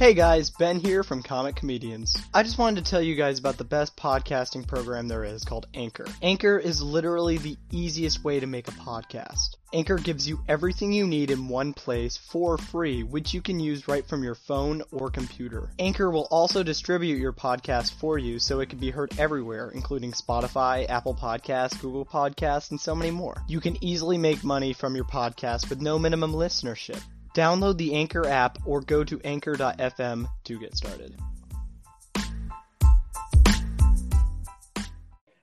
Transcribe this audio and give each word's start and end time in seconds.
Hey 0.00 0.14
guys, 0.14 0.48
Ben 0.48 0.80
here 0.80 1.02
from 1.02 1.22
Comic 1.22 1.56
Comedians. 1.56 2.16
I 2.32 2.42
just 2.42 2.56
wanted 2.56 2.82
to 2.82 2.90
tell 2.90 3.02
you 3.02 3.16
guys 3.16 3.38
about 3.38 3.58
the 3.58 3.64
best 3.64 3.98
podcasting 3.98 4.66
program 4.66 5.08
there 5.08 5.24
is 5.24 5.44
called 5.44 5.66
Anchor. 5.74 6.06
Anchor 6.22 6.58
is 6.58 6.80
literally 6.80 7.36
the 7.36 7.58
easiest 7.70 8.24
way 8.24 8.40
to 8.40 8.46
make 8.46 8.66
a 8.68 8.70
podcast. 8.70 9.56
Anchor 9.74 9.98
gives 9.98 10.26
you 10.26 10.40
everything 10.48 10.94
you 10.94 11.06
need 11.06 11.30
in 11.30 11.48
one 11.48 11.74
place 11.74 12.16
for 12.16 12.56
free, 12.56 13.02
which 13.02 13.34
you 13.34 13.42
can 13.42 13.60
use 13.60 13.88
right 13.88 14.08
from 14.08 14.24
your 14.24 14.34
phone 14.34 14.82
or 14.90 15.10
computer. 15.10 15.68
Anchor 15.78 16.10
will 16.10 16.28
also 16.30 16.62
distribute 16.62 17.18
your 17.18 17.34
podcast 17.34 17.92
for 17.92 18.16
you 18.16 18.38
so 18.38 18.60
it 18.60 18.70
can 18.70 18.78
be 18.78 18.90
heard 18.90 19.12
everywhere, 19.18 19.70
including 19.74 20.12
Spotify, 20.12 20.88
Apple 20.88 21.14
Podcasts, 21.14 21.78
Google 21.78 22.06
Podcasts, 22.06 22.70
and 22.70 22.80
so 22.80 22.94
many 22.94 23.10
more. 23.10 23.36
You 23.48 23.60
can 23.60 23.76
easily 23.84 24.16
make 24.16 24.42
money 24.44 24.72
from 24.72 24.94
your 24.94 25.04
podcast 25.04 25.68
with 25.68 25.82
no 25.82 25.98
minimum 25.98 26.32
listenership. 26.32 27.02
Download 27.34 27.76
the 27.76 27.94
Anchor 27.94 28.26
app 28.26 28.58
or 28.64 28.80
go 28.80 29.04
to 29.04 29.20
anchor.fm 29.22 30.26
to 30.44 30.58
get 30.58 30.76
started. 30.76 31.14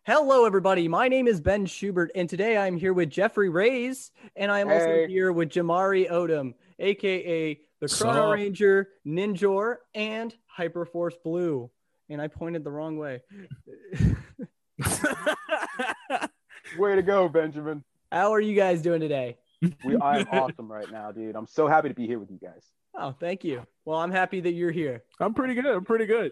Hello, 0.03 0.45
everybody. 0.45 0.87
My 0.87 1.09
name 1.09 1.27
is 1.27 1.41
Ben 1.41 1.65
Schubert, 1.65 2.11
and 2.15 2.29
today 2.29 2.57
I'm 2.57 2.77
here 2.77 2.93
with 2.93 3.09
Jeffrey 3.09 3.49
Rays, 3.49 4.11
and 4.37 4.49
I'm 4.49 4.69
also 4.69 5.05
here 5.05 5.33
with 5.33 5.49
Jamari 5.49 6.09
Odom, 6.09 6.53
aka 6.79 7.59
the 7.81 7.87
Chrono 7.87 8.21
Sup? 8.21 8.33
Ranger, 8.33 8.87
Ninjor, 9.05 9.75
and 9.93 10.33
Hyperforce 10.57 11.15
Blue. 11.23 11.69
And 12.09 12.21
I 12.21 12.29
pointed 12.29 12.63
the 12.63 12.71
wrong 12.71 12.97
way. 12.97 13.21
Way 16.77 16.95
to 16.95 17.01
go, 17.01 17.27
Benjamin. 17.27 17.83
How 18.09 18.33
are 18.33 18.39
you 18.39 18.55
guys 18.55 18.81
doing 18.81 19.01
today? 19.01 19.37
We 19.61 19.97
I'm 19.97 20.27
awesome 20.31 20.71
right 20.71 20.91
now, 20.91 21.11
dude. 21.11 21.35
I'm 21.35 21.47
so 21.47 21.67
happy 21.67 21.89
to 21.89 21.95
be 21.95 22.05
here 22.05 22.19
with 22.19 22.31
you 22.31 22.37
guys. 22.37 22.63
Oh, 22.95 23.11
thank 23.11 23.43
you. 23.43 23.65
Well, 23.85 23.99
I'm 23.99 24.11
happy 24.11 24.39
that 24.41 24.53
you're 24.53 24.71
here. 24.71 25.03
I'm 25.19 25.33
pretty 25.33 25.53
good. 25.53 25.65
I'm 25.65 25.85
pretty 25.85 26.05
good. 26.05 26.31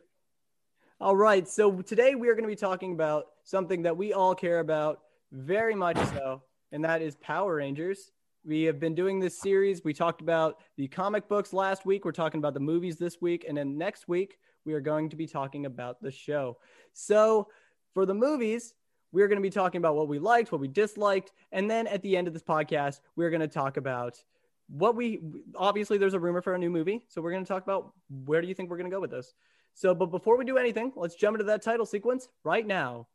All 1.00 1.16
right. 1.16 1.47
So 1.47 1.81
today 1.81 2.16
we 2.16 2.30
are 2.30 2.33
going 2.33 2.44
to 2.44 2.50
be 2.50 2.55
talking 2.55 2.94
about 2.94 3.25
something 3.44 3.83
that 3.83 3.97
we 3.97 4.13
all 4.13 4.35
care 4.35 4.59
about 4.59 5.02
very 5.31 5.75
much 5.75 5.97
so, 5.97 6.44
and 6.72 6.83
that 6.85 7.02
is 7.02 7.16
Power 7.17 7.55
Rangers. 7.55 8.11
We 8.45 8.63
have 8.63 8.80
been 8.80 8.94
doing 8.94 9.19
this 9.19 9.39
series. 9.39 9.83
We 9.83 9.94
talked 9.94 10.22
about 10.22 10.59
the 10.78 10.88
comic 10.88 11.28
books 11.28 11.52
last 11.52 11.83
week. 11.83 12.05
We're 12.05 12.11
talking 12.11 12.38
about 12.38 12.53
the 12.53 12.59
movies 12.59 12.97
this 12.97 13.19
week. 13.19 13.44
And 13.47 13.57
then 13.57 13.75
next 13.75 14.07
week, 14.07 14.38
we 14.66 14.73
are 14.73 14.80
going 14.80 15.09
to 15.09 15.16
be 15.16 15.25
talking 15.25 15.66
about 15.66 16.00
the 16.00 16.11
show. 16.11 16.57
So 16.94 17.47
for 17.95 18.05
the 18.05 18.13
movies, 18.13 18.75
we're 19.16 19.30
going 19.30 19.38
to 19.38 19.41
be 19.41 19.49
talking 19.49 19.80
about 19.80 19.95
what 19.95 20.09
we 20.09 20.19
liked, 20.19 20.52
what 20.52 20.59
we 20.59 20.67
disliked. 20.67 21.31
And 21.53 21.71
then 21.71 21.88
at 21.88 22.02
the 22.02 22.17
end 22.17 22.27
of 22.27 22.33
this 22.33 22.44
podcast, 22.44 22.99
we're 23.16 23.30
going 23.30 23.39
to 23.39 23.47
talk 23.47 23.77
about 23.77 24.22
what 24.67 24.94
we 24.94 25.22
obviously 25.55 25.97
there's 25.97 26.16
a 26.16 26.19
rumor 26.19 26.41
for 26.41 26.53
a 26.53 26.57
new 26.57 26.69
movie. 26.69 27.02
So 27.07 27.22
we're 27.22 27.31
going 27.31 27.45
to 27.45 27.47
talk 27.47 27.63
about 27.63 27.94
where 28.25 28.41
do 28.41 28.47
you 28.49 28.53
think 28.53 28.69
we're 28.69 28.75
going 28.75 28.89
to 28.89 28.94
go 28.94 28.99
with 28.99 29.11
this? 29.11 29.33
So, 29.73 29.95
but 29.95 30.07
before 30.07 30.38
we 30.38 30.44
do 30.44 30.57
anything, 30.57 30.91
let's 30.97 31.16
jump 31.16 31.35
into 31.35 31.45
that 31.45 31.61
title 31.61 31.85
sequence 31.85 32.27
right 32.44 32.67
now. 32.67 33.07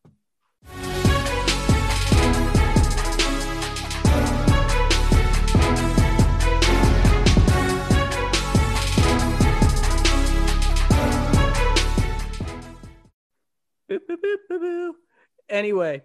Boop, 13.91 14.01
boop, 14.09 14.61
boop. 14.63 14.93
Anyway, 15.51 16.01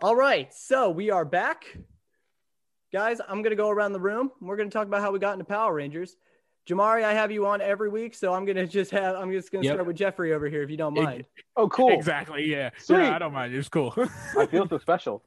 all 0.00 0.14
right, 0.14 0.52
so 0.54 0.90
we 0.90 1.10
are 1.10 1.24
back. 1.24 1.76
Guys, 2.92 3.20
I'm 3.20 3.42
going 3.42 3.50
to 3.50 3.56
go 3.56 3.68
around 3.68 3.92
the 3.92 4.00
room. 4.00 4.30
We're 4.40 4.56
going 4.56 4.70
to 4.70 4.72
talk 4.72 4.86
about 4.86 5.00
how 5.02 5.10
we 5.10 5.18
got 5.18 5.32
into 5.32 5.44
Power 5.44 5.74
Rangers. 5.74 6.16
Jamari, 6.68 7.02
I 7.04 7.12
have 7.14 7.32
you 7.32 7.46
on 7.46 7.60
every 7.60 7.88
week, 7.88 8.14
so 8.14 8.32
I'm 8.32 8.44
going 8.44 8.56
to 8.56 8.66
just 8.66 8.92
have, 8.92 9.16
I'm 9.16 9.32
just 9.32 9.50
going 9.50 9.62
to 9.62 9.66
Yep. 9.66 9.74
start 9.76 9.86
with 9.86 9.96
Jeffrey 9.96 10.32
over 10.32 10.48
here 10.48 10.62
if 10.62 10.70
you 10.70 10.76
don't 10.76 10.96
It- 10.96 11.02
mind. 11.02 11.26
Oh, 11.56 11.68
cool. 11.68 11.90
Exactly. 11.92 12.44
Yeah. 12.48 12.70
Sweet. 12.78 12.98
Yeah, 12.98 13.16
I 13.16 13.18
don't 13.18 13.32
mind. 13.32 13.54
It's 13.54 13.68
cool. 13.68 13.92
I 14.38 14.46
feel 14.46 14.68
so 14.68 14.78
special. 14.78 15.22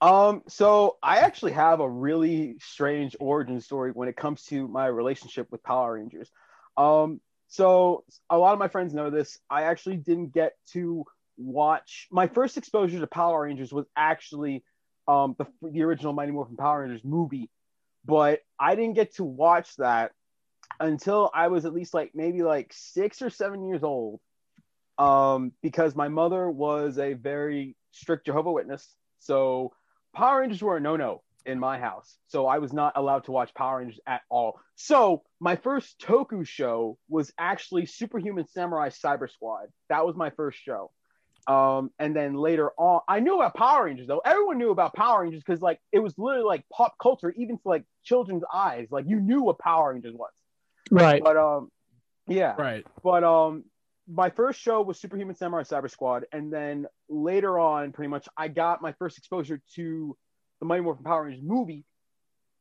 Um, 0.00 0.42
so 0.48 0.96
I 1.02 1.18
actually 1.18 1.52
have 1.52 1.78
a 1.80 1.88
really 1.88 2.56
strange 2.60 3.16
origin 3.20 3.60
story 3.60 3.92
when 3.92 4.08
it 4.08 4.16
comes 4.16 4.44
to 4.46 4.66
my 4.68 4.86
relationship 4.86 5.50
with 5.52 5.62
Power 5.62 5.94
Rangers. 5.94 6.30
Um, 6.76 7.20
so 7.46 8.04
a 8.28 8.36
lot 8.36 8.52
of 8.52 8.58
my 8.58 8.68
friends 8.68 8.92
know 8.92 9.08
this. 9.10 9.38
I 9.48 9.62
actually 9.64 9.96
didn't 9.96 10.32
get 10.32 10.54
to 10.72 11.04
watch 11.36 12.06
my 12.10 12.26
first 12.26 12.56
exposure 12.56 13.00
to 13.00 13.06
Power 13.06 13.42
Rangers 13.42 13.72
was 13.72 13.86
actually 13.96 14.64
um 15.08 15.34
the, 15.38 15.46
the 15.62 15.82
original 15.82 16.12
Mighty 16.12 16.32
Morphin 16.32 16.56
Power 16.56 16.82
Rangers 16.82 17.02
movie, 17.04 17.50
but 18.04 18.40
I 18.58 18.74
didn't 18.74 18.94
get 18.94 19.16
to 19.16 19.24
watch 19.24 19.76
that 19.76 20.12
until 20.80 21.30
I 21.34 21.48
was 21.48 21.64
at 21.64 21.72
least 21.72 21.94
like 21.94 22.12
maybe 22.14 22.42
like 22.42 22.72
six 22.72 23.22
or 23.22 23.30
seven 23.30 23.66
years 23.66 23.82
old. 23.82 24.20
Um, 24.96 25.50
because 25.60 25.96
my 25.96 26.06
mother 26.06 26.48
was 26.48 26.98
a 26.98 27.14
very 27.14 27.76
strict 27.90 28.26
Jehovah 28.26 28.52
Witness, 28.52 28.94
so 29.18 29.72
Power 30.14 30.40
Rangers 30.40 30.62
were 30.62 30.76
a 30.76 30.80
no-no 30.80 31.22
in 31.44 31.58
my 31.58 31.78
house. 31.78 32.16
So 32.28 32.46
I 32.46 32.58
was 32.58 32.72
not 32.72 32.92
allowed 32.96 33.24
to 33.24 33.32
watch 33.32 33.52
Power 33.54 33.78
Rangers 33.78 34.00
at 34.06 34.22
all. 34.30 34.60
So 34.76 35.22
my 35.40 35.56
first 35.56 36.00
Toku 36.00 36.46
show 36.46 36.96
was 37.08 37.32
actually 37.38 37.86
Superhuman 37.86 38.46
Samurai 38.46 38.88
Cyber 38.90 39.30
Squad. 39.30 39.66
That 39.88 40.06
was 40.06 40.16
my 40.16 40.30
first 40.30 40.58
show. 40.62 40.90
Um, 41.46 41.90
and 41.98 42.16
then 42.16 42.34
later 42.34 42.70
on, 42.78 43.00
I 43.08 43.20
knew 43.20 43.36
about 43.36 43.54
Power 43.54 43.84
Rangers 43.84 44.06
though. 44.06 44.22
Everyone 44.24 44.58
knew 44.58 44.70
about 44.70 44.94
Power 44.94 45.22
Rangers 45.22 45.42
because 45.44 45.60
like 45.60 45.80
it 45.92 45.98
was 45.98 46.14
literally 46.16 46.46
like 46.46 46.64
pop 46.72 46.94
culture, 47.00 47.32
even 47.36 47.56
to 47.58 47.68
like 47.68 47.84
children's 48.02 48.44
eyes. 48.52 48.88
Like 48.90 49.04
you 49.06 49.20
knew 49.20 49.42
what 49.42 49.58
Power 49.58 49.92
Rangers 49.92 50.14
was. 50.14 50.30
Right. 50.90 51.22
But 51.22 51.36
um, 51.36 51.70
yeah. 52.26 52.54
right. 52.56 52.86
But 53.02 53.24
um, 53.24 53.64
my 54.08 54.30
first 54.30 54.60
show 54.60 54.82
was 54.82 54.98
Superhuman 54.98 55.34
Samurai 55.34 55.62
Cyber 55.62 55.90
Squad, 55.90 56.24
and 56.32 56.52
then 56.52 56.86
later 57.08 57.58
on, 57.58 57.92
pretty 57.92 58.08
much, 58.08 58.26
I 58.36 58.48
got 58.48 58.82
my 58.82 58.92
first 58.92 59.18
exposure 59.18 59.60
to 59.76 60.16
the 60.60 60.66
Mighty 60.66 60.82
Morphin 60.82 61.04
Power 61.04 61.24
Rangers 61.24 61.42
movie 61.42 61.84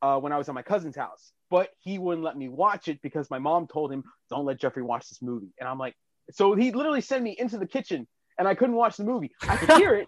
uh, 0.02 0.20
when 0.20 0.32
I 0.32 0.38
was 0.38 0.50
at 0.50 0.56
my 0.56 0.62
cousin's 0.62 0.96
house. 0.96 1.32
But 1.50 1.70
he 1.80 2.00
wouldn't 2.00 2.24
let 2.24 2.38
me 2.38 2.50
watch 2.50 2.88
it 2.88 3.00
because 3.02 3.30
my 3.30 3.40
mom 3.40 3.68
told 3.68 3.92
him, 3.92 4.04
"Don't 4.30 4.46
let 4.46 4.60
Jeffrey 4.60 4.84
watch 4.84 5.08
this 5.10 5.22
movie." 5.22 5.54
And 5.60 5.70
I'm 5.70 5.78
like, 5.78 5.96
so 6.32 6.56
he 6.56 6.72
literally 6.72 7.02
sent 7.02 7.24
me 7.24 7.36
into 7.38 7.58
the 7.58 7.68
kitchen, 7.68 8.08
and 8.38 8.48
I 8.48 8.56
couldn't 8.56 8.76
watch 8.76 8.98
the 8.98 9.04
movie. 9.04 9.32
I 9.42 9.58
could 9.58 9.78
hear 9.78 9.96
it. 9.96 10.08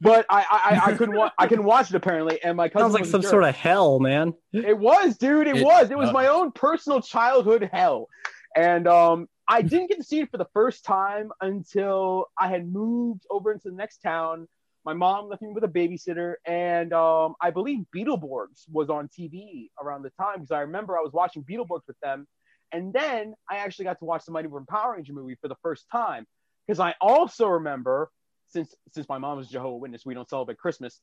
But 0.00 0.26
I, 0.28 0.40
I, 0.42 0.76
I- 0.76 0.92
I 0.92 0.96
couldn't 0.96 1.16
watch. 1.16 1.32
I 1.38 1.46
couldn't 1.46 1.64
watch 1.64 1.88
it 1.90 1.96
apparently, 1.96 2.42
and 2.44 2.56
my 2.56 2.68
cousin 2.68 2.90
Sounds 2.90 2.94
like 2.94 3.04
some 3.06 3.22
jerk. 3.22 3.30
sort 3.30 3.44
of 3.44 3.54
hell, 3.54 3.98
man. 3.98 4.34
It 4.52 4.76
was, 4.78 5.16
dude. 5.16 5.46
It, 5.46 5.56
It- 5.58 5.64
was. 5.64 5.90
It 5.90 5.96
was 5.96 6.10
uh, 6.10 6.12
my 6.12 6.26
own 6.26 6.52
personal 6.52 7.00
childhood 7.00 7.68
hell. 7.72 8.08
And 8.54 8.86
um, 8.88 9.26
I 9.48 9.62
didn't 9.62 9.88
get 9.88 9.98
to 9.98 10.04
see 10.04 10.20
it 10.20 10.30
for 10.30 10.36
the 10.38 10.46
first 10.54 10.84
time 10.84 11.30
until 11.42 12.26
I 12.38 12.48
had 12.48 12.70
moved 12.70 13.22
over 13.30 13.52
into 13.52 13.70
the 13.70 13.76
next 13.76 13.98
town. 13.98 14.48
My 14.84 14.92
mom 14.94 15.28
left 15.28 15.42
me 15.42 15.48
with 15.48 15.64
a 15.64 15.68
babysitter, 15.68 16.34
and 16.46 16.92
um, 16.92 17.34
I 17.40 17.50
believe 17.50 17.84
Beetleborgs 17.94 18.64
was 18.70 18.88
on 18.88 19.08
TV 19.08 19.68
around 19.82 20.02
the 20.02 20.10
time 20.10 20.36
because 20.36 20.52
I 20.52 20.60
remember 20.60 20.96
I 20.96 21.02
was 21.02 21.12
watching 21.12 21.42
Beetleborgs 21.42 21.86
with 21.88 21.98
them. 22.02 22.26
And 22.72 22.92
then 22.92 23.34
I 23.50 23.58
actually 23.58 23.86
got 23.86 23.98
to 24.00 24.04
watch 24.04 24.24
the 24.26 24.32
Mighty 24.32 24.48
Morphin 24.48 24.66
Power 24.66 24.92
Ranger 24.94 25.12
movie 25.12 25.36
for 25.40 25.48
the 25.48 25.56
first 25.62 25.86
time 25.90 26.26
because 26.66 26.80
I 26.80 26.94
also 27.00 27.46
remember 27.48 28.10
since 28.48 28.74
since 28.92 29.08
my 29.08 29.18
mom 29.18 29.38
was 29.38 29.48
Jehovah 29.48 29.76
Witness, 29.76 30.06
we 30.06 30.14
don't 30.14 30.28
celebrate 30.28 30.58
Christmas. 30.58 31.00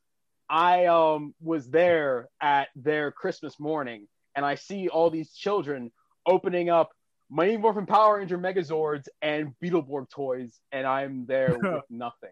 I 0.50 0.86
um 0.86 1.34
was 1.42 1.70
there 1.70 2.30
at 2.42 2.70
their 2.76 3.12
Christmas 3.12 3.60
morning, 3.60 4.08
and 4.36 4.46
I 4.46 4.56
see 4.56 4.88
all 4.88 5.10
these 5.10 5.34
children 5.34 5.92
opening 6.26 6.70
up 6.70 6.92
Mighty 7.30 7.58
Morphin 7.58 7.86
Power 7.86 8.18
Ranger 8.18 8.38
Megazords 8.38 9.08
and 9.22 9.54
Beetleborg 9.64 10.10
toys, 10.10 10.60
and 10.72 10.86
I'm 10.86 11.26
there 11.26 11.58
with 11.62 11.84
nothing. 11.90 12.30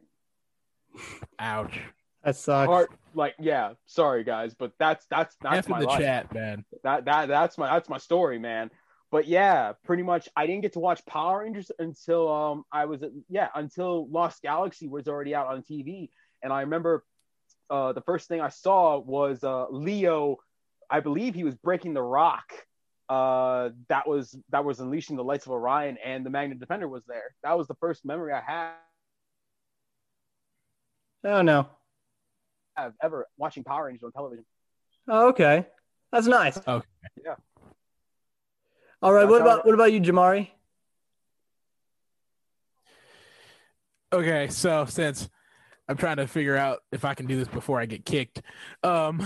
Ouch. 1.39 1.79
That 2.23 2.35
sucks. 2.35 2.67
Heart, 2.67 2.91
like, 3.15 3.33
yeah, 3.39 3.73
sorry 3.87 4.23
guys, 4.23 4.53
but 4.53 4.73
that's 4.77 5.05
that's 5.09 5.35
that's 5.41 5.59
F 5.59 5.65
in 5.65 5.71
my 5.71 5.79
the 5.79 5.87
life. 5.87 5.99
chat, 5.99 6.33
man. 6.33 6.63
That 6.83 7.05
that 7.05 7.27
that's 7.27 7.57
my 7.57 7.73
that's 7.73 7.89
my 7.89 7.97
story, 7.97 8.37
man. 8.37 8.69
But 9.11 9.27
yeah, 9.27 9.73
pretty 9.83 10.03
much 10.03 10.29
I 10.35 10.47
didn't 10.47 10.61
get 10.61 10.73
to 10.73 10.79
watch 10.79 11.05
Power 11.05 11.39
Rangers 11.39 11.71
until 11.77 12.31
um 12.31 12.65
I 12.71 12.85
was 12.85 13.03
yeah 13.29 13.49
until 13.53 14.07
Lost 14.07 14.41
Galaxy 14.41 14.87
was 14.87 15.07
already 15.07 15.35
out 15.35 15.47
on 15.47 15.63
TV, 15.63 16.09
and 16.41 16.53
I 16.53 16.61
remember 16.61 17.03
uh 17.69 17.93
the 17.93 18.01
first 18.01 18.27
thing 18.27 18.41
I 18.41 18.49
saw 18.49 18.97
was 18.99 19.43
uh 19.43 19.67
Leo, 19.69 20.37
I 20.89 21.01
believe 21.01 21.35
he 21.35 21.43
was 21.43 21.55
breaking 21.55 21.93
the 21.93 22.01
rock. 22.01 22.51
Uh, 23.09 23.71
that 23.89 24.07
was 24.07 24.37
that 24.51 24.63
was 24.63 24.79
unleashing 24.79 25.17
the 25.17 25.23
lights 25.23 25.45
of 25.45 25.51
Orion, 25.51 25.97
and 26.03 26.25
the 26.25 26.29
Magna 26.29 26.55
Defender 26.55 26.87
was 26.87 27.03
there. 27.05 27.35
That 27.43 27.57
was 27.57 27.67
the 27.67 27.75
first 27.75 28.05
memory 28.05 28.31
I 28.31 28.39
have 28.39 28.75
Oh 31.23 31.41
no. 31.41 31.67
I've 32.75 32.93
ever 33.03 33.27
watching 33.37 33.63
Power 33.63 33.85
Rangers 33.85 34.03
on 34.03 34.11
television. 34.11 34.45
Oh, 35.07 35.27
okay. 35.29 35.67
That's 36.11 36.27
nice. 36.27 36.57
Okay. 36.67 36.85
Yeah. 37.23 37.35
All 39.01 39.11
right. 39.13 39.21
That's 39.21 39.31
What 39.31 39.41
how- 39.41 39.47
about 39.47 39.65
what 39.65 39.73
about 39.75 39.91
you, 39.93 39.99
Jamari? 40.01 40.49
Okay, 44.13 44.47
so 44.49 44.85
since 44.85 45.29
I'm 45.87 45.95
trying 45.95 46.17
to 46.17 46.27
figure 46.27 46.57
out 46.57 46.79
if 46.91 47.05
I 47.05 47.13
can 47.13 47.27
do 47.27 47.37
this 47.37 47.47
before 47.47 47.79
I 47.79 47.85
get 47.85 48.05
kicked, 48.05 48.41
um, 48.83 49.21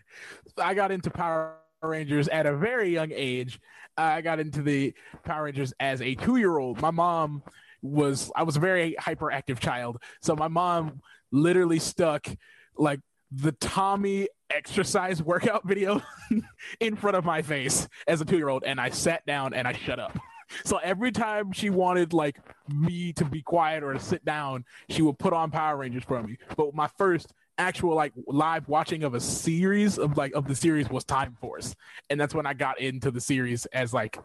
I 0.58 0.74
got 0.74 0.92
into 0.92 1.10
Power 1.10 1.56
Rangers 1.82 2.28
at 2.28 2.46
a 2.46 2.56
very 2.56 2.90
young 2.90 3.10
age. 3.12 3.58
I 3.96 4.20
got 4.20 4.38
into 4.38 4.62
the 4.62 4.94
Power 5.24 5.44
Rangers 5.44 5.72
as 5.80 6.00
a 6.00 6.14
two 6.14 6.36
year 6.36 6.58
old. 6.58 6.80
My 6.80 6.92
mom 6.92 7.42
was, 7.82 8.30
I 8.36 8.44
was 8.44 8.56
a 8.56 8.60
very 8.60 8.94
hyperactive 9.00 9.58
child. 9.58 10.00
So 10.22 10.36
my 10.36 10.48
mom 10.48 11.00
literally 11.32 11.80
stuck 11.80 12.28
like 12.76 13.00
the 13.32 13.52
Tommy 13.52 14.28
exercise 14.50 15.22
workout 15.22 15.64
video 15.68 16.02
in 16.80 16.96
front 16.96 17.16
of 17.16 17.24
my 17.24 17.42
face 17.42 17.88
as 18.06 18.20
a 18.20 18.24
two 18.24 18.36
year 18.36 18.48
old. 18.48 18.64
And 18.64 18.80
I 18.80 18.90
sat 18.90 19.24
down 19.26 19.54
and 19.54 19.66
I 19.66 19.72
shut 19.72 19.98
up. 19.98 20.18
So 20.64 20.78
every 20.78 21.12
time 21.12 21.52
she 21.52 21.70
wanted 21.70 22.12
like 22.12 22.40
me 22.68 23.12
to 23.12 23.24
be 23.24 23.40
quiet 23.40 23.84
or 23.84 23.92
to 23.92 24.00
sit 24.00 24.24
down, 24.24 24.64
she 24.88 25.00
would 25.00 25.16
put 25.16 25.32
on 25.32 25.52
Power 25.52 25.76
Rangers 25.76 26.02
for 26.02 26.20
me. 26.24 26.38
But 26.56 26.74
my 26.74 26.88
first 26.88 27.32
actual 27.56 27.94
like 27.94 28.12
live 28.26 28.66
watching 28.68 29.04
of 29.04 29.14
a 29.14 29.20
series 29.20 29.96
of 29.96 30.16
like 30.16 30.32
of 30.34 30.48
the 30.48 30.56
series 30.56 30.90
was 30.90 31.04
Time 31.04 31.36
Force, 31.40 31.76
and 32.08 32.20
that's 32.20 32.34
when 32.34 32.46
I 32.46 32.54
got 32.54 32.80
into 32.80 33.12
the 33.12 33.20
series 33.20 33.66
as 33.66 33.94
like 33.94 34.18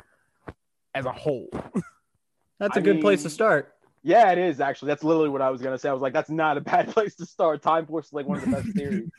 as 0.95 1.05
a 1.05 1.11
whole. 1.11 1.49
That's 2.57 2.77
a 2.77 2.79
I 2.79 2.83
good 2.83 3.01
place 3.01 3.21
to 3.23 3.29
start. 3.29 3.75
Yeah, 4.01 4.31
it 4.31 4.37
is 4.37 4.61
actually. 4.61 4.87
That's 4.87 5.03
literally 5.03 5.27
what 5.27 5.41
I 5.41 5.49
was 5.49 5.61
gonna 5.61 5.77
say. 5.77 5.89
I 5.89 5.93
was 5.93 6.01
like, 6.01 6.13
that's 6.13 6.29
not 6.29 6.55
a 6.57 6.61
bad 6.61 6.87
place 6.93 7.15
to 7.15 7.25
start. 7.25 7.61
Time 7.61 7.85
Force 7.85 8.07
is 8.07 8.13
like 8.13 8.25
one 8.25 8.37
of 8.37 8.45
the 8.45 8.51
best 8.51 8.73
series. 8.73 9.09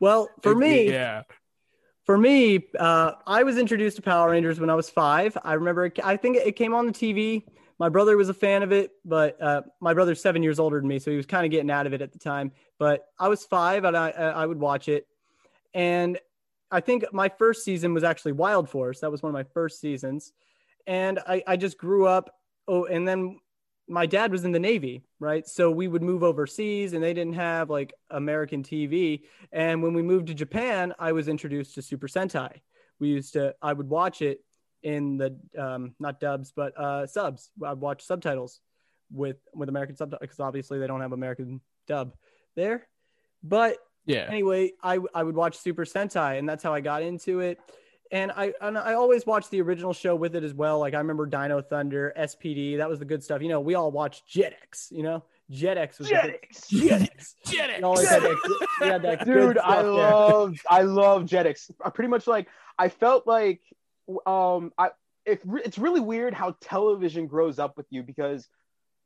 Well, 0.00 0.28
for 0.42 0.52
It- 0.52 0.56
me, 0.56 0.90
yeah, 0.90 1.22
For 2.06 2.18
me, 2.18 2.68
uh, 2.78 3.12
I 3.26 3.44
was 3.44 3.56
introduced 3.56 3.96
to 3.96 4.02
Power 4.02 4.30
Rangers 4.30 4.60
when 4.60 4.68
I 4.68 4.74
was 4.74 4.90
five. 4.90 5.38
I 5.42 5.54
remember, 5.54 5.86
it- 5.86 6.04
I 6.04 6.18
think 6.18 6.36
it 6.36 6.52
came 6.54 6.74
on 6.74 6.84
the 6.86 6.92
TV. 6.92 7.46
My 7.78 7.88
brother 7.88 8.16
was 8.18 8.28
a 8.28 8.34
fan 8.34 8.62
of 8.62 8.72
it, 8.72 8.92
but 9.06 9.40
uh, 9.40 9.62
my 9.80 9.94
brother's 9.94 10.20
seven 10.20 10.42
years 10.42 10.58
older 10.58 10.78
than 10.78 10.86
me, 10.86 10.98
so 10.98 11.10
he 11.10 11.16
was 11.16 11.24
kind 11.24 11.46
of 11.46 11.50
getting 11.50 11.70
out 11.70 11.86
of 11.86 11.94
it 11.94 12.02
at 12.02 12.12
the 12.12 12.18
time. 12.18 12.52
But 12.78 13.06
I 13.18 13.28
was 13.28 13.44
five, 13.46 13.84
and 13.84 13.96
I 13.96 14.10
I 14.10 14.44
would 14.44 14.60
watch 14.60 14.88
it. 14.88 15.06
And 15.72 16.18
I 16.70 16.80
think 16.80 17.04
my 17.12 17.28
first 17.30 17.64
season 17.64 17.94
was 17.94 18.04
actually 18.04 18.32
Wild 18.32 18.68
Force. 18.68 19.00
That 19.00 19.10
was 19.10 19.22
one 19.22 19.30
of 19.30 19.34
my 19.34 19.44
first 19.44 19.80
seasons, 19.80 20.32
and 20.86 21.18
I 21.26 21.42
I 21.46 21.56
just 21.56 21.78
grew 21.78 22.06
up. 22.06 22.38
Oh, 22.68 22.84
and 22.84 23.08
then 23.08 23.40
my 23.88 24.06
dad 24.06 24.32
was 24.32 24.44
in 24.44 24.52
the 24.52 24.58
Navy, 24.58 25.04
right? 25.20 25.46
So 25.46 25.70
we 25.70 25.88
would 25.88 26.02
move 26.02 26.22
overseas, 26.22 26.92
and 26.92 27.02
they 27.02 27.12
didn't 27.12 27.34
have 27.34 27.70
like 27.70 27.92
American 28.10 28.62
TV. 28.62 29.22
And 29.52 29.82
when 29.82 29.92
we 29.92 30.02
moved 30.02 30.28
to 30.28 30.34
Japan, 30.34 30.94
I 30.98 31.12
was 31.12 31.28
introduced 31.28 31.74
to 31.74 31.82
Super 31.82 32.08
Sentai. 32.08 32.60
We 32.98 33.08
used 33.08 33.34
to, 33.34 33.54
I 33.60 33.72
would 33.72 33.88
watch 33.88 34.22
it 34.22 34.40
in 34.82 35.16
the 35.16 35.36
um, 35.58 35.94
not 35.98 36.20
dubs, 36.20 36.52
but 36.54 36.78
uh, 36.78 37.06
subs. 37.06 37.50
I'd 37.64 37.80
watch 37.80 38.02
subtitles 38.02 38.60
with 39.12 39.36
with 39.54 39.68
American 39.68 39.96
subtitles 39.96 40.20
because 40.20 40.40
obviously 40.40 40.78
they 40.78 40.86
don't 40.86 41.00
have 41.00 41.12
American 41.12 41.60
dub 41.86 42.14
there. 42.54 42.86
But 43.42 43.78
yeah. 44.06 44.26
anyway, 44.28 44.72
I 44.82 44.98
I 45.14 45.22
would 45.22 45.34
watch 45.34 45.56
Super 45.58 45.84
Sentai, 45.84 46.38
and 46.38 46.48
that's 46.48 46.62
how 46.62 46.72
I 46.72 46.80
got 46.80 47.02
into 47.02 47.40
it. 47.40 47.58
And 48.12 48.30
I 48.32 48.52
and 48.60 48.76
I 48.78 48.94
always 48.94 49.26
watched 49.26 49.50
the 49.50 49.60
original 49.62 49.92
show 49.92 50.14
with 50.14 50.36
it 50.36 50.44
as 50.44 50.54
well. 50.54 50.78
Like 50.78 50.94
I 50.94 50.98
remember 50.98 51.26
Dino 51.26 51.60
Thunder, 51.62 52.12
SPD. 52.18 52.76
That 52.76 52.88
was 52.88 52.98
the 52.98 53.04
good 53.04 53.24
stuff. 53.24 53.42
You 53.42 53.48
know, 53.48 53.60
we 53.60 53.74
all 53.74 53.90
watched 53.90 54.28
Jetix. 54.28 54.90
You 54.90 55.02
know, 55.02 55.24
Jetix 55.50 55.98
was 55.98 56.08
the 56.08 56.14
good- 56.14 56.38
Jetix. 56.70 57.34
Jetix. 57.46 57.52
You 57.52 58.06
had 58.06 58.22
that, 58.22 58.68
had 58.80 59.02
that 59.02 59.24
Dude, 59.24 59.58
I 59.58 59.80
love 59.80 60.54
I 60.68 60.82
love 60.82 61.24
Jetix. 61.24 61.70
I 61.84 61.90
pretty 61.90 62.08
much 62.10 62.26
like 62.26 62.48
I 62.78 62.88
felt 62.88 63.26
like 63.26 63.60
um 64.26 64.72
I 64.78 64.90
it, 65.24 65.40
it's 65.64 65.78
really 65.78 66.00
weird 66.00 66.34
how 66.34 66.54
television 66.60 67.26
grows 67.26 67.58
up 67.58 67.76
with 67.78 67.86
you 67.90 68.02
because 68.02 68.46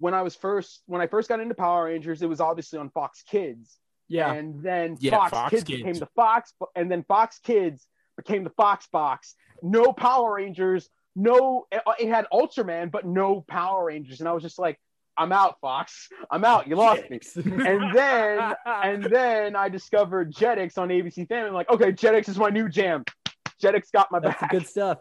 when 0.00 0.12
I 0.12 0.22
was 0.22 0.34
first 0.34 0.82
when 0.86 1.00
I 1.00 1.06
first 1.06 1.28
got 1.28 1.38
into 1.40 1.54
Power 1.54 1.84
Rangers, 1.84 2.20
it 2.20 2.28
was 2.28 2.40
obviously 2.40 2.78
on 2.80 2.90
Fox 2.90 3.22
Kids. 3.22 3.78
Yeah. 4.08 4.32
And 4.32 4.60
then 4.62 4.96
Yeah, 5.00 5.10
Fox, 5.12 5.30
Fox 5.30 5.50
Kids, 5.50 5.64
Kids. 5.64 5.78
became 5.78 5.94
the 5.94 6.08
Fox 6.16 6.52
and 6.74 6.90
then 6.90 7.04
Fox 7.04 7.38
Kids 7.38 7.86
became 8.18 8.44
the 8.44 8.50
Fox 8.50 8.86
Box. 8.92 9.34
No 9.62 9.92
Power 9.94 10.34
Rangers, 10.34 10.90
no 11.16 11.66
it, 11.72 12.08
had 12.08 12.26
Ultraman 12.32 12.90
but 12.90 13.06
no 13.06 13.40
Power 13.48 13.86
Rangers 13.86 14.20
and 14.20 14.28
I 14.28 14.32
was 14.32 14.42
just 14.42 14.58
like 14.58 14.78
I'm 15.16 15.32
out 15.32 15.56
Fox. 15.60 16.08
I'm 16.30 16.44
out. 16.44 16.68
You 16.68 16.76
lost 16.76 17.02
me. 17.10 17.18
And 17.34 17.92
then 17.92 18.54
and 18.66 19.02
then 19.04 19.56
I 19.56 19.68
discovered 19.68 20.32
Jetix 20.32 20.78
on 20.78 20.90
ABC 20.90 21.26
Family. 21.28 21.48
I'm 21.48 21.54
like, 21.54 21.70
okay, 21.70 21.90
Jetix 21.92 22.28
is 22.28 22.38
my 22.38 22.50
new 22.50 22.68
jam. 22.68 23.04
Jetix 23.60 23.90
got 23.92 24.12
my 24.12 24.20
That's 24.20 24.40
back. 24.40 24.50
good 24.50 24.66
stuff. 24.68 24.98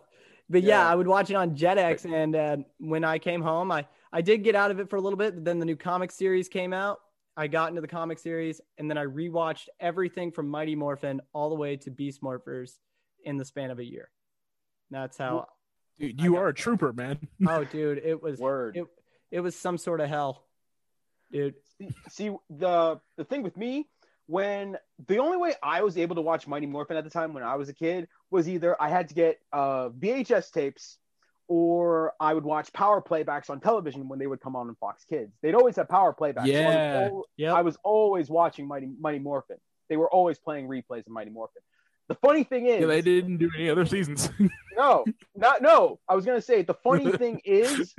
But 0.49 0.63
yeah, 0.63 0.79
Yeah. 0.81 0.89
I 0.89 0.95
would 0.95 1.07
watch 1.07 1.29
it 1.29 1.35
on 1.35 1.55
Jetix, 1.55 2.11
and 2.11 2.35
uh, 2.35 2.57
when 2.79 3.03
I 3.03 3.19
came 3.19 3.41
home, 3.43 3.71
I 3.71 3.85
I 4.11 4.21
did 4.21 4.43
get 4.43 4.55
out 4.55 4.71
of 4.71 4.79
it 4.79 4.89
for 4.89 4.95
a 4.95 5.01
little 5.01 5.17
bit. 5.17 5.35
But 5.35 5.45
then 5.45 5.59
the 5.59 5.65
new 5.65 5.75
comic 5.75 6.11
series 6.11 6.47
came 6.49 6.73
out. 6.73 6.97
I 7.35 7.45
got 7.45 7.69
into 7.69 7.81
the 7.81 7.87
comic 7.87 8.17
series, 8.17 8.59
and 8.79 8.89
then 8.89 8.97
I 8.97 9.05
rewatched 9.05 9.67
everything 9.79 10.31
from 10.31 10.47
Mighty 10.49 10.75
Morphin 10.75 11.21
all 11.33 11.49
the 11.49 11.55
way 11.55 11.75
to 11.75 11.91
Beast 11.91 12.23
Morphers 12.23 12.77
in 13.23 13.37
the 13.37 13.45
span 13.45 13.71
of 13.71 13.79
a 13.79 13.85
year. 13.85 14.09
That's 14.91 15.17
how. 15.17 15.47
Dude, 15.99 16.21
you 16.21 16.37
are 16.37 16.47
a 16.49 16.53
trooper, 16.53 16.93
man. 16.93 17.19
Oh, 17.47 17.63
dude, 17.63 17.97
it 18.03 18.21
was 18.21 18.39
Word. 18.39 18.77
it, 18.77 18.85
it 19.31 19.39
was 19.39 19.55
some 19.55 19.77
sort 19.77 19.99
of 19.99 20.09
hell, 20.09 20.45
dude. 21.31 21.55
see, 21.79 21.89
see 22.09 22.31
the 22.49 22.99
the 23.17 23.23
thing 23.23 23.41
with 23.43 23.57
me 23.57 23.87
when 24.27 24.77
the 25.07 25.17
only 25.19 25.37
way 25.37 25.53
I 25.63 25.81
was 25.81 25.97
able 25.97 26.15
to 26.15 26.21
watch 26.21 26.47
Mighty 26.47 26.65
Morphin 26.67 26.97
at 26.97 27.03
the 27.03 27.09
time 27.09 27.33
when 27.33 27.43
I 27.43 27.55
was 27.55 27.69
a 27.69 27.73
kid 27.73 28.07
was 28.29 28.47
either 28.47 28.79
I 28.81 28.89
had 28.89 29.07
to 29.09 29.15
get 29.15 29.39
uh, 29.53 29.89
VHS 29.89 30.51
tapes 30.51 30.97
or 31.47 32.11
I 32.19 32.33
would 32.33 32.43
watch 32.43 32.71
power 32.73 33.01
playbacks 33.01 33.49
on 33.49 33.61
television 33.61 34.09
when 34.09 34.19
they 34.19 34.27
would 34.27 34.41
come 34.41 34.55
on 34.57 34.67
in 34.67 34.75
Fox 34.75 35.05
Kids. 35.05 35.31
They'd 35.41 35.55
always 35.55 35.77
have 35.77 35.87
power 35.87 36.13
playbacks. 36.13 36.39
So 36.39 36.41
I, 36.43 36.45
Yeah. 36.45 37.01
was 37.03 37.11
al- 37.11 37.25
Yep. 37.37 37.53
I 37.55 37.61
was 37.61 37.77
always 37.83 38.29
watching 38.29 38.67
Mighty 38.67 38.89
Mighty 38.99 39.19
Morphin. 39.19 39.57
They 39.89 39.95
were 39.97 40.09
always 40.11 40.37
playing 40.37 40.67
replays 40.67 40.99
of 41.07 41.09
Mighty 41.09 41.31
Morphin. 41.31 41.61
The 42.09 42.15
funny 42.15 42.43
thing 42.43 42.65
is, 42.67 42.81
Yeah, 42.81 42.87
they 42.87 43.01
didn't 43.01 43.37
do 43.37 43.49
any 43.57 43.69
other 43.69 43.85
seasons. 43.85 44.29
no, 44.77 45.03
not 45.35 45.61
no. 45.61 45.99
I 46.07 46.15
was 46.15 46.25
gonna 46.25 46.41
say 46.41 46.61
the 46.61 46.73
funny 46.73 47.11
thing 47.17 47.41
is, 47.43 47.93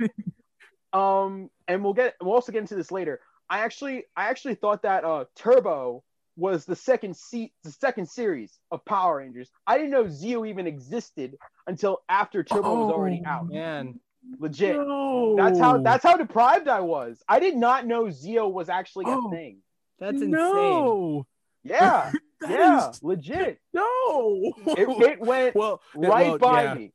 um, 0.93 1.49
and 1.67 1.83
we'll 1.83 1.93
get 1.93 2.15
we'll 2.21 2.33
also 2.33 2.51
get 2.51 2.59
into 2.61 2.75
this 2.75 2.91
later. 2.91 3.19
I 3.49 3.59
actually 3.59 4.05
I 4.15 4.29
actually 4.29 4.55
thought 4.55 4.81
that 4.83 5.03
uh 5.03 5.25
Turbo 5.35 6.03
was 6.37 6.65
the 6.65 6.75
second 6.75 7.15
seat 7.17 7.51
the 7.63 7.71
second 7.71 8.07
series 8.09 8.57
of 8.71 8.83
Power 8.85 9.17
Rangers. 9.17 9.51
I 9.67 9.77
didn't 9.77 9.91
know 9.91 10.05
Zeo 10.05 10.47
even 10.47 10.67
existed 10.67 11.37
until 11.67 11.99
after 12.09 12.43
Turbo 12.43 12.85
was 12.85 12.91
already 12.93 13.21
Oh, 13.25 13.29
out. 13.29 13.49
Man, 13.49 13.99
Legit. 14.39 14.75
No. 14.77 15.35
That's 15.35 15.59
how 15.59 15.77
that's 15.79 16.03
how 16.03 16.17
deprived 16.17 16.67
I 16.67 16.79
was. 16.81 17.21
I 17.27 17.39
did 17.39 17.55
not 17.57 17.85
know 17.85 18.05
Zeo 18.05 18.51
was 18.51 18.69
actually 18.69 19.05
a 19.05 19.09
Oh. 19.15 19.29
thing. 19.29 19.57
that's 19.99 20.15
insane. 20.15 20.31
no. 20.31 21.25
Yeah, 21.63 22.11
yeah, 22.47 22.89
is- 22.89 23.03
legit. 23.03 23.59
no. 23.73 24.53
It, 24.67 24.89
it 24.89 25.19
went 25.19 25.55
well, 25.55 25.81
right 25.95 26.29
well, 26.29 26.37
by 26.37 26.63
yeah. 26.63 26.73
me. 26.73 26.93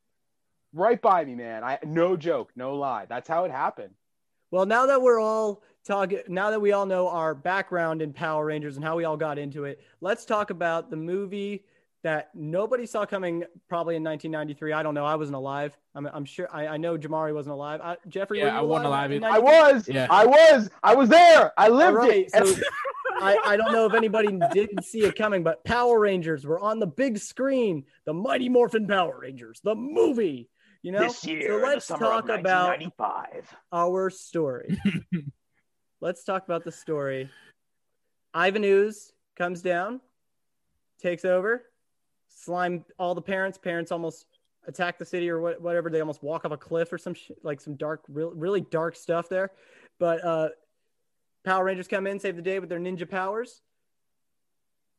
Right 0.73 1.01
by 1.01 1.25
me, 1.25 1.35
man. 1.35 1.63
I 1.63 1.79
no 1.85 2.17
joke, 2.17 2.51
no 2.57 2.75
lie. 2.75 3.07
That's 3.07 3.29
how 3.29 3.45
it 3.45 3.51
happened. 3.51 3.95
Well, 4.51 4.67
now 4.67 4.87
that 4.87 5.03
we're 5.03 5.21
all 5.21 5.63
talking, 5.87 6.21
now 6.29 6.51
that 6.51 6.61
we 6.61 6.73
all 6.73 6.87
know 6.87 7.09
our 7.09 7.35
background 7.35 8.03
in 8.03 8.13
Power 8.13 8.45
Rangers 8.47 8.77
and 8.77 8.85
how 8.85 8.97
we 8.97 9.05
all 9.05 9.17
got 9.17 9.39
into 9.39 9.65
it, 9.65 9.81
let's 10.01 10.25
talk 10.25 10.51
about 10.51 10.91
the 10.91 10.97
movie 10.97 11.65
that 12.05 12.31
nobody 12.35 12.87
saw 12.87 13.07
coming 13.07 13.45
probably 13.69 13.97
in 13.97 14.05
1993. 14.05 14.73
I 14.73 14.83
don't 14.83 14.95
know. 14.95 15.07
I 15.07 15.15
wasn't 15.15 15.37
alive. 15.37 15.77
I'm, 15.95 16.07
I'm 16.07 16.25
sure. 16.25 16.47
I, 16.53 16.67
I 16.69 16.77
know 16.77 16.99
Jamari 16.99 17.35
wasn't 17.35 17.55
alive. 17.55 17.81
I, 17.83 17.97
Jeffrey, 18.09 18.39
Yeah, 18.39 18.45
were 18.45 18.51
you 18.51 18.57
I 18.59 18.61
wasn't 18.61 18.87
alive 18.87 19.13
in 19.13 19.25
I 19.25 19.39
was, 19.39 19.89
Yeah. 19.89 20.07
I 20.11 20.27
was, 20.27 20.71
I 20.83 20.95
was 20.95 21.09
there. 21.09 21.53
I 21.57 21.69
lived 21.69 21.97
right. 21.97 22.29
it. 22.33 22.33
So 22.33 22.45
I, 23.21 23.39
I 23.45 23.57
don't 23.57 23.73
know 23.73 23.87
if 23.87 23.95
anybody 23.95 24.39
didn't 24.53 24.85
see 24.85 25.01
it 25.01 25.17
coming, 25.17 25.43
but 25.43 25.65
Power 25.65 25.99
Rangers 26.01 26.47
were 26.47 26.61
on 26.61 26.79
the 26.79 26.87
big 26.87 27.19
screen. 27.19 27.85
The 28.07 28.13
Mighty 28.13 28.49
Morphin 28.49 28.87
Power 28.87 29.19
Rangers, 29.21 29.61
the 29.63 29.75
movie. 29.75 30.49
You 30.83 30.93
know. 30.93 30.99
this 30.99 31.25
year, 31.25 31.61
so 31.63 31.67
let's 31.67 31.87
talk 31.87 32.25
about 32.25 32.79
1995. 32.79 33.57
our 33.73 34.11
story. 34.11 34.79
Let's 36.05 36.23
talk 36.23 36.45
about 36.45 36.65
the 36.65 36.71
story. 36.71 37.31
Ivan 38.35 38.63
Ooze 38.63 39.11
comes 39.37 39.63
down, 39.63 40.03
takes 41.01 41.25
over, 41.25 41.63
slime 42.29 42.85
all 42.99 43.15
the 43.15 43.23
parents. 43.23 43.57
Parents 43.57 43.91
almost 43.91 44.27
attack 44.67 44.99
the 44.99 45.07
city 45.07 45.31
or 45.31 45.41
whatever. 45.41 45.89
They 45.89 46.01
almost 46.01 46.23
walk 46.23 46.45
off 46.45 46.53
a 46.53 46.59
cliff 46.59 46.93
or 46.93 46.99
some 46.99 47.15
sh- 47.15 47.31
like 47.43 47.59
some 47.59 47.77
dark, 47.77 48.03
real, 48.09 48.33
really 48.33 48.61
dark 48.71 48.97
stuff 48.97 49.31
there. 49.31 49.53
But 49.99 50.23
uh, 50.23 50.49
Power 51.45 51.65
Rangers 51.65 51.89
come 51.89 52.07
in, 52.07 52.19
save 52.19 52.37
the 52.37 52.43
day 52.43 52.59
with 52.59 52.69
their 52.69 52.81
ninja 52.81 53.09
powers. 53.09 53.61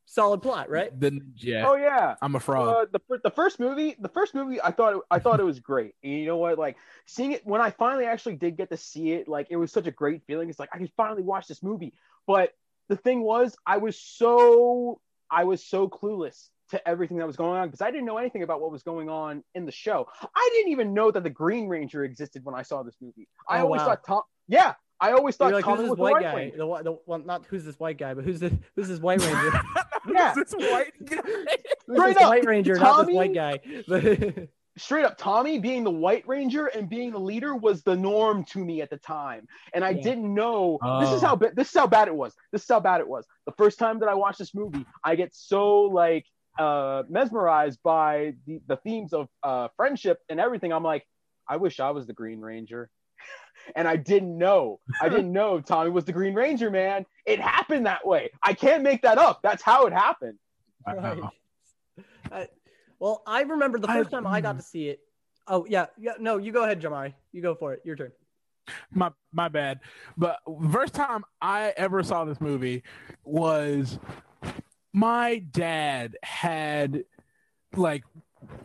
Solid 0.08 0.44
plot, 0.44 0.70
right? 0.70 0.98
Then 1.00 1.34
yeah, 1.36 1.68
Oh 1.68 1.76
yeah. 1.76 2.16
I'm 2.22 2.36
a 2.36 2.40
fraud. 2.40 2.68
Uh, 2.68 2.86
the 3.10 3.20
the 3.24 3.32
first 3.32 3.60
movie, 3.60 3.96
the 4.00 4.10
first 4.10 4.36
movie, 4.36 4.62
I 4.62 4.70
thought 4.70 4.94
it, 4.96 5.02
I 5.10 5.18
thought 5.18 5.40
it 5.40 5.44
was 5.46 5.60
great. 5.60 5.94
And 6.04 6.14
you 6.14 6.28
know 6.28 6.38
what? 6.38 6.60
Like 6.60 6.78
seeing 7.08 7.32
it 7.32 7.42
when 7.46 7.60
I 7.60 7.72
finally 7.72 8.06
actually 8.06 8.36
did 8.36 8.56
get 8.56 8.70
to 8.70 8.78
see 8.78 9.14
it, 9.14 9.28
like 9.28 9.48
it 9.50 9.56
was 9.56 9.72
such 9.72 9.88
a 9.88 9.92
great 9.92 10.22
feeling. 10.28 10.48
It's 10.50 10.60
like 10.60 10.70
I 10.72 10.78
can 10.78 10.90
finally 10.96 11.24
watch 11.24 11.48
this 11.48 11.64
movie. 11.64 11.96
But 12.28 12.52
the 12.88 12.96
thing 12.96 13.22
was, 13.24 13.58
I 13.66 13.78
was 13.78 14.00
so 14.00 15.02
I 15.32 15.46
was 15.46 15.66
so 15.66 15.90
clueless 15.90 16.50
to 16.70 16.88
everything 16.88 17.18
that 17.18 17.26
was 17.28 17.36
going 17.36 17.58
on 17.60 17.68
because 17.68 17.82
I 17.82 17.90
didn't 17.90 18.06
know 18.06 18.18
anything 18.20 18.44
about 18.44 18.62
what 18.62 18.72
was 18.72 18.84
going 18.84 19.10
on 19.10 19.44
in 19.56 19.66
the 19.66 19.72
show. 19.72 20.08
I 20.22 20.50
didn't 20.54 20.72
even 20.72 20.94
know 20.94 21.10
that 21.10 21.24
the 21.24 21.30
Green 21.32 21.68
Ranger 21.68 22.04
existed 22.04 22.46
when 22.46 22.54
I 22.54 22.62
saw 22.62 22.84
this 22.84 22.96
movie. 23.02 23.28
I 23.50 23.60
Oh, 23.60 23.64
always 23.64 23.80
wow. 23.80 23.86
thought 23.88 24.04
Tom. 24.06 24.22
Yeah, 24.48 24.76
I 25.02 25.12
always 25.12 25.36
thought 25.36 25.48
You're 25.48 25.56
like, 25.58 25.66
Tommy 25.66 25.82
who's 25.84 25.90
was 25.90 25.92
this 25.92 25.98
the 25.98 26.04
white 26.04 26.14
White 26.14 26.22
guy? 26.24 26.36
Ranger. 26.36 26.58
The, 26.58 26.84
the 26.84 26.98
well, 27.06 27.20
not 27.20 27.46
who's 27.48 27.66
this 27.66 27.80
white 27.80 27.98
guy, 27.98 28.14
but 28.14 28.24
who's 28.24 28.40
the 28.40 28.58
who's 28.76 28.88
this 28.88 29.00
white 29.00 29.22
ranger? 29.22 29.62
Yeah. 30.08 30.34
This 30.36 30.54
white 30.54 30.94
guy. 31.04 31.16
Who's 31.88 31.98
Straight 31.98 32.14
this 32.14 32.24
up, 32.24 32.30
White 32.30 32.46
Ranger, 32.46 32.76
not 32.76 32.84
Tommy? 32.98 33.06
this 33.08 33.16
white 33.16 33.34
guy. 33.34 33.60
But 33.88 34.50
straight 34.78 35.06
up 35.06 35.18
tommy 35.18 35.58
being 35.58 35.84
the 35.86 35.90
white 35.90 36.28
ranger 36.28 36.66
and 36.68 36.90
being 36.90 37.10
the 37.10 37.18
leader 37.20 37.56
was 37.56 37.82
the 37.84 37.96
norm 37.96 38.44
to 38.44 38.64
me 38.64 38.82
at 38.82 38.90
the 38.90 38.98
time 38.98 39.48
and 39.74 39.86
i 39.86 39.92
Yeah. 39.92 40.02
didn't 40.04 40.34
know 40.34 40.78
this 41.00 41.12
is 41.12 41.24
Oh. 41.24 41.28
how 41.28 41.36
ba- 41.38 41.54
this 41.56 41.70
is 41.70 41.76
how 41.76 41.88
bad 41.88 42.10
it 42.10 42.14
was 42.16 42.36
this 42.52 42.62
is 42.64 42.68
how 42.68 42.82
bad 42.82 43.00
it 43.00 43.08
was 43.08 43.26
the 43.46 43.54
first 43.54 43.80
time 43.80 44.00
that 44.00 44.10
i 44.10 44.14
watched 44.14 44.38
this 44.38 44.54
movie 44.54 44.86
i 45.02 45.16
get 45.16 45.34
so 45.34 45.84
like 45.84 46.26
uh 46.60 47.04
mesmerized 47.08 47.80
by 47.84 48.34
the, 48.46 48.60
the 48.68 48.76
themes 48.76 49.14
of 49.14 49.30
uh 49.44 49.70
friendship 49.78 50.20
and 50.30 50.42
everything 50.42 50.74
i'm 50.74 50.84
like 50.84 51.08
i 51.48 51.56
wish 51.56 51.80
i 51.80 51.90
was 51.92 52.06
the 52.06 52.14
green 52.14 52.42
ranger 52.42 52.90
and 53.76 53.88
i 53.88 53.96
didn't 53.96 54.38
know 54.38 54.80
i 55.02 55.10
didn't 55.10 55.32
know 55.32 55.60
tommy 55.60 55.90
was 55.90 56.06
the 56.06 56.14
green 56.14 56.34
ranger 56.34 56.70
man 56.70 57.06
it 57.26 57.40
happened 57.40 57.86
that 57.86 58.06
way 58.06 58.30
i 58.44 58.54
can't 58.54 58.84
make 58.84 59.02
that 59.02 59.18
up 59.18 59.42
that's 59.42 59.64
how 59.64 59.86
it 59.86 59.94
happened 59.94 60.38
right. 60.88 61.22
Wow. 61.22 61.32
I- 62.32 62.48
well, 63.00 63.22
I 63.26 63.42
remember 63.42 63.78
the 63.78 63.90
I- 63.90 63.98
first 63.98 64.12
time 64.12 64.26
I 64.26 64.42
got 64.42 64.54
to 64.54 64.64
mm. 64.64 64.66
see 64.66 64.88
it. 64.90 65.00
Oh 65.48 65.66
yeah, 65.70 65.88
yeah. 65.98 66.14
No, 66.20 66.38
you 66.38 66.52
go 66.52 66.64
ahead, 66.64 66.82
Jamari. 66.82 67.14
You 67.32 67.42
go 67.42 67.56
for 67.56 67.74
it. 67.74 67.82
Your 67.84 67.96
turn. 67.96 68.12
my 68.92 69.12
my 69.32 69.48
bad. 69.48 69.82
But 70.18 70.40
first 70.72 70.94
time 70.94 71.24
I 71.42 71.74
ever 71.78 72.02
saw 72.02 72.26
this 72.26 72.42
movie 72.42 72.84
was 73.24 74.00
my 74.94 75.38
dad 75.38 76.18
had 76.24 77.04
like 77.76 78.04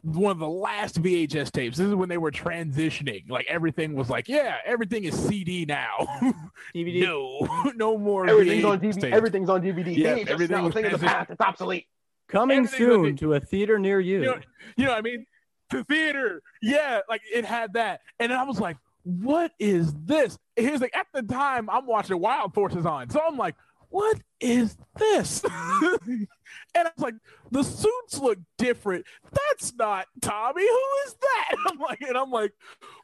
one 0.02 0.32
of 0.32 0.38
the 0.38 0.48
last 0.48 1.02
VHS 1.02 1.50
tapes. 1.52 1.78
This 1.78 1.86
is 1.86 1.94
when 1.94 2.08
they 2.08 2.18
were 2.18 2.30
transitioning. 2.30 3.28
Like 3.30 3.46
everything 3.48 3.94
was 3.94 4.08
like, 4.10 4.28
yeah, 4.28 4.56
everything 4.64 5.04
is 5.04 5.14
CD 5.18 5.64
now. 5.64 5.90
DVD. 6.74 7.02
no, 7.02 7.72
no 7.76 7.98
more. 7.98 8.26
everything's 8.28 8.64
on 8.64 8.80
dvd 8.80 9.00
tapes. 9.00 9.16
everything's 9.16 9.50
on 9.50 9.62
dvd 9.62 9.96
Yeah, 9.96 10.16
VHS 10.18 10.26
everything 10.28 10.56
now, 10.56 10.64
was 10.64 10.74
thing 10.74 10.84
of 10.86 10.92
the 10.92 11.06
past 11.06 11.30
it's 11.30 11.40
obsolete 11.40 11.86
Coming 12.28 12.58
Everything's 12.58 12.78
soon 12.78 13.02
be- 13.02 13.14
to 13.14 13.34
a 13.34 13.40
theater 13.40 13.78
near 13.78 13.98
you. 13.98 14.20
You 14.20 14.24
know, 14.26 14.38
you 14.76 14.84
know 14.84 14.90
what 14.92 14.98
I 14.98 15.02
mean? 15.02 15.26
The 15.70 15.82
theater. 15.84 16.42
Yeah, 16.62 17.00
like 17.08 17.22
it 17.32 17.44
had 17.44 17.72
that. 17.72 18.00
And 18.20 18.32
I 18.32 18.44
was 18.44 18.60
like, 18.60 18.76
what 19.02 19.52
is 19.58 19.92
this? 20.04 20.38
And 20.56 20.64
Here's 20.66 20.80
like 20.80 20.94
at 20.96 21.06
the 21.12 21.22
time 21.22 21.68
I'm 21.68 21.86
watching 21.86 22.18
Wild 22.20 22.54
Forces 22.54 22.86
on. 22.86 23.10
So 23.10 23.20
I'm 23.20 23.36
like, 23.36 23.56
what 23.90 24.18
is 24.40 24.76
this? 24.96 25.42
and 25.44 26.28
I 26.74 26.82
was 26.84 26.90
like, 26.98 27.14
the 27.50 27.62
suits 27.62 28.18
look 28.18 28.38
different. 28.56 29.04
That's 29.32 29.74
not 29.74 30.06
Tommy. 30.22 30.62
Who 30.62 30.84
is 31.06 31.14
that? 31.20 31.54
I'm 31.70 31.78
like, 31.78 32.00
and 32.00 32.16
I'm 32.16 32.30
like, 32.30 32.52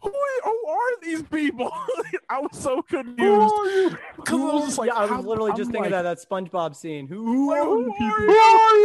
who, 0.03 0.13
who 0.45 0.69
are 0.69 1.01
these 1.03 1.23
people? 1.25 1.71
I 2.31 2.41
was 2.41 2.51
so 2.59 2.83
confused. 2.83 3.97
Because 4.17 4.41
I 4.41 4.55
was 4.55 4.65
just 4.65 4.79
like, 4.79 4.89
yeah, 4.89 4.95
I 4.95 5.01
was 5.03 5.11
how- 5.11 5.21
literally 5.23 5.51
I'm 5.51 5.57
just 5.57 5.71
thinking 5.71 5.93
like, 5.93 6.03
that 6.05 6.17
that 6.17 6.29
SpongeBob 6.29 6.75
scene. 6.75 7.07
Who, 7.07 7.25
who 7.25 7.51
Like, 7.51 7.61
are 7.61 7.65
who 7.67 7.85
the 7.85 7.93
people? 7.93 8.17
Who 8.17 8.39
are 8.39 8.77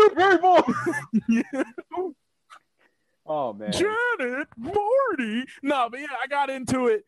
you 1.29 1.43
people? 1.53 2.15
Oh 3.31 3.53
man. 3.53 3.71
Janet, 3.71 4.47
Morty. 4.57 5.45
No, 5.63 5.89
but 5.89 5.99
yeah, 5.99 6.07
I 6.21 6.27
got 6.27 6.49
into 6.49 6.87
it 6.87 7.05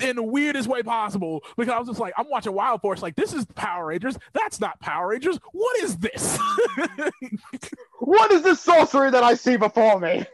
in 0.00 0.16
the 0.16 0.22
weirdest 0.22 0.68
way 0.68 0.82
possible 0.82 1.42
because 1.56 1.72
I 1.72 1.78
was 1.78 1.88
just 1.88 2.00
like, 2.00 2.14
I'm 2.18 2.28
watching 2.28 2.52
Wild 2.52 2.80
Force, 2.80 3.02
like, 3.02 3.16
this 3.16 3.32
is 3.32 3.44
Power 3.54 3.86
Rangers. 3.86 4.18
That's 4.32 4.60
not 4.60 4.80
Power 4.80 5.08
Rangers. 5.08 5.38
What 5.52 5.76
is 5.82 5.96
this? 5.98 6.38
What 8.00 8.32
is 8.32 8.42
this 8.42 8.60
sorcery 8.60 9.10
that 9.10 9.22
I 9.22 9.34
see 9.34 9.56
before 9.56 9.98
me? 9.98 10.26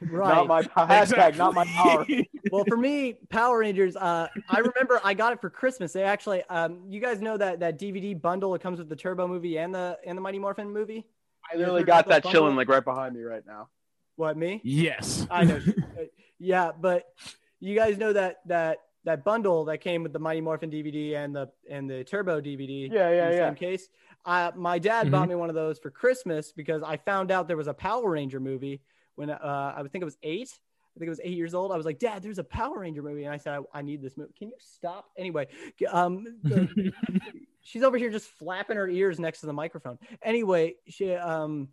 Right. 0.00 0.34
Not 0.34 0.46
my 0.46 0.62
hashtag, 0.62 1.36
not 1.36 1.54
my 1.54 1.64
power. 1.64 2.06
Well, 2.50 2.64
for 2.68 2.76
me, 2.76 3.16
Power 3.30 3.58
Rangers. 3.58 3.96
Uh, 3.96 4.28
I 4.48 4.58
remember 4.58 5.00
I 5.02 5.14
got 5.14 5.32
it 5.32 5.40
for 5.40 5.50
Christmas. 5.50 5.92
They 5.92 6.02
actually, 6.02 6.42
um, 6.44 6.84
you 6.88 7.00
guys 7.00 7.20
know 7.20 7.36
that 7.36 7.60
that 7.60 7.78
DVD 7.78 8.20
bundle. 8.20 8.54
It 8.54 8.60
comes 8.60 8.78
with 8.78 8.88
the 8.88 8.96
Turbo 8.96 9.26
movie 9.26 9.58
and 9.58 9.74
the 9.74 9.98
and 10.06 10.16
the 10.16 10.22
Mighty 10.22 10.38
Morphin 10.38 10.72
movie. 10.72 11.06
I 11.52 11.56
literally 11.56 11.84
got 11.84 12.06
that 12.08 12.22
the 12.22 12.30
chilling 12.30 12.54
like 12.54 12.68
right 12.68 12.84
behind 12.84 13.14
me 13.14 13.22
right 13.22 13.42
now. 13.46 13.68
What 14.16 14.36
me? 14.36 14.60
yes. 14.64 15.26
I 15.30 15.44
know. 15.44 15.60
Yeah, 16.40 16.72
but 16.78 17.06
you 17.60 17.74
guys 17.74 17.96
know 17.96 18.12
that 18.12 18.40
that 18.46 18.78
that 19.04 19.24
bundle 19.24 19.64
that 19.66 19.78
came 19.78 20.02
with 20.02 20.12
the 20.12 20.18
Mighty 20.18 20.40
Morphin 20.40 20.70
DVD 20.70 21.14
and 21.16 21.34
the 21.34 21.48
and 21.70 21.88
the 21.88 22.04
Turbo 22.04 22.40
DVD. 22.40 22.90
Yeah, 22.90 23.10
yeah, 23.10 23.24
in 23.24 23.30
the 23.30 23.36
yeah. 23.36 23.48
Same 23.48 23.54
case. 23.54 23.88
Uh, 24.26 24.50
my 24.56 24.78
dad 24.78 25.10
bought 25.10 25.28
me 25.28 25.36
one 25.36 25.48
of 25.48 25.54
those 25.54 25.78
for 25.78 25.90
Christmas 25.90 26.52
because 26.52 26.82
I 26.82 26.96
found 26.96 27.30
out 27.30 27.46
there 27.46 27.56
was 27.56 27.68
a 27.68 27.72
Power 27.72 28.10
Ranger 28.10 28.40
movie 28.40 28.82
when 29.14 29.30
uh, 29.30 29.74
I 29.76 29.80
would 29.80 29.92
think 29.92 30.02
it 30.02 30.06
was 30.06 30.18
eight. 30.22 30.50
I 30.94 30.98
think 30.98 31.06
it 31.06 31.10
was 31.10 31.20
eight 31.24 31.36
years 31.36 31.54
old. 31.54 31.72
I 31.72 31.76
was 31.76 31.86
like, 31.86 31.98
Dad, 31.98 32.22
there's 32.22 32.38
a 32.38 32.44
Power 32.44 32.80
Ranger 32.80 33.02
movie, 33.02 33.24
and 33.24 33.32
I 33.32 33.36
said, 33.36 33.58
I, 33.74 33.78
I 33.78 33.82
need 33.82 34.02
this 34.02 34.16
movie. 34.16 34.32
Can 34.38 34.48
you 34.48 34.54
stop? 34.58 35.10
Anyway, 35.16 35.48
um, 35.90 36.24
the- 36.42 36.92
she's 37.62 37.82
over 37.82 37.96
here 37.96 38.10
just 38.10 38.28
flapping 38.28 38.76
her 38.76 38.88
ears 38.88 39.18
next 39.18 39.40
to 39.40 39.46
the 39.46 39.52
microphone. 39.52 39.98
Anyway, 40.22 40.74
she 40.88 41.14
um, 41.14 41.68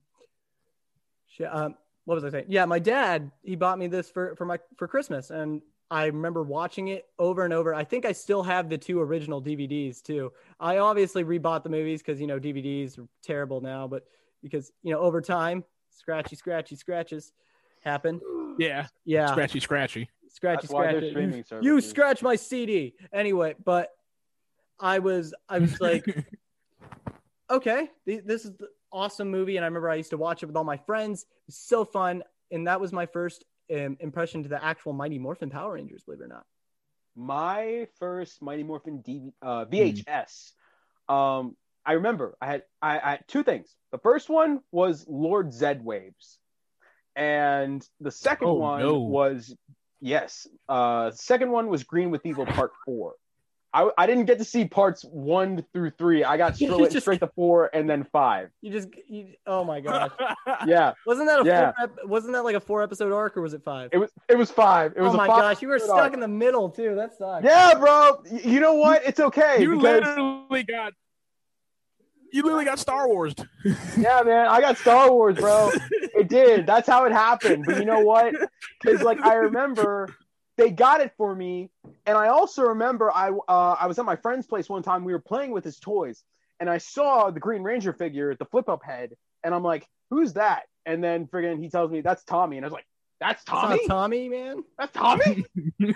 she 1.28 1.46
um, 1.46 1.76
what 2.06 2.16
was 2.16 2.24
I 2.24 2.30
saying? 2.30 2.46
Yeah, 2.48 2.66
my 2.66 2.80
dad 2.80 3.32
he 3.44 3.56
bought 3.56 3.78
me 3.80 3.88
this 3.88 4.10
for 4.10 4.36
for 4.36 4.46
my 4.46 4.60
for 4.78 4.88
Christmas, 4.88 5.30
and 5.30 5.62
I 5.90 6.06
remember 6.06 6.42
watching 6.44 6.88
it 6.88 7.06
over 7.20 7.44
and 7.44 7.54
over. 7.54 7.74
I 7.74 7.84
think 7.84 8.06
I 8.06 8.12
still 8.14 8.44
have 8.44 8.70
the 8.70 8.78
two 8.78 9.02
original 9.02 9.42
DVDs 9.42 10.02
too. 10.02 10.32
I 10.60 10.78
obviously 10.78 11.24
rebought 11.24 11.64
the 11.64 11.70
movies 11.70 12.02
because 12.02 12.20
you 12.22 12.28
know 12.28 12.40
DVDs 12.40 12.98
are 12.98 13.08
terrible 13.24 13.62
now, 13.62 13.88
but 13.88 14.06
because 14.42 14.72
you 14.84 14.94
know 14.94 15.00
over 15.00 15.22
time, 15.22 15.64
scratchy, 15.90 16.36
scratchy, 16.36 16.76
scratches 16.76 17.34
happen. 17.84 18.20
Yeah. 18.58 18.88
Yeah, 19.06 19.28
Scratchy, 19.28 19.60
scratchy. 19.60 20.10
scratchy, 20.30 20.62
That's 20.64 20.74
why 20.74 20.84
they're 20.88 20.92
scratchy. 20.98 21.10
streaming 21.12 21.44
services. 21.44 21.66
You 21.66 21.82
scratch 21.82 22.22
my 22.24 22.36
CD 22.36 22.94
anyway, 23.14 23.56
but 23.64 23.90
I 24.80 25.00
was 25.00 25.34
I 25.50 25.60
was 25.60 25.80
like, 25.82 26.06
okay, 27.50 27.90
th- 28.06 28.24
this 28.26 28.46
is 28.46 28.54
the 28.58 28.68
awesome 28.92 29.30
movie, 29.30 29.58
and 29.58 29.64
I 29.66 29.68
remember 29.68 29.90
I 29.90 29.96
used 29.96 30.10
to 30.12 30.18
watch 30.18 30.44
it 30.44 30.48
with 30.48 30.56
all 30.56 30.64
my 30.64 30.78
friends. 30.78 31.24
It 31.24 31.28
was 31.48 31.56
so 31.58 31.86
fun, 31.86 32.24
and 32.52 32.68
that 32.68 32.80
was 32.82 32.92
my 32.94 33.06
first 33.06 33.46
um, 33.74 33.98
impression 34.00 34.44
to 34.44 34.50
the 34.50 34.64
actual 34.64 34.94
Mighty 34.94 35.20
Morphin 35.20 35.50
Power 35.50 35.74
Rangers. 35.74 36.04
Believe 36.04 36.22
it 36.22 36.26
or 36.26 36.28
not. 36.28 36.46
My 37.16 37.88
first 38.00 38.42
Mighty 38.42 38.64
Morphin 38.64 39.04
DV, 39.04 39.34
uh, 39.42 39.66
VHS. 39.66 40.52
Um, 41.10 41.56
I 41.86 41.94
remember 41.94 42.36
I 42.40 42.46
had 42.46 42.64
I, 42.82 43.00
I 43.00 43.10
had 43.12 43.24
two 43.28 43.44
things. 43.44 43.76
The 43.92 43.98
first 43.98 44.30
one 44.30 44.60
was 44.72 45.06
Lord 45.10 45.50
Zedd 45.50 45.82
Waves, 45.84 46.38
and 47.16 47.86
the 48.00 48.12
second 48.12 48.48
Oh, 48.50 48.54
one 48.54 48.80
no. 48.82 49.00
was 49.00 49.56
yes. 50.00 50.48
Uh, 50.70 51.12
second 51.12 51.52
one 51.52 51.68
was 51.68 51.84
Green 51.84 52.12
with 52.12 52.26
Evil 52.26 52.46
Part 52.46 52.72
Four. 52.86 53.14
I, 53.74 53.90
I 53.98 54.06
didn't 54.06 54.26
get 54.26 54.38
to 54.40 54.44
see 54.44 54.66
parts 54.66 55.04
one 55.06 55.64
through 55.72 55.92
three. 55.92 56.24
I 56.26 56.36
got 56.36 56.56
straight, 56.58 56.92
just- 56.92 57.06
straight 57.06 57.20
to 57.22 57.28
four 57.28 57.70
and 57.74 57.90
then 57.90 58.04
five. 58.12 58.50
You 58.62 58.72
just, 58.72 58.90
you, 59.08 59.28
oh 59.48 59.64
my 59.64 59.80
gosh, 59.80 60.12
Yeah, 60.68 60.94
wasn't 61.06 61.28
that 61.30 61.42
a 61.42 61.46
Yeah. 61.46 61.72
four 61.72 61.84
ep- 61.86 61.98
wasn't 62.06 62.34
that 62.34 62.44
like 62.44 62.56
a 62.56 62.60
four 62.60 62.84
episode 62.84 63.14
arc 63.14 63.38
or 63.38 63.42
was 63.42 63.54
it 63.54 63.64
five? 63.64 63.90
it 63.94 63.98
was 63.98 64.12
it 64.28 64.38
was 64.38 64.52
five. 64.52 64.94
It 64.98 65.02
was 65.02 65.12
oh 65.12 65.16
a 65.16 65.18
my 65.18 65.28
five 65.28 65.42
gosh, 65.42 65.62
you 65.62 65.70
were 65.70 65.80
stuck 65.80 65.98
arc. 65.98 66.14
in 66.14 66.20
the 66.20 66.28
middle 66.28 66.70
too. 66.70 66.96
That 66.96 67.18
sucks. 67.18 67.46
Yeah, 67.46 67.74
bro. 67.76 68.22
You 68.44 68.60
know 68.60 68.74
what? 68.74 69.04
It's 69.06 69.20
okay. 69.20 69.62
you 69.62 69.70
because- 69.78 69.84
literally 69.84 70.64
got 70.64 70.94
you 72.34 72.44
literally 72.44 72.64
got 72.66 72.80
Star 72.80 73.08
Wars. 73.08 73.36
Yeah, 73.98 74.22
man, 74.24 74.48
I 74.48 74.62
got 74.62 74.78
Star 74.78 75.12
Wars, 75.12 75.36
bro. 75.38 75.70
it 76.16 76.30
did. 76.30 76.66
That's 76.66 76.88
how 76.88 77.04
it 77.06 77.12
happened. 77.12 77.66
But 77.66 77.78
you 77.78 77.86
know 77.86 78.00
what? 78.00 78.34
Because 78.82 79.02
like 79.02 79.20
I 79.22 79.36
remember 79.36 80.16
they 80.62 80.70
got 80.70 81.02
it 81.02 81.12
for 81.18 81.36
me, 81.36 81.72
and 82.06 82.16
I 82.16 82.28
also 82.28 82.62
remember 82.62 83.12
I 83.12 83.32
uh, 83.32 83.76
I 83.80 83.88
was 83.88 83.98
at 83.98 84.06
my 84.06 84.16
friend's 84.16 84.46
place 84.46 84.70
one 84.70 84.84
time. 84.84 85.04
We 85.04 85.12
were 85.12 85.20
playing 85.20 85.52
with 85.52 85.64
his 85.64 85.80
toys, 85.80 86.24
and 86.60 86.70
I 86.70 86.78
saw 86.78 87.32
the 87.32 87.40
Green 87.40 87.64
Ranger 87.64 87.94
figure, 87.94 88.30
at 88.30 88.38
the 88.38 88.46
flip 88.46 88.70
up 88.70 88.84
head, 88.84 89.16
and 89.44 89.56
I'm 89.56 89.64
like, 89.64 89.88
"Who's 90.12 90.34
that?" 90.34 90.64
And 90.86 91.04
then 91.04 91.26
friggin' 91.26 91.60
he 91.60 91.70
tells 91.70 91.90
me 91.90 92.02
that's 92.02 92.24
Tommy, 92.24 92.58
and 92.58 92.66
I 92.66 92.68
was 92.68 92.74
like, 92.74 92.86
"That's 93.20 93.44
That's 93.44 93.60
Tommy? 93.60 93.88
Tommy, 93.88 94.30
man. 94.30 94.64
That's 94.78 94.94
Tommy?" 94.94 95.46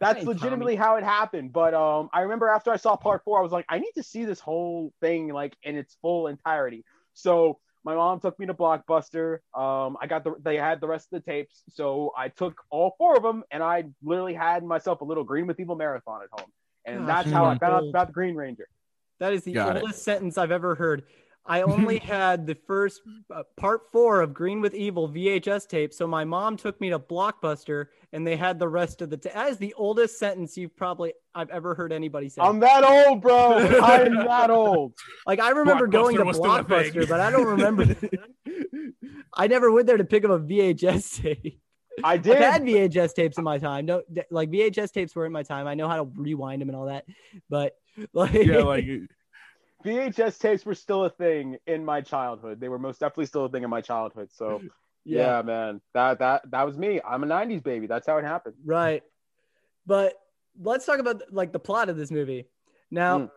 That's 0.00 0.20
Hey, 0.20 0.24
legitimately 0.24 0.74
how 0.74 0.96
it 0.96 1.04
happened. 1.04 1.52
But 1.52 1.72
um, 1.72 2.08
I 2.12 2.22
remember 2.22 2.48
after 2.48 2.72
I 2.72 2.76
saw 2.76 2.96
part 2.96 3.22
four, 3.22 3.38
I 3.38 3.42
was 3.42 3.52
like, 3.52 3.66
I 3.68 3.78
need 3.78 3.92
to 3.96 4.02
see 4.02 4.24
this 4.24 4.40
whole 4.40 4.92
thing 5.00 5.28
like 5.28 5.54
in 5.62 5.76
its 5.76 5.96
full 6.02 6.26
entirety. 6.26 6.84
So 7.12 7.58
my 7.84 7.94
mom 7.94 8.20
took 8.20 8.38
me 8.38 8.46
to 8.46 8.54
Blockbuster. 8.54 9.38
Um, 9.54 9.96
I 10.00 10.06
got 10.06 10.24
the 10.24 10.34
they 10.42 10.56
had 10.56 10.80
the 10.80 10.86
rest 10.88 11.08
of 11.12 11.22
the 11.22 11.30
tapes, 11.30 11.62
so 11.68 12.12
I 12.16 12.28
took 12.28 12.60
all 12.70 12.94
four 12.98 13.16
of 13.16 13.22
them, 13.22 13.42
and 13.50 13.62
I 13.62 13.84
literally 14.02 14.34
had 14.34 14.64
myself 14.64 15.00
a 15.00 15.04
little 15.04 15.24
Green 15.24 15.46
with 15.46 15.58
Evil 15.60 15.76
marathon 15.76 16.20
at 16.22 16.28
home, 16.40 16.50
and 16.84 17.06
Gosh, 17.06 17.24
that's 17.24 17.32
how 17.32 17.44
I 17.44 17.54
you 17.54 17.58
found 17.58 17.72
out 17.72 17.88
about 17.88 18.06
the 18.08 18.12
Green 18.12 18.34
Ranger. 18.34 18.68
That 19.18 19.32
is 19.32 19.44
the 19.44 19.52
Got 19.52 19.76
it. 19.76 19.82
oldest 19.82 20.02
sentence 20.02 20.38
I've 20.38 20.50
ever 20.50 20.74
heard. 20.74 21.04
I 21.50 21.62
only 21.62 21.98
had 22.16 22.46
the 22.46 22.54
first 22.54 23.02
uh, 23.34 23.42
part 23.56 23.82
four 23.90 24.20
of 24.20 24.32
Green 24.32 24.60
with 24.60 24.72
Evil 24.72 25.08
VHS 25.08 25.68
tape, 25.68 25.92
so 25.92 26.06
my 26.06 26.24
mom 26.24 26.56
took 26.56 26.80
me 26.80 26.90
to 26.90 26.98
Blockbuster, 27.00 27.86
and 28.12 28.24
they 28.24 28.36
had 28.36 28.60
the 28.60 28.68
rest 28.68 29.02
of 29.02 29.10
the. 29.10 29.16
Ta- 29.16 29.30
that 29.34 29.50
is 29.50 29.58
the 29.58 29.74
oldest 29.74 30.16
sentence 30.16 30.56
you've 30.56 30.76
probably 30.76 31.12
I've 31.34 31.50
ever 31.50 31.74
heard 31.74 31.92
anybody 31.92 32.28
say. 32.28 32.40
I'm 32.40 32.60
that 32.60 32.84
old, 32.84 33.20
bro. 33.20 33.58
I'm 33.58 34.14
that 34.14 34.50
old. 34.50 34.92
like 35.26 35.40
I 35.40 35.50
remember 35.50 35.88
going 35.88 36.16
to 36.16 36.22
Blockbuster 36.22 36.26
was 36.26 36.36
still 36.36 36.54
a 36.54 36.62
thing. 36.62 36.92
Blockbuster, 36.92 37.08
but 37.08 37.20
I 37.20 37.30
don't 37.32 37.46
remember. 37.46 37.96
I 39.34 39.48
never 39.48 39.72
went 39.72 39.88
there 39.88 39.96
to 39.96 40.04
pick 40.04 40.24
up 40.24 40.30
a 40.30 40.38
VHS 40.38 41.20
tape. 41.20 41.60
I 42.04 42.16
did. 42.16 42.36
I've 42.36 42.62
did. 42.62 42.76
had 42.76 42.92
VHS 42.92 43.14
tapes 43.14 43.38
in 43.38 43.44
my 43.44 43.58
time. 43.58 43.86
No, 43.86 44.02
like 44.30 44.50
VHS 44.50 44.92
tapes 44.92 45.16
were 45.16 45.26
in 45.26 45.32
my 45.32 45.42
time. 45.42 45.66
I 45.66 45.74
know 45.74 45.88
how 45.88 46.04
to 46.04 46.10
rewind 46.14 46.62
them 46.62 46.68
and 46.68 46.76
all 46.76 46.86
that, 46.86 47.06
but 47.48 47.74
like, 48.12 48.34
yeah, 48.34 48.62
like 48.62 48.86
VHS 49.84 50.38
tapes 50.38 50.64
were 50.66 50.74
still 50.74 51.04
a 51.04 51.10
thing 51.10 51.56
in 51.66 51.84
my 51.84 52.00
childhood. 52.00 52.60
They 52.60 52.68
were 52.68 52.78
most 52.78 53.00
definitely 53.00 53.26
still 53.26 53.46
a 53.46 53.48
thing 53.48 53.62
in 53.64 53.70
my 53.70 53.80
childhood. 53.80 54.28
So 54.32 54.60
yeah, 55.04 55.42
man, 55.42 55.80
that 55.94 56.18
that 56.18 56.50
that 56.50 56.66
was 56.66 56.76
me. 56.78 57.00
I'm 57.06 57.22
a 57.24 57.26
'90s 57.26 57.62
baby. 57.62 57.86
That's 57.86 58.06
how 58.06 58.18
it 58.18 58.24
happened. 58.24 58.56
Right. 58.64 59.02
But 59.86 60.14
let's 60.60 60.84
talk 60.86 60.98
about 60.98 61.22
like 61.32 61.52
the 61.52 61.58
plot 61.58 61.88
of 61.88 61.96
this 61.96 62.10
movie. 62.10 62.48
Now, 62.90 63.18
Mm. 63.18 63.30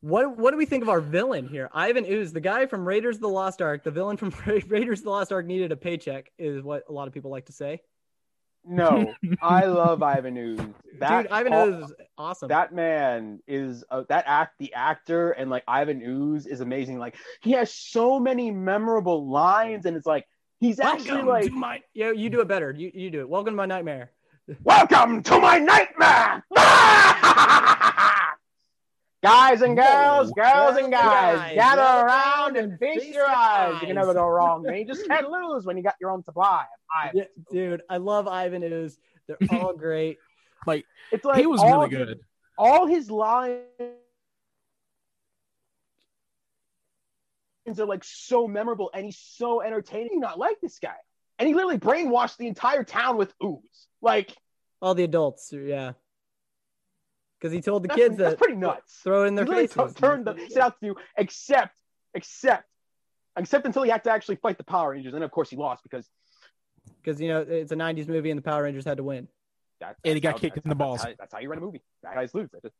what 0.00 0.36
what 0.38 0.50
do 0.50 0.56
we 0.56 0.66
think 0.66 0.82
of 0.82 0.88
our 0.88 1.00
villain 1.00 1.46
here? 1.48 1.68
Ivan 1.72 2.04
Ooze, 2.06 2.32
the 2.32 2.40
guy 2.40 2.66
from 2.66 2.86
Raiders 2.86 3.16
of 3.16 3.22
the 3.22 3.28
Lost 3.28 3.62
Ark, 3.62 3.84
the 3.84 3.90
villain 3.90 4.16
from 4.16 4.30
Ra- 4.46 4.60
Raiders 4.68 5.00
of 5.00 5.04
the 5.04 5.10
Lost 5.10 5.32
Ark 5.32 5.46
needed 5.46 5.72
a 5.72 5.76
paycheck, 5.76 6.30
is 6.38 6.62
what 6.62 6.84
a 6.88 6.92
lot 6.92 7.06
of 7.08 7.14
people 7.14 7.30
like 7.30 7.46
to 7.46 7.52
say. 7.52 7.80
No, 8.68 9.14
I 9.42 9.64
love 9.64 10.02
Ivan 10.02 10.36
Ooze. 10.36 10.60
That, 10.98 11.22
Dude, 11.22 11.32
Ivan 11.32 11.52
Ooze 11.54 11.84
is 11.84 11.92
awesome. 12.18 12.48
That 12.48 12.74
man 12.74 13.40
is 13.46 13.82
uh, 13.90 14.02
that 14.08 14.24
act. 14.26 14.58
The 14.58 14.74
actor 14.74 15.30
and 15.30 15.48
like 15.48 15.64
Ivan 15.66 16.02
Ooze 16.02 16.46
is 16.46 16.60
amazing. 16.60 16.98
Like 16.98 17.16
he 17.40 17.52
has 17.52 17.72
so 17.72 18.20
many 18.20 18.50
memorable 18.50 19.28
lines, 19.28 19.86
and 19.86 19.96
it's 19.96 20.06
like 20.06 20.26
he's 20.60 20.80
actually 20.80 21.22
Welcome 21.22 21.28
like, 21.28 21.52
my 21.52 21.80
yeah, 21.94 22.12
you 22.12 22.28
do 22.28 22.40
it 22.40 22.48
better. 22.48 22.74
You 22.76 22.90
you 22.92 23.10
do 23.10 23.20
it. 23.20 23.28
Welcome 23.28 23.54
to 23.54 23.56
my 23.56 23.66
nightmare. 23.66 24.12
"Welcome 24.62 25.22
to 25.22 25.38
my 25.38 25.58
nightmare." 25.58 26.44
Guys 29.22 29.62
and 29.62 29.76
girls, 29.76 30.28
Whoa. 30.36 30.44
girls 30.44 30.76
and 30.76 30.92
guys, 30.92 31.38
Guys, 31.38 31.54
gather 31.56 31.80
gather 31.82 32.06
around 32.06 32.56
and 32.56 32.78
feast 32.78 33.08
your 33.08 33.26
eyes. 33.28 33.74
You 33.80 33.86
can 33.88 33.96
never 33.96 34.14
go 34.14 34.26
wrong. 34.28 34.62
Man. 34.62 34.76
You 34.76 34.84
just 34.86 35.06
can't 35.08 35.28
lose 35.28 35.64
when 35.66 35.76
you 35.76 35.82
got 35.82 35.96
your 36.00 36.10
own 36.10 36.22
supply. 36.22 36.64
I, 36.94 37.10
Yeah, 37.12 37.24
dude, 37.50 37.82
I 37.90 37.96
love 37.96 38.28
Ivan 38.28 38.62
Ooze. 38.62 38.96
They're 39.26 39.36
all 39.60 39.74
great. 39.74 40.18
it's 40.68 41.24
like 41.24 41.38
he 41.38 41.46
was 41.46 41.60
all 41.60 41.80
really 41.82 41.96
his- 41.96 42.06
good. 42.06 42.20
all 42.56 42.86
his 42.86 43.10
lines 43.10 43.64
are 47.78 47.86
like 47.86 48.04
so 48.04 48.46
memorable 48.48 48.90
and 48.94 49.04
he's 49.04 49.18
so 49.18 49.60
entertaining. 49.62 50.10
You 50.14 50.20
Not 50.20 50.38
like 50.38 50.60
this 50.60 50.78
guy, 50.78 50.94
and 51.38 51.46
he 51.48 51.54
literally 51.54 51.78
brainwashed 51.78 52.36
the 52.36 52.46
entire 52.46 52.84
town 52.84 53.16
with 53.16 53.34
ooze. 53.44 53.88
Like 54.00 54.34
All 54.80 54.94
the 54.94 55.04
adults, 55.04 55.52
yeah. 55.52 55.92
Because 57.40 57.52
he 57.52 57.60
told 57.60 57.84
the 57.84 57.88
that's, 57.88 58.00
kids 58.00 58.16
that's 58.16 58.30
that 58.32 58.38
pretty 58.38 58.56
nuts. 58.56 58.94
throw 59.04 59.24
it 59.24 59.28
in 59.28 59.34
their 59.34 59.44
literally 59.44 59.68
faces. 59.68 59.94
t- 59.94 60.00
turned 60.00 60.24
the 60.26 60.36
set 60.50 60.62
out 60.62 60.80
to 60.80 60.88
do 60.88 60.94
except, 61.16 61.76
except, 62.14 62.64
except 63.36 63.64
until 63.66 63.82
he 63.84 63.90
had 63.90 64.02
to 64.04 64.10
actually 64.10 64.36
fight 64.36 64.58
the 64.58 64.64
Power 64.64 64.90
Rangers, 64.90 65.14
and 65.14 65.22
of 65.22 65.30
course 65.30 65.48
he 65.50 65.56
lost 65.56 65.82
because 65.84 66.08
because 67.02 67.20
you 67.20 67.28
know 67.28 67.40
it's 67.48 67.70
a 67.72 67.76
'90s 67.76 68.08
movie 68.08 68.30
and 68.30 68.38
the 68.38 68.42
Power 68.42 68.64
Rangers 68.64 68.84
had 68.84 68.96
to 68.96 69.02
win. 69.04 69.28
that's, 69.80 69.98
And 70.04 70.14
he 70.14 70.20
got 70.20 70.32
how- 70.32 70.38
kicked 70.38 70.56
in 70.58 70.68
the 70.68 70.74
balls. 70.74 70.98
That's 71.02 71.10
how, 71.12 71.16
that's 71.20 71.32
how 71.34 71.38
you 71.40 71.48
run 71.48 71.58
a 71.58 71.60
movie. 71.60 71.82
That 72.02 72.14
guys 72.14 72.34
lose. 72.34 72.48
Just- 72.62 72.74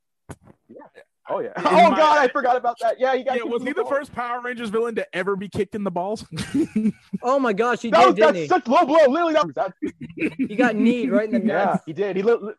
yeah. 0.68 0.76
Oh 1.30 1.38
yeah. 1.40 1.52
In 1.56 1.66
Oh 1.66 1.90
my- 1.90 1.96
god, 1.96 2.18
I 2.18 2.28
forgot 2.28 2.56
about 2.56 2.76
that. 2.80 2.98
Yeah, 2.98 3.14
he 3.14 3.22
got 3.22 3.36
Yeah, 3.36 3.44
was 3.44 3.62
he 3.62 3.68
the 3.72 3.82
balls. 3.82 3.88
first 3.90 4.12
Power 4.12 4.40
Rangers 4.40 4.70
villain 4.70 4.94
to 4.96 5.06
ever 5.16 5.36
be 5.36 5.48
kicked 5.48 5.74
in 5.76 5.84
the 5.84 5.90
balls? 5.90 6.24
Oh 7.22 7.38
my 7.38 7.52
gosh, 7.52 7.82
he 7.82 7.90
That 7.90 8.06
was, 8.06 8.14
did, 8.14 8.22
didn't 8.22 8.34
that's 8.34 8.42
he? 8.42 8.48
such 8.48 8.66
low 8.68 8.84
blow. 8.84 9.06
Literally, 9.08 9.34
that 9.34 9.46
was 9.46 9.54
that. 9.54 9.72
He 10.36 10.56
got 10.56 10.74
kneed 10.74 11.10
right 11.10 11.32
in 11.32 11.46
the 11.46 11.46
Yeah, 11.52 11.78
he 11.86 11.92
did. 11.92 12.16
He 12.16 12.22
lit, 12.22 12.40
lit, 12.42 12.42
lit- 12.48 12.56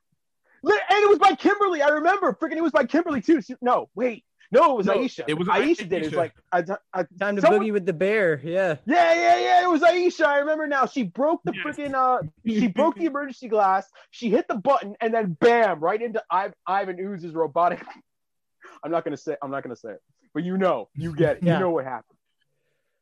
and 0.64 1.04
it 1.04 1.10
was 1.10 1.20
by 1.20 1.36
Kimberly. 1.36 1.82
I 1.82 1.90
remember. 1.90 2.34
Freaking, 2.34 2.58
it 2.58 2.64
was 2.64 2.72
by 2.72 2.86
Kimberly 2.86 3.22
too. 3.22 3.42
She- 3.42 3.56
no, 3.62 3.90
wait, 3.96 4.24
no, 4.52 4.72
it 4.72 4.78
was 4.78 4.86
No, 4.88 4.96
Aisha. 4.98 5.24
it 5.28 5.36
was 5.36 5.48
Aisha. 5.48 5.78
Did 5.88 5.94
it. 5.94 6.06
It's 6.06 6.16
Aisha. 6.16 6.18
like 6.18 6.34
I, 6.52 6.64
I, 6.94 7.06
Time 7.20 7.36
to 7.36 7.42
someone- 7.42 7.62
boogie 7.62 7.72
with 7.74 7.86
the 7.86 7.94
bear. 7.94 8.40
Yeah. 8.44 8.76
Yeah, 8.86 9.14
yeah, 9.14 9.40
yeah. 9.40 9.64
It 9.64 9.70
was 9.70 9.82
Aisha. 9.82 10.26
I 10.26 10.40
remember 10.40 10.66
now. 10.68 10.86
She 10.86 11.04
broke 11.04 11.42
the 11.44 11.54
Yes. 11.56 11.64
freaking 11.78 11.94
uh, 11.94 12.22
she 12.48 12.68
broke 12.68 12.96
the 12.98 13.06
emergency 13.12 13.48
glass. 13.48 13.88
She 14.12 14.30
hit 14.30 14.48
the 14.48 14.56
button, 14.56 14.96
and 15.02 15.14
then 15.14 15.38
bam, 15.40 15.80
right 15.80 16.02
into 16.02 16.24
Iv- 16.34 16.54
Ivan 16.66 17.00
Ooze's 17.00 17.34
robotic. 17.34 17.82
I'm 18.84 18.92
not 18.92 19.04
gonna 19.04 19.18
say. 19.18 19.36
I'm 19.42 19.52
not 19.52 19.64
gonna 19.64 19.76
say 19.76 19.92
it, 19.92 20.02
but 20.34 20.44
you 20.44 20.58
know, 20.58 20.90
you 20.96 21.16
get 21.16 21.38
it. 21.38 21.44
Yeah. 21.44 21.54
You 21.56 21.60
know 21.60 21.72
what 21.72 21.86
happened. 21.86 22.18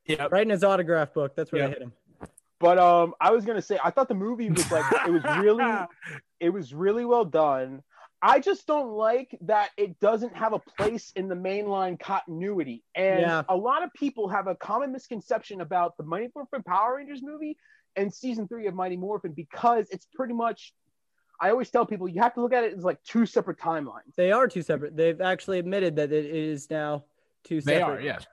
yeah. 0.06 0.26
Right 0.30 0.42
in 0.42 0.50
his 0.50 0.64
autograph 0.64 1.12
book. 1.14 1.34
That's 1.36 1.52
where 1.52 1.62
Yeah. 1.62 1.66
they 1.68 1.72
hit 1.74 1.82
him. 1.82 1.92
But 2.60 2.78
um, 2.78 3.14
I 3.20 3.30
was 3.30 3.44
gonna 3.44 3.62
say 3.62 3.78
I 3.82 3.90
thought 3.90 4.08
the 4.08 4.14
movie 4.14 4.50
was 4.50 4.70
like 4.70 4.84
it 5.06 5.12
was 5.12 5.22
really 5.38 5.64
it 6.40 6.50
was 6.50 6.74
really 6.74 7.04
well 7.04 7.24
done. 7.24 7.82
I 8.20 8.40
just 8.40 8.66
don't 8.66 8.90
like 8.90 9.38
that 9.42 9.70
it 9.76 10.00
doesn't 10.00 10.34
have 10.36 10.52
a 10.52 10.58
place 10.58 11.12
in 11.14 11.28
the 11.28 11.36
mainline 11.36 12.00
continuity. 12.00 12.82
And 12.96 13.20
Yeah. 13.20 13.42
a 13.48 13.56
lot 13.56 13.84
of 13.84 13.92
people 13.94 14.28
have 14.28 14.48
a 14.48 14.56
common 14.56 14.90
misconception 14.90 15.60
about 15.60 15.96
the 15.96 16.02
Mighty 16.02 16.28
Morphin 16.34 16.64
Power 16.64 16.96
Rangers 16.96 17.22
movie 17.22 17.56
and 17.94 18.12
season 18.12 18.48
three 18.48 18.66
of 18.66 18.74
Mighty 18.74 18.96
Morphin 18.96 19.32
because 19.32 19.86
it's 19.90 20.06
pretty 20.14 20.34
much. 20.34 20.74
I 21.40 21.50
always 21.50 21.70
tell 21.70 21.86
people 21.86 22.08
you 22.08 22.20
have 22.20 22.34
to 22.34 22.40
look 22.40 22.52
at 22.52 22.64
it 22.64 22.74
as 22.76 22.82
like 22.82 23.00
two 23.04 23.24
separate 23.24 23.60
timelines. 23.60 24.12
They 24.16 24.32
are 24.32 24.48
two 24.48 24.62
separate. 24.62 24.96
They've 24.96 25.20
actually 25.20 25.60
admitted 25.60 25.94
that 25.94 26.10
it 26.10 26.26
is 26.26 26.68
now 26.68 27.04
two 27.44 27.60
separate. 27.60 27.76
They 27.78 27.82
are, 27.82 28.00
yes. 28.00 28.26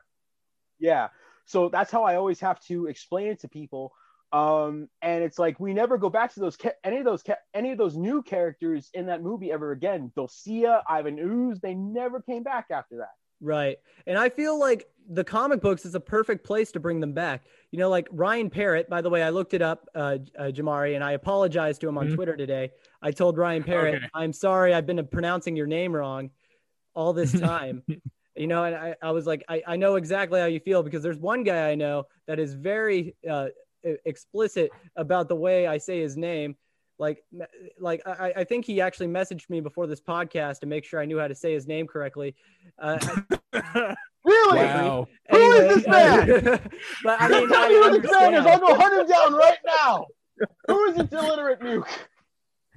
Yeah. 0.79 1.09
So 1.45 1.69
that's 1.69 1.91
how 1.91 2.03
I 2.03 2.15
always 2.15 2.39
have 2.39 2.59
to 2.61 2.87
explain 2.87 3.27
it 3.27 3.41
to 3.41 3.47
people. 3.47 3.93
Um, 4.31 4.89
and 5.01 5.23
it's 5.23 5.39
like 5.39 5.59
we 5.59 5.73
never 5.73 5.97
go 5.97 6.09
back 6.09 6.33
to 6.33 6.39
those 6.39 6.57
ca- 6.57 6.71
any 6.83 6.97
of 6.97 7.05
those 7.05 7.23
ca- 7.23 7.35
any 7.53 7.71
of 7.71 7.77
those 7.77 7.95
new 7.95 8.21
characters 8.21 8.89
in 8.93 9.05
that 9.05 9.21
movie 9.21 9.51
ever 9.51 9.71
again. 9.71 10.11
Dulcia, 10.15 10.83
Ivan 10.89 11.17
Ooze, 11.19 11.59
they 11.61 11.73
never 11.73 12.21
came 12.21 12.43
back 12.43 12.67
after 12.71 12.97
that. 12.97 13.11
Right. 13.41 13.77
And 14.07 14.17
I 14.17 14.29
feel 14.29 14.59
like 14.59 14.87
the 15.09 15.23
comic 15.23 15.61
books 15.61 15.85
is 15.85 15.93
a 15.93 15.99
perfect 15.99 16.43
place 16.45 16.71
to 16.71 16.79
bring 16.79 16.99
them 16.99 17.13
back. 17.13 17.43
You 17.71 17.77
know, 17.79 17.89
like 17.89 18.07
Ryan 18.11 18.49
Parrott, 18.49 18.89
by 18.89 19.01
the 19.01 19.09
way, 19.09 19.21
I 19.23 19.29
looked 19.29 19.53
it 19.53 19.61
up, 19.61 19.87
uh, 19.93 20.17
uh, 20.37 20.43
Jamari, 20.45 20.95
and 20.95 21.03
I 21.03 21.11
apologized 21.11 21.81
to 21.81 21.87
him 21.89 21.97
on 21.97 22.07
Mhm. 22.07 22.15
Twitter 22.15 22.35
today. 22.35 22.71
I 23.01 23.11
told 23.11 23.37
Ryan 23.37 23.63
Parrott, 23.63 23.95
Okay. 23.95 24.07
I'm 24.13 24.33
sorry, 24.33 24.73
I've 24.73 24.87
been 24.87 25.05
pronouncing 25.07 25.55
your 25.55 25.67
name 25.67 25.95
wrong 25.95 26.31
all 26.95 27.13
this 27.13 27.31
time. 27.39 27.83
you 28.35 28.47
know, 28.47 28.63
and 28.63 28.75
I, 28.75 28.95
I 29.01 29.11
was 29.11 29.27
like, 29.27 29.43
I, 29.47 29.61
I 29.67 29.75
know 29.75 29.95
exactly 29.95 30.39
how 30.39 30.47
you 30.47 30.59
feel 30.59 30.81
because 30.81 31.03
there's 31.03 31.19
one 31.19 31.43
guy 31.43 31.69
I 31.69 31.75
know 31.75 32.05
that 32.27 32.39
is 32.39 32.53
very 32.53 33.15
uh, 33.29 33.47
explicit 34.05 34.71
about 34.95 35.27
the 35.29 35.35
way 35.35 35.67
I 35.67 35.77
say 35.77 35.99
his 36.01 36.17
name. 36.17 36.55
Like, 36.97 37.23
like 37.79 38.01
I, 38.07 38.33
I 38.37 38.43
think 38.45 38.65
he 38.65 38.79
actually 38.79 39.07
messaged 39.07 39.49
me 39.49 39.59
before 39.59 39.85
this 39.85 39.99
podcast 40.01 40.59
to 40.59 40.65
make 40.65 40.85
sure 40.85 40.99
I 41.01 41.05
knew 41.05 41.19
how 41.19 41.27
to 41.27 41.35
say 41.35 41.53
his 41.53 41.67
name 41.67 41.87
correctly. 41.87 42.35
Uh, 42.79 42.99
Really? 44.25 44.57
wow. 44.57 45.07
Who 45.29 45.51
is 45.51 45.75
this 45.75 45.87
man? 45.87 46.47
uh, 46.47 46.57
but 47.03 47.21
I 47.21 47.27
mean, 47.29 47.47
Tell 47.47 47.63
I 47.63 47.69
me 47.69 47.75
who 47.75 48.01
this 48.01 48.11
man 48.11 48.33
is. 48.33 48.39
understand. 48.39 48.47
I'll 48.47 48.59
go 48.59 48.75
hunt 48.75 48.93
him 49.01 49.07
down 49.07 49.33
right 49.35 49.57
now. 49.83 50.05
Who 50.67 50.85
is 50.85 50.95
this 50.95 51.11
illiterate 51.11 51.59
nuke? 51.61 51.87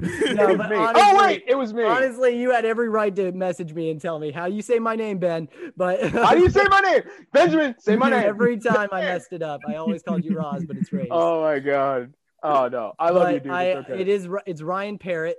No, 0.34 0.56
but 0.56 0.72
honestly- 0.72 1.02
oh 1.04 1.18
wait, 1.18 1.44
it 1.48 1.56
was 1.56 1.74
me. 1.74 1.82
Honestly, 1.84 2.38
you 2.40 2.50
had 2.52 2.64
every 2.64 2.88
right 2.88 3.14
to 3.16 3.32
message 3.32 3.72
me 3.74 3.90
and 3.90 4.00
tell 4.00 4.18
me 4.18 4.30
how 4.30 4.46
you 4.46 4.62
say 4.62 4.78
my 4.78 4.94
name, 4.94 5.18
Ben. 5.18 5.48
But 5.76 6.02
How 6.10 6.34
do 6.34 6.40
you 6.40 6.50
say 6.50 6.64
my 6.70 6.80
name? 6.80 7.02
Benjamin, 7.32 7.74
say 7.78 7.96
my 7.96 8.10
name. 8.10 8.22
every 8.24 8.58
time 8.58 8.88
I 8.92 9.00
messed 9.02 9.32
it 9.32 9.42
up, 9.42 9.60
I 9.68 9.74
always 9.76 10.02
called 10.02 10.24
you 10.24 10.36
Roz, 10.38 10.64
but 10.64 10.76
it's 10.76 10.92
Ray. 10.92 11.08
Oh 11.10 11.42
my 11.42 11.58
god. 11.58 12.14
Oh 12.42 12.68
no. 12.68 12.92
I 12.98 13.10
love 13.10 13.24
but 13.24 13.34
you, 13.34 13.40
dude. 13.40 13.52
I, 13.52 13.64
It's 13.64 13.90
okay. 13.90 14.00
it 14.00 14.08
is 14.08 14.28
it's 14.46 14.62
Ryan 14.62 14.98
Parrott. 14.98 15.36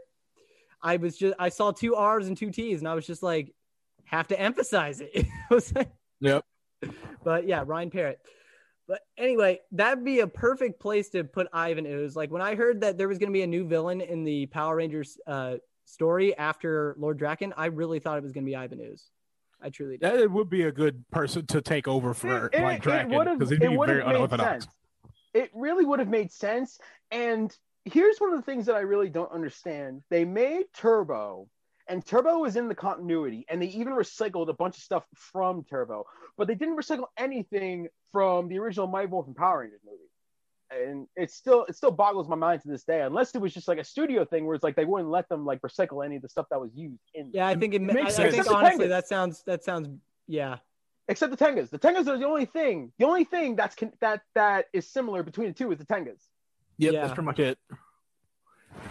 I 0.81 0.97
was 0.97 1.17
just 1.17 1.35
I 1.39 1.49
saw 1.49 1.71
two 1.71 1.95
R's 1.95 2.27
and 2.27 2.35
two 2.37 2.51
T's, 2.51 2.79
and 2.79 2.87
I 2.87 2.93
was 2.95 3.05
just 3.07 3.23
like, 3.23 3.53
have 4.05 4.27
to 4.29 4.39
emphasize 4.39 4.99
it. 5.01 5.25
I 5.49 5.53
was 5.53 5.73
like- 5.73 5.91
Yep. 6.21 6.43
But 7.23 7.47
yeah, 7.47 7.63
Ryan 7.65 7.91
Parrott. 7.91 8.19
But 8.89 9.01
anyway, 9.19 9.59
that'd 9.71 10.03
be 10.03 10.21
a 10.21 10.27
perfect 10.27 10.79
place 10.79 11.09
to 11.09 11.23
put 11.23 11.47
Ivan 11.53 11.85
Ooze. 11.85 12.15
Like 12.15 12.31
when 12.31 12.41
I 12.41 12.55
heard 12.55 12.81
that 12.81 12.97
there 12.97 13.07
was 13.07 13.19
going 13.19 13.29
to 13.29 13.33
be 13.33 13.43
a 13.43 13.47
new 13.47 13.63
villain 13.67 14.01
in 14.01 14.23
the 14.23 14.47
Power 14.47 14.77
Rangers 14.77 15.15
uh, 15.27 15.57
story 15.85 16.35
after 16.35 16.95
Lord 16.97 17.19
Drakkon, 17.19 17.53
I 17.55 17.67
really 17.67 17.99
thought 17.99 18.17
it 18.17 18.23
was 18.23 18.31
going 18.31 18.43
to 18.45 18.49
be 18.49 18.55
Ivan 18.55 18.81
Ooze. 18.81 19.11
I 19.61 19.69
truly 19.69 19.97
did. 19.99 20.11
That 20.19 20.31
would 20.31 20.49
be 20.49 20.63
a 20.63 20.71
good 20.71 21.03
person 21.11 21.45
to 21.47 21.61
take 21.61 21.87
over 21.87 22.15
for 22.15 22.47
It- 22.47 22.61
like 22.63 22.79
it- 22.85 22.89
it 22.89 22.89
Drakkon 22.89 23.15
would've- 23.15 23.37
because 23.37 23.51
he'd 23.51 23.59
be 23.59 23.67
very 23.67 24.03
made 24.03 24.15
unorthodox. 24.15 24.63
sense. 24.65 24.75
It 25.35 25.51
really 25.53 25.85
would 25.85 25.99
have 25.99 26.09
made 26.09 26.31
sense. 26.31 26.79
And 27.11 27.55
here's 27.85 28.17
one 28.17 28.31
of 28.33 28.39
the 28.39 28.43
things 28.51 28.65
that 28.65 28.75
I 28.75 28.79
really 28.79 29.09
don't 29.09 29.31
understand. 29.31 30.01
They 30.09 30.25
made 30.25 30.65
Turbo, 30.73 31.47
and 31.89 32.05
Turbo 32.05 32.37
was 32.39 32.55
in 32.55 32.67
the 32.69 32.75
continuity, 32.75 33.45
and 33.49 33.61
they 33.61 33.67
even 33.67 33.93
recycled 33.93 34.47
a 34.49 34.53
bunch 34.53 34.77
of 34.77 34.83
stuff 34.83 35.03
from 35.15 35.63
Turbo, 35.63 36.05
but 36.37 36.47
they 36.47 36.55
didn't 36.55 36.77
recycle 36.77 37.05
anything 37.17 37.87
from 38.11 38.47
the 38.47 38.59
original 38.59 38.87
Mighty 38.87 39.07
Morphin 39.07 39.33
Power 39.33 39.59
Rangers 39.61 39.81
movie. 39.83 39.97
And 40.71 41.07
it 41.15 41.31
still 41.31 41.65
it 41.65 41.75
still 41.75 41.89
boggles 41.89 42.29
my 42.29 42.35
mind 42.35 42.61
to 42.61 42.67
this 42.67 42.83
day, 42.83 43.01
unless 43.01 43.33
it 43.33 43.41
was 43.41 43.53
just 43.53 43.67
like 43.67 43.79
a 43.79 43.83
studio 43.83 44.23
thing 44.23 44.45
where 44.45 44.53
it's 44.53 44.63
like 44.63 44.75
they 44.75 44.85
wouldn't 44.85 45.09
let 45.09 45.27
them 45.27 45.43
like 45.43 45.61
recycle 45.61 46.05
any 46.05 46.15
of 46.17 46.21
the 46.21 46.29
stuff 46.29 46.45
that 46.51 46.61
was 46.61 46.69
used 46.75 47.01
in. 47.15 47.31
Yeah, 47.33 47.47
I 47.47 47.55
think 47.55 47.73
it, 47.73 47.81
It 47.81 47.89
I, 47.89 47.93
makes 47.93 48.13
I 48.13 48.17
sense. 48.17 48.31
think 48.35 48.45
Except 48.45 48.55
honestly 48.55 48.87
that 48.87 49.07
sounds 49.07 49.41
that 49.47 49.63
sounds 49.63 49.89
yeah. 50.27 50.57
Except 51.07 51.35
the 51.35 51.43
Tengas. 51.43 51.71
The 51.71 51.79
Tengas 51.79 52.07
are 52.07 52.19
the 52.19 52.27
only 52.27 52.45
thing. 52.45 52.91
The 52.99 53.05
only 53.05 53.23
thing 53.23 53.55
that's 53.55 53.75
con- 53.75 53.93
that 53.99 54.21
that 54.35 54.67
is 54.71 54.87
similar 54.87 55.23
between 55.23 55.47
the 55.47 55.53
two 55.55 55.71
is 55.71 55.79
the 55.79 55.85
Tengas. 55.85 56.21
Yep, 56.77 56.93
Yeah. 56.93 57.01
that's 57.01 57.13
pretty 57.15 57.25
much 57.25 57.39
it. 57.39 57.57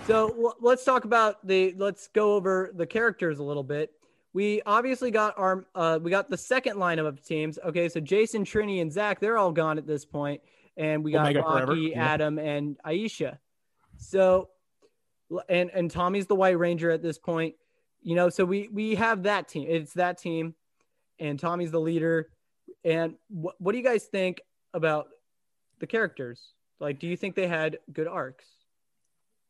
So 0.08 0.34
l- 0.42 0.56
let's 0.62 0.84
talk 0.84 1.04
about 1.04 1.46
the 1.46 1.74
let's 1.76 2.08
go 2.08 2.32
over 2.32 2.70
the 2.74 2.86
characters 2.86 3.40
a 3.40 3.42
little 3.42 3.62
bit. 3.62 3.92
We 4.32 4.62
obviously 4.64 5.10
got 5.10 5.38
our 5.38 5.66
uh, 5.74 5.98
we 6.02 6.10
got 6.10 6.30
the 6.30 6.36
second 6.38 6.76
lineup 6.78 7.06
of 7.06 7.22
teams. 7.22 7.58
Okay, 7.62 7.90
so 7.90 8.00
Jason, 8.00 8.42
Trini, 8.42 8.80
and 8.80 8.90
Zack 8.90 9.20
they're 9.20 9.36
all 9.36 9.52
gone 9.52 9.76
at 9.76 9.86
this 9.86 10.06
point, 10.06 10.40
and 10.78 11.04
we 11.04 11.12
got 11.12 11.26
Omega 11.26 11.42
Rocky, 11.42 11.90
yeah. 11.90 12.06
Adam, 12.06 12.38
and 12.38 12.78
Aisha. 12.86 13.36
So, 13.98 14.48
and 15.50 15.70
and 15.74 15.90
Tommy's 15.90 16.26
the 16.26 16.34
White 16.34 16.58
Ranger 16.58 16.90
at 16.90 17.02
this 17.02 17.18
point. 17.18 17.54
You 18.00 18.14
know, 18.14 18.30
so 18.30 18.46
we 18.46 18.68
we 18.72 18.94
have 18.94 19.24
that 19.24 19.46
team. 19.46 19.66
It's 19.68 19.92
that 19.92 20.16
team, 20.16 20.54
and 21.20 21.38
Tommy's 21.38 21.70
the 21.70 21.80
leader. 21.80 22.30
And 22.82 23.16
what 23.28 23.56
what 23.58 23.72
do 23.72 23.78
you 23.78 23.84
guys 23.84 24.04
think 24.04 24.40
about 24.72 25.08
the 25.80 25.86
characters? 25.86 26.54
Like, 26.80 26.98
do 26.98 27.06
you 27.06 27.16
think 27.16 27.34
they 27.34 27.46
had 27.46 27.78
good 27.92 28.08
arcs? 28.08 28.46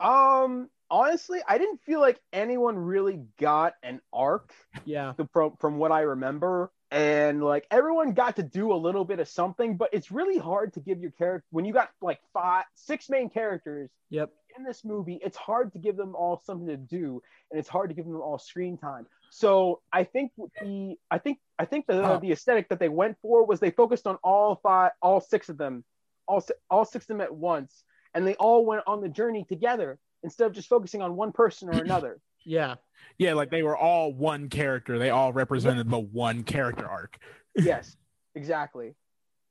Um, 0.00 0.68
honestly, 0.90 1.40
I 1.46 1.58
didn't 1.58 1.82
feel 1.82 2.00
like 2.00 2.20
anyone 2.32 2.76
really 2.76 3.20
got 3.38 3.74
an 3.82 4.00
arc 4.12 4.52
Yeah, 4.84 5.14
from 5.32 5.56
from 5.58 5.78
what 5.78 5.92
I 5.92 6.00
remember. 6.02 6.70
And 6.90 7.42
like 7.42 7.66
everyone 7.70 8.12
got 8.14 8.36
to 8.36 8.42
do 8.42 8.72
a 8.72 8.74
little 8.76 9.04
bit 9.04 9.20
of 9.20 9.28
something, 9.28 9.76
but 9.76 9.90
it's 9.92 10.10
really 10.10 10.38
hard 10.38 10.72
to 10.74 10.80
give 10.80 11.00
your 11.00 11.10
character 11.10 11.46
when 11.50 11.66
you 11.66 11.72
got 11.72 11.90
like 12.00 12.18
five, 12.32 12.64
six 12.74 13.10
main 13.10 13.28
characters 13.28 13.90
yep, 14.08 14.30
in 14.56 14.64
this 14.64 14.84
movie. 14.84 15.20
It's 15.22 15.36
hard 15.36 15.72
to 15.74 15.78
give 15.78 15.96
them 15.96 16.14
all 16.14 16.40
something 16.46 16.66
to 16.68 16.76
do, 16.78 17.22
and 17.50 17.60
it's 17.60 17.68
hard 17.68 17.90
to 17.90 17.94
give 17.94 18.06
them 18.06 18.20
all 18.20 18.38
screen 18.38 18.78
time. 18.78 19.06
So 19.30 19.82
I 19.92 20.04
think 20.04 20.32
the 20.38 20.96
I 21.10 21.18
think 21.18 21.38
I 21.58 21.66
think 21.66 21.86
the 21.86 22.02
Huh. 22.02 22.18
the 22.22 22.32
aesthetic 22.32 22.68
that 22.70 22.78
they 22.78 22.88
went 22.88 23.18
for 23.20 23.44
was 23.44 23.60
they 23.60 23.70
focused 23.70 24.06
on 24.06 24.16
all 24.24 24.56
five, 24.62 24.92
all 25.02 25.20
six 25.20 25.50
of 25.50 25.58
them, 25.58 25.84
all 26.26 26.42
all 26.70 26.86
six 26.86 27.04
of 27.04 27.08
them 27.08 27.20
at 27.20 27.34
once, 27.34 27.84
and 28.18 28.26
they 28.26 28.34
all 28.34 28.66
went 28.66 28.82
on 28.88 29.00
the 29.00 29.08
journey 29.08 29.44
together 29.48 29.98
instead 30.24 30.46
of 30.48 30.52
just 30.52 30.68
focusing 30.68 31.00
on 31.00 31.14
one 31.14 31.30
person 31.30 31.68
or 31.68 31.72
another. 31.84 32.20
yeah, 32.44 32.74
Yeah, 33.16 33.34
like 33.34 33.50
they 33.50 33.62
were 33.62 33.76
all 33.76 34.12
one 34.12 34.48
character. 34.48 34.98
They 34.98 35.10
all 35.10 35.32
represented 35.32 35.88
the 35.88 35.98
one 36.00 36.42
character 36.42 36.84
arc. 36.86 37.18
yes, 37.54 37.96
exactly, 38.34 38.94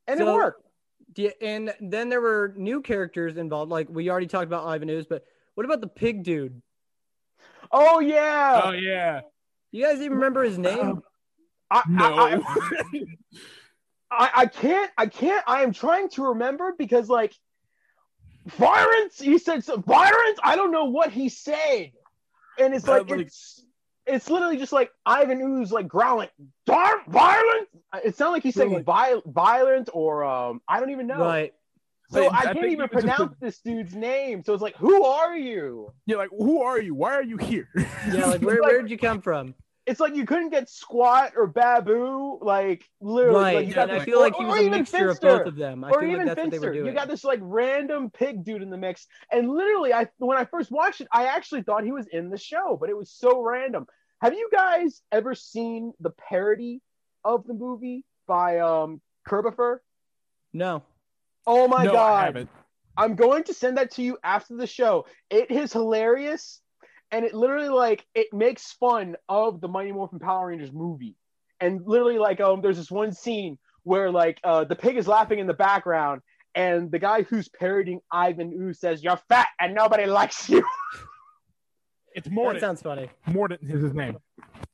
and 0.08 0.19
it 0.19 0.25
worked. 0.25 0.63
yeah. 1.15 1.30
And 1.41 1.73
then 1.80 2.10
there 2.10 2.19
were 2.21 2.53
new 2.58 2.82
characters 2.82 3.38
involved. 3.38 3.71
Like 3.71 3.88
we 3.89 4.10
already 4.10 4.27
talked 4.27 4.45
about 4.47 4.67
Ivan 4.67 4.89
Ooze, 4.89 5.06
but 5.08 5.23
what 5.56 5.65
about 5.65 5.80
the 5.82 5.88
pig 5.88 6.23
dude? 6.23 6.62
Oh 7.71 7.99
yeah, 7.99 8.62
Oh 8.65 8.71
yeah. 8.71 9.21
Do 9.71 9.77
you 9.80 9.86
guys 9.86 9.97
even 9.99 10.13
remember 10.13 10.43
his 10.43 10.58
name? 10.58 10.80
Um, 10.80 11.03
I, 11.71 11.82
No. 11.89 12.15
I, 12.15 12.36
I, 12.36 13.06
I, 14.10 14.30
I 14.36 14.45
can't 14.45 14.91
I 14.97 15.06
can't 15.08 15.43
I 15.47 15.63
am 15.63 15.73
trying 15.73 16.10
to 16.12 16.23
remember 16.30 16.73
because 16.77 17.10
like 17.10 17.34
violence 18.48 19.20
he 19.20 19.38
said 19.38 19.64
some 19.64 19.84
violence 19.84 20.40
I 20.44 20.56
don't 20.56 20.72
know 20.72 20.86
what 20.86 21.12
he 21.12 21.30
said 21.30 21.92
and 22.60 22.74
it's 22.74 22.88
like, 22.88 23.10
like- 23.10 23.20
it's 23.22 23.64
it's 24.06 24.30
literally 24.30 24.56
just 24.58 24.72
like 24.72 24.90
Ivan 25.06 25.42
Ooze 25.42 25.72
like 25.72 25.88
growling 25.88 26.30
darn 26.66 27.00
violence 27.08 27.68
it 28.06 28.16
sounded 28.16 28.34
like 28.34 28.44
he's 28.44 28.56
saying 28.56 28.72
Like- 28.74 28.86
viol- 28.86 29.24
violent 29.26 29.90
or 29.94 30.24
um 30.24 30.62
I 30.68 30.80
don't 30.80 30.92
even 30.92 31.08
know 31.08 31.20
Right. 31.20 31.54
so 32.10 32.22
Like, 32.22 32.32
I, 32.32 32.38
I 32.38 32.42
can't 32.44 32.60
think 32.62 32.72
even 32.72 32.86
it 32.86 32.94
was 32.96 33.04
just 33.04 33.16
pronounce 33.18 33.38
this 33.42 33.60
dude's 33.60 33.96
name 33.96 34.44
so 34.44 34.54
it's 34.54 34.62
like 34.64 34.76
who 34.78 35.04
are 35.04 35.36
you 35.36 35.92
You're 36.06 36.18
like, 36.20 36.30
who 36.30 36.62
are 36.62 36.80
you? 36.80 36.96
Why 36.96 37.14
are 37.16 37.24
you 37.24 37.38
here? 37.38 37.68
Yeah, 38.12 38.28
like 38.28 38.42
where 38.42 38.56
Like- 38.62 38.72
where 38.72 38.82
did 38.82 38.92
you 38.92 38.98
come 38.98 39.22
from? 39.22 39.56
It's 39.88 40.00
like 40.02 40.15
you 40.15 40.26
couldn't 40.26 40.50
get 40.50 40.65
Squatt 40.67 41.32
or 41.36 41.47
Baboo 41.47 42.39
like 42.41 42.88
literally 43.02 43.39
Right. 43.39 43.56
like, 43.56 43.67
you 43.67 43.73
got 43.73 43.84
and 43.84 43.93
I 43.93 43.95
this- 43.95 44.06
feel 44.06 44.19
like 44.19 44.36
he 44.36 44.43
was 44.45 44.58
a 44.58 44.60
even 44.60 44.71
mixture 44.80 45.10
of 45.10 45.17
Finster. 45.19 45.38
both 45.39 45.47
of 45.47 45.56
them. 45.56 45.84
I 45.84 45.89
or 45.91 46.02
feel 46.02 46.10
even 46.12 46.28
like 46.28 46.36
that's 46.36 46.38
what 46.38 46.52
they 46.52 46.58
Finster. 46.58 46.67
were 46.69 46.73
doing. 46.73 46.86
You 46.88 46.93
got 46.93 47.08
this 47.08 47.23
like 47.23 47.39
random 47.41 48.10
pig 48.12 48.43
dude 48.43 48.62
in 48.62 48.69
the 48.69 48.78
mix, 48.78 49.08
and 49.32 49.50
literally, 49.50 49.93
I 49.93 50.08
when 50.17 50.38
I 50.38 50.45
first 50.45 50.69
watched 50.71 51.02
it, 51.02 51.08
I 51.12 51.26
actually 51.28 51.63
thought 51.63 51.84
he 51.86 51.91
was 51.93 52.06
in 52.08 52.30
the 52.30 52.38
show, 52.38 52.78
but 52.80 52.89
it 52.89 52.97
was 52.97 53.10
so 53.10 53.41
random. 53.41 53.88
Have 54.21 54.34
you 54.34 54.50
guys 54.52 55.02
ever 55.12 55.34
seen 55.36 55.93
the 56.02 56.10
parody 56.12 56.82
of 57.23 57.47
the 57.47 57.54
movie 57.54 58.04
by 58.28 58.60
um 58.60 59.00
Kerbifer? 59.28 59.80
no. 60.54 60.84
Oh 61.45 61.67
my 61.69 61.86
no, 61.86 61.91
I 61.91 61.93
god! 61.93 62.26
haven't. 62.26 62.50
I'm 62.97 63.15
going 63.15 63.43
to 63.45 63.54
send 63.54 63.78
that 63.78 63.91
to 63.91 64.02
you 64.02 64.17
after 64.23 64.58
the 64.58 64.67
show. 64.67 65.06
It 65.30 65.50
is 65.50 65.71
hilarious, 65.71 66.60
and 67.12 67.26
it 67.26 67.34
literally 67.34 67.70
like 67.70 68.06
it 68.15 68.28
makes 68.34 68.72
fun 68.74 69.15
of 69.30 69.62
the 69.62 69.67
Mighty 69.67 69.91
Morphin 69.91 70.20
Power 70.20 70.48
Rangers 70.48 70.72
movie. 70.72 71.15
And 71.60 71.82
literally, 71.86 72.20
like 72.20 72.39
um, 72.39 72.62
there's 72.62 72.78
this 72.78 72.91
one 72.91 73.12
scene 73.13 73.58
where 73.84 74.12
like 74.12 74.39
uh, 74.43 74.63
the 74.65 74.76
pig 74.76 74.98
is 74.98 75.08
laughing 75.08 75.39
in 75.39 75.48
the 75.48 75.54
background, 75.54 76.22
and 76.54 76.91
the 76.91 77.00
guy 77.00 77.24
who's 77.24 77.48
parodying 77.50 78.00
Ivan 78.12 78.54
Ooze 78.54 78.80
says, 78.80 79.04
"You're 79.04 79.20
fat 79.30 79.48
and 79.60 79.74
nobody 79.74 80.06
likes 80.06 80.50
you." 80.50 80.63
It's 82.17 82.28
That 82.28 82.60
sounds 82.60 82.82
funny. 82.82 83.12
Mordant 83.28 83.62
is 83.62 83.84
his 83.84 83.93
name. 83.93 84.17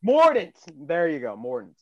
Mordant. 0.02 0.56
There 0.88 1.10
you 1.10 1.20
go, 1.20 1.36
Mordant. 1.36 1.76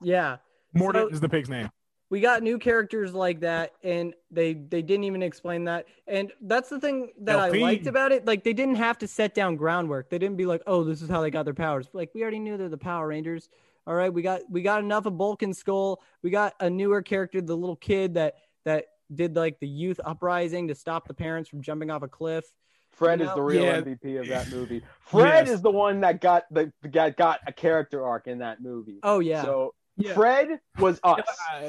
Yeah. 0.00 0.36
Mordant 0.74 1.08
So- 1.08 1.12
is 1.14 1.20
the 1.20 1.28
pig's 1.28 1.48
name. 1.48 1.70
We 2.10 2.20
got 2.20 2.42
new 2.42 2.58
characters 2.58 3.12
like 3.12 3.40
that 3.40 3.72
and 3.82 4.14
they 4.30 4.54
they 4.54 4.82
didn't 4.82 5.04
even 5.04 5.22
explain 5.22 5.64
that. 5.64 5.86
And 6.06 6.32
that's 6.42 6.68
the 6.68 6.80
thing 6.80 7.10
that 7.20 7.38
i 7.38 7.48
liked 7.50 7.86
about 7.86 8.12
it. 8.12 8.24
Like 8.26 8.44
they 8.44 8.52
didn't 8.54 8.76
have 8.76 8.98
to 8.98 9.06
set 9.08 9.34
down 9.34 9.56
groundwork. 9.56 10.08
They 10.10 10.18
didn't 10.18 10.36
be 10.36 10.46
like 10.46 10.62
oh 10.66 10.84
this 10.84 11.02
is 11.02 11.08
how 11.10 11.20
they 11.20 11.30
got 11.30 11.44
their 11.44 11.54
powers. 11.54 11.88
Like 11.92 12.10
we 12.14 12.22
already 12.22 12.38
knew 12.38 12.56
they're 12.56 12.68
the 12.68 12.78
power 12.78 13.06
rangers. 13.08 13.48
All 13.86 13.94
right? 13.94 14.12
We 14.12 14.22
got 14.22 14.40
we 14.50 14.62
got 14.62 14.82
enough 14.82 15.06
of 15.06 15.16
bulk 15.18 15.42
and 15.42 15.56
skull. 15.56 16.02
We 16.22 16.30
got 16.30 16.54
a 16.60 16.70
newer 16.70 17.02
character 17.02 17.40
the 17.40 17.56
little 17.56 17.76
kid 17.76 18.14
that 18.14 18.34
that 18.64 18.86
did 19.14 19.36
like 19.36 19.58
the 19.60 19.68
youth 19.68 20.00
uprising 20.04 20.68
to 20.68 20.74
stop 20.74 21.08
the 21.08 21.14
parents 21.14 21.48
from 21.48 21.62
jumping 21.62 21.90
off 21.90 22.02
a 22.02 22.08
cliff. 22.08 22.44
Fred 22.90 23.20
You 23.20 23.26
is 23.28 23.34
the 23.34 23.42
real 23.42 23.64
Yeah. 23.64 23.80
MVP 23.80 24.18
of 24.20 24.28
that 24.28 24.48
movie. 24.52 24.82
Fred 25.00 25.46
Yes. 25.46 25.56
is 25.56 25.62
the 25.62 25.70
one 25.70 26.00
that 26.00 26.20
got 26.20 26.44
the 26.50 26.72
got, 26.90 27.16
got 27.16 27.40
a 27.46 27.52
character 27.52 28.04
arc 28.04 28.26
in 28.26 28.38
that 28.38 28.62
movie. 28.62 28.98
oh 29.02 29.18
yeah. 29.20 29.42
So 29.42 29.74
Yeah. 29.98 30.14
Fred 30.14 30.60
was 30.78 31.00
us. 31.04 31.20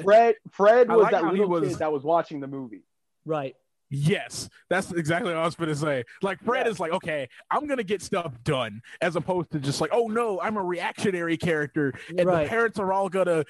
Fred 0.03 0.35
Fred 0.51 0.89
I 0.89 0.95
was 0.95 1.03
like 1.03 1.11
that 1.11 1.23
how 1.23 1.31
he 1.33 1.39
little 1.39 1.49
was- 1.59 1.69
kid 1.69 1.79
that 1.79 1.91
was 1.91 2.03
watching 2.03 2.39
the 2.39 2.47
movie. 2.47 2.83
right 3.25 3.55
Yes, 3.91 4.49
that's 4.69 4.91
exactly 4.91 5.31
what 5.33 5.39
I 5.41 5.45
was 5.45 5.55
going 5.55 5.69
to 5.69 5.75
say. 5.75 6.03
Like 6.21 6.39
Fred 6.43 6.67
Yeah. 6.67 6.71
is 6.73 6.79
like, 6.79 6.91
okay, 6.91 7.27
I'm 7.49 7.65
gonna 7.65 7.81
get 7.83 8.03
stuff 8.03 8.35
done, 8.43 8.83
as 9.01 9.15
opposed 9.15 9.49
to 9.53 9.59
just 9.59 9.81
like, 9.81 9.89
oh 9.91 10.05
no, 10.05 10.39
I'm 10.39 10.57
a 10.57 10.63
reactionary 10.63 11.37
character, 11.37 11.93
and 12.15 12.23
Right. 12.27 12.43
the 12.43 12.49
parents 12.49 12.77
are 12.77 12.93
all 12.93 13.09
gonna 13.09 13.45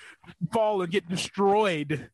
fall 0.54 0.82
and 0.82 0.90
get 0.90 1.10
destroyed. 1.10 2.10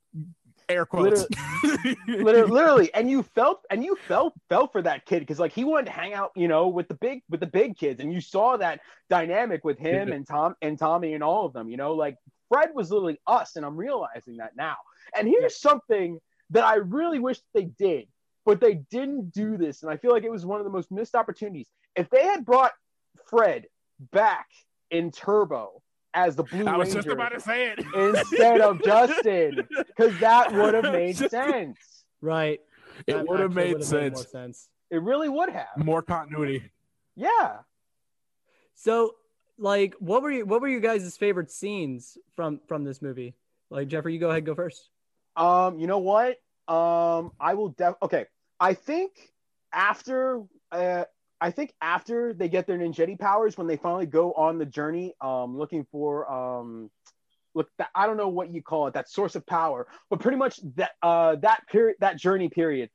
Air 0.68 0.88
quotes. 0.88 1.28
literally, 1.64 1.96
literally, 2.52 2.94
and 2.96 3.08
you 3.12 3.22
felt 3.22 3.62
and 3.70 3.84
you 3.84 3.96
felt 4.08 4.34
felt 4.50 4.72
for 4.72 4.82
that 4.82 5.06
kid 5.06 5.20
because 5.20 5.38
like 5.40 5.52
he 5.54 5.64
wanted 5.64 5.86
to 5.86 5.92
hang 5.92 6.16
out, 6.16 6.32
you 6.36 6.48
know, 6.48 6.68
with 6.70 6.88
the 6.88 6.96
big 6.96 7.22
with 7.30 7.40
the 7.42 7.46
big 7.46 7.78
kids, 7.78 8.00
and 8.02 8.12
you 8.12 8.20
saw 8.22 8.58
that 8.58 8.80
dynamic 9.08 9.64
with 9.64 9.78
him 9.78 10.08
Yeah. 10.08 10.16
and 10.16 10.26
Tom 10.26 10.56
and 10.64 10.80
Tommy 10.80 11.14
and 11.14 11.24
all 11.24 11.46
of 11.46 11.54
them. 11.54 11.70
You 11.70 11.78
know, 11.78 11.94
like 11.94 12.18
Fred 12.50 12.70
was 12.74 12.92
literally 12.92 13.20
us, 13.28 13.56
and 13.56 13.66
I'm 13.66 13.76
realizing 13.78 14.38
that 14.38 14.56
now. 14.56 14.76
And 15.18 15.28
here's 15.28 15.60
something 15.60 16.20
that 16.52 16.64
I 16.64 16.76
really 16.76 17.20
wish 17.20 17.40
they 17.54 17.66
did, 17.66 18.08
but 18.46 18.60
they 18.62 18.76
didn't 18.92 19.32
do 19.32 19.58
this, 19.58 19.84
and 19.84 19.92
I 19.92 19.98
feel 19.98 20.12
like 20.12 20.24
it 20.24 20.32
was 20.32 20.46
one 20.46 20.60
of 20.60 20.66
the 20.66 20.72
most 20.72 20.92
missed 20.92 21.16
opportunities. 21.16 21.68
If 21.96 22.10
they 22.10 22.24
had 22.24 22.46
brought 22.46 22.72
Fred 23.30 23.66
back 24.12 24.48
in 24.92 25.10
Turbo 25.12 25.82
as 26.14 26.36
the 26.36 26.44
Blue 26.44 26.66
I 26.66 26.78
was 26.78 26.90
Ranger 26.90 27.02
just 27.02 27.14
about 27.14 27.30
to 27.34 27.40
say 27.40 27.68
it. 27.72 27.80
instead 27.96 28.62
of 28.62 28.82
Justin, 28.86 29.68
because 29.88 30.18
that 30.20 30.52
would 30.54 30.74
have 30.74 30.94
made 30.94 31.18
sense. 31.30 31.78
right 32.22 32.60
It 33.08 33.28
would 33.28 33.40
have 33.40 33.54
made 33.54 33.74
would've 33.74 33.88
sense. 33.88 34.16
more 34.16 34.24
sense 34.26 34.70
It 34.92 35.02
really 35.02 35.28
would 35.30 35.50
have. 35.50 35.68
More 35.78 36.02
continuity. 36.02 36.72
Yeah. 37.16 37.58
So, 38.76 39.16
like, 39.58 39.96
what 40.00 40.22
were 40.22 40.32
you? 40.32 40.46
What 40.46 40.62
were 40.62 40.68
you 40.68 40.80
guys' 40.80 41.18
favorite 41.18 41.52
scenes 41.52 42.18
from 42.36 42.60
from 42.68 42.84
this 42.84 43.02
movie? 43.02 43.36
Like, 43.70 43.88
Jeffrey, 43.88 44.14
you 44.14 44.20
go 44.20 44.30
ahead, 44.30 44.46
go 44.46 44.56
first. 44.56 44.90
Um, 45.36 45.80
you 45.80 45.88
know 45.88 46.00
what? 46.00 46.38
Um, 46.68 47.32
I 47.40 47.54
will 47.54 47.70
def 47.70 47.96
okay. 48.02 48.26
I 48.60 48.74
think 48.74 49.12
after 49.74 50.42
uh 50.72 51.04
I 51.42 51.52
think 51.52 51.74
after 51.82 52.34
they 52.34 52.48
get 52.48 52.66
their 52.66 52.78
ninjetti 52.78 53.20
powers 53.20 53.58
when 53.58 53.68
they 53.68 53.76
finally 53.76 54.06
go 54.06 54.32
on 54.34 54.58
the 54.58 54.66
journey 54.66 55.14
um 55.22 55.58
looking 55.58 55.86
for 55.92 56.32
um 56.32 56.90
look 57.54 57.70
that 57.78 57.90
I 57.94 58.08
don't 58.08 58.18
know 58.18 58.30
what 58.30 58.54
you 58.54 58.62
call 58.62 58.88
it, 58.88 58.94
that 58.94 59.10
source 59.10 59.36
of 59.36 59.46
power, 59.46 59.88
but 60.10 60.20
pretty 60.20 60.38
much 60.38 60.60
that 60.76 60.92
uh 61.02 61.36
that 61.38 61.68
period 61.68 61.98
that 62.00 62.18
journey 62.18 62.50
period. 62.50 62.90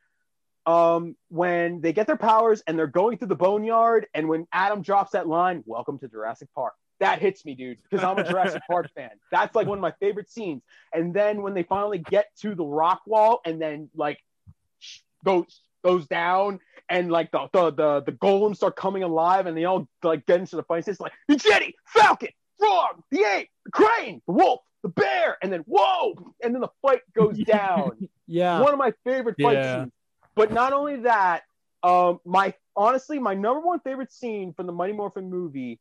Um 0.66 1.16
when 1.28 1.80
they 1.80 1.92
get 1.92 2.06
their 2.06 2.16
powers 2.16 2.62
and 2.66 2.78
they're 2.78 2.86
going 2.86 3.18
through 3.18 3.28
the 3.28 3.36
boneyard 3.36 4.06
and 4.14 4.28
when 4.28 4.46
Adam 4.52 4.82
drops 4.82 5.12
that 5.12 5.26
line, 5.26 5.62
welcome 5.66 5.98
to 6.00 6.08
Jurassic 6.08 6.48
Park. 6.54 6.74
That 7.00 7.18
hits 7.18 7.46
me, 7.46 7.54
dude, 7.54 7.78
because 7.88 8.04
I'm 8.04 8.18
a 8.18 8.28
Jurassic 8.28 8.62
Park 8.70 8.90
fan. 8.94 9.10
That's 9.32 9.54
like 9.56 9.66
one 9.66 9.78
of 9.78 9.82
my 9.82 9.92
favorite 10.00 10.30
scenes. 10.30 10.62
And 10.92 11.14
then 11.14 11.40
when 11.40 11.54
they 11.54 11.62
finally 11.62 11.96
get 11.98 12.26
to 12.42 12.54
the 12.54 12.64
rock 12.64 13.00
wall 13.06 13.40
and 13.46 13.60
then 13.60 13.88
like 13.94 14.18
goes 15.24 15.62
goes 15.82 16.06
down 16.06 16.60
and 16.90 17.10
like 17.10 17.30
the 17.30 17.48
the 17.52 17.70
the, 17.72 18.02
the 18.02 18.12
golems 18.12 18.56
start 18.56 18.76
coming 18.76 19.02
alive 19.02 19.46
and 19.46 19.56
they 19.56 19.64
all 19.64 19.88
like 20.02 20.26
get 20.26 20.40
into 20.40 20.56
the 20.56 20.62
fight. 20.64 20.86
It's 20.86 21.00
like 21.00 21.12
the 21.26 21.36
Jetty, 21.36 21.74
Falcon, 21.86 22.28
Frog, 22.58 23.02
the 23.10 23.24
ape, 23.24 23.48
the 23.64 23.70
crane, 23.70 24.20
the 24.26 24.34
wolf, 24.34 24.60
the 24.82 24.90
bear, 24.90 25.38
and 25.42 25.50
then 25.50 25.60
whoa, 25.60 26.34
and 26.42 26.54
then 26.54 26.60
the 26.60 26.68
fight 26.82 27.00
goes 27.14 27.38
down. 27.46 27.92
Yeah, 28.26 28.60
One 28.60 28.72
of 28.74 28.78
my 28.78 28.92
favorite 29.04 29.36
fight 29.40 29.54
Yeah. 29.56 29.80
scenes. 29.84 29.92
But 30.34 30.52
not 30.52 30.72
only 30.72 30.96
that, 31.00 31.42
um, 31.82 32.20
my 32.24 32.54
honestly, 32.76 33.18
my 33.18 33.34
number 33.34 33.60
one 33.60 33.80
favorite 33.80 34.12
scene 34.12 34.52
from 34.52 34.66
the 34.66 34.72
Mighty 34.72 34.92
Morphin 34.92 35.30
movie 35.30 35.80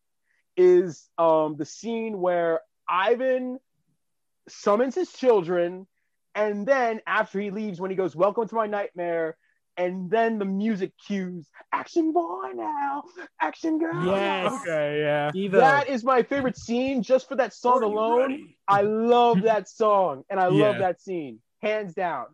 is 0.57 1.09
um 1.17 1.55
the 1.57 1.65
scene 1.65 2.19
where 2.19 2.61
Ivan 2.87 3.59
summons 4.47 4.95
his 4.95 5.11
children, 5.11 5.87
and 6.35 6.65
then 6.65 7.01
after 7.05 7.39
he 7.39 7.51
leaves, 7.51 7.79
when 7.79 7.91
he 7.91 7.97
goes, 7.97 8.15
"Welcome 8.15 8.47
to 8.47 8.55
my 8.55 8.67
nightmare," 8.67 9.37
and 9.77 10.09
then 10.09 10.39
the 10.39 10.45
music 10.45 10.93
cues 11.05 11.47
action 11.71 12.11
boy 12.11 12.51
now, 12.55 13.03
action 13.41 13.77
girl. 13.77 14.05
Yes. 14.05 14.45
now." 14.45 14.61
Okay, 14.61 14.99
yeah. 15.01 15.31
Devo. 15.31 15.57
That 15.59 15.89
is 15.89 16.03
my 16.03 16.23
favorite 16.23 16.57
scene 16.57 17.03
just 17.03 17.27
for 17.27 17.35
that 17.35 17.53
song 17.53 17.83
alone. 17.83 18.19
ready? 18.19 18.57
I 18.67 18.81
love 18.81 19.43
that 19.43 19.69
song 19.69 20.23
and 20.29 20.39
I 20.39 20.47
love 20.47 20.79
that 20.79 21.01
scene. 21.01 21.39
Hands 21.61 21.93
down. 21.93 22.27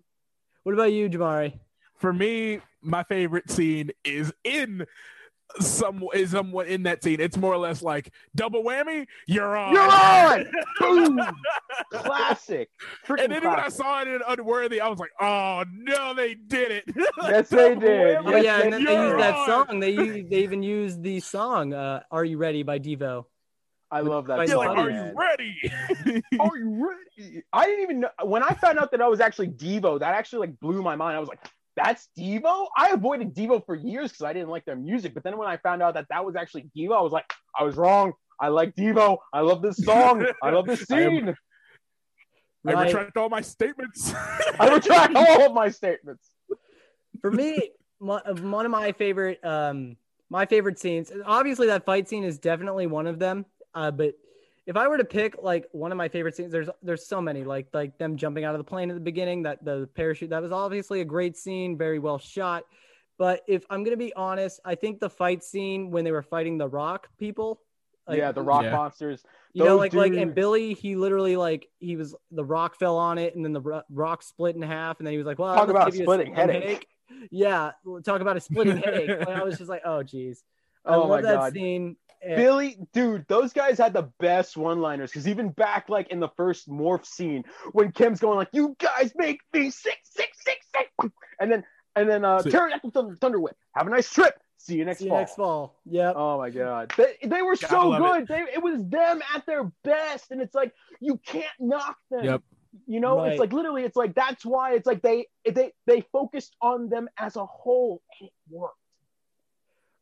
what 0.64 0.74
about 0.74 0.94
you, 0.94 1.10
Jamari? 1.10 1.60
For 1.98 2.12
me, 2.14 2.60
my 2.82 3.04
favorite 3.04 3.50
scene 3.50 3.92
is 4.04 4.34
in 4.44 4.86
some 5.60 6.04
is 6.14 6.32
somewhat 6.32 6.68
in 6.68 6.84
that 6.84 7.04
scene. 7.04 7.20
It's 7.20 7.38
more 7.38 7.54
or 7.54 7.58
less 7.58 7.82
like 7.82 8.12
double 8.36 8.64
whammy. 8.64 9.06
You're 9.28 9.56
on. 9.56 9.74
You're 9.74 9.92
on! 9.92 10.46
Boom! 10.80 11.20
Classic. 11.94 12.70
Freaking 13.08 13.24
And 13.24 13.32
then 13.32 13.44
when 13.48 13.60
I 13.60 13.70
saw 13.70 14.02
it 14.02 14.08
in 14.08 14.22
Unworthy, 14.28 14.82
I 14.82 14.88
was 14.88 15.00
like, 15.00 15.12
"Oh 15.20 15.64
no, 15.72 16.14
they 16.14 16.34
did 16.36 16.72
it!" 16.72 16.84
Yes, 17.24 17.50
they 17.50 17.76
did. 17.76 18.18
Oh 18.26 18.36
yeah, 18.36 18.62
and 18.62 18.74
then 18.74 18.84
they 18.84 18.96
did. 18.96 19.04
used 19.04 19.20
that 19.20 19.46
song. 19.48 19.80
They 19.80 19.92
used, 19.92 20.30
they 20.30 20.40
even 20.44 20.64
used 20.64 21.04
the 21.04 21.20
song 21.20 21.74
uh, 21.74 22.02
"Are 22.12 22.26
You 22.26 22.38
Ready" 22.38 22.64
by 22.64 22.80
Devo. 22.80 23.26
I 23.92 24.02
love 24.02 24.28
that 24.28 24.40
You're 24.40 24.48
You're 24.48 24.66
song. 24.66 24.68
like, 24.68 24.78
"Are 24.78 24.90
man. 24.90 25.08
you 25.08 25.18
ready?" 25.18 26.24
Are 26.40 26.58
you 26.58 26.88
ready? 27.18 27.44
I 27.54 27.66
didn't 27.66 27.84
even 27.84 28.00
know 28.02 28.10
when 28.24 28.44
I 28.44 28.54
found 28.56 28.80
out 28.80 28.92
that 28.92 29.02
I 29.02 29.08
was 29.08 29.20
actually 29.22 29.50
Devo. 29.50 30.00
That 30.00 30.16
actually 30.16 30.48
like 30.48 30.60
blew 30.60 30.82
my 30.82 30.96
mind. 30.96 31.16
I 31.16 31.20
was 31.20 31.30
like, 31.30 31.40
"That's 31.76 32.08
Devo." 32.18 32.68
I 32.78 32.90
avoided 32.92 33.36
Devo 33.36 33.66
for 33.66 33.76
years 33.76 34.12
because 34.12 34.24
I 34.26 34.34
didn't 34.34 34.50
like 34.50 34.66
their 34.66 34.76
music. 34.76 35.14
But 35.14 35.24
then 35.24 35.38
when 35.38 35.48
I 35.48 35.58
found 35.58 35.82
out 35.82 35.94
that 35.96 36.08
that 36.10 36.26
was 36.26 36.36
actually 36.36 36.70
Devo, 36.76 36.98
I 36.98 37.02
was 37.02 37.12
like, 37.12 37.26
"I 37.58 37.64
was 37.64 37.76
wrong. 37.76 38.14
I 38.40 38.50
like 38.50 38.76
Devo. 38.76 39.18
I 39.34 39.42
love 39.42 39.62
this 39.62 39.78
song. 39.78 40.26
I 40.44 40.50
love 40.52 40.66
this 40.66 40.86
I 40.92 41.02
am- 41.02 41.12
scene." 41.12 41.36
I 42.68 42.74
Right. 42.74 42.88
retract 42.88 43.16
all 43.18 43.30
my 43.30 43.42
statements. 43.42 44.12
I 44.60 44.74
retract 44.74 45.16
all 45.16 45.46
of 45.46 45.54
my 45.54 45.70
statements. 45.70 46.32
For 47.22 47.32
me, 47.32 47.70
my, 48.00 48.20
one 48.42 48.66
of 48.66 48.72
my 48.72 48.92
favorite, 48.92 49.40
um, 49.46 49.98
my 50.32 50.48
favorite 50.48 50.80
scenes. 50.80 51.12
Obviously, 51.26 51.68
that 51.68 51.86
fight 51.86 52.10
scene 52.10 52.24
is 52.24 52.40
definitely 52.40 52.88
one 52.88 53.06
of 53.06 53.20
them. 53.20 53.46
Uh, 53.76 53.92
but 53.92 54.16
if 54.66 54.76
I 54.76 54.88
were 54.88 54.98
to 54.98 55.06
pick 55.06 55.36
like 55.42 55.68
one 55.72 55.92
of 55.92 55.98
my 55.98 56.08
favorite 56.10 56.36
scenes, 56.36 56.52
there's 56.52 56.70
there's 56.82 57.06
so 57.08 57.22
many. 57.22 57.44
Like 57.44 57.68
like 57.74 57.98
them 57.98 58.18
jumping 58.18 58.44
out 58.44 58.56
of 58.56 58.60
the 58.60 58.64
plane 58.64 58.90
at 58.90 58.96
the 58.96 59.00
beginning. 59.02 59.44
That 59.44 59.64
the 59.64 59.88
parachute. 59.96 60.30
That 60.32 60.42
was 60.42 60.52
obviously 60.52 61.02
a 61.02 61.06
great 61.06 61.38
scene, 61.38 61.78
very 61.78 62.00
well 62.00 62.18
shot. 62.18 62.64
But 63.18 63.42
if 63.48 63.64
I'm 63.70 63.84
gonna 63.84 63.98
be 63.98 64.14
honest, 64.16 64.60
I 64.66 64.76
think 64.76 65.00
the 65.00 65.10
fight 65.10 65.44
scene 65.44 65.92
when 65.92 66.04
they 66.04 66.12
were 66.12 66.24
fighting 66.24 66.58
the 66.58 66.68
Rock 66.68 67.10
people. 67.18 67.62
like, 68.08 68.18
yeah, 68.20 68.32
the 68.32 68.42
rock 68.42 68.62
Yeah. 68.64 68.72
monsters. 68.72 69.24
You 69.54 69.64
know, 69.64 69.70
Those 69.72 69.80
like 69.80 69.94
like 69.94 70.14
and 70.14 70.36
Billy, 70.36 70.74
he 70.74 70.96
literally 70.96 71.38
like 71.38 71.68
he 71.80 71.96
was 71.96 72.14
the 72.30 72.44
rock 72.46 72.76
fell 72.76 72.98
on 72.98 73.18
it, 73.18 73.36
and 73.36 73.44
then 73.44 73.54
the 73.54 73.84
rock 73.90 74.22
split 74.22 74.56
in 74.56 74.62
half, 74.62 75.00
and 75.00 75.08
then 75.08 75.12
he 75.14 75.18
was 75.18 75.26
like, 75.26 75.40
"Well, 75.40 75.56
Talk 75.56 75.70
about 75.70 75.92
give 75.92 76.02
a 76.02 76.04
splitting 76.04 76.34
splitting 76.34 76.62
headache. 76.62 76.88
Yeah, 77.32 77.72
talk 78.04 78.22
about 78.22 78.36
a 78.38 78.42
splitting 78.42 78.78
headache. 78.78 79.10
And 79.10 79.30
I 79.30 79.44
was 79.44 79.58
just 79.58 79.70
like, 79.70 79.82
"Oh, 79.86 80.04
geez." 80.04 80.44
I 80.86 80.96
Oh 80.96 81.00
love 81.02 81.10
my 81.10 81.22
that 81.22 81.36
God. 81.36 81.54
scene. 81.54 81.96
Billy, 82.26 82.78
dude, 82.92 83.26
those 83.28 83.54
guys 83.54 83.78
had 83.78 83.94
the 83.94 84.10
best 84.20 84.58
one-liners 84.58 85.12
because 85.12 85.28
even 85.28 85.50
back 85.50 85.90
like 85.90 86.10
in 86.10 86.20
the 86.20 86.30
first 86.36 86.68
morph 86.68 87.06
scene 87.06 87.44
when 87.74 87.92
Kim's 87.92 88.20
going 88.20 88.38
like, 88.38 88.50
"You 88.52 88.76
guys 88.80 89.12
make 89.16 89.42
me 89.54 89.70
sick, 89.70 90.00
sick, 90.04 90.30
sick, 90.34 90.58
sick," 90.76 91.12
and 91.40 91.52
then 91.52 91.64
and 91.96 92.10
then 92.10 92.26
uh, 92.26 92.42
Sick. 92.42 92.52
pterodactyl 92.52 92.90
thunder, 92.92 93.16
thunder 93.18 93.40
whip. 93.40 93.56
Have 93.76 93.86
a 93.86 93.92
nice 93.92 94.12
trip. 94.12 94.34
See 94.58 94.76
you 94.76 94.86
next 94.86 95.00
See 95.00 95.06
you 95.06 95.12
fall. 95.12 95.20
next 95.20 95.36
fall. 95.36 95.80
Yep. 95.86 96.14
Oh 96.18 96.40
my 96.40 96.50
god, 96.50 96.92
they, 96.98 97.16
they 97.28 97.44
were 97.44 97.56
Gotta 97.56 97.68
so 97.68 97.90
love 97.90 98.02
good. 98.02 98.28
They 98.28 98.42
it 98.54 98.64
was 98.64 98.84
them 98.88 99.22
at 99.36 99.46
their 99.46 99.72
best, 99.84 100.32
and 100.32 100.42
it's 100.42 100.56
like 100.56 100.74
you 101.00 101.18
can't 101.24 101.46
knock 101.60 101.98
them. 102.10 102.24
Yep. 102.26 102.42
You 102.88 103.02
know, 103.02 103.18
Right. 103.20 103.34
it's 103.34 103.40
like 103.40 103.54
literally, 103.54 103.84
it's 103.84 103.96
like 103.96 104.16
that's 104.16 104.44
why 104.44 104.74
it's 104.74 104.88
like 104.88 105.04
they 105.04 105.28
they 105.48 105.74
they 105.86 106.02
focused 106.12 106.56
on 106.60 106.90
them 106.90 107.08
as 107.20 107.36
a 107.36 107.46
whole, 107.46 108.02
and 108.20 108.28
it 108.30 108.34
worked. 108.50 108.78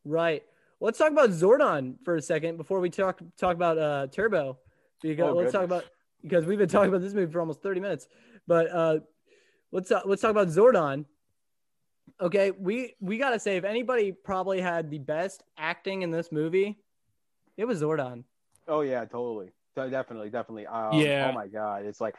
Right. 0.06 0.42
Let's 0.84 0.98
talk 0.98 1.12
about 1.12 1.30
Zordon 1.30 1.94
for 2.04 2.16
a 2.16 2.20
second 2.20 2.58
before 2.58 2.78
we 2.78 2.90
talk 2.90 3.18
talk 3.38 3.56
about 3.56 3.78
uh, 3.78 4.06
Turbo. 4.08 4.58
Because 5.00 5.30
Oh, 5.30 5.34
let's 5.34 5.50
talk 5.50 5.64
about 5.64 5.86
because 6.20 6.44
we've 6.44 6.58
been 6.58 6.68
talking 6.68 6.90
about 6.90 7.00
this 7.00 7.14
movie 7.14 7.32
for 7.32 7.40
almost 7.40 7.62
thirty 7.62 7.80
minutes. 7.80 8.06
But 8.46 8.70
uh, 8.70 8.98
let's 9.72 9.88
talk, 9.88 10.02
let's 10.04 10.20
talk 10.20 10.30
about 10.30 10.48
Zordon. 10.48 11.06
Okay, 12.20 12.50
we 12.50 12.96
we 13.00 13.16
gotta 13.16 13.38
say 13.38 13.56
if 13.56 13.64
anybody 13.64 14.12
probably 14.12 14.60
had 14.60 14.90
the 14.90 14.98
best 14.98 15.42
acting 15.56 16.02
in 16.02 16.10
this 16.10 16.30
movie, 16.30 16.76
it 17.56 17.64
was 17.64 17.80
Zordon. 17.80 18.24
Oh 18.68 18.82
yeah, 18.82 19.06
totally, 19.06 19.52
definitely, 19.74 20.28
definitely. 20.28 20.66
Um, 20.66 21.00
Yeah. 21.00 21.30
Oh 21.30 21.32
my 21.32 21.46
god, 21.46 21.86
it's 21.86 22.00
like, 22.02 22.14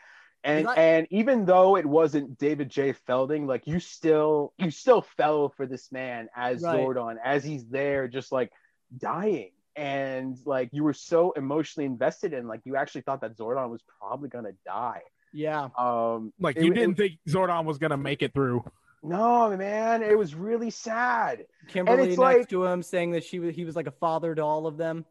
and 0.45 0.65
Is 0.67 0.73
and 0.77 1.07
even 1.09 1.43
though 1.45 1.75
it 1.75 1.85
wasn't 1.85 2.37
David 2.37 2.69
J. 2.69 2.93
Fielding, 2.93 3.47
like 3.47 3.65
you 3.67 3.79
still 3.81 4.53
you 4.57 4.71
still 4.71 5.01
fell 5.17 5.49
for 5.49 5.65
this 5.65 5.91
man 5.91 6.29
as 6.35 6.61
Right. 6.61 6.79
Zordon 6.79 7.15
as 7.23 7.43
he's 7.43 7.65
there, 7.67 8.07
just 8.07 8.31
like 8.31 8.51
dying, 8.97 9.51
and 9.75 10.37
like 10.45 10.69
you 10.71 10.83
were 10.83 10.93
so 10.93 11.31
emotionally 11.31 11.85
invested 11.85 12.31
in, 12.33 12.47
like 12.47 12.61
you 12.63 12.75
actually 12.77 13.01
thought 13.01 13.21
that 13.21 13.35
Zordon 13.37 13.69
was 13.69 13.81
probably 13.99 14.29
gonna 14.29 14.53
die. 14.65 15.01
Yeah. 15.33 15.67
Um, 15.77 16.31
like 16.39 16.55
it- 16.55 16.63
you 16.63 16.71
it- 16.71 16.75
didn't 16.75 16.95
think 16.97 17.13
Zordon 17.27 17.65
was 17.65 17.77
gonna 17.77 17.97
make 17.97 18.21
it 18.21 18.33
through. 18.33 18.63
no, 19.03 19.55
man, 19.57 20.01
it 20.01 20.17
was 20.17 20.33
really 20.35 20.69
sad. 20.69 21.45
Kimberly 21.67 22.03
it's 22.03 22.07
next 22.11 22.17
like- 22.19 22.49
to 22.49 22.63
him 22.65 22.81
saying 22.83 23.11
that 23.11 23.23
she 23.23 23.39
was 23.39 23.53
he 23.55 23.65
was 23.65 23.75
like 23.75 23.87
a 23.87 23.91
father 23.91 24.33
to 24.35 24.41
all 24.43 24.67
of 24.67 24.77
them. 24.77 25.05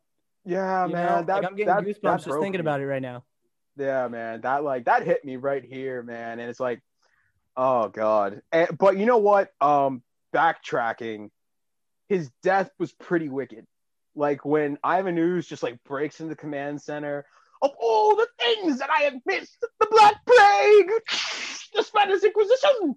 Yeah, 0.47 0.87
You 0.87 0.92
man, 0.92 1.27
that 1.27 1.35
like 1.42 1.44
I'm 1.44 1.57
getting 1.57 1.66
that, 1.75 1.83
goosebumps 1.85 2.01
that 2.03 2.25
just 2.31 2.40
thinking 2.40 2.53
me. 2.53 2.61
about 2.61 2.81
it 2.81 2.87
right 2.87 3.03
now. 3.03 3.25
Yeah, 3.77 4.09
man, 4.09 4.43
that 4.43 4.63
like 4.63 4.85
that 4.85 5.05
hit 5.05 5.25
me 5.25 5.37
right 5.37 5.65
here, 5.65 6.03
man, 6.03 6.39
and 6.39 6.49
it's 6.49 6.61
like, 6.61 6.81
oh 7.57 7.89
god. 7.89 8.43
And, 8.53 8.77
but 8.79 8.97
you 8.97 9.07
know 9.07 9.19
what? 9.19 9.51
Um, 9.61 10.03
backtracking, 10.35 11.31
his 12.09 12.31
death 12.43 12.71
was 12.79 12.93
pretty 12.93 13.29
wicked. 13.29 13.67
Like 14.15 14.45
when 14.45 14.79
Ivan 14.85 15.19
Ooze 15.19 15.47
just 15.47 15.63
like 15.63 15.83
breaks 15.85 16.21
into 16.21 16.31
the 16.31 16.37
command 16.37 16.81
center. 16.83 17.27
Of 17.63 17.71
all 17.81 18.15
the 18.15 18.27
things 18.39 18.79
that 18.81 18.91
I 18.91 19.05
have 19.05 19.15
missed, 19.25 19.57
the 19.81 19.87
Black 19.91 20.17
Plague, 20.27 20.91
the 21.75 21.83
Spanish 21.83 22.23
Inquisition, 22.23 22.97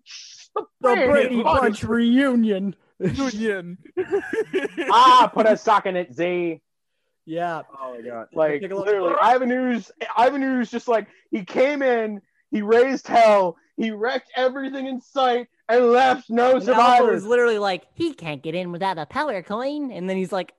the, 0.56 0.62
The 0.82 0.96
Brady 0.96 1.08
Brady 1.08 1.44
Bunch. 1.44 1.62
Bunch 1.62 1.84
reunion. 1.84 2.76
Union. 3.00 3.78
ah, 4.92 5.30
put 5.34 5.46
a 5.46 5.56
sock 5.56 5.86
in 5.86 5.96
it, 5.96 6.13
Z. 6.13 6.62
yeah. 7.28 7.62
Oh 7.80 7.96
my 7.96 8.02
god! 8.02 8.28
Like 8.34 8.62
Take 8.62 8.72
a 8.72 8.76
look. 8.76 8.88
literally, 8.88 9.13
Ivan 9.22 9.52
Ooze, 9.52 9.92
Ivan 10.16 10.42
Ooze 10.42 10.72
just 10.72 10.88
like 10.88 11.08
he 11.30 11.44
came 11.44 11.84
in, 11.84 12.22
he 12.50 12.62
raised 12.62 13.08
hell, 13.08 13.58
he 13.76 13.92
wrecked 13.92 14.32
everything 14.36 14.88
in 14.88 15.02
sight, 15.02 15.48
and 15.70 15.92
left 15.92 16.30
no 16.30 16.46
And 16.46 16.54
Alpha 16.56 16.66
survivors. 16.66 17.12
was 17.12 17.26
literally 17.26 17.60
like, 17.60 17.86
he 17.94 18.13
can't 18.13 18.42
get 18.42 18.56
in 18.56 18.72
without 18.72 18.98
a 18.98 19.06
power 19.06 19.44
coin. 19.44 19.92
And 19.92 20.10
then 20.10 20.18
he's 20.18 20.32
like, 20.32 20.54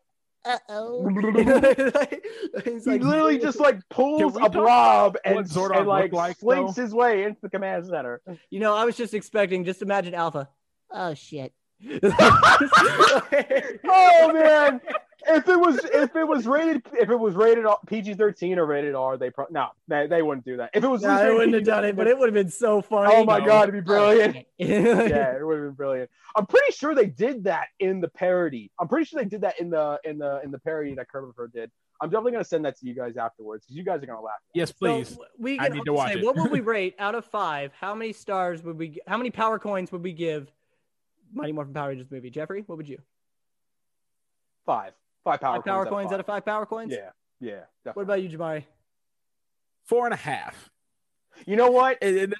uh 0.44 0.58
oh. 0.68 1.08
he's 2.64 2.84
he 2.84 2.98
literally 2.98 3.38
just 3.38 3.58
like 3.58 3.80
pulls 3.88 4.36
a 4.36 4.48
blob 4.48 5.16
and, 5.24 5.36
what 5.36 5.46
Zordon 5.46 5.78
and 5.78 5.88
like, 5.88 6.12
like, 6.12 6.38
slinks 6.38 6.74
though? 6.74 6.82
his 6.82 6.94
way 6.94 7.24
into 7.24 7.40
the 7.40 7.50
command 7.50 7.86
center. 7.86 8.20
you 8.50 8.60
know, 8.60 8.74
I 8.74 8.84
was 8.84 8.96
just 8.96 9.14
expecting, 9.14 9.64
just 9.64 9.82
imagine 9.82 10.14
Alpha. 10.14 10.48
Oh 10.90 11.14
shit. 11.14 11.52
oh 12.02 14.32
man! 14.32 14.80
If 15.30 15.48
it 15.48 15.58
was 15.60 15.78
if 15.92 16.16
it 16.16 16.24
was 16.26 16.46
rated 16.46 16.82
if 16.94 17.10
it 17.10 17.16
was 17.16 17.34
rated 17.34 17.66
PG 17.86 18.14
thirteen 18.14 18.58
or 18.58 18.64
rated 18.66 18.94
R, 18.94 19.16
they 19.16 19.30
pro- 19.30 19.46
no 19.50 19.68
they, 19.86 20.06
they 20.06 20.22
wouldn't 20.22 20.44
do 20.44 20.56
that. 20.56 20.70
If 20.74 20.82
it 20.84 20.88
was 20.88 21.02
No, 21.02 21.10
I 21.10 21.30
wouldn't 21.30 21.54
have 21.54 21.64
done 21.64 21.84
it, 21.84 21.96
but 21.96 22.06
it 22.06 22.18
would 22.18 22.26
have 22.28 22.34
been 22.34 22.50
so 22.50 22.80
funny. 22.80 23.12
oh 23.14 23.24
my 23.24 23.38
No. 23.38 23.44
god, 23.46 23.68
it'd 23.68 23.74
be 23.74 23.86
brilliant. 23.86 24.36
yeah. 24.58 24.66
yeah, 24.68 25.36
it 25.36 25.44
would 25.46 25.56
have 25.58 25.66
been 25.66 25.74
brilliant. 25.74 26.10
I'm 26.34 26.46
pretty 26.46 26.72
sure 26.72 26.94
they 26.94 27.06
did 27.06 27.44
that 27.44 27.68
in 27.78 28.00
the 28.00 28.08
parody. 28.08 28.70
I'm 28.80 28.88
pretty 28.88 29.04
sure 29.04 29.22
they 29.22 29.28
did 29.28 29.42
that 29.42 29.60
in 29.60 29.70
the 29.70 30.00
in 30.04 30.18
the 30.18 30.40
in 30.42 30.50
the 30.50 30.58
parody 30.58 30.94
that 30.94 31.08
Kermit 31.10 31.34
did. 31.52 31.70
I'm 32.00 32.10
definitely 32.10 32.32
gonna 32.32 32.44
send 32.44 32.64
that 32.64 32.78
to 32.78 32.86
you 32.86 32.94
guys 32.94 33.16
afterwards 33.16 33.64
because 33.66 33.76
you 33.76 33.82
guys 33.84 34.02
are 34.02 34.06
gonna 34.06 34.20
laugh. 34.22 34.34
yes, 34.54 34.72
please. 34.72 35.08
So 35.10 35.24
we 35.38 35.58
I 35.58 35.68
need 35.68 35.84
to 35.84 35.92
watch 35.92 36.12
say, 36.12 36.18
it. 36.20 36.24
what 36.24 36.36
would 36.36 36.50
we 36.50 36.60
rate 36.76 36.94
out 36.98 37.14
of 37.14 37.24
five? 37.24 37.72
How 37.78 37.94
many 37.94 38.12
stars 38.12 38.62
would 38.62 38.78
we? 38.78 38.98
How 39.06 39.16
many 39.18 39.30
power 39.30 39.58
coins 39.58 39.90
would 39.92 40.02
we 40.02 40.12
give 40.12 40.50
Mighty 41.34 41.52
Morphin 41.52 41.74
Power 41.74 41.88
Rangers 41.88 42.06
movie? 42.10 42.30
Jeffrey, 42.30 42.62
what 42.66 42.78
would 42.78 42.88
you? 42.88 42.98
Five, 44.64 44.92
five 45.32 45.40
power 45.40 45.56
Five 45.56 45.64
power 45.64 45.84
coins, 45.84 45.92
coins 46.04 46.12
out 46.12 46.20
of 46.20 46.26
five 46.26 46.44
power 46.44 46.66
coins. 46.66 46.92
Yeah, 46.92 47.10
yeah. 47.40 47.60
What 47.94 48.02
about 48.02 48.22
you, 48.22 48.28
Jamari? 48.28 48.64
Four 49.84 50.04
and 50.06 50.14
a 50.14 50.18
half. 50.18 50.70
You 51.46 51.56
know 51.56 51.70
what? 51.70 51.98
And, 52.02 52.16
and- 52.18 52.34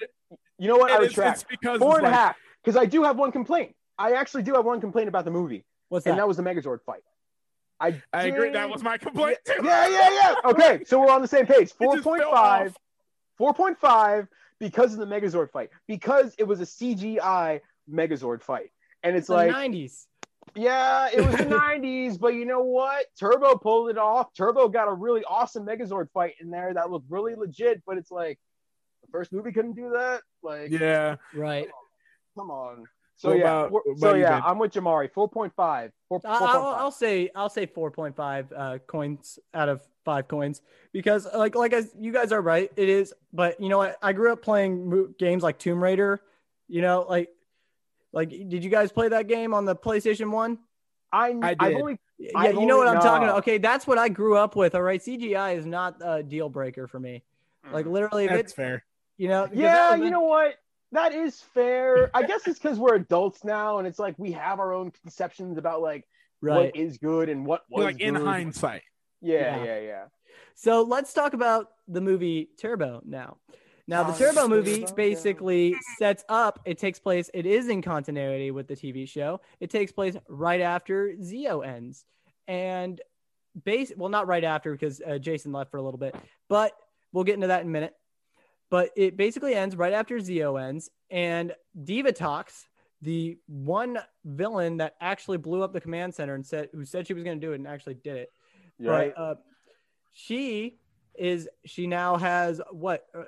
You 0.57 0.67
know 0.67 0.77
what? 0.77 0.91
I 0.91 0.95
and 0.95 1.05
it's, 1.05 1.17
retract 1.17 1.41
it's 1.41 1.49
because 1.49 1.79
four 1.79 1.91
it's 1.97 2.05
and 2.05 2.07
a 2.07 2.17
half 2.17 2.35
because 2.63 2.75
I 2.77 2.85
do 2.85 3.03
have 3.03 3.17
one 3.17 3.31
complaint. 3.31 3.75
I 3.97 4.13
actually 4.13 4.43
do 4.43 4.53
have 4.55 4.65
one 4.65 4.79
complaint 4.81 5.07
about 5.09 5.25
the 5.25 5.31
movie, 5.31 5.65
What's 5.89 6.03
that? 6.05 6.11
and 6.11 6.19
that 6.19 6.27
was 6.27 6.37
the 6.37 6.43
Megazord 6.43 6.79
fight. 6.85 7.01
I 7.79 8.01
I 8.11 8.23
agree. 8.25 8.49
That 8.51 8.69
was 8.69 8.83
my 8.83 8.97
complaint 8.97 9.37
too. 9.45 9.53
Yeah, 9.63 9.87
yeah, 9.87 10.09
yeah. 10.11 10.35
Okay, 10.51 10.83
so 10.85 10.99
we're 10.99 11.11
on 11.11 11.21
the 11.21 11.27
same 11.27 11.45
page. 11.45 11.69
It 11.71 11.77
Four 11.77 11.93
just 11.95 12.03
point 12.03 12.21
fell 12.21 12.31
five. 12.31 12.75
off. 13.39 13.57
4.5 13.57 14.27
because 14.59 14.91
of 14.93 14.99
the 14.99 15.05
Megazord 15.05 15.49
fight, 15.49 15.69
because 15.87 16.35
it 16.37 16.43
was 16.43 16.59
a 16.59 16.65
CGI 16.65 17.61
Megazord 17.89 18.41
fight. 18.43 18.69
And 19.01 19.15
it's 19.15 19.27
the 19.27 19.33
like, 19.35 19.51
90s. 19.51 20.07
Yeah, 20.55 21.09
it 21.13 21.25
was 21.25 21.35
the 21.35 21.43
90s, 21.45 22.19
but 22.19 22.29
you 22.33 22.45
know 22.45 22.61
what? 22.61 23.05
Turbo 23.19 23.55
pulled 23.57 23.89
it 23.89 23.97
off. 23.97 24.33
Turbo 24.33 24.67
got 24.69 24.87
a 24.87 24.93
really 24.93 25.23
awesome 25.25 25.65
Megazord 25.65 26.09
fight 26.13 26.33
in 26.41 26.49
there 26.49 26.73
that 26.73 26.89
looked 26.91 27.09
really 27.09 27.35
legit, 27.35 27.81
but 27.85 27.97
it's 27.97 28.11
like, 28.11 28.39
the 29.01 29.07
first 29.11 29.31
movie 29.31 29.51
couldn't 29.51 29.73
do 29.75 29.91
that? 29.91 30.21
Like, 30.43 30.71
Yeah. 30.71 31.15
Right. 31.33 31.67
come 32.37 32.51
on. 32.51 32.85
So 33.15 33.33
yeah, 33.33 33.65
about- 33.65 33.81
so 33.97 34.13
yeah, 34.13 34.39
Ben? 34.39 34.43
I'm 34.45 34.59
with 34.59 34.71
Jamari. 34.71 35.11
Four 35.11 35.27
point 35.27 35.51
five. 35.53 35.91
Four, 36.07 36.21
I- 36.23 36.39
4.5. 36.39 36.41
I'll, 36.41 36.65
I'll 36.67 36.91
say 36.91 37.29
I'll 37.35 37.49
say 37.49 37.67
4.5 37.67 38.47
uh, 38.55 38.77
coins 38.87 39.39
out 39.53 39.67
of 39.67 39.81
five 40.05 40.29
coins 40.29 40.61
because 40.93 41.27
like 41.35 41.53
like 41.53 41.73
as 41.73 41.93
you 41.99 42.13
guys 42.13 42.31
are 42.31 42.41
right, 42.41 42.71
it 42.77 42.87
is. 42.87 43.13
But 43.33 43.59
you 43.59 43.67
know 43.67 43.77
what? 43.79 43.97
I 44.01 44.13
grew 44.13 44.31
up 44.31 44.41
playing 44.41 45.15
games 45.19 45.43
like 45.43 45.59
Tomb 45.59 45.83
Raider. 45.83 46.21
You 46.69 46.81
know, 46.81 47.05
like 47.09 47.27
like 48.11 48.29
did 48.29 48.63
you 48.63 48.69
guys 48.69 48.91
play 48.91 49.09
that 49.09 49.27
game 49.27 49.53
on 49.53 49.65
the 49.65 49.75
PlayStation 49.75 50.31
One? 50.31 50.59
I, 51.11 51.35
I 51.41 51.55
I've 51.59 51.71
did. 51.71 51.81
only 51.81 51.99
Yeah, 52.17 52.31
I've 52.35 52.55
you 52.55 52.65
know 52.65 52.77
what 52.77 52.87
I'm 52.87 53.01
talking 53.01 53.23
about. 53.23 53.35
Uh, 53.35 53.39
okay, 53.39 53.57
that's 53.57 53.87
what 53.87 53.97
I 53.97 54.09
grew 54.09 54.37
up 54.37 54.55
with. 54.55 54.75
All 54.75 54.81
right, 54.81 55.01
CGI 55.01 55.57
is 55.57 55.65
not 55.65 55.97
a 56.01 56.23
deal 56.23 56.49
breaker 56.49 56.87
for 56.87 56.99
me. 56.99 57.23
Like 57.71 57.85
mm. 57.85 57.91
literally, 57.91 58.25
if 58.25 58.31
That's 58.31 58.41
it's 58.41 58.53
fair. 58.53 58.85
you 59.17 59.27
know, 59.27 59.47
Yeah, 59.51 59.91
would've 59.91 60.05
you 60.05 60.11
know 60.11 60.21
what? 60.21 60.55
That 60.91 61.13
is 61.13 61.39
fair. 61.53 62.09
I 62.15 62.23
guess 62.23 62.47
it's 62.47 62.59
because 62.59 62.79
we're 62.79 62.95
adults 62.95 63.43
now, 63.43 63.79
and 63.79 63.87
it's 63.87 63.99
like 63.99 64.15
we 64.17 64.31
have 64.33 64.59
our 64.59 64.73
own 64.73 64.91
conceptions 64.91 65.57
about 65.57 65.81
like 65.81 66.07
right. 66.41 66.55
what 66.55 66.75
is 66.75 66.97
good 66.97 67.29
and 67.29 67.45
what 67.45 67.63
was 67.69 67.85
like 67.85 67.99
in 67.99 68.15
hindsight. 68.15 68.83
Yeah, 69.21 69.57
Yeah. 69.57 69.63
yeah, 69.63 69.79
yeah. 69.79 70.03
So 70.55 70.83
let's 70.83 71.13
talk 71.13 71.33
about 71.33 71.67
the 71.87 72.01
movie 72.01 72.49
Turbo 72.59 73.01
now. 73.05 73.37
Now, 73.89 74.03
the 74.03 74.13
Oh, 74.13 74.17
Turbo 74.17 74.47
movie 74.47 74.85
basically 74.95 75.75
sets 75.97 76.23
up, 76.29 76.59
it 76.63 76.77
takes 76.77 76.99
place, 76.99 77.31
it 77.33 77.47
is 77.47 77.69
in 77.69 77.81
continuity 77.81 78.51
with 78.51 78.67
the 78.67 78.75
TV 78.75 79.09
show. 79.09 79.41
It 79.59 79.71
takes 79.71 79.91
place 79.91 80.15
right 80.27 80.61
after 80.61 81.15
Zeo 81.19 81.65
ends. 81.65 82.05
And 82.47 83.01
base, 83.63 83.91
well, 83.97 84.09
not 84.09 84.27
right 84.27 84.43
after 84.43 84.73
because 84.73 85.01
uh, 85.01 85.17
Jason 85.17 85.51
left 85.51 85.71
for 85.71 85.77
a 85.77 85.81
little 85.81 85.97
bit, 85.97 86.15
but 86.47 86.73
we'll 87.11 87.23
get 87.23 87.33
into 87.33 87.47
that 87.47 87.61
in 87.61 87.67
a 87.67 87.71
minute. 87.71 87.95
But 88.69 88.91
it 88.95 89.17
basically 89.17 89.55
ends 89.55 89.75
right 89.75 89.93
after 89.93 90.19
Zeo 90.19 90.61
ends. 90.61 90.91
And 91.09 91.55
Divatox, 91.75 92.65
the 93.01 93.39
one 93.47 93.97
villain 94.23 94.77
that 94.77 94.97
actually 95.01 95.37
blew 95.37 95.63
up 95.63 95.73
the 95.73 95.81
command 95.81 96.13
center 96.13 96.35
and 96.35 96.45
said, 96.45 96.69
who 96.73 96.85
said 96.85 97.07
she 97.07 97.15
was 97.15 97.23
going 97.23 97.41
to 97.41 97.45
do 97.45 97.53
it 97.53 97.55
and 97.55 97.67
actually 97.67 97.95
did 97.95 98.17
it, 98.17 98.29
right. 98.79 99.13
but 99.15 99.21
uh, 99.21 99.35
she 100.13 100.77
is 101.17 101.49
she 101.65 101.85
now 101.85 102.15
has 102.17 102.61
what 102.71 103.05
uh, 103.13 103.23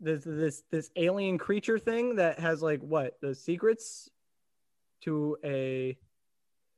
this 0.00 0.22
this 0.24 0.62
this 0.70 0.90
alien 0.96 1.38
creature 1.38 1.78
thing 1.78 2.16
that 2.16 2.38
has 2.38 2.62
like 2.62 2.80
what 2.80 3.18
the 3.20 3.34
secrets 3.34 4.10
to 5.02 5.36
a 5.44 5.96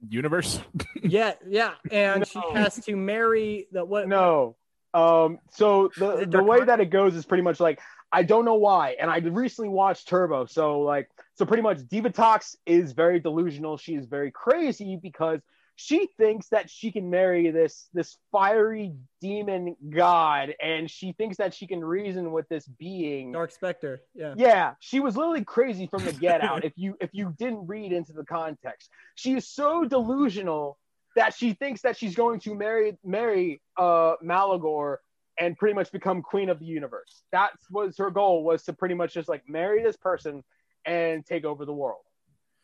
Universe. 0.09 0.61
yeah 1.03 1.33
yeah 1.49 1.73
and 1.91 2.27
she 2.27 2.41
has 2.55 2.77
to 2.85 2.95
marry 2.97 3.67
the 3.73 3.85
what 3.85 4.09
No. 4.09 4.57
Um. 4.95 5.39
So 5.51 5.91
the 5.99 6.27
the 6.29 6.43
way 6.43 6.65
that 6.65 6.81
it 6.81 6.87
goes 6.87 7.15
is 7.15 7.27
pretty 7.27 7.43
much 7.43 7.61
like 7.61 7.81
I 8.11 8.23
don't 8.23 8.45
know 8.45 8.55
why, 8.55 8.97
and 8.99 9.11
I 9.11 9.19
recently 9.19 9.69
watched 9.69 10.09
Turbo. 10.09 10.47
So 10.47 10.81
like, 10.81 11.11
so 11.35 11.45
pretty 11.45 11.63
much 11.63 11.79
Divatox 11.79 12.57
is 12.65 12.93
very 12.93 13.21
delusional. 13.21 13.77
She 13.77 13.95
is 13.95 14.07
very 14.07 14.31
crazy 14.31 14.99
because 15.01 15.41
she 15.81 16.09
thinks 16.19 16.49
that 16.49 16.69
she 16.69 16.91
can 16.91 17.09
marry 17.09 17.53
this 17.53 17.89
this 17.95 18.17
fiery 18.33 18.95
demon 19.21 19.77
god, 19.91 20.53
and 20.61 20.91
she 20.91 21.13
thinks 21.13 21.37
that 21.37 21.55
she 21.55 21.69
can 21.69 21.85
reason 21.85 22.33
with 22.33 22.49
this 22.49 22.67
being. 22.67 23.31
Dark 23.31 23.53
Spectre 23.53 24.01
yeah 24.13 24.35
Yeah, 24.37 24.75
she 24.81 24.99
was 24.99 25.17
literally 25.17 25.45
crazy 25.45 25.87
from 25.87 26.05
the 26.05 26.13
get 26.13 26.43
out. 26.43 26.65
if 26.65 26.73
you 26.75 26.97
if 27.01 27.11
you 27.13 27.33
didn't 27.39 27.69
read 27.69 27.93
into 27.93 28.13
the 28.13 28.25
context, 28.25 28.91
she 29.15 29.35
is 29.35 29.49
so 29.49 29.85
delusional 29.85 30.79
that 31.15 31.33
she 31.33 31.53
thinks 31.53 31.83
that 31.83 31.97
she's 31.97 32.17
going 32.17 32.41
to 32.41 32.57
marry 32.57 32.99
marry 33.05 33.63
uh 33.77 34.15
Maligore 34.23 34.97
and 35.39 35.57
pretty 35.57 35.75
much 35.77 35.93
become 35.93 36.23
queen 36.23 36.49
of 36.49 36.59
the 36.59 36.67
universe. 36.67 37.23
That 37.31 37.53
was 37.71 37.97
her 37.99 38.11
goal 38.11 38.43
was 38.43 38.65
to 38.65 38.73
pretty 38.73 38.97
much 38.97 39.15
just 39.15 39.29
like 39.29 39.49
marry 39.49 39.85
this 39.85 39.97
person 39.97 40.43
and 40.85 41.25
take 41.25 41.45
over 41.45 41.65
the 41.65 41.73
world. 41.73 42.03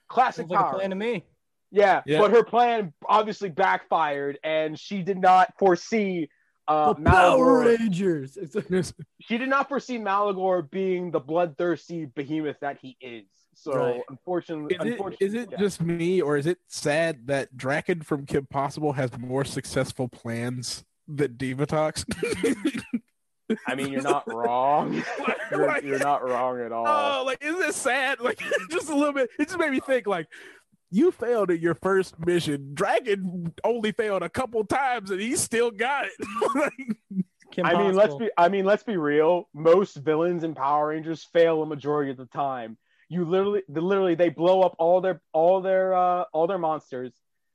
Classic 0.09 0.42
sounds 0.42 0.50
like 0.50 0.61
power. 0.61 0.74
plan 0.74 0.90
to 0.90 0.96
me 0.96 1.24
yeah, 1.74 2.02
Yeah. 2.06 2.20
but 2.20 2.30
her 2.30 2.44
plan 2.44 2.92
obviously 3.08 3.50
backfired, 3.50 4.38
and 4.44 4.78
she 4.78 5.02
did 5.02 5.18
not 5.18 5.52
foresee 5.58 6.28
uh, 6.66 6.94
the 6.94 7.02
Power 7.02 7.64
Maligore. 7.64 7.78
Rangers 7.78 8.38
She 9.20 9.37
did 9.38 9.48
not 9.50 9.68
foresee 9.68 9.98
Maligore 9.98 10.70
being 10.70 11.10
the 11.10 11.20
bloodthirsty 11.20 12.06
behemoth 12.06 12.56
that 12.60 12.78
he 12.80 12.96
is. 13.00 13.24
So 13.54 13.72
Right. 13.74 14.00
unfortunately, 14.08 14.74
Is 14.76 14.84
it, 14.87 14.92
unfortunately, 14.92 15.26
is 15.26 15.34
it 15.34 15.48
yeah. 15.52 15.58
just 15.58 15.80
me, 15.82 16.22
or 16.22 16.37
is 16.37 16.46
it 16.46 16.58
sad 16.68 17.26
that 17.26 17.54
Drakken 17.56 18.02
from 18.04 18.24
Kim 18.26 18.46
Possible 18.46 18.92
has 18.94 19.16
more 19.18 19.44
successful 19.44 20.08
plans 20.08 20.84
than 21.06 21.34
Divatox? 21.34 22.04
I 23.66 23.74
mean, 23.74 23.92
you're 23.92 24.00
not 24.02 24.26
wrong. 24.32 25.02
you're, 25.50 25.66
Like- 25.66 25.82
you're 25.84 25.98
not 25.98 26.24
wrong 26.26 26.60
at 26.60 26.72
all. 26.72 26.87
Oh, 26.87 27.24
like 27.26 27.44
isn't 27.44 27.62
it 27.62 27.74
sad? 27.74 28.20
Like 28.20 28.40
just 28.70 28.88
a 28.88 28.94
little 28.94 29.12
bit. 29.12 29.28
It 29.38 29.48
just 29.48 29.58
made 29.58 29.70
me 29.70 29.80
think 29.80 30.06
like 30.06 30.26
you 30.90 31.11
failed 31.11 31.51
at 31.51 31.61
your 31.61 31.75
first 31.75 32.18
mission. 32.25 32.73
Drakken 32.75 33.53
only 33.64 33.92
failed 33.92 34.23
a 34.23 34.29
couple 34.29 34.64
times 34.64 35.11
and 35.11 35.20
he 35.20 35.37
still 35.37 35.70
got 35.70 36.07
it. 36.07 36.12
Like, 36.55 36.73
Kim 37.51 37.66
I 37.66 37.75
mean, 37.75 37.94
let's 37.94 38.14
be. 38.14 38.31
I 38.37 38.49
mean, 38.49 38.64
let's 38.64 38.83
be 38.83 38.97
real. 38.97 39.49
Most 39.55 39.97
villains 39.97 40.42
in 40.44 40.55
Power 40.55 40.88
Rangers 40.88 41.25
fail 41.33 41.62
a 41.62 41.66
majority 41.66 42.11
of 42.11 42.16
the 42.16 42.27
time. 42.27 42.77
You 43.09 43.25
literally, 43.25 43.62
literally, 43.68 44.14
they 44.16 44.29
blow 44.29 44.62
up 44.62 44.75
all 44.79 45.01
their, 45.01 45.20
all 45.33 45.61
their, 45.61 45.94
uh, 45.94 46.25
all 46.33 46.47
their 46.49 46.59
monsters, 46.59 47.12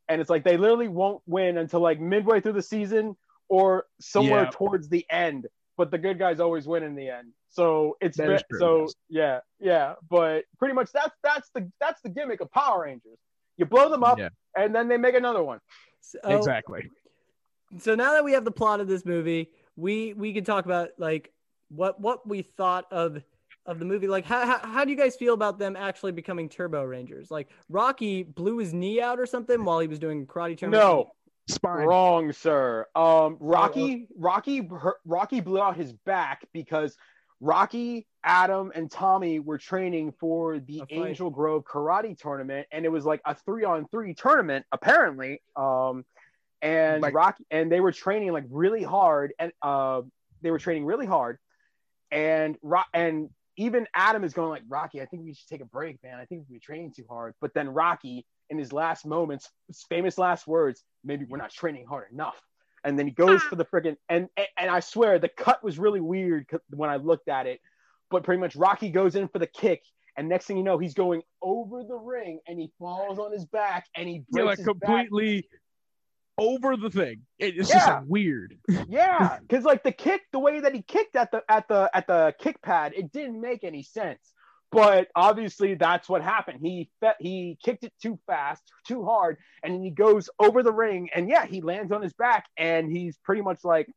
and 0.07 0.21
it's 0.21 0.29
like 0.29 0.43
they 0.45 0.55
literally 0.57 0.87
won't 0.87 1.21
win 1.25 1.57
until 1.57 1.81
like 1.81 1.99
midway 1.99 2.39
through 2.39 2.53
the 2.53 2.61
season 2.61 3.17
or 3.49 3.87
somewhere 3.99 4.43
Yeah. 4.43 4.51
towards 4.53 4.87
the 4.89 5.05
end. 5.09 5.47
But 5.79 5.91
the 5.91 5.97
good 5.97 6.19
guys 6.19 6.41
always 6.41 6.67
win 6.67 6.83
in 6.83 6.93
the 6.93 7.07
end. 7.07 7.31
So 7.47 7.95
it's 8.01 8.17
That 8.17 8.27
ve- 8.27 8.33
is 8.35 8.43
true, 8.51 8.59
so 8.59 8.81
yes. 8.81 8.93
yeah, 9.09 9.39
yeah. 9.61 9.93
But 10.09 10.43
pretty 10.57 10.73
much 10.73 10.91
that's 10.91 11.15
that's 11.23 11.49
the 11.55 11.71
that's 11.79 12.01
the 12.01 12.09
gimmick 12.09 12.41
of 12.41 12.51
Power 12.51 12.83
Rangers. 12.83 13.17
You 13.55 13.65
blow 13.65 13.89
them 13.89 14.03
up, 14.03 14.19
Yeah. 14.19 14.27
and 14.57 14.75
then 14.75 14.89
they 14.89 14.97
make 14.97 15.15
another 15.15 15.41
one. 15.41 15.59
So- 16.01 16.19
exactly. 16.25 16.89
so 17.79 17.95
now 17.95 18.11
that 18.11 18.25
we 18.25 18.33
have 18.33 18.43
the 18.43 18.51
plot 18.51 18.81
of 18.81 18.89
this 18.89 19.05
movie, 19.05 19.51
we 19.77 20.13
we 20.13 20.33
can 20.33 20.43
talk 20.43 20.65
about 20.65 20.89
like 20.97 21.31
what 21.69 22.01
what 22.01 22.27
we 22.27 22.41
thought 22.41 22.85
of 22.91 23.23
of 23.65 23.79
the 23.79 23.85
movie. 23.85 24.07
Like 24.07 24.25
how 24.25 24.45
how, 24.45 24.57
how 24.59 24.83
do 24.83 24.91
you 24.91 24.97
guys 24.97 25.15
feel 25.15 25.33
about 25.33 25.59
them 25.59 25.77
actually 25.77 26.11
becoming 26.11 26.49
Turbo 26.49 26.83
Rangers? 26.83 27.31
Like 27.31 27.47
Rocky 27.69 28.23
blew 28.23 28.57
his 28.57 28.73
knee 28.73 28.99
out 28.99 29.17
or 29.17 29.25
something 29.25 29.63
while 29.63 29.79
he 29.79 29.87
was 29.87 29.97
doing 29.99 30.27
karate 30.27 30.57
tournament. 30.57 30.83
No, 30.83 31.11
Spine. 31.49 31.85
Wrong, 31.85 32.31
sir. 32.31 32.85
Um, 32.95 33.37
Rocky, 33.39 34.07
Rocky, 34.17 34.65
her- 34.67 34.97
Rocky 35.05 35.41
blew 35.41 35.61
out 35.61 35.75
his 35.75 35.93
back 35.93 36.45
because 36.53 36.95
Rocky, 37.41 38.05
Adam, 38.23 38.71
and 38.75 38.91
Tommy 38.91 39.39
were 39.39 39.57
training 39.57 40.11
for 40.19 40.59
the 40.59 40.83
Angel 40.89 41.29
Grove 41.29 41.63
Karate 41.63 42.17
Tournament, 42.17 42.67
and 42.71 42.85
it 42.85 42.89
was 42.89 43.05
like 43.05 43.21
a 43.25 43.33
three-on-three 43.33 44.13
tournament, 44.13 44.65
apparently. 44.71 45.41
Um, 45.55 46.05
and 46.61 47.01
Like- 47.01 47.13
Rocky, 47.13 47.45
and 47.49 47.71
they 47.71 47.79
were 47.79 47.91
training 47.93 48.33
like 48.33 48.45
really 48.49 48.83
hard, 48.83 49.33
and 49.39 49.51
uh, 49.61 50.01
they 50.41 50.51
were 50.51 50.59
training 50.59 50.85
really 50.85 51.05
hard, 51.05 51.37
and 52.11 52.57
Ro- 52.61 52.81
and 52.93 53.29
even 53.55 53.87
Adam 53.93 54.23
is 54.23 54.33
going 54.33 54.49
like 54.49 54.63
Rocky, 54.69 55.01
I 55.01 55.05
think 55.05 55.23
we 55.23 55.33
should 55.33 55.47
take 55.49 55.61
a 55.61 55.65
break, 55.65 56.01
man. 56.03 56.17
I 56.19 56.25
think 56.25 56.45
we're 56.49 56.59
training 56.59 56.93
too 56.95 57.03
hard. 57.09 57.33
But 57.41 57.53
then 57.53 57.69
Rocky, 57.69 58.25
in 58.49 58.57
his 58.57 58.71
last 58.71 59.05
moments, 59.05 59.49
his 59.67 59.83
famous 59.89 60.17
last 60.17 60.47
words, 60.47 60.83
maybe 61.03 61.25
we're 61.25 61.37
not 61.37 61.51
training 61.51 61.85
hard 61.85 62.11
enough. 62.11 62.39
And 62.83 62.97
then 62.97 63.07
he 63.07 63.11
goes 63.11 63.41
ah. 63.43 63.49
for 63.49 63.55
the 63.55 63.65
freaking 63.65 63.97
and, 64.07 64.29
and 64.37 64.47
and 64.57 64.69
I 64.71 64.79
swear 64.79 65.19
the 65.19 65.29
cut 65.29 65.63
was 65.63 65.77
really 65.77 65.99
weird 65.99 66.47
when 66.69 66.89
I 66.89 66.95
looked 66.95 67.27
at 67.27 67.45
it. 67.45 67.59
But 68.09 68.23
pretty 68.23 68.39
much 68.39 68.55
Rocky 68.55 68.89
goes 68.89 69.15
in 69.15 69.27
for 69.27 69.37
the 69.37 69.47
kick, 69.47 69.83
and 70.17 70.27
next 70.27 70.45
thing 70.45 70.57
you 70.57 70.63
know, 70.63 70.77
he's 70.77 70.93
going 70.93 71.21
over 71.41 71.83
the 71.83 71.95
ring 71.95 72.39
and 72.47 72.59
he 72.59 72.71
falls 72.79 73.19
on 73.19 73.31
his 73.31 73.45
back 73.45 73.85
and 73.95 74.07
he 74.07 74.23
breaks 74.29 74.37
Yeah, 74.37 74.43
like 74.43 74.57
his 74.57 74.67
back. 74.67 74.79
completely 74.79 75.47
over 76.37 76.77
the 76.77 76.89
thing. 76.89 77.25
It- 77.37 77.57
it's 77.57 77.69
Yeah. 77.69 77.75
just 77.75 77.87
like, 77.87 78.03
weird. 78.07 78.57
Yeah, 78.89 79.39
because 79.47 79.65
like 79.65 79.83
the 79.83 79.91
kick, 79.91 80.21
the 80.31 80.39
way 80.39 80.59
that 80.61 80.73
he 80.73 80.81
kicked 80.81 81.15
at 81.15 81.31
the 81.31 81.43
at 81.49 81.67
the 81.67 81.89
at 81.93 82.07
the 82.07 82.33
kick 82.39 82.61
pad, 82.61 82.93
it 82.95 83.11
didn't 83.11 83.39
make 83.39 83.63
any 83.63 83.83
sense. 83.83 84.33
But 84.71 85.07
obviously, 85.15 85.73
that's 85.73 86.07
what 86.07 86.21
happened. 86.21 86.59
He 86.61 86.89
fe- 86.99 87.13
he 87.19 87.57
kicked 87.63 87.83
it 87.83 87.93
too 88.01 88.19
fast, 88.27 88.61
too 88.85 89.03
hard, 89.03 89.37
and 89.63 89.73
then 89.73 89.81
he 89.81 89.89
goes 89.89 90.29
over 90.39 90.61
the 90.61 90.71
ring, 90.71 91.09
and 91.15 91.27
yeah, 91.27 91.45
he 91.45 91.61
lands 91.61 91.91
on 91.91 92.03
his 92.03 92.13
back, 92.13 92.45
and 92.55 92.91
he's 92.91 93.17
pretty 93.17 93.41
much 93.41 93.63
like, 93.63 93.89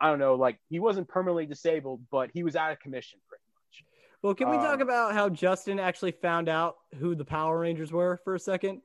I 0.00 0.10
don't 0.10 0.18
know, 0.18 0.34
like 0.34 0.58
he 0.68 0.80
wasn't 0.80 1.08
permanently 1.08 1.46
disabled, 1.46 2.02
but 2.10 2.30
he 2.34 2.42
was 2.42 2.56
out 2.56 2.72
of 2.72 2.80
commission 2.80 3.20
pretty 3.28 3.44
much. 3.54 3.84
Well, 4.22 4.34
can 4.34 4.50
we 4.50 4.56
Uh, 4.56 4.62
talk 4.62 4.80
about 4.80 5.12
how 5.12 5.28
Justin 5.28 5.78
actually 5.78 6.10
found 6.12 6.48
out 6.48 6.78
who 6.98 7.14
the 7.14 7.24
Power 7.24 7.60
Rangers 7.60 7.92
were 7.92 8.16
for 8.24 8.34
a 8.34 8.40
second? 8.40 8.82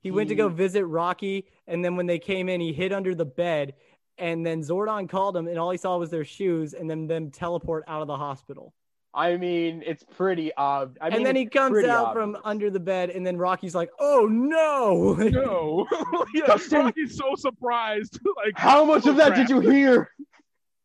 He 0.00 0.10
went 0.10 0.28
to 0.30 0.34
go 0.34 0.48
visit 0.48 0.84
Rocky, 0.84 1.46
and 1.68 1.84
then 1.84 1.94
when 1.94 2.06
they 2.06 2.18
came 2.18 2.48
in, 2.48 2.60
he 2.60 2.72
hid 2.72 2.92
under 2.92 3.14
the 3.14 3.24
bed, 3.24 3.74
and 4.18 4.44
then 4.44 4.60
Zordon 4.62 5.08
called 5.08 5.36
him, 5.36 5.46
and 5.46 5.56
all 5.56 5.70
he 5.70 5.78
saw 5.78 5.96
was 5.98 6.10
their 6.10 6.24
shoes, 6.24 6.74
and 6.74 6.90
then 6.90 7.06
them 7.06 7.30
teleport 7.30 7.84
out 7.86 8.02
of 8.02 8.08
the 8.08 8.16
hospital. 8.16 8.74
I 9.14 9.36
mean, 9.36 9.82
it's 9.84 10.02
pretty 10.02 10.54
odd. 10.54 10.96
I 11.00 11.10
mean, 11.10 11.18
and 11.18 11.26
then 11.26 11.36
he 11.36 11.44
comes 11.46 11.72
pretty 11.72 11.88
out 11.90 12.14
from 12.14 12.38
under 12.44 12.70
the 12.70 12.80
bed, 12.80 13.10
and 13.10 13.26
then 13.26 13.36
Rocky's 13.36 13.74
like, 13.74 13.90
"Oh 14.00 14.26
no!" 14.26 15.14
No. 15.14 15.86
yeah, 16.34 16.46
Justin- 16.46 16.86
Rocky's 16.86 17.16
so 17.16 17.34
surprised. 17.36 18.18
like 18.44 18.54
How 18.56 18.84
much 18.84 19.06
of 19.06 19.16
that 19.16 19.34
did 19.34 19.50
you 19.50 19.60
hear? 19.60 20.10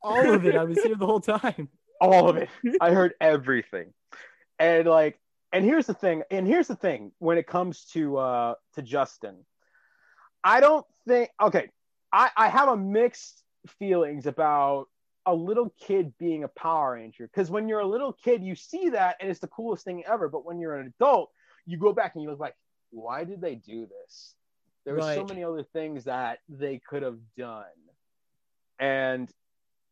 all 0.04 0.34
of 0.34 0.46
it. 0.46 0.56
I 0.56 0.64
was 0.64 0.82
here 0.82 0.96
the 0.96 1.06
whole 1.06 1.22
time. 1.22 1.70
all 2.02 2.30
of 2.30 2.38
it. 2.38 2.50
I 2.82 2.92
heard 2.92 3.14
everything. 3.20 3.94
And 4.60 4.88
like 4.88 5.20
and 5.54 5.64
here's 5.64 5.86
the 5.86 5.94
thing. 5.94 6.24
And 6.30 6.46
here's 6.46 6.68
the 6.68 6.76
thing 6.76 7.12
when 7.20 7.38
it 7.38 7.48
comes 7.48 7.86
to 7.94 8.18
uh 8.18 8.54
to 8.76 8.82
Justin, 8.82 9.46
I 10.44 10.60
don't 10.60 10.86
think. 11.08 11.30
Okay, 11.42 11.70
I 12.12 12.30
I 12.36 12.50
have 12.50 12.68
a 12.70 12.78
mixed 12.78 13.44
feelings 13.80 14.28
about 14.28 14.88
a 15.28 15.34
little 15.34 15.72
kid 15.80 16.14
being 16.18 16.46
a 16.46 16.48
Power 16.48 16.94
Ranger 16.94 17.28
because 17.28 17.52
when 17.52 17.68
you're 17.68 17.82
a 17.82 17.88
little 17.88 18.14
kid, 18.14 18.44
you 18.44 18.56
see 18.56 18.90
that 18.90 19.18
and 19.20 19.30
it's 19.30 19.42
the 19.42 19.48
coolest 19.48 19.84
thing 19.84 20.04
ever. 20.08 20.30
But 20.30 20.46
when 20.46 20.58
you're 20.58 20.80
an 20.80 20.94
adult, 21.00 21.30
you 21.66 21.78
go 21.78 21.94
back 21.94 22.16
and 22.16 22.24
you 22.24 22.30
look 22.30 22.40
like, 22.40 22.56
why 22.92 23.26
did 23.26 23.42
they 23.42 23.56
do 23.56 23.86
this? 23.86 24.34
There 24.86 24.96
were 24.96 25.02
so 25.02 25.26
many 25.26 25.44
other 25.44 25.64
things 25.64 26.06
that 26.06 26.40
they 26.48 26.80
could 26.80 27.04
have 27.04 27.20
done, 27.38 27.66
and 28.80 29.30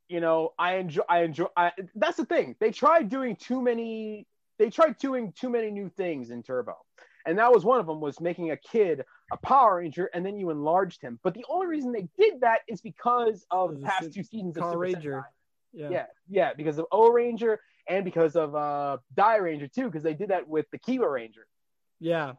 you 0.07 0.21
know, 0.21 0.53
I 0.57 0.75
enjoy. 0.75 1.01
I 1.09 1.23
enjoy. 1.23 1.47
I, 1.57 1.73
that's 1.95 2.15
the 2.15 2.25
thing. 2.25 2.55
They 2.61 2.71
tried 2.71 3.09
doing 3.09 3.35
too 3.35 3.61
many. 3.61 4.25
They 4.57 4.69
tried 4.69 4.97
doing 4.97 5.33
too 5.33 5.49
many 5.49 5.69
new 5.69 5.89
things 5.89 6.29
in 6.29 6.43
Turbo, 6.43 6.77
and 7.25 7.37
that 7.39 7.51
was 7.51 7.65
one 7.65 7.81
of 7.81 7.87
them. 7.87 7.99
Was 7.99 8.21
making 8.21 8.51
a 8.51 8.57
kid 8.57 9.03
a 9.31 9.37
Power 9.37 9.77
Ranger, 9.77 10.09
and 10.13 10.25
then 10.25 10.37
you 10.37 10.49
enlarged 10.51 11.01
him. 11.01 11.19
But 11.23 11.33
the 11.33 11.45
only 11.49 11.67
reason 11.67 11.91
they 11.91 12.07
did 12.17 12.41
that 12.41 12.59
is 12.67 12.81
because 12.81 13.45
of 13.51 13.71
the 13.73 13.79
The 13.79 13.85
past 13.85 14.13
two 14.13 14.23
seasons 14.23 14.55
of 14.57 14.61
Car 14.63 14.71
Super 14.73 14.79
Ranger. 14.79 15.11
Sentai. 15.13 15.23
Yeah. 15.73 15.89
Yeah, 15.89 16.05
yeah, 16.29 16.53
because 16.53 16.77
of 16.77 16.85
Ohranger 16.93 17.57
and 17.89 18.05
because 18.05 18.35
of 18.35 18.55
uh 18.55 18.97
Dairanger 19.13 19.71
too, 19.71 19.85
because 19.85 20.03
they 20.03 20.13
did 20.13 20.29
that 20.29 20.47
with 20.47 20.69
the 20.71 20.79
Kiba 20.79 21.11
Ranger. 21.11 21.47
Yeah. 21.99 22.33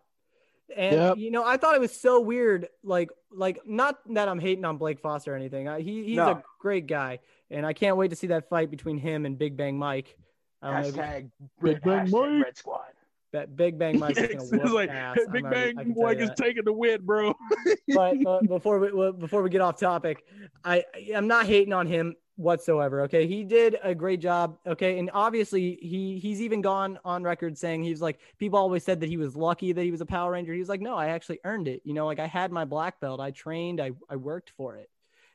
And 0.74 0.94
Yep. 0.96 1.16
you 1.18 1.30
know, 1.30 1.44
I 1.44 1.58
thought 1.58 1.74
it 1.74 1.80
was 1.80 1.94
so 1.94 2.20
weird. 2.20 2.68
Like, 2.82 3.10
like 3.30 3.60
not 3.66 3.98
that 4.14 4.28
I'm 4.28 4.38
hating 4.38 4.64
on 4.64 4.78
Blake 4.78 5.00
Foster 5.00 5.32
or 5.32 5.36
anything. 5.36 5.68
I, 5.68 5.80
he 5.80 6.02
he's 6.04 6.16
No. 6.16 6.30
a 6.30 6.42
great 6.60 6.86
guy, 6.86 7.18
and 7.50 7.64
I 7.66 7.72
can't 7.72 7.96
wait 7.96 8.08
to 8.08 8.16
see 8.16 8.28
that 8.28 8.48
fight 8.48 8.70
between 8.70 8.96
him 8.98 9.26
and 9.26 9.38
Big 9.38 9.56
Bang 9.56 9.78
Mike. 9.78 10.16
I 10.62 10.70
don't 10.70 10.82
know 10.82 10.88
if 10.88 10.96
you- 10.96 11.02
Hashtag, 11.02 11.30
Big 11.62 11.82
Bang 11.82 12.06
hashtag 12.06 12.10
Mike. 12.38 12.44
Red 12.46 12.56
Squad. 12.56 12.86
That 13.32 13.56
Big 13.56 13.78
Bang 13.78 13.98
Mike's 13.98 14.20
gonna 14.20 14.34
whoop 14.64 14.72
like 14.72 14.90
ass. 14.90 15.16
Big 15.32 15.44
already- 15.44 15.74
Bang 15.74 15.94
I 15.98 16.02
Mike 16.02 16.18
is 16.18 16.30
taking 16.36 16.64
the 16.64 16.72
win, 16.72 17.00
bro. 17.02 17.34
but 17.94 18.26
uh, 18.26 18.40
before 18.48 18.78
we 18.78 19.12
before 19.12 19.42
we 19.42 19.50
get 19.50 19.60
off 19.60 19.78
topic, 19.78 20.24
I 20.64 20.84
I'm 21.14 21.26
not 21.26 21.46
hating 21.46 21.72
on 21.72 21.86
him 21.86 22.14
whatsoever. 22.36 23.02
Okay, 23.02 23.26
he 23.26 23.44
did 23.44 23.76
a 23.82 23.94
great 23.94 24.20
job. 24.20 24.58
Okay, 24.66 24.98
and 24.98 25.10
obviously 25.12 25.78
he 25.82 26.18
he's 26.18 26.40
even 26.40 26.60
gone 26.60 26.98
on 27.04 27.22
record 27.22 27.56
saying 27.58 27.82
he's 27.82 28.00
like 28.00 28.18
people 28.38 28.58
always 28.58 28.84
said 28.84 29.00
that 29.00 29.08
he 29.08 29.16
was 29.16 29.34
lucky 29.36 29.72
that 29.72 29.82
he 29.82 29.90
was 29.90 30.00
a 30.00 30.06
Power 30.06 30.32
Ranger. 30.32 30.52
He 30.52 30.60
was 30.60 30.68
like, 30.68 30.80
no, 30.80 30.94
I 30.96 31.08
actually 31.08 31.40
earned 31.44 31.68
it. 31.68 31.80
You 31.84 31.94
know, 31.94 32.06
like 32.06 32.18
I 32.20 32.26
had 32.26 32.52
my 32.52 32.64
black 32.64 33.00
belt, 33.00 33.20
I 33.20 33.30
trained, 33.30 33.80
I 33.80 33.92
I 34.08 34.16
worked 34.16 34.50
for 34.56 34.76
it. 34.76 34.88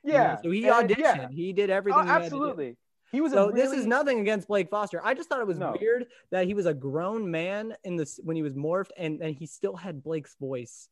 you 0.03 0.13
know? 0.13 0.17
Yeah. 0.17 0.41
so 0.41 0.51
he 0.51 0.67
and 0.67 0.89
auditioned. 0.89 0.97
yeah. 0.99 1.27
He 1.29 1.53
did 1.53 1.69
everything. 1.69 1.99
Oh, 1.99 2.03
he 2.03 2.09
had 2.09 2.23
to 2.23 2.29
do. 2.29 2.35
absolutely. 2.35 2.77
He 3.11 3.19
was 3.21 3.33
So 3.33 3.49
a 3.49 3.51
this 3.51 3.71
is 3.71 3.85
nothing 3.85 4.19
against 4.21 4.47
Blake 4.47 4.69
Foster. 4.69 5.01
I 5.03 5.13
just 5.13 5.27
thought 5.27 5.41
it 5.41 5.47
was 5.47 5.57
No. 5.57 5.75
weird 5.79 6.07
that 6.31 6.45
he 6.45 6.53
was 6.53 6.65
a 6.65 6.73
grown 6.73 7.29
man 7.29 7.75
in 7.83 7.97
this 7.97 8.19
when 8.23 8.35
he 8.35 8.41
was 8.41 8.53
morphed, 8.53 8.91
and 8.97 9.21
and 9.21 9.35
he 9.35 9.45
still 9.45 9.75
had 9.75 10.01
Blake's 10.01 10.35
voice. 10.39 10.87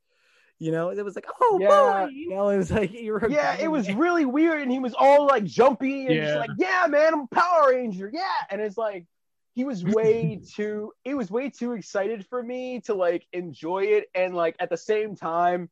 You 0.57 0.73
know, 0.73 0.89
it 0.89 1.01
was 1.05 1.15
like, 1.15 1.27
oh 1.39 1.57
Yeah. 1.61 1.67
boy, 1.69 2.09
you 2.11 2.29
know, 2.29 2.49
it 2.49 2.57
was 2.57 2.69
like 2.71 2.91
you 2.91 3.13
were. 3.13 3.29
Yeah, 3.29 3.55
it 3.57 3.69
was 3.71 3.87
man. 3.87 3.97
really 3.97 4.25
weird, 4.25 4.61
and 4.61 4.69
he 4.71 4.79
was 4.79 4.93
all 4.93 5.25
like 5.25 5.45
jumpy 5.45 6.07
and 6.07 6.17
Yeah. 6.17 6.37
like, 6.39 6.51
"Yeah, 6.57 6.85
man, 6.89 7.13
I'm 7.13 7.27
Power 7.29 7.69
Ranger, 7.69 8.11
yeah." 8.13 8.43
And 8.49 8.59
it's 8.59 8.77
like 8.77 9.07
he 9.55 9.63
was 9.63 9.85
way 9.85 10.41
too. 10.55 10.91
It 11.05 11.15
was 11.15 11.31
way 11.31 11.49
too 11.49 11.71
excited 11.71 12.25
for 12.27 12.43
me 12.43 12.81
to 12.81 12.93
like 12.93 13.25
enjoy 13.31 13.85
it, 13.85 14.09
and 14.13 14.35
like 14.35 14.57
at 14.59 14.69
the 14.69 14.75
same 14.77 15.15
time, 15.15 15.69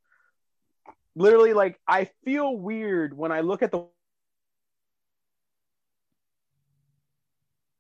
literally, 1.16 1.52
like 1.54 1.78
I 1.86 2.06
feel 2.24 2.56
weird 2.56 3.14
when 3.16 3.34
I 3.34 3.42
look 3.42 3.62
at 3.64 3.72
the 3.72 3.86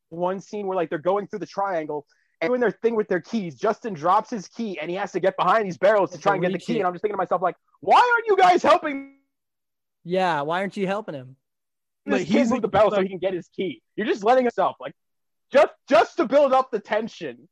one 0.09 0.39
scene 0.39 0.67
where 0.67 0.75
like 0.75 0.89
they're 0.89 0.99
going 0.99 1.27
through 1.27 1.39
the 1.39 1.45
triangle 1.45 2.05
and 2.41 2.49
doing 2.49 2.61
their 2.61 2.71
thing 2.71 2.95
with 2.95 3.07
their 3.07 3.21
keys. 3.21 3.55
Justin 3.55 3.93
drops 3.93 4.29
his 4.29 4.47
key, 4.47 4.79
and 4.79 4.89
he 4.89 4.95
has 4.95 5.11
to 5.11 5.19
get 5.19 5.35
behind 5.37 5.65
these 5.65 5.77
barrels 5.77 6.11
to 6.11 6.17
try 6.17 6.33
and 6.33 6.41
get 6.41 6.49
the 6.49 6.53
reach 6.55 6.65
key. 6.65 6.77
And 6.77 6.87
I'm 6.87 6.93
just 6.93 7.01
thinking 7.01 7.15
to 7.15 7.17
myself, 7.17 7.41
like, 7.41 7.55
why 7.81 7.97
aren't 7.97 8.27
you 8.27 8.37
guys 8.37 8.61
helping 8.61 9.15
Yeah, 10.03 10.41
why 10.41 10.61
aren't 10.61 10.77
you 10.77 10.87
helping 10.87 11.15
him? 11.15 11.35
this 12.05 12.19
Like, 12.19 12.27
he's 12.27 12.51
with 12.51 12.61
the 12.61 12.67
bell 12.67 12.91
so 12.91 13.01
he 13.01 13.09
can 13.09 13.19
get 13.19 13.33
his 13.33 13.47
key. 13.49 13.81
You're 13.95 14.07
just 14.07 14.23
letting 14.23 14.45
yourself 14.45 14.75
like 14.79 14.93
just 15.51 15.73
just 15.89 16.17
to 16.17 16.25
build 16.25 16.53
up 16.53 16.71
the 16.71 16.79
tension. 16.79 17.47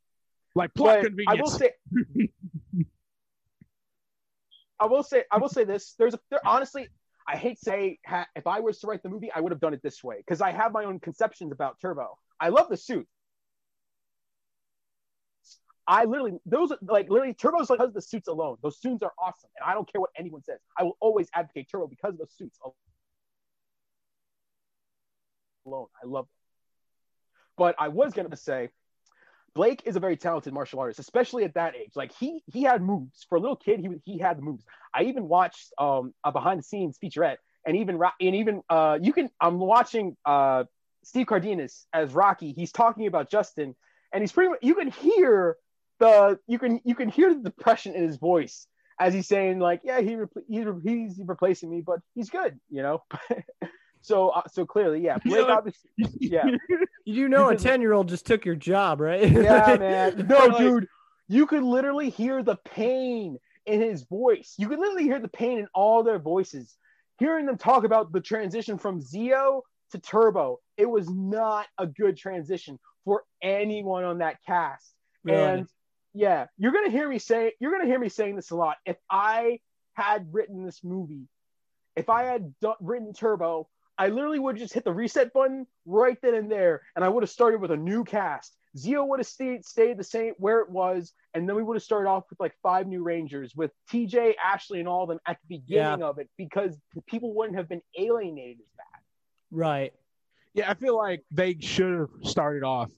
like 0.54 0.72
plot 0.74 1.02
But 1.02 1.12
I 1.28 1.34
will 1.34 1.50
say 1.50 1.72
I 4.78 4.86
will 4.86 5.02
say 5.02 5.24
I 5.30 5.38
will 5.38 5.48
say 5.48 5.64
this. 5.64 5.94
There's 5.98 6.14
a 6.14 6.20
there 6.30 6.40
honestly 6.46 6.88
I 7.28 7.36
hate 7.36 7.58
to 7.58 7.64
say 7.64 7.98
ha, 8.06 8.26
if 8.36 8.46
I 8.46 8.60
was 8.60 8.78
to 8.80 8.86
write 8.86 9.02
the 9.02 9.08
movie, 9.08 9.30
I 9.34 9.40
would 9.40 9.52
have 9.52 9.60
done 9.60 9.74
it 9.74 9.82
this 9.82 10.04
way 10.04 10.16
because 10.18 10.40
I 10.40 10.52
have 10.52 10.72
my 10.72 10.84
own 10.84 11.00
conceptions 11.00 11.52
about 11.52 11.80
Turbo. 11.80 12.18
I 12.40 12.50
love 12.50 12.68
the 12.68 12.76
suit. 12.76 13.06
I 15.86 16.04
literally 16.04 16.38
those 16.44 16.72
like 16.82 17.08
literally 17.08 17.34
Turbo's 17.34 17.68
because 17.68 17.88
of 17.88 17.94
the 17.94 18.02
suits 18.02 18.28
alone. 18.28 18.56
Those 18.62 18.80
suits 18.80 19.02
are 19.02 19.12
awesome, 19.22 19.50
and 19.58 19.70
I 19.70 19.74
don't 19.74 19.90
care 19.90 20.00
what 20.00 20.10
anyone 20.18 20.42
says. 20.42 20.58
I 20.76 20.82
will 20.82 20.96
always 21.00 21.28
advocate 21.32 21.68
Turbo 21.70 21.86
because 21.86 22.14
of 22.14 22.18
the 22.18 22.26
suits 22.26 22.58
alone. 22.64 22.74
I 26.02 26.06
love 26.06 26.26
them. 26.26 26.30
But 27.56 27.76
I 27.78 27.88
was 27.88 28.14
gonna 28.14 28.34
say, 28.36 28.70
Blake 29.54 29.82
is 29.86 29.96
a 29.96 30.00
very 30.00 30.16
talented 30.16 30.52
martial 30.52 30.80
artist, 30.80 30.98
especially 30.98 31.44
at 31.44 31.54
that 31.54 31.76
age. 31.76 31.92
Like 31.94 32.12
he 32.12 32.42
he 32.52 32.62
had 32.62 32.82
moves 32.82 33.24
for 33.28 33.36
a 33.36 33.40
little 33.40 33.56
kid. 33.56 33.80
He 33.80 34.12
he 34.12 34.18
had 34.18 34.40
moves. 34.40 34.64
I 34.92 35.04
even 35.04 35.28
watched 35.28 35.72
um 35.78 36.12
a 36.24 36.32
behind 36.32 36.58
the 36.58 36.64
scenes 36.64 36.98
featurette, 37.02 37.36
and 37.64 37.76
even 37.76 38.00
and 38.20 38.34
even 38.34 38.62
uh 38.68 38.98
you 39.00 39.12
can 39.12 39.30
I'm 39.40 39.58
watching 39.58 40.16
uh 40.24 40.64
Steve 41.06 41.26
Cardenas 41.28 41.86
as 41.92 42.12
Rocky. 42.12 42.52
He's 42.52 42.72
talking 42.72 43.06
about 43.06 43.30
Justin, 43.30 43.76
and 44.12 44.22
he's 44.22 44.32
pretty 44.32 44.50
much 44.50 44.58
you 44.62 44.74
can 44.74 44.90
hear 44.90 45.56
the 46.00 46.38
you 46.46 46.58
can 46.58 46.80
you 46.84 46.94
can 46.94 47.08
hear 47.08 47.32
the 47.32 47.40
depression 47.40 47.94
in 47.94 48.02
his 48.02 48.16
voice 48.16 48.66
as 48.98 49.14
he's 49.14 49.28
saying 49.28 49.58
like 49.60 49.80
yeah 49.84 50.00
he 50.00 50.14
repl- 50.16 50.42
he's 50.48 51.16
he's 51.16 51.20
replacing 51.26 51.70
me, 51.70 51.80
but 51.80 52.00
he's 52.14 52.28
good, 52.28 52.58
you 52.68 52.82
know. 52.82 53.02
so 54.02 54.28
uh, 54.30 54.42
so 54.52 54.66
clearly 54.66 55.00
yeah 55.00 55.18
Blake 55.24 55.46
Yeah. 55.46 55.54
obviously 55.54 55.90
yeah 56.20 56.44
You 57.04 57.24
do 57.24 57.28
know 57.28 57.48
a 57.50 57.56
ten 57.56 57.80
year 57.80 57.92
old 57.92 58.08
just 58.08 58.26
took 58.26 58.44
your 58.44 58.56
job, 58.56 59.00
right? 59.00 59.30
yeah, 59.30 59.76
man. 59.80 60.26
No, 60.28 60.38
Like- 60.46 60.58
dude, 60.58 60.88
you 61.28 61.46
could 61.46 61.62
literally 61.62 62.10
hear 62.10 62.42
the 62.42 62.56
pain 62.56 63.38
in 63.64 63.80
his 63.80 64.02
voice. 64.04 64.54
You 64.58 64.68
could 64.68 64.78
literally 64.78 65.04
hear 65.04 65.18
the 65.20 65.28
pain 65.28 65.58
in 65.58 65.66
all 65.74 66.02
their 66.02 66.18
voices. 66.18 66.76
Hearing 67.18 67.46
them 67.46 67.56
talk 67.58 67.84
about 67.84 68.12
the 68.12 68.20
transition 68.20 68.76
from 68.78 69.00
Zeo 69.00 69.62
to 69.92 69.98
Turbo, 69.98 70.60
it 70.76 70.86
was 70.86 71.08
not 71.08 71.66
a 71.78 71.86
good 71.86 72.16
transition 72.16 72.78
for 73.04 73.24
anyone 73.42 74.04
on 74.04 74.18
that 74.18 74.36
cast. 74.46 74.92
Really? 75.24 75.42
And 75.42 75.68
yeah, 76.14 76.46
you're 76.56 76.72
gonna 76.72 76.90
hear 76.90 77.08
me 77.08 77.18
say 77.18 77.52
you're 77.60 77.72
gonna 77.72 77.86
hear 77.86 77.98
me 77.98 78.08
saying 78.08 78.36
this 78.36 78.50
a 78.50 78.56
lot. 78.56 78.76
If 78.84 78.96
I 79.10 79.60
had 79.94 80.28
written 80.32 80.64
this 80.64 80.82
movie, 80.84 81.28
if 81.94 82.08
I 82.08 82.24
had 82.24 82.54
do- 82.60 82.74
written 82.80 83.12
Turbo, 83.12 83.68
I 83.98 84.08
literally 84.08 84.38
would 84.38 84.56
just 84.56 84.74
hit 84.74 84.84
the 84.84 84.92
reset 84.92 85.32
button 85.32 85.66
right 85.86 86.18
then 86.22 86.34
and 86.34 86.50
there, 86.50 86.82
and 86.94 87.04
I 87.04 87.08
would 87.08 87.22
have 87.22 87.30
started 87.30 87.60
with 87.60 87.70
a 87.70 87.76
new 87.76 88.04
cast. 88.04 88.56
Zeo 88.76 89.06
would 89.08 89.20
have 89.20 89.26
stayed 89.26 89.64
stayed 89.64 89.96
the 89.96 90.04
same 90.04 90.34
where 90.36 90.60
it 90.60 90.68
was, 90.68 91.14
and 91.32 91.48
then 91.48 91.56
we 91.56 91.62
would 91.62 91.76
have 91.76 91.82
started 91.82 92.08
off 92.08 92.24
with 92.28 92.38
like 92.38 92.54
five 92.62 92.86
new 92.86 93.02
Rangers 93.02 93.54
with 93.56 93.70
TJ, 93.90 94.34
Ashley, 94.42 94.80
and 94.80 94.88
all 94.88 95.04
of 95.04 95.08
them 95.08 95.18
at 95.26 95.38
the 95.40 95.58
beginning 95.58 96.02
of 96.02 96.18
it 96.18 96.28
because 96.36 96.76
people 97.06 97.34
wouldn't 97.34 97.56
have 97.56 97.68
been 97.68 97.82
alienated 97.98 98.58
as 98.60 98.70
bad. 98.76 99.02
right. 99.50 99.92
Yeah, 100.56 100.70
I 100.70 100.74
feel 100.74 100.96
like 100.96 101.22
they 101.30 101.56
should 101.60 101.92
have 101.92 102.08
started 102.22 102.62
off 102.64 102.90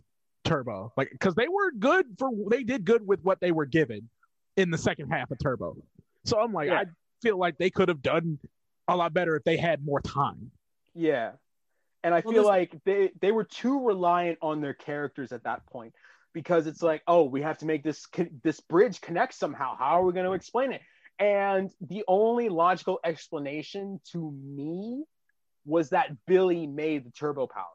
Turbo, 0.44 0.92
like 0.96 1.10
because 1.10 1.34
they 1.34 1.48
were 1.48 1.72
good 1.72 2.06
for 2.18 2.30
they 2.48 2.62
did 2.62 2.84
good 2.84 3.06
with 3.06 3.20
what 3.24 3.40
they 3.40 3.50
were 3.52 3.66
given 3.66 4.08
in 4.56 4.70
the 4.70 4.78
second 4.78 5.10
half 5.10 5.30
of 5.32 5.38
Turbo. 5.42 5.76
So 6.24 6.38
I'm 6.40 6.52
like, 6.52 6.68
Yeah. 6.68 6.80
I 6.80 6.84
feel 7.20 7.36
like 7.36 7.58
they 7.58 7.68
could 7.70 7.88
have 7.88 8.00
done 8.00 8.38
a 8.86 8.96
lot 8.96 9.12
better 9.12 9.34
if 9.36 9.42
they 9.44 9.56
had 9.56 9.84
more 9.84 10.00
time. 10.00 10.52
Yeah. 10.94 11.32
And 12.04 12.14
I 12.14 12.22
Well, 12.24 12.32
feel 12.32 12.42
this- 12.44 12.48
like 12.48 12.84
they, 12.84 13.10
they 13.20 13.32
were 13.32 13.44
too 13.44 13.84
reliant 13.84 14.38
on 14.40 14.60
their 14.60 14.74
characters 14.74 15.32
at 15.32 15.42
that 15.42 15.66
point 15.66 15.94
because 16.32 16.68
it's 16.68 16.80
like, 16.82 17.02
oh, 17.08 17.24
we 17.24 17.42
have 17.42 17.58
to 17.58 17.66
make 17.66 17.82
this 17.82 18.06
this 18.44 18.60
bridge 18.60 19.00
connect 19.00 19.34
somehow. 19.34 19.76
How 19.76 20.00
are 20.00 20.04
we 20.04 20.12
going 20.12 20.26
to 20.26 20.32
explain 20.32 20.72
it? 20.72 20.80
And 21.18 21.72
the 21.80 22.04
only 22.06 22.48
logical 22.48 23.00
explanation 23.04 24.00
to 24.12 24.30
me 24.30 25.02
was 25.68 25.90
that 25.90 26.10
Billy 26.26 26.66
made 26.66 27.04
the 27.04 27.10
turbo 27.10 27.46
powers. 27.46 27.66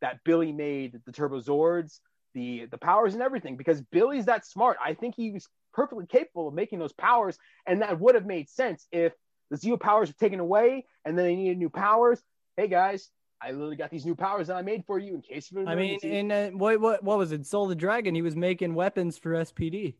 That 0.00 0.20
Billy 0.24 0.52
made 0.52 1.00
the 1.04 1.12
turbo 1.12 1.40
zords, 1.40 2.00
the 2.34 2.66
the 2.70 2.78
powers 2.78 3.14
and 3.14 3.22
everything 3.22 3.56
because 3.56 3.80
Billy's 3.80 4.26
that 4.26 4.46
smart. 4.46 4.76
I 4.84 4.94
think 4.94 5.14
he 5.16 5.32
was 5.32 5.48
perfectly 5.74 6.06
capable 6.06 6.48
of 6.48 6.54
making 6.54 6.78
those 6.78 6.92
powers 6.92 7.36
and 7.66 7.82
that 7.82 7.98
would 8.00 8.14
have 8.14 8.24
made 8.26 8.48
sense 8.48 8.86
if 8.92 9.12
the 9.50 9.56
Zeo 9.56 9.78
powers 9.78 10.08
were 10.08 10.14
taken 10.14 10.40
away 10.40 10.86
and 11.04 11.18
then 11.18 11.26
they 11.26 11.36
needed 11.36 11.58
new 11.58 11.68
powers 11.68 12.22
hey 12.56 12.68
guys, 12.68 13.10
I 13.40 13.50
literally 13.52 13.76
got 13.76 13.90
these 13.90 14.06
new 14.06 14.14
powers 14.14 14.46
that 14.46 14.56
I 14.56 14.62
made 14.62 14.84
for 14.86 14.98
you 14.98 15.14
in 15.14 15.20
case 15.20 15.50
of 15.50 15.58
an 15.58 15.64
emergency. 15.64 16.08
I 16.08 16.10
mean, 16.10 16.30
emergency. 16.30 16.48
in 16.48 16.54
uh, 16.54 16.58
what 16.58 16.80
what 16.80 17.04
what 17.04 17.18
was 17.18 17.32
it? 17.32 17.46
Soul 17.46 17.66
the 17.66 17.74
Dragon. 17.74 18.14
He 18.14 18.22
was 18.22 18.34
making 18.34 18.74
weapons 18.74 19.18
for 19.18 19.32
SPD. 19.32 19.94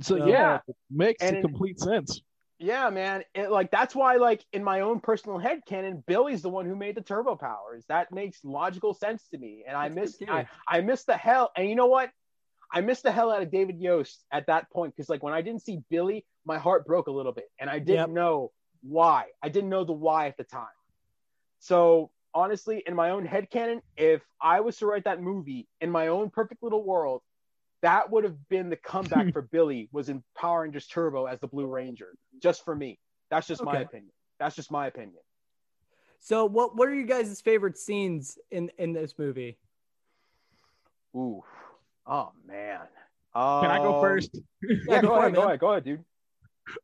So 0.00 0.18
So- 0.18 0.26
yeah, 0.26 0.58
makes 0.90 1.22
And 1.22 1.36
in- 1.36 1.42
complete 1.42 1.78
sense. 1.78 2.20
Yeah, 2.58 2.90
man, 2.90 3.24
it, 3.34 3.50
like 3.50 3.70
that's 3.70 3.94
why, 3.94 4.16
like 4.16 4.44
in 4.52 4.62
my 4.64 4.80
own 4.80 5.00
personal 5.00 5.38
head 5.38 5.60
canon, 5.66 6.02
Billy's 6.06 6.42
the 6.42 6.48
one 6.50 6.66
who 6.66 6.76
made 6.76 6.94
the 6.94 7.02
turbo 7.02 7.36
powers. 7.36 7.84
That 7.88 8.12
makes 8.12 8.44
logical 8.44 8.94
sense 8.94 9.28
to 9.28 9.38
me, 9.38 9.64
and 9.66 9.76
I 9.76 9.88
That's 9.88 9.94
miss 9.94 10.18
good. 10.18 10.28
I, 10.28 10.46
I 10.68 10.80
miss 10.80 11.04
the 11.04 11.16
hell. 11.16 11.52
And 11.56 11.68
you 11.68 11.74
know 11.74 11.86
what? 11.86 12.10
I 12.72 12.80
missed 12.80 13.02
the 13.04 13.12
hell 13.12 13.30
out 13.30 13.42
of 13.42 13.50
David 13.50 13.80
Yost 13.80 14.24
at 14.32 14.46
that 14.46 14.70
point 14.70 14.94
because 14.96 15.08
like 15.08 15.22
when 15.22 15.34
I 15.34 15.42
didn't 15.42 15.62
see 15.62 15.80
Billy, 15.90 16.24
my 16.44 16.58
heart 16.58 16.86
broke 16.86 17.06
a 17.08 17.12
little 17.12 17.32
bit, 17.32 17.50
and 17.60 17.68
I 17.70 17.78
didn't 17.78 18.06
Yep. 18.06 18.10
know 18.12 18.52
why. 18.82 19.26
I 19.42 19.48
didn't 19.48 19.70
know 19.70 19.84
the 19.84 19.92
why 19.92 20.26
at 20.28 20.36
the 20.36 20.44
time. 20.44 20.66
So 21.60 22.10
honestly, 22.34 22.82
in 22.86 22.94
my 22.94 23.10
own 23.10 23.26
headcanon, 23.26 23.80
if 23.96 24.22
I 24.40 24.60
was 24.60 24.76
to 24.78 24.86
write 24.86 25.04
that 25.04 25.20
movie 25.20 25.68
in 25.80 25.90
my 25.90 26.08
own 26.08 26.30
perfect 26.30 26.62
little 26.62 26.84
world, 26.84 27.22
that 27.84 28.10
would 28.10 28.24
have 28.24 28.48
been 28.48 28.70
the 28.70 28.76
comeback 28.76 29.30
for 29.34 29.42
Billy 29.42 29.88
was 29.92 30.08
in 30.08 30.22
Power 30.34 30.62
Rangers 30.62 30.86
Turbo 30.86 31.26
as 31.26 31.38
the 31.38 31.46
Blue 31.46 31.66
Ranger. 31.66 32.14
Just 32.42 32.64
for 32.64 32.74
me. 32.74 32.98
That's 33.30 33.46
just 33.46 33.62
my 33.62 33.80
opinion. 33.80 34.10
That's 34.40 34.56
just 34.56 34.70
my 34.70 34.86
opinion. 34.86 35.18
So 36.20 36.46
what 36.46 36.74
what 36.76 36.88
are 36.88 36.94
you 36.94 37.04
guys' 37.06 37.40
favorite 37.42 37.76
scenes 37.76 38.38
in 38.50 38.70
in 38.78 38.92
this 38.94 39.14
movie? 39.18 39.58
Ooh. 41.14 41.44
Oh 42.06 42.32
man. 42.46 42.80
Can 43.34 43.70
I 43.70 43.78
go 43.78 43.96
Um, 43.96 44.00
first? 44.02 44.38
Yeah, 44.62 45.02
go 45.02 45.08
go 45.08 45.14
for 45.16 45.16
it, 45.16 45.18
ahead, 45.18 45.34
go 45.34 45.42
ahead, 45.42 45.60
go 45.60 45.70
ahead, 45.72 45.84
dude. 45.84 46.04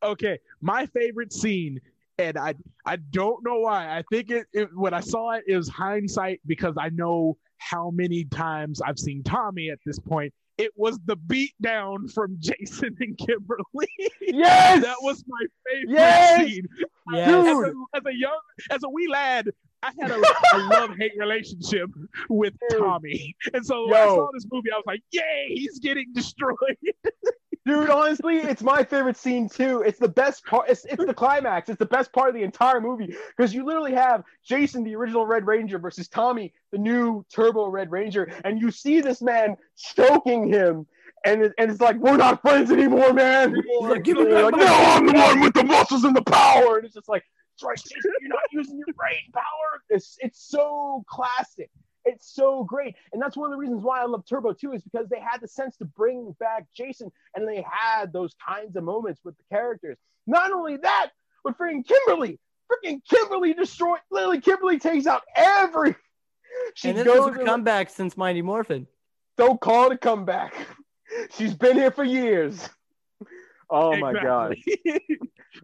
okay, 0.03 0.39
my 0.61 0.85
favorite 0.87 1.33
scene, 1.33 1.81
and 2.19 2.37
I 2.37 2.55
I 2.85 2.97
don't 2.97 3.43
know 3.45 3.61
why. 3.61 3.97
I 3.97 4.03
think 4.11 4.31
it, 4.31 4.47
it 4.53 4.69
when 4.77 4.93
I 4.93 5.01
saw 5.01 5.31
it, 5.31 5.45
it 5.47 5.57
was 5.57 5.69
hindsight 5.69 6.41
because 6.47 6.75
I 6.79 6.91
know 6.91 7.39
how 7.59 7.91
many 7.91 8.25
times 8.25 8.83
I've 8.83 8.99
seen 8.99 9.23
Tommy 9.23 9.71
at 9.71 9.79
this 9.87 9.99
point. 9.99 10.35
It 10.61 10.73
was 10.77 10.99
the 11.07 11.17
beatdown 11.17 12.13
from 12.13 12.37
Jason 12.39 12.97
and 13.01 13.17
Kimberly. 13.17 13.89
Yes, 14.21 14.83
that 14.83 14.97
was 15.01 15.25
my 15.27 15.47
favorite 15.67 15.95
Yes! 15.95 16.47
scene. 16.49 16.67
Yes. 17.13 17.47
As 17.47 17.57
a, 17.57 17.73
as 17.97 18.03
a 18.07 18.15
young, 18.17 18.39
as 18.71 18.83
a 18.85 18.89
wee 18.89 19.09
lad, 19.09 19.49
I 19.83 19.91
had 19.99 20.11
a, 20.11 20.17
a 20.55 20.59
love 20.59 20.91
hate 20.99 21.13
relationship 21.19 21.89
with. 22.29 22.55
Tommy, 22.79 23.35
and 23.55 23.65
so 23.65 23.87
when 23.87 23.95
I 23.97 24.07
saw 24.07 24.29
this 24.33 24.47
movie, 24.53 24.71
I 24.71 24.77
was 24.77 24.85
like, 24.87 25.03
"Yay, 25.11 25.47
he's 25.49 25.79
getting 25.81 26.13
destroyed!" 26.15 26.57
dude. 27.67 27.91
Honestly, 27.91 28.37
it's 28.37 28.63
my 28.63 28.85
favorite 28.85 29.17
scene 29.17 29.49
too. 29.49 29.83
It's 29.83 29.99
the 29.99 30.09
best 30.09 30.45
part. 30.45 30.69
It's, 30.69 30.85
it's 30.85 31.05
the 31.05 31.15
climax. 31.15 31.69
It's 31.69 31.79
the 31.79 31.87
best 31.87 32.13
part 32.13 32.29
of 32.29 32.35
the 32.35 32.43
entire 32.43 32.81
movie 32.81 33.15
because 33.37 33.55
you 33.55 33.65
literally 33.65 33.95
have 33.95 34.25
Jason, 34.45 34.85
the 34.85 34.95
original 34.97 35.27
Red 35.27 35.47
Ranger, 35.47 35.79
versus 35.79 36.09
Tommy, 36.09 36.53
the 36.73 36.79
new 36.79 37.25
Turbo 37.35 37.69
Red 37.69 37.91
Ranger, 37.91 38.33
and 38.45 38.61
you 38.61 38.71
see 38.71 39.01
this 39.01 39.23
man 39.23 39.57
choking 39.77 40.49
him. 40.49 40.87
And, 41.25 41.43
it, 41.43 41.53
and 41.59 41.71
it's 41.71 41.81
like 41.81 41.97
we're 41.97 42.17
not 42.17 42.41
friends 42.41 42.71
anymore, 42.71 43.13
man. 43.13 43.55
like, 43.83 44.05
"Give 44.05 44.17
me 44.17 44.25
back 44.25 44.45
like, 44.45 44.57
no, 44.57 44.67
I'm 44.67 45.07
the 45.07 45.13
one 45.13 45.41
with 45.41 45.53
the 45.53 45.65
muscles 45.65 46.05
and 46.05 46.17
the 46.17 46.23
power. 46.23 46.79
And 46.79 46.87
it's 46.87 46.95
just 46.95 47.11
like, 47.11 47.25
Jason, 47.59 48.01
you're 48.23 48.31
not 48.31 48.39
using 48.53 48.79
your 48.79 48.95
brain 48.95 49.31
power. 49.35 49.83
It's 49.91 50.17
it's 50.21 50.41
so 50.41 51.05
classic. 51.07 51.71
It's 52.05 52.35
so 52.35 52.65
great. 52.65 52.95
And 53.13 53.21
that's 53.21 53.37
one 53.37 53.51
of 53.51 53.53
the 53.53 53.59
reasons 53.59 53.83
why 53.83 54.01
I 54.01 54.05
love 54.07 54.25
Turbo 54.29 54.53
2 54.53 54.73
is 54.73 54.83
because 54.83 55.09
they 55.09 55.21
had 55.21 55.41
the 55.41 55.49
sense 55.49 55.77
to 55.79 55.85
bring 55.85 56.35
back 56.41 56.67
Jason 56.75 57.11
and 57.35 57.47
they 57.47 57.65
had 57.71 58.13
those 58.13 58.35
kinds 58.47 58.77
of 58.77 58.85
moments 58.85 59.21
with 59.25 59.37
the 59.37 59.45
characters. 59.51 59.99
Not 60.27 60.53
only 60.53 60.77
that, 60.79 61.11
but 61.45 61.59
freaking 61.59 61.87
Kimberly, 61.87 62.39
freaking 62.71 63.01
Kimberly 63.09 63.53
destroyed, 63.55 64.01
literally 64.11 64.41
Kimberly 64.41 64.79
takes 64.79 65.07
out 65.07 65.23
every. 65.35 65.95
She 66.75 66.91
and 66.91 66.99
this 66.99 67.05
goes 67.05 67.31
is 67.31 67.37
her 67.39 67.45
comeback 67.45 67.91
since 67.91 68.17
Mighty 68.17 68.43
Morphin. 68.43 68.87
don't 69.37 69.61
call 69.61 69.87
it 69.87 69.95
a 69.95 69.99
comeback. 69.99 70.55
She's 71.37 71.55
been 71.55 71.77
here 71.77 71.91
for 71.91 72.05
years. 72.05 72.69
Oh 73.71 73.97
my 73.97 74.13
god. 74.13 74.57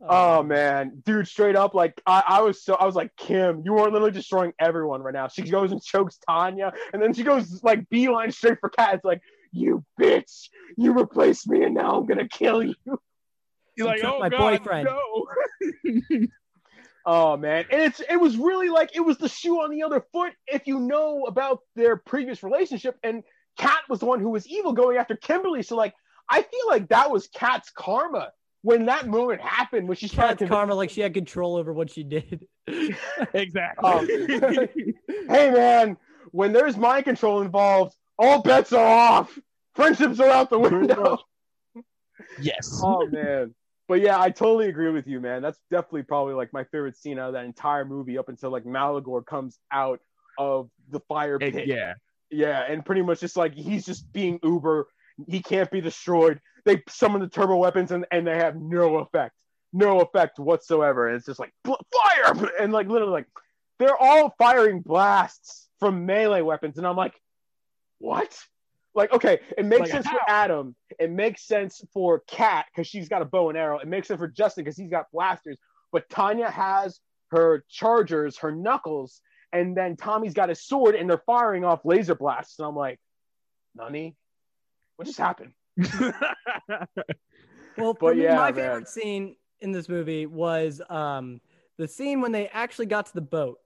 Oh, 0.03 0.41
oh 0.41 0.43
man, 0.43 1.01
dude, 1.05 1.29
straight 1.29 1.55
up, 1.55 1.73
like 1.73 2.03
I, 2.07 2.23
I 2.27 2.43
was 2.43 2.63
so 2.63 2.75
I 2.75 2.85
was 2.85 2.97
like, 2.97 3.17
Kim, 3.17 3.63
you 3.65 3.79
are 3.79 3.89
literally 3.89 4.11
destroying 4.11 4.53
everyone 4.61 5.01
right 5.01 5.15
now. 5.15 5.29
She 5.29 5.43
goes 5.43 5.71
and 5.71 5.81
chokes 5.83 6.19
Tanya, 6.29 6.73
and 6.93 7.01
then 7.01 7.15
she 7.15 7.23
goes 7.23 7.63
like 7.63 7.89
beeline 7.89 8.33
straight 8.33 8.59
for 8.61 8.69
Kat. 8.69 8.97
It's 8.97 9.05
like, 9.05 9.23
you 9.53 9.85
bitch, 9.99 10.49
you 10.77 10.93
replaced 10.93 11.49
me, 11.49 11.63
and 11.63 11.75
now 11.75 11.97
I'm 11.97 12.05
gonna 12.05 12.29
kill 12.29 12.65
you. 12.65 12.75
You're 13.77 13.87
like, 13.87 14.05
oh 14.05 14.19
my 14.19 14.29
god, 14.29 14.39
boyfriend." 14.65 14.89
no. 14.89 16.27
Oh 17.09 17.37
man, 17.37 17.65
and 17.71 17.81
it's 17.81 18.01
it 18.01 18.21
was 18.21 18.37
really 18.37 18.69
like 18.69 18.91
it 18.97 19.01
was 19.01 19.17
the 19.17 19.29
shoe 19.29 19.63
on 19.63 19.71
the 19.71 19.85
other 19.85 20.05
foot. 20.13 20.33
If 20.49 20.67
you 20.67 20.81
know 20.81 21.27
about 21.29 21.61
their 21.77 21.97
previous 21.97 22.43
relationship, 22.43 22.99
and 23.05 23.23
Kat 23.57 23.79
was 23.89 24.01
the 24.01 24.07
one 24.07 24.19
who 24.19 24.31
was 24.31 24.49
evil 24.49 24.73
going 24.73 24.97
after 24.97 25.15
Kimberly, 25.15 25.63
so 25.63 25.77
like 25.77 25.95
I 26.29 26.43
feel 26.43 26.67
like 26.69 26.89
that 26.89 27.11
was 27.11 27.29
Kat's 27.29 27.71
karma 27.71 28.31
when 28.63 28.87
that 28.87 29.07
moment 29.07 29.41
happened 29.41 29.87
when 29.89 29.97
she 29.97 30.09
Cat's 30.09 30.15
started. 30.39 30.49
karma, 30.49 30.75
like 30.75 30.91
she 30.91 31.01
had 31.01 31.15
control 31.15 31.57
over 31.57 31.73
what 31.73 31.91
she 31.91 32.03
did. 32.03 32.47
exactly. 33.35 33.89
Um, 33.89 34.07
hey 35.29 35.51
man, 35.51 35.97
when 36.33 36.53
there's 36.53 36.77
mind 36.77 37.05
control 37.05 37.43
involved, 37.43 37.95
all 38.19 38.43
bets 38.43 38.73
are 38.73 38.85
off. 38.87 39.39
Friendships 39.75 40.19
are 40.21 40.29
out 40.31 40.51
the 40.51 40.59
window. 40.59 41.19
yes. 42.41 42.81
oh 42.85 43.07
man. 43.07 43.55
But 43.89 44.01
yeah, 44.01 44.21
I 44.21 44.31
totally 44.31 44.69
agree 44.69 44.91
with 44.91 45.07
you, 45.07 45.21
man. 45.21 45.43
That's 45.43 45.61
definitely 45.71 46.03
probably 46.03 46.35
like 46.35 46.53
my 46.53 46.65
favorite 46.65 46.97
scene 46.97 47.21
out 47.21 47.29
of 47.29 47.35
that 47.35 47.45
entire 47.45 47.85
movie 47.85 48.19
up 48.19 48.29
until 48.29 48.51
like 48.51 48.65
Maligore 48.65 49.25
comes 49.25 49.59
out 49.71 50.01
of 50.39 50.69
the 50.91 50.99
fire 51.09 51.39
And- 51.41 51.53
pit. 51.55 51.69
yeah. 51.69 51.95
Yeah, 52.29 52.65
and 52.69 52.85
pretty 52.85 53.03
much 53.03 53.21
just 53.21 53.37
like 53.37 53.55
he's 53.55 53.87
just 53.87 54.13
being 54.13 54.41
uber. 54.43 54.89
He 55.29 55.41
can't 55.41 55.71
be 55.71 55.81
destroyed. 55.81 56.41
They 56.65 56.83
summon 56.89 57.21
the 57.21 57.29
turbo 57.29 57.57
weapons 57.57 57.93
and, 57.93 58.07
and 58.11 58.27
they 58.27 58.37
have 58.37 58.57
no 58.57 58.97
effect. 58.99 59.35
No 59.73 60.01
effect 60.01 60.39
whatsoever. 60.39 61.09
And 61.09 61.17
it's 61.17 61.27
just 61.27 61.41
like 61.41 61.53
fire 61.65 62.51
and 62.61 62.73
like 62.73 62.89
literally 62.89 63.13
like 63.13 63.27
they're 63.79 63.97
all 63.97 64.35
firing 64.39 64.81
blasts 64.81 65.69
from 65.81 66.07
melee 66.07 66.43
weapons. 66.43 66.79
And 66.79 66.87
I'm 66.87 66.97
like, 66.97 67.15
what? 67.99 68.37
Like, 68.95 69.13
okay, 69.13 69.41
it 69.59 69.67
makes 69.67 69.83
Like, 69.83 69.91
sense 69.91 70.07
how? 70.07 70.13
for 70.13 70.21
Adam. 70.27 70.75
It 70.99 71.11
makes 71.11 71.47
sense 71.47 71.85
for 71.93 72.23
Kat 72.27 72.67
because 72.71 72.87
she's 72.87 73.09
got 73.09 73.21
a 73.21 73.27
bow 73.27 73.51
and 73.51 73.59
arrow. 73.59 73.79
It 73.79 73.89
makes 73.89 74.09
sense 74.09 74.19
for 74.19 74.29
Justin 74.29 74.65
because 74.65 74.77
he's 74.77 74.91
got 74.91 75.11
blasters. 75.13 75.59
But 75.93 76.09
Tanya 76.09 76.51
has 76.51 76.99
her 77.31 77.65
chargers, 77.69 78.39
her 78.39 78.53
knuckles, 78.53 79.21
and 79.53 79.77
then 79.77 79.97
Tommy's 79.97 80.35
got 80.35 80.49
his 80.49 80.63
sword, 80.63 80.95
and 80.95 81.09
they're 81.09 81.23
firing 81.27 81.65
off 81.65 81.85
laser 81.85 82.15
blasts. 82.15 82.59
And 82.59 82.67
I'm 82.67 82.77
like, 82.77 82.99
Nani, 83.75 84.17
what 84.97 85.07
just 85.07 85.19
happened? 85.19 85.53
Well, 87.79 87.93
for 87.95 88.11
But 88.11 88.17
me, 88.17 88.23
yeah, 88.23 88.37
my 88.37 88.51
man. 88.53 88.55
favorite 88.55 88.89
scene 88.89 89.37
in 89.61 89.71
this 89.71 89.89
movie 89.89 90.25
was 90.27 90.81
um, 90.89 91.41
the 91.77 91.87
scene 91.87 92.23
when 92.23 92.33
they 92.33 92.49
actually 92.49 92.87
got 92.87 93.05
to 93.07 93.13
the 93.15 93.21
boat. 93.21 93.59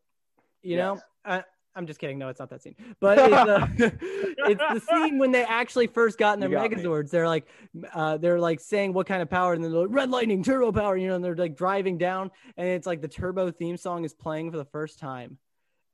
You 0.63 0.77
know, 0.79 0.95
Yes. 0.95 1.05
I, 1.25 1.45
I'm 1.77 1.87
just 1.87 2.01
kidding. 2.01 2.19
No, 2.19 2.29
it's 2.29 2.41
not 2.41 2.51
that 2.51 2.61
scene. 2.61 2.75
But 3.01 3.19
it's, 3.19 3.33
uh, 3.33 3.67
it's 3.79 4.61
the 4.61 4.81
scene 4.81 5.19
when 5.19 5.31
they 5.31 5.45
actually 5.45 5.87
first 5.87 6.19
got 6.19 6.35
in 6.35 6.41
their 6.41 6.49
You 6.51 6.57
got 6.57 6.71
me. 6.73 6.77
Megazords. 6.83 7.11
They're 7.11 7.29
like, 7.29 7.47
uh, 7.95 8.17
they're 8.17 8.41
like 8.41 8.59
saying 8.59 8.93
what 8.95 9.07
kind 9.07 9.23
of 9.23 9.31
power, 9.31 9.53
and 9.53 9.63
then 9.63 9.71
they're 9.71 9.83
like, 9.83 9.95
red 9.95 10.11
lightning, 10.11 10.43
turbo 10.43 10.73
power. 10.73 10.97
You 10.97 11.07
know, 11.09 11.15
and 11.15 11.25
they're 11.25 11.37
like 11.37 11.57
driving 11.57 11.97
down, 11.97 12.33
and 12.57 12.67
it's 12.67 12.89
like 12.89 13.01
the 13.01 13.09
turbo 13.09 13.53
theme 13.53 13.77
song 13.77 14.05
is 14.05 14.13
playing 14.13 14.51
for 14.51 14.57
the 14.57 14.65
first 14.67 14.99
time, 14.99 15.39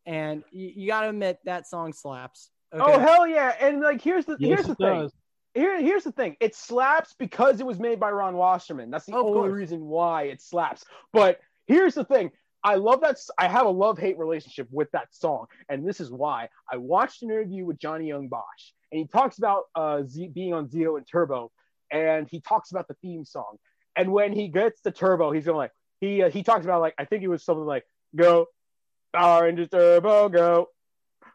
and 0.07 0.43
you, 0.53 0.73
you 0.75 0.87
got 0.89 1.03
to 1.03 1.11
admit 1.11 1.39
that 1.45 1.67
song 1.67 1.93
slaps. 1.93 2.51
Oh 2.73 2.99
hell 2.99 3.27
yeah! 3.27 3.55
And 3.61 3.81
like, 3.83 4.01
here's 4.01 4.25
the 4.25 4.39
Yes, 4.41 4.65
here's 4.65 4.67
the 4.69 4.75
thing. 4.77 5.01
does. 5.03 5.13
Here, 5.57 5.81
here's 5.81 6.05
the 6.05 6.13
thing. 6.13 6.37
It 6.39 6.55
slaps 6.55 7.15
because 7.19 7.61
it 7.61 7.67
was 7.67 7.79
made 7.79 7.99
by 7.99 8.11
Ron 8.11 8.37
Wasserman. 8.37 8.91
That's 8.91 9.07
the 9.07 9.17
Of 9.17 9.25
only 9.25 9.49
reason 9.49 9.87
why 9.87 10.25
it 10.25 10.43
slaps. 10.43 10.85
But 11.13 11.41
here's 11.67 11.95
the 11.95 12.05
thing. 12.05 12.31
I 12.63 12.75
love 12.75 13.01
that. 13.01 13.17
I 13.39 13.49
have 13.49 13.65
a 13.65 13.71
love 13.71 13.99
hate 13.99 14.19
relationship 14.19 14.69
with 14.71 14.91
that 14.93 15.15
song, 15.15 15.47
and 15.69 15.89
this 15.89 16.01
is 16.01 16.11
why. 16.11 16.49
I 16.71 16.77
watched 16.77 17.23
an 17.23 17.31
interview 17.31 17.65
with 17.65 17.79
Johnny 17.79 18.09
Yong 18.09 18.29
Bosch, 18.29 18.73
and 18.93 18.99
he 18.99 19.07
talks 19.07 19.39
about 19.39 19.65
uh, 19.75 20.03
Z- 20.03 20.33
being 20.35 20.53
on 20.53 20.69
Zeo 20.69 20.97
and 20.97 21.07
Turbo, 21.11 21.53
and 21.91 22.29
he 22.29 22.41
talks 22.41 22.71
about 22.71 22.89
the 22.89 22.95
theme 23.03 23.25
song. 23.25 23.57
And 23.95 24.13
when 24.13 24.33
he 24.33 24.49
gets 24.49 24.81
the 24.83 24.91
Turbo, 24.91 25.31
he's 25.33 25.47
going 25.47 25.57
like 25.57 25.73
he 26.01 26.23
uh, 26.23 26.31
he 26.31 26.43
talks 26.43 26.65
about 26.65 26.81
like 26.81 26.95
I 26.99 27.05
think 27.05 27.23
it 27.23 27.29
was 27.29 27.45
something 27.45 27.65
like 27.65 27.85
"Go 28.15 28.47
Power 29.15 29.45
Rangers 29.45 29.69
Turbo, 29.69 30.29
go 30.29 30.69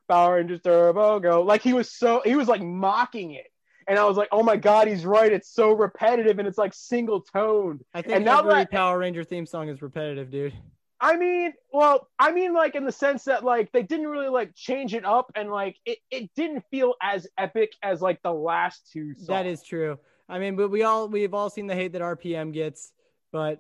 Power 0.10 0.36
Rangers 0.36 0.62
Turbo, 0.62 1.20
go." 1.20 1.42
Like 1.42 1.62
he 1.62 1.74
was 1.74 1.92
so 1.92 2.22
he 2.24 2.36
was 2.36 2.48
like 2.48 2.62
mocking 2.62 3.32
it. 3.32 3.51
And 3.92 4.00
I 4.00 4.06
was 4.06 4.16
like, 4.16 4.30
oh 4.32 4.42
my 4.42 4.56
God, 4.56 4.88
he's 4.88 5.06
right. 5.06 5.30
It's 5.34 5.54
so 5.54 5.74
repetitive 5.74 6.39
and 6.39 6.48
it's 6.48 6.58
like 6.58 6.74
single 6.74 7.20
toned. 7.20 7.84
I 7.94 8.02
think 8.02 8.16
and 8.16 8.24
now 8.24 8.39
every 8.39 8.54
that- 8.54 8.72
Power 8.72 8.98
Ranger 8.98 9.26
theme 9.26 9.46
song 9.46 9.68
is 9.68 9.82
repetitive, 9.82 10.32
dude. 10.32 10.54
I 11.02 11.18
mean, 11.18 11.52
well, 11.74 12.08
I 12.18 12.32
mean, 12.32 12.54
like 12.54 12.76
in 12.76 12.86
the 12.86 12.92
sense 12.94 13.26
that 13.26 13.44
like 13.44 13.70
they 13.74 13.84
didn't 13.84 14.08
really 14.08 14.30
like 14.30 14.56
change 14.56 14.94
it 14.94 15.04
up 15.04 15.30
and 15.36 15.52
like 15.52 15.76
it, 15.86 15.98
it 16.10 16.32
didn't 16.38 16.64
feel 16.72 16.94
as 17.02 17.28
epic 17.38 17.74
as 17.84 18.02
like 18.02 18.22
the 18.24 18.32
last 18.32 18.89
two 18.94 19.14
songs. 19.16 19.28
That 19.28 19.46
is 19.46 19.62
true. 19.62 20.00
I 20.30 20.39
mean, 20.39 20.56
but 20.56 20.70
we 20.70 20.84
all 20.84 21.10
we've 21.10 21.34
all 21.34 21.50
seen 21.50 21.68
the 21.68 21.76
hate 21.76 21.92
that 21.92 22.02
RPM 22.02 22.54
gets, 22.54 22.94
but 23.34 23.60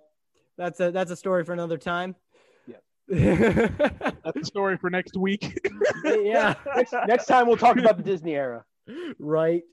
that's 0.57 0.79
a 0.79 0.91
that's 0.91 1.11
a 1.11 1.17
story 1.17 1.43
for 1.43 1.51
another 1.51 1.77
time. 1.77 2.15
Yeah. 2.67 2.77
That's 4.23 4.39
the 4.39 4.45
story 4.45 4.77
for 4.77 4.89
next 4.89 5.17
week. 5.17 5.59
yeah. 6.05 6.53
next, 6.77 6.93
next 7.05 7.25
time 7.25 7.47
we'll 7.47 7.57
talk 7.57 7.75
about 7.75 7.97
the 7.97 8.03
Disney 8.03 8.35
era. 8.35 8.63
right. 9.19 9.63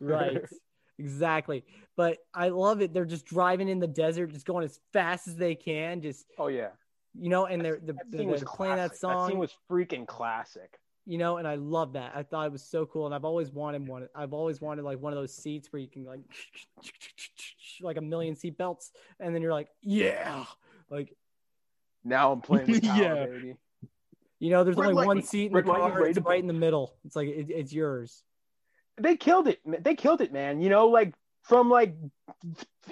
Right. 0.00 0.42
exactly. 0.98 1.64
But 1.96 2.18
I 2.32 2.48
love 2.48 2.82
it. 2.82 2.92
They're 2.92 3.04
just 3.04 3.26
driving 3.26 3.68
in 3.68 3.78
the 3.78 3.86
desert, 3.86 4.32
just 4.32 4.46
going 4.46 4.64
as 4.64 4.78
fast 4.92 5.28
as 5.28 5.36
they 5.36 5.54
can, 5.54 6.00
just 6.02 6.26
Oh 6.38 6.48
yeah. 6.48 6.70
you 7.14 7.28
know, 7.30 7.46
and 7.46 7.64
they're 7.64 7.78
the, 7.84 7.92
That 7.94 8.10
the, 8.10 8.18
scene 8.18 8.28
was 8.28 8.40
they're 8.40 8.48
playing 8.48 8.76
that 8.76 8.96
song. 8.96 9.26
That 9.26 9.32
scene 9.32 9.38
was 9.38 9.54
freaking 9.70 10.06
classic. 10.06 10.78
you 11.06 11.18
know, 11.18 11.36
and 11.36 11.46
I 11.46 11.54
love 11.56 11.92
that. 11.94 12.12
I 12.14 12.22
thought 12.22 12.46
it 12.46 12.52
was 12.52 12.62
so 12.64 12.86
cool, 12.86 13.06
and 13.06 13.14
I've 13.14 13.24
always 13.24 13.50
wanted 13.52 13.86
one. 13.86 14.08
I've 14.14 14.32
always 14.32 14.60
wanted 14.60 14.84
like 14.84 15.00
one 15.00 15.12
of 15.12 15.18
those 15.18 15.34
seats 15.34 15.72
where 15.72 15.80
you 15.80 15.88
can 15.88 16.04
like 16.04 16.20
like 17.80 17.96
a 17.96 18.00
million 18.00 18.36
seat 18.36 18.56
belts, 18.56 18.90
and 19.20 19.34
then 19.34 19.42
you're 19.42 19.52
like, 19.52 19.68
yeah, 19.82 20.44
like 20.90 21.14
Now 22.04 22.32
I'm 22.32 22.40
playing 22.40 22.70
with 22.70 22.82
power, 22.82 23.02
Yeah. 23.02 23.26
baby. 23.26 23.56
you 24.38 24.50
know, 24.50 24.64
there's 24.64 24.76
Red 24.76 24.90
only 24.90 25.06
one 25.06 25.22
seat 25.22 25.46
in 25.46 25.52
the 25.52 25.56
red 25.58 25.66
lightning, 25.68 25.92
car. 25.92 26.06
It's 26.06 26.18
right 26.20 26.40
in 26.40 26.46
the 26.46 26.52
middle. 26.52 26.94
It's 27.04 27.16
like 27.16 27.28
it, 27.28 27.46
it's 27.50 27.72
yours. 27.72 28.22
They 29.00 29.16
killed 29.16 29.48
it. 29.48 29.60
They 29.82 29.94
killed 29.94 30.20
it, 30.20 30.32
man. 30.32 30.60
You 30.60 30.68
know, 30.68 30.88
like 30.88 31.14
from 31.42 31.70
like 31.70 31.94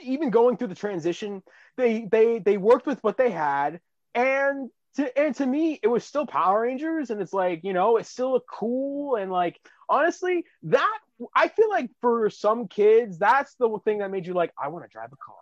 even 0.03 0.31
going 0.31 0.57
through 0.57 0.69
the 0.69 0.75
transition, 0.75 1.43
they 1.77 2.07
they 2.11 2.39
they 2.39 2.57
worked 2.57 2.87
with 2.87 3.03
what 3.03 3.17
they 3.17 3.31
had, 3.31 3.81
and 4.15 4.71
to 4.97 5.19
and 5.19 5.35
to 5.37 5.47
me, 5.47 5.79
it 5.83 5.89
was 5.89 6.05
still 6.05 6.27
Power 6.27 6.63
Rangers, 6.63 7.11
and 7.11 7.21
it's 7.21 7.33
like 7.33 7.63
you 7.65 7.73
know, 7.73 7.97
it's 7.97 8.11
still 8.11 8.37
a 8.37 8.41
cool 8.41 9.17
and 9.17 9.31
like 9.31 9.61
honestly, 9.89 10.45
that 10.65 10.99
I 11.35 11.49
feel 11.49 11.71
like 11.71 11.91
for 12.01 12.29
some 12.31 12.69
kids, 12.69 13.19
that's 13.19 13.55
the 13.55 13.79
thing 13.85 13.99
that 13.99 14.11
made 14.11 14.27
you 14.27 14.35
like, 14.35 14.53
I 14.61 14.69
want 14.69 14.85
to 14.85 14.89
drive 14.89 15.11
a 15.13 15.17
car. 15.17 15.37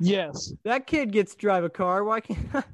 Yes. 0.00 0.52
That 0.64 0.86
kid 0.86 1.12
gets 1.12 1.32
to 1.32 1.38
drive 1.38 1.64
a 1.64 1.70
car. 1.70 2.04
Why 2.04 2.20
can't? 2.20 2.38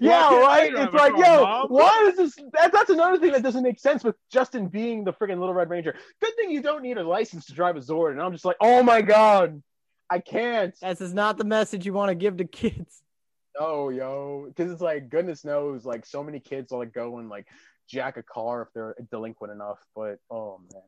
Yeah, 0.00 0.28
can't 0.28 0.42
right. 0.42 0.70
drive 0.70 0.84
It's 0.86 0.94
a 0.94 0.96
like, 0.96 1.12
yo, 1.26 1.42
Mom? 1.42 1.66
why 1.68 2.10
is 2.10 2.16
this? 2.16 2.36
That, 2.52 2.72
that's 2.72 2.90
another 2.90 3.18
thing 3.18 3.32
that 3.32 3.42
doesn't 3.42 3.62
make 3.62 3.78
sense 3.78 4.04
with 4.04 4.16
Justin 4.30 4.68
being 4.68 5.04
the 5.04 5.12
freaking 5.12 5.38
Little 5.40 5.54
Red 5.54 5.70
Ranger. 5.70 5.94
Good 6.20 6.36
thing 6.36 6.50
you 6.50 6.62
don't 6.62 6.82
need 6.82 6.98
a 6.98 7.06
license 7.06 7.46
to 7.46 7.52
drive 7.52 7.76
a 7.76 7.80
Zord. 7.80 8.12
And 8.12 8.22
I'm 8.22 8.32
just 8.32 8.44
like, 8.44 8.56
oh 8.60 8.82
my 8.82 9.02
god, 9.02 9.62
I 10.10 10.18
can't. 10.18 10.74
this 10.80 11.00
is 11.00 11.14
not 11.14 11.38
the 11.38 11.44
message 11.44 11.86
you 11.86 11.92
want 11.92 12.10
to 12.10 12.14
give 12.14 12.36
to 12.38 12.44
kids. 12.44 13.02
No, 13.58 13.88
yo, 13.88 14.46
because 14.48 14.72
it's 14.72 14.82
like 14.82 15.08
goodness 15.08 15.44
knows, 15.44 15.84
like 15.84 16.04
so 16.06 16.24
many 16.24 16.40
kids 16.40 16.72
will 16.72 16.80
like 16.80 16.92
go 16.92 17.18
and 17.18 17.28
like 17.28 17.46
jack 17.88 18.16
a 18.16 18.22
car 18.22 18.62
if 18.62 18.68
they're 18.74 18.96
delinquent 19.10 19.52
enough. 19.52 19.78
But 19.94 20.18
oh 20.30 20.60
man, 20.72 20.82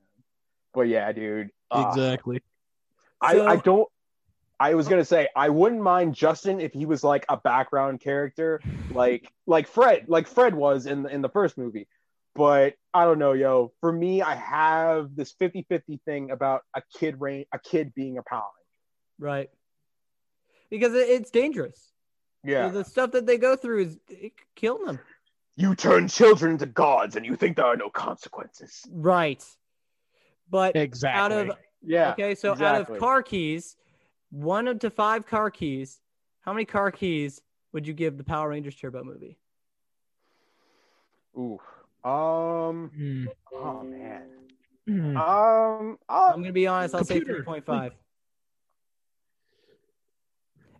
but 0.74 0.88
yeah, 0.88 1.12
dude, 1.12 1.50
uh, 1.70 1.86
Exactly. 1.88 2.42
I, 3.20 3.32
So- 3.34 3.46
I 3.46 3.56
don't. 3.56 3.88
I 4.58 4.74
was 4.74 4.88
gonna 4.88 5.04
say 5.04 5.28
I 5.36 5.50
wouldn't 5.50 5.82
mind 5.82 6.14
Justin 6.14 6.60
if 6.60 6.72
he 6.72 6.86
was 6.86 7.04
like 7.04 7.26
a 7.28 7.36
background 7.36 8.00
character, 8.00 8.60
like 8.90 9.30
like 9.46 9.68
Fred, 9.68 10.06
like 10.08 10.26
Fred 10.26 10.54
was 10.54 10.86
in 10.86 11.02
the, 11.02 11.10
in 11.10 11.20
the 11.22 11.28
first 11.28 11.58
movie. 11.58 11.88
But 12.34 12.74
I 12.92 13.04
don't 13.04 13.18
know, 13.18 13.32
yo. 13.32 13.72
For 13.80 13.90
me, 13.90 14.20
I 14.20 14.34
have 14.34 15.16
this 15.16 15.32
50-50 15.40 16.00
thing 16.04 16.30
about 16.30 16.62
a 16.74 16.82
kid 16.98 17.18
rain, 17.18 17.46
a 17.52 17.58
kid 17.58 17.94
being 17.94 18.18
a 18.18 18.22
Power 18.22 18.50
Right. 19.18 19.48
Because 20.68 20.92
it's 20.94 21.30
dangerous. 21.30 21.92
Ranger. 22.44 22.58
Yeah. 22.58 22.68
The 22.68 22.84
stuff 22.84 23.12
that 23.12 23.24
they 23.26 23.38
go 23.38 23.56
through 23.56 23.84
is 23.84 23.98
it 24.10 24.36
could 24.36 24.54
kill 24.54 24.84
them. 24.84 24.98
You 25.56 25.74
turn 25.74 26.08
children 26.08 26.52
into 26.52 26.66
gods, 26.66 27.16
and 27.16 27.24
you 27.24 27.36
think 27.36 27.56
there 27.56 27.64
are 27.64 27.76
no 27.76 27.88
consequences. 27.88 28.84
Right. 28.90 29.42
But 30.50 30.76
Exactly. 30.76 31.18
out 31.18 31.32
of 31.32 31.56
Yeah. 31.82 32.12
okay, 32.12 32.34
so 32.34 32.52
out 32.52 32.90
of 32.90 32.98
car 32.98 33.22
keys, 33.22 33.76
one 34.36 34.78
to 34.78 34.90
five 34.90 35.26
car 35.26 35.50
keys, 35.50 36.00
how 36.40 36.52
many 36.52 36.64
car 36.64 36.90
keys 36.90 37.40
would 37.72 37.86
you 37.86 37.94
give 37.94 38.18
the 38.18 38.24
Power 38.24 38.50
Rangers 38.50 38.76
Turbo 38.76 39.02
movie? 39.02 39.38
Ooh. 41.36 41.60
Um. 42.04 42.90
Mm. 42.98 43.26
Oh 43.52 43.82
man. 43.82 44.22
Mm. 44.88 45.16
Um. 45.16 45.98
I'm 46.08 46.32
uh, 46.32 46.32
gonna 46.32 46.52
be 46.52 46.66
honest, 46.66 46.94
I'll 46.94 47.04
say 47.04 47.20
3.5. 47.20 47.92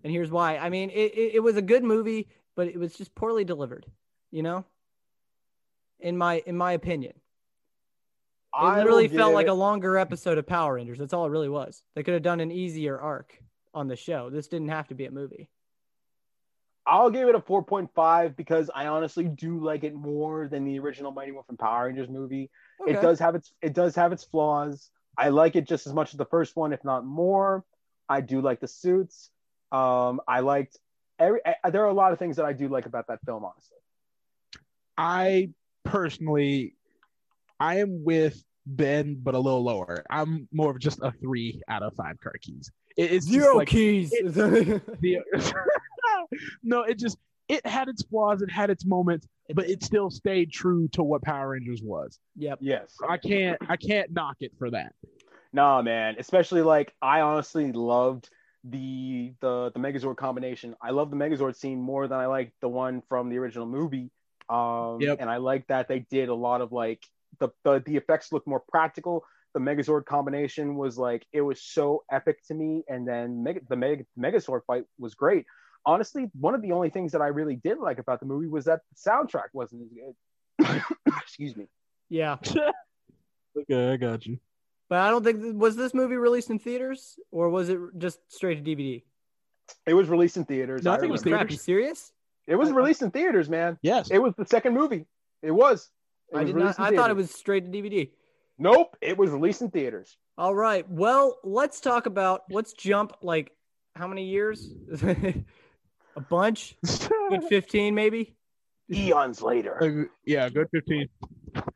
And 0.04 0.12
here's 0.12 0.30
why. 0.30 0.58
I 0.58 0.70
mean, 0.70 0.90
it, 0.90 1.14
it, 1.14 1.34
it 1.34 1.40
was 1.40 1.56
a 1.56 1.62
good 1.62 1.82
movie, 1.82 2.28
but 2.54 2.68
it 2.68 2.78
was 2.78 2.94
just 2.94 3.12
poorly 3.16 3.44
delivered, 3.44 3.86
you 4.30 4.42
know? 4.42 4.64
In 5.98 6.16
my 6.16 6.42
in 6.46 6.56
my 6.56 6.72
opinion. 6.72 7.14
It 8.58 8.78
literally 8.78 9.08
felt 9.08 9.30
give 9.30 9.34
like 9.34 9.48
a 9.48 9.52
longer 9.54 9.98
episode 9.98 10.38
of 10.38 10.46
Power 10.46 10.74
Rangers. 10.74 10.98
That's 10.98 11.12
all 11.12 11.26
it 11.26 11.30
really 11.30 11.48
was. 11.48 11.82
They 11.94 12.02
could 12.02 12.14
have 12.14 12.22
done 12.22 12.40
an 12.40 12.50
easier 12.50 12.98
arc 12.98 13.38
on 13.74 13.88
the 13.88 13.96
show. 13.96 14.30
This 14.30 14.48
didn't 14.48 14.68
have 14.68 14.88
to 14.88 14.94
be 14.94 15.04
a 15.06 15.10
movie. 15.10 15.48
I'll 16.86 17.10
give 17.10 17.28
it 17.28 17.34
a 17.34 17.40
4.5 17.40 18.36
because 18.36 18.70
I 18.72 18.86
honestly 18.86 19.24
do 19.24 19.58
like 19.62 19.82
it 19.82 19.92
more 19.94 20.46
than 20.46 20.64
the 20.64 20.78
original 20.78 21.10
Mighty 21.10 21.32
Morphin 21.32 21.56
Power 21.56 21.86
Rangers 21.86 22.08
movie. 22.08 22.48
It 22.86 22.92
does 23.02 23.18
have 23.18 23.34
its 23.34 23.52
it 23.60 23.72
does 23.72 23.96
have 23.96 24.12
its 24.12 24.22
flaws. 24.24 24.90
I 25.18 25.30
like 25.30 25.56
it 25.56 25.66
just 25.66 25.86
as 25.86 25.92
much 25.92 26.12
as 26.14 26.18
the 26.18 26.26
first 26.26 26.54
one, 26.56 26.72
if 26.72 26.84
not 26.84 27.04
more. 27.04 27.64
I 28.08 28.20
do 28.20 28.40
like 28.40 28.60
the 28.60 28.68
suits. 28.68 29.30
Um, 29.72 30.20
I 30.28 30.40
liked 30.40 30.78
every. 31.18 31.40
uh, 31.44 31.70
There 31.70 31.82
are 31.82 31.88
a 31.88 31.94
lot 31.94 32.12
of 32.12 32.20
things 32.20 32.36
that 32.36 32.44
I 32.44 32.52
do 32.52 32.68
like 32.68 32.86
about 32.86 33.08
that 33.08 33.18
film, 33.26 33.44
honestly. 33.44 33.78
I 34.96 35.50
personally, 35.82 36.75
I 37.60 37.78
am 37.78 38.04
with 38.04 38.42
Ben, 38.66 39.18
but 39.22 39.34
a 39.34 39.38
little 39.38 39.62
lower. 39.64 40.04
I'm 40.10 40.48
more 40.52 40.70
of 40.70 40.78
just 40.80 40.98
a 41.02 41.12
three 41.12 41.62
out 41.68 41.82
of 41.82 41.94
five 41.94 42.18
car 42.20 42.34
keys. 42.40 42.70
It- 42.96 43.12
it's 43.12 43.26
just 43.26 43.38
Zero 43.40 43.56
like 43.58 43.68
keys. 43.68 44.10
the 44.10 44.80
no, 46.62 46.82
it 46.82 46.98
just 46.98 47.18
it 47.48 47.64
had 47.66 47.88
its 47.88 48.02
flaws, 48.04 48.42
it 48.42 48.50
had 48.50 48.70
its 48.70 48.84
moments, 48.84 49.26
but 49.54 49.68
it 49.68 49.82
still 49.84 50.10
stayed 50.10 50.50
true 50.50 50.88
to 50.88 51.02
what 51.02 51.22
Power 51.22 51.50
Rangers 51.50 51.80
was. 51.82 52.18
yep. 52.36 52.58
Yes. 52.60 52.94
I 53.08 53.16
can't 53.18 53.58
I 53.68 53.76
can't 53.76 54.10
knock 54.12 54.36
it 54.40 54.52
for 54.58 54.70
that. 54.70 54.92
Nah, 55.52 55.80
man. 55.82 56.16
Especially 56.18 56.62
like 56.62 56.92
I 57.00 57.20
honestly 57.20 57.70
loved 57.72 58.28
the 58.64 59.32
the 59.40 59.70
the 59.72 59.78
Megazord 59.80 60.16
combination. 60.16 60.74
I 60.82 60.90
love 60.90 61.10
the 61.10 61.16
Megazord 61.16 61.54
scene 61.56 61.80
more 61.80 62.08
than 62.08 62.18
I 62.18 62.26
like 62.26 62.52
the 62.60 62.68
one 62.68 63.02
from 63.08 63.28
the 63.30 63.38
original 63.38 63.66
movie. 63.66 64.10
Um, 64.48 64.98
Yep. 65.00 65.18
and 65.20 65.30
I 65.30 65.36
like 65.38 65.66
that 65.68 65.88
they 65.88 66.00
did 66.00 66.28
a 66.28 66.34
lot 66.34 66.60
of 66.60 66.72
like 66.72 67.04
the 67.38 67.48
the, 67.64 67.82
the 67.84 67.96
effects 67.96 68.32
looked 68.32 68.46
more 68.46 68.62
practical. 68.68 69.24
The 69.54 69.60
Megazord 69.60 70.04
combination 70.04 70.76
was 70.76 70.98
like 70.98 71.26
it 71.32 71.40
was 71.40 71.62
so 71.62 72.04
epic 72.10 72.38
to 72.48 72.54
me, 72.54 72.84
and 72.88 73.06
then 73.08 73.42
Meg- 73.42 73.66
the 73.68 73.76
Meg- 73.76 74.06
Megazord 74.18 74.62
fight 74.66 74.84
was 74.98 75.14
great. 75.14 75.46
Honestly, 75.86 76.30
one 76.38 76.54
of 76.54 76.62
the 76.62 76.72
only 76.72 76.90
things 76.90 77.12
that 77.12 77.22
I 77.22 77.28
really 77.28 77.56
did 77.56 77.78
like 77.78 77.98
about 77.98 78.20
the 78.20 78.26
movie 78.26 78.48
was 78.48 78.64
that 78.64 78.80
the 78.92 79.10
soundtrack 79.10 79.48
wasn't 79.52 79.82
as 79.82 79.88
good. 79.88 80.82
Excuse 81.22 81.56
me. 81.56 81.68
Yeah. 82.08 82.36
Okay, 83.58 83.92
I 83.92 83.96
got 83.96 84.26
you. 84.26 84.38
But 84.88 84.98
I 84.98 85.10
don't 85.10 85.24
think 85.24 85.58
was 85.58 85.76
this 85.76 85.94
movie 85.94 86.16
released 86.16 86.50
in 86.50 86.58
theaters 86.58 87.18
or 87.30 87.48
was 87.48 87.68
it 87.68 87.78
just 87.98 88.20
straight 88.28 88.62
to 88.62 88.76
DVD? 88.76 89.02
It 89.86 89.94
was 89.94 90.08
released 90.08 90.36
in 90.36 90.44
theaters. 90.44 90.84
No, 90.84 90.92
I 90.92 90.96
think 90.96 91.08
it 91.08 91.12
was 91.12 91.24
remember. 91.24 91.44
Crap, 91.44 91.50
you 91.50 91.56
serious? 91.56 92.12
It 92.46 92.54
was 92.54 92.70
released 92.70 93.02
in 93.02 93.10
theaters, 93.10 93.48
man. 93.48 93.78
Yes. 93.82 94.10
It 94.10 94.18
was 94.18 94.34
the 94.36 94.46
second 94.46 94.74
movie. 94.74 95.06
It 95.42 95.50
was. 95.50 95.90
It 96.32 96.36
I 96.36 96.44
did 96.44 96.54
not. 96.56 96.62
released 96.62 96.78
in 96.78 96.84
I 96.84 96.96
thought 96.96 97.10
it 97.10 97.16
was 97.16 97.30
straight 97.30 97.70
to 97.70 97.78
DVD. 97.78 98.10
Nope. 98.58 98.96
It 99.00 99.16
was 99.18 99.30
released 99.30 99.62
in 99.62 99.70
theaters. 99.70 100.16
All 100.38 100.54
right. 100.54 100.88
Well, 100.90 101.38
let's 101.44 101.80
talk 101.80 102.06
about. 102.06 102.42
Let's 102.50 102.72
jump 102.72 103.16
like 103.22 103.52
how 103.94 104.06
many 104.06 104.24
years? 104.26 104.70
a 105.02 106.20
bunch. 106.28 106.76
Good 107.30 107.44
fifteen, 107.48 107.94
maybe. 107.94 108.36
Eons 108.92 109.42
later. 109.42 109.82
Uh, 109.82 110.04
yeah, 110.24 110.48
good 110.48 110.68
15 110.70 111.08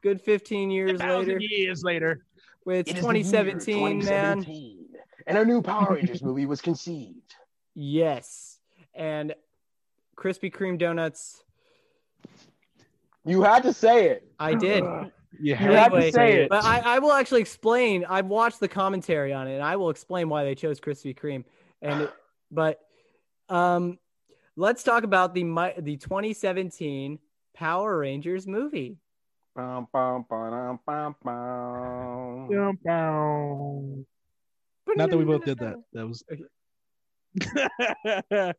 Good 0.01 0.21
fifteen 0.21 0.71
years 0.71 1.01
later. 1.01 1.39
years 1.41 1.83
later. 1.83 2.25
It's 2.67 2.91
It 2.91 2.99
is 2.99 3.03
the 3.05 3.13
year 3.15 3.23
2017, 3.25 4.05
man. 4.05 4.47
And 5.27 5.39
a 5.39 5.45
new 5.45 5.61
Power 5.61 5.95
Rangers 5.95 6.23
movie 6.23 6.47
was 6.47 6.61
conceived. 6.61 7.35
Yes. 7.77 8.59
And 8.95 9.33
Krispy 10.17 10.53
Kreme 10.53 10.77
donuts. 10.77 11.45
You 13.25 13.43
had 13.43 13.63
to 13.65 13.73
say 13.73 14.09
it. 14.09 14.31
I 14.39 14.55
did. 14.55 14.83
You 14.85 15.11
You 15.41 15.55
had 15.55 15.91
to 15.93 16.13
say 16.13 16.43
it. 16.43 16.49
But 16.49 16.65
I, 16.65 16.81
I 16.81 16.99
will 16.99 17.13
actually 17.13 17.41
explain. 17.43 18.05
I've 18.09 18.27
watched 18.27 18.61
the 18.61 18.69
commentary 18.69 19.33
on 19.33 19.47
it, 19.49 19.55
and 19.55 19.63
I 19.63 19.77
will 19.77 19.91
explain 19.91 20.29
why 20.29 20.45
they 20.45 20.55
chose 20.55 20.81
Krispy 20.81 21.17
Kreme. 21.17 21.45
And 21.83 22.03
it, 22.03 22.13
but 22.51 22.81
um, 23.49 23.99
let's 24.57 24.83
talk 24.83 25.05
about 25.05 25.35
the 25.35 25.45
mi- 25.45 25.75
the 25.79 25.97
2017 25.97 27.19
Power 27.55 27.99
Rangers 27.99 28.47
movie. 28.47 28.97
Bum, 29.55 29.89
bum, 29.93 30.25
ba-dum, 30.29 30.81
bum, 30.87 31.17
bum. 31.23 32.49
Not 34.97 35.11
that 35.11 35.17
we 35.17 35.25
both 35.25 35.45
did 35.45 35.59
that. 35.59 35.77
That 35.93 36.09
was. 36.09 36.25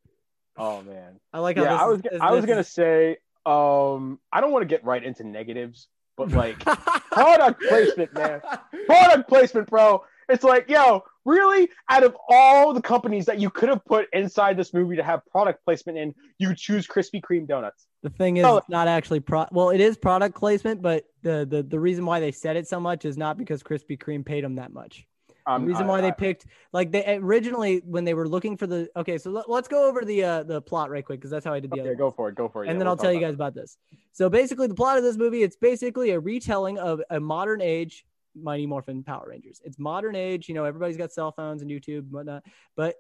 Oh 0.58 0.82
man. 0.82 1.18
I 1.34 1.40
like 1.40 1.56
how 1.56 1.64
Yeah, 1.64 1.72
this 1.72 1.80
I 1.82 1.86
was. 1.86 1.98
is- 1.98 2.04
this- 2.12 2.22
I 2.22 2.32
was 2.32 2.42
this 2.42 2.50
gonna 2.50 2.64
say. 2.64 3.18
Um, 3.46 4.20
I 4.32 4.42
don't 4.42 4.52
want 4.52 4.64
to 4.64 4.68
get 4.68 4.84
right 4.84 5.04
into 5.04 5.24
negatives, 5.24 5.88
but 6.18 6.32
like 6.32 6.60
product 7.12 7.62
placement, 7.68 8.14
man. 8.14 8.42
product 8.86 9.28
placement, 9.30 9.68
bro. 9.70 10.04
It's 10.30 10.44
like, 10.46 10.70
yo, 10.70 11.04
really? 11.26 11.68
Out 11.90 12.04
of 12.04 12.16
all 12.30 12.74
the 12.74 12.82
companies 12.82 13.26
that 13.26 13.40
you 13.40 13.50
could 13.50 13.68
have 13.68 13.84
put 13.84 14.08
inside 14.14 14.56
this 14.56 14.74
movie 14.74 14.96
to 14.96 15.04
have 15.04 15.26
product 15.26 15.66
placement 15.66 15.98
in, 15.98 16.14
you 16.38 16.56
choose 16.56 16.88
Krispy 16.88 17.20
Kreme 17.22 17.48
donuts. 17.48 17.86
The 18.04 18.10
thing 18.12 18.38
is, 18.38 18.46
Oh. 18.46 18.58
it's 18.58 18.70
not 18.70 18.88
actually 18.88 19.20
pro. 19.20 19.46
Well, 19.52 19.72
it 19.72 19.82
is 19.82 19.98
product 19.98 20.36
placement, 20.38 20.82
but 20.82 21.04
the, 21.22 21.46
the 21.50 21.64
the 21.64 21.80
reason 21.80 22.06
why 22.06 22.20
they 22.22 22.32
said 22.32 22.56
it 22.56 22.68
so 22.68 22.80
much 22.80 23.04
is 23.04 23.18
not 23.18 23.38
because 23.38 23.62
Krispy 23.62 23.98
Kreme 23.98 24.26
paid 24.26 24.44
them 24.44 24.56
that 24.56 24.72
much. 24.72 25.06
Um, 25.48 25.62
the 25.64 25.68
reason 25.70 25.86
I- 25.86 25.90
why 25.90 26.02
they 26.02 26.12
picked 26.12 26.46
like 26.72 26.92
they 26.92 27.16
originally 27.18 27.82
when 27.86 28.04
they 28.04 28.14
were 28.14 28.28
looking 28.28 28.56
for 28.58 28.68
the 28.68 28.90
okay 28.96 29.18
so 29.18 29.32
let, 29.32 29.50
us 29.50 29.68
go 29.68 29.88
over 29.88 30.06
the 30.06 30.24
uh 30.24 30.44
the 30.44 30.62
plot 30.62 30.90
right 30.90 31.04
quick 31.04 31.20
because 31.20 31.32
that's 31.32 31.46
how 31.46 31.54
i 31.54 31.60
did 31.60 31.72
the 31.72 31.80
Okay, 31.80 31.90
other 31.90 31.96
go 31.96 32.12
for 32.12 32.30
it. 32.30 32.36
Go 32.36 32.48
for 32.48 32.64
it. 32.64 32.68
and 32.68 32.76
yeah, 32.76 32.80
then 32.80 32.86
we'll 32.86 32.92
i'll 32.92 32.98
tell 32.98 33.12
you 33.14 33.20
guys 33.20 33.34
about 33.34 33.54
this 33.56 33.78
so 34.12 34.30
basically 34.30 34.68
the 34.68 34.76
plot 34.76 34.98
of 34.98 35.04
this 35.04 35.18
movie 35.18 35.42
it's 35.44 35.56
basically 35.56 36.12
a 36.12 36.20
retelling 36.20 36.78
of 36.78 37.02
a 37.10 37.20
modern 37.20 37.62
age 37.62 38.06
mighty 38.36 38.66
morphin 38.68 39.04
power 39.04 39.26
rangers 39.28 39.62
it's 39.66 39.80
modern 39.80 40.16
age 40.16 40.48
you 40.48 40.54
know 40.56 40.64
everybody's 40.64 40.98
got 40.98 41.12
cell 41.12 41.32
phones 41.32 41.62
and 41.62 41.72
youtube 41.72 42.00
and 42.00 42.12
whatnot 42.12 42.44
but 42.76 42.96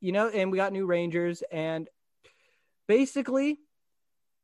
you 0.00 0.12
know 0.12 0.28
and 0.28 0.52
we 0.52 0.56
got 0.56 0.72
new 0.72 0.86
rangers 0.86 1.42
and 1.50 1.88
basically 2.86 3.58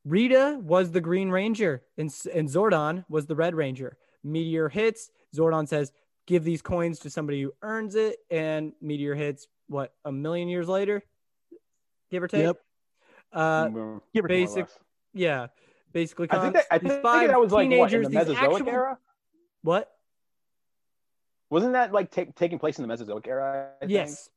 rita 0.05 0.59
was 0.61 0.91
the 0.91 0.99
green 1.01 1.29
ranger 1.29 1.83
and, 1.97 2.13
and 2.33 2.49
zordon 2.49 3.05
was 3.07 3.25
the 3.25 3.35
red 3.35 3.55
ranger 3.55 3.97
meteor 4.23 4.67
hits 4.69 5.09
zordon 5.35 5.67
says 5.67 5.91
give 6.25 6.43
these 6.43 6.61
coins 6.61 6.99
to 6.99 7.09
somebody 7.09 7.41
who 7.41 7.53
earns 7.61 7.95
it 7.95 8.17
and 8.31 8.73
meteor 8.81 9.13
hits 9.15 9.47
what 9.67 9.93
a 10.05 10.11
million 10.11 10.47
years 10.47 10.67
later 10.67 11.03
give 12.11 12.23
or 12.23 12.27
take 12.27 12.43
Yep. 12.43 12.57
uh 13.33 13.65
Give 14.13 14.25
or 14.25 14.27
basic- 14.27 14.65
less. 14.65 14.79
yeah 15.13 15.47
basically 15.91 16.27
I 16.31 16.39
think 16.39 16.53
that 16.55 16.65
I 16.71 16.77
think 16.79 17.01
five 17.01 17.29
that 17.29 17.39
was 17.39 17.51
like 17.51 17.69
what 17.69 17.93
in 17.93 18.01
teenagers, 18.03 18.07
the 18.07 18.13
Mesozoic 18.13 18.37
actual- 18.61 18.69
era. 18.69 18.97
what 19.63 19.91
Wasn't 21.49 21.73
that 21.73 21.91
like 21.91 22.09
take 22.11 22.35
taking 22.35 22.57
place 22.59 22.77
in 22.79 22.83
the 22.83 22.87
Mesozoic 22.87 23.27
era? 23.27 23.71
I 23.77 23.79
think? 23.81 23.91
yes 23.91 24.29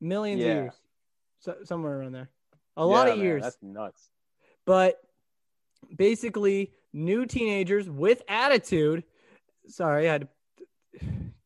millions 0.00 0.40
Yeah. 0.42 0.46
of 0.48 0.56
years 0.64 0.74
so, 1.40 1.56
somewhere 1.64 2.00
around 2.00 2.12
there 2.12 2.30
a 2.76 2.84
lot 2.86 3.08
of 3.08 3.16
man, 3.16 3.24
years 3.24 3.42
That's 3.42 3.58
nuts. 3.62 4.10
but 4.64 5.00
basically 5.94 6.72
new 6.92 7.26
teenagers 7.26 7.88
with 7.88 8.22
attitude 8.28 9.04
sorry 9.66 10.08
i 10.08 10.12
had 10.12 10.22
to 10.22 10.28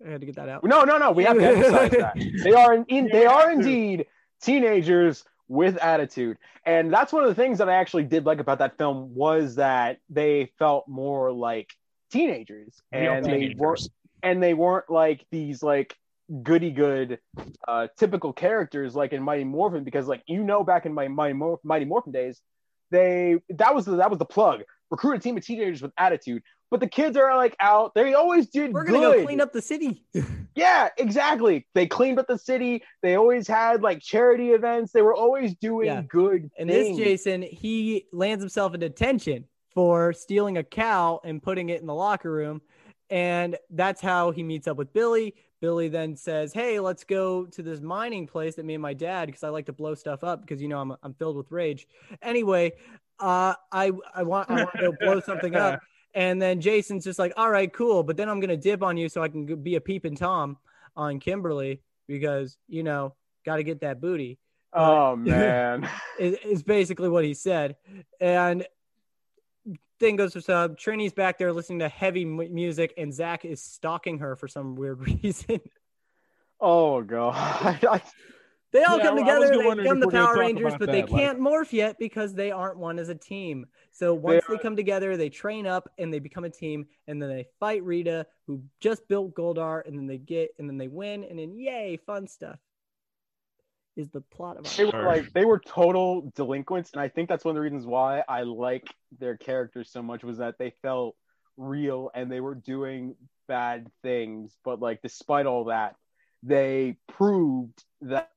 i 0.07 0.11
had 0.11 0.21
to 0.21 0.27
get 0.27 0.37
that 0.37 0.49
out 0.49 0.64
No, 0.64 0.83
no, 0.85 0.99
no. 0.99 1.12
We 1.12 1.25
have 1.25 1.37
to 1.39 1.45
emphasize 1.47 1.91
that 1.93 2.16
they 2.45 2.53
are 2.53 2.75
in, 2.75 2.85
in 2.89 3.09
they 3.12 3.27
are 3.27 3.51
indeed 3.51 4.07
teenagers 4.43 5.25
with 5.49 5.79
attitude, 5.79 6.37
and 6.66 6.93
that's 6.93 7.11
one 7.12 7.23
of 7.25 7.29
the 7.31 7.35
things 7.35 7.57
that 7.59 7.69
I 7.71 7.75
actually 7.77 8.05
did 8.05 8.27
like 8.27 8.39
about 8.39 8.59
that 8.59 8.77
film 8.77 9.14
was 9.14 9.55
that 9.57 9.99
they 10.11 10.53
felt 10.59 10.87
more 10.89 11.33
like 11.33 11.71
teenagers, 12.12 12.81
Real 12.93 13.12
and 13.14 13.25
they 13.25 13.31
teenagers. 13.31 13.59
weren't 13.59 13.89
and 14.23 14.43
they 14.43 14.53
weren't 14.55 14.91
like 14.91 15.25
these 15.31 15.62
like 15.62 15.97
goody 16.43 16.71
good 16.71 17.19
uh 17.66 17.87
typical 17.99 18.35
characters 18.35 18.95
like 18.95 19.14
in 19.14 19.23
Mighty 19.23 19.45
Morphin 19.45 19.83
because 19.85 20.07
like 20.07 20.23
you 20.27 20.45
know 20.45 20.62
back 20.62 20.85
in 20.85 20.93
my 20.93 21.09
Mighty, 21.09 21.33
Mor- 21.33 21.61
Mighty 21.64 21.87
Morphin 21.87 22.12
days 22.12 22.43
they 22.91 23.37
that 23.49 23.75
was 23.75 23.87
the 23.87 23.97
that 23.97 24.11
was 24.11 24.19
the 24.19 24.27
plug 24.27 24.62
recruit 24.91 25.14
a 25.16 25.19
team 25.19 25.37
of 25.39 25.45
teenagers 25.47 25.81
with 25.81 25.93
attitude 25.97 26.43
but 26.71 26.81
the 26.81 26.89
kids 26.89 27.16
are 27.16 27.35
like 27.37 27.57
out 27.61 27.95
they 27.95 28.14
always 28.14 28.49
did 28.49 28.73
we're 28.73 28.85
gonna 28.85 28.99
good 28.99 29.19
go 29.21 29.25
clean 29.25 29.41
up 29.41 29.53
the 29.53 29.62
city 29.62 30.05
yeah, 30.55 30.89
exactly. 30.99 31.66
They 31.75 31.87
cleaned 31.87 32.19
up 32.19 32.27
the 32.27 32.37
city. 32.39 32.83
They 33.01 33.14
always 33.14 33.47
had 33.47 33.81
like 33.81 34.01
charity 34.01 34.51
events. 34.51 34.91
They 34.91 35.03
were 35.03 35.14
always 35.14 35.55
doing 35.57 35.87
Yeah. 35.87 36.03
good 36.09 36.51
and 36.59 36.69
things. 36.69 36.97
this 36.97 36.97
jason 36.97 37.43
he 37.43 38.07
lands 38.12 38.43
himself 38.43 38.75
in 38.75 38.81
detention 38.81 39.45
for 39.73 40.12
stealing 40.12 40.57
a 40.59 40.64
cow 40.64 41.21
and 41.25 41.41
putting 41.43 41.69
it 41.69 41.81
in 41.81 41.87
the 41.87 41.95
locker 41.95 42.33
room 42.33 42.61
and 43.11 43.57
that's 43.71 44.01
how 44.01 44.31
he 44.33 44.43
meets 44.43 44.66
up 44.66 44.77
with 44.77 44.93
billy 44.93 45.35
billy 45.61 45.89
then 45.89 46.16
says 46.16 46.53
hey 46.53 46.81
let's 46.81 47.05
go 47.05 47.45
to 47.47 47.62
this 47.62 47.81
mining 47.81 48.27
place 48.27 48.57
that 48.57 48.64
me 48.64 48.75
and 48.75 48.83
my 48.83 48.95
dad 48.95 49.27
because 49.27 49.45
i 49.45 49.49
like 49.49 49.66
to 49.66 49.73
blow 49.73 49.95
stuff 49.95 50.25
up 50.25 50.41
because 50.41 50.61
you 50.61 50.69
know 50.69 50.81
i'm, 50.81 50.95
I'm 51.03 51.14
filled 51.14 51.37
with 51.37 51.51
rage 51.53 51.87
anyway 52.23 52.73
uh 53.21 53.55
i 53.71 53.93
i 54.14 54.23
want 54.23 54.51
i 54.51 54.55
want 54.64 54.75
to 54.77 54.81
go 54.91 54.93
blow 55.01 55.21
something 55.21 55.55
up 55.55 55.81
and 56.15 56.41
then 56.41 56.61
jason's 56.61 57.05
just 57.05 57.19
like 57.19 57.33
all 57.37 57.51
right 57.51 57.73
cool 57.73 58.03
but 58.03 58.17
then 58.17 58.29
i'm 58.29 58.41
gonna 58.41 58.57
dip 58.57 58.83
on 58.83 58.97
you 58.97 59.09
so 59.09 59.23
i 59.23 59.29
can 59.29 59.63
be 59.63 59.77
a 59.77 59.81
peeping 59.81 60.17
tom 60.17 60.57
on 60.97 61.21
kimberly 61.21 61.81
because 62.07 62.57
you 62.69 62.83
know 62.83 63.15
got 63.45 63.57
to 63.57 63.63
get 63.63 63.81
that 63.81 64.01
booty 64.01 64.39
oh 64.73 65.17
man. 65.17 65.89
is, 66.19 66.63
basically 66.63 67.09
what 67.09 67.25
he 67.25 67.35
said. 67.35 67.77
And 68.21 68.67
thing 69.99 70.17
goes 70.17 70.33
to 70.35 70.43
sub. 70.43 70.79
Trini's 70.79 71.13
back 71.13 71.39
there 71.39 71.53
listening 71.53 71.81
to 71.81 71.89
heavy 71.89 72.25
mu- 72.25 72.49
music, 72.49 72.95
and 72.97 73.13
Zack 73.13 73.45
is 73.45 73.63
stalking 73.63 74.19
her 74.19 74.37
for 74.37 74.49
some 74.49 74.75
weird 74.75 75.01
reason. 75.23 75.61
oh 76.61 77.03
god. 77.03 78.03
I- 78.75 78.79
they 78.79 78.85
all 78.85 78.99
Yeah, 78.99 79.05
come 79.05 79.16
together. 79.16 79.59
They 79.59 79.75
become 79.83 80.01
the 80.01 80.09
Power 80.09 80.39
Rangers, 80.39 80.75
but 80.79 80.91
they 80.91 81.01
that, 81.01 81.11
like- 81.11 81.23
can't 81.23 81.41
morph 81.41 81.73
yet 81.73 81.99
because 81.99 82.35
they 82.35 82.51
aren't 82.51 82.79
one 82.79 82.99
as 82.99 83.09
a 83.09 83.14
team. 83.14 83.66
So 83.91 84.14
once 84.14 84.45
they 84.49 84.59
come 84.59 84.77
together, 84.77 85.16
they 85.16 85.31
train 85.31 85.66
up 85.66 85.89
and 85.99 86.12
they 86.12 86.19
become 86.19 86.45
a 86.45 86.51
team, 86.51 86.87
and 87.07 87.21
then 87.21 87.29
they 87.31 87.47
fight 87.59 87.83
Rita, 87.83 88.27
who 88.47 88.62
just 88.81 89.09
built 89.09 89.35
Goldar, 89.35 89.87
and 89.87 89.99
then 89.99 90.07
they 90.07 90.19
get 90.19 90.55
and 90.59 90.69
then 90.69 90.79
they 90.79 90.89
win, 90.89 91.25
and 91.25 91.39
then 91.39 91.57
yay, 91.57 91.97
fun 91.97 92.27
stuff. 92.27 92.59
Is 93.97 94.11
the 94.11 94.21
plot 94.21 94.59
of 94.59 94.66
our 94.66 94.73
they 94.77 94.85
were 94.85 95.05
like 95.05 95.33
they 95.33 95.45
were 95.45 95.59
total 95.59 96.31
delinquents, 96.37 96.93
and 96.93 97.01
I 97.01 97.09
think 97.09 97.29
that's 97.29 97.45
one 97.45 97.53
of 97.53 97.57
the 97.57 97.62
reasons 97.62 97.85
why 97.85 98.23
I 98.29 98.43
like 98.43 98.87
their 99.19 99.37
characters 99.37 99.91
so 99.91 100.03
much 100.03 100.23
was 100.23 100.39
that 100.39 100.57
they 100.59 100.71
felt 100.83 101.16
real 101.57 102.11
and 102.14 102.31
they 102.31 102.41
were 102.41 102.55
doing 102.55 103.16
bad 103.49 103.91
things, 104.03 104.57
but 104.64 104.79
like 104.79 105.03
despite 105.03 105.47
all 105.47 105.64
that, 105.64 105.97
they 106.45 106.97
proved 107.09 107.83
that 108.03 108.31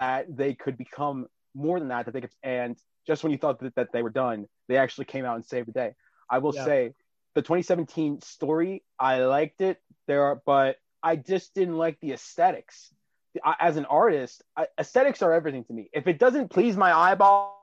that 0.00 0.36
they 0.36 0.54
could 0.54 0.76
become 0.76 1.26
more 1.54 1.78
than 1.78 1.88
that. 1.88 2.06
That 2.06 2.12
they 2.12 2.20
could, 2.22 2.30
and 2.42 2.76
just 3.06 3.22
when 3.22 3.32
you 3.32 3.38
thought 3.38 3.60
that, 3.60 3.74
that 3.76 3.92
they 3.92 4.02
were 4.02 4.10
done, 4.10 4.46
they 4.68 4.76
actually 4.76 5.06
came 5.06 5.24
out 5.24 5.36
and 5.36 5.44
saved 5.44 5.68
the 5.68 5.72
day. 5.72 5.94
I 6.30 6.38
will 6.38 6.52
Yeah. 6.52 6.64
say 6.64 6.94
the 7.34 7.42
2017 7.42 8.20
story, 8.20 8.82
I 8.98 9.24
liked 9.24 9.60
it 9.60 9.80
there, 10.06 10.22
are, 10.24 10.42
but 10.46 10.76
I 11.02 11.16
just 11.16 11.54
didn't 11.54 11.76
like 11.76 11.98
the 12.00 12.12
aesthetics. 12.12 12.92
I, 13.44 13.56
as 13.60 13.76
an 13.76 13.84
artist, 13.86 14.42
I, 14.56 14.66
aesthetics 14.78 15.22
are 15.22 15.32
everything 15.32 15.64
to 15.64 15.72
me. 15.72 15.90
If 15.92 16.06
it 16.06 16.18
doesn't 16.18 16.50
please 16.50 16.76
my 16.76 16.92
eyeball, 16.92 17.58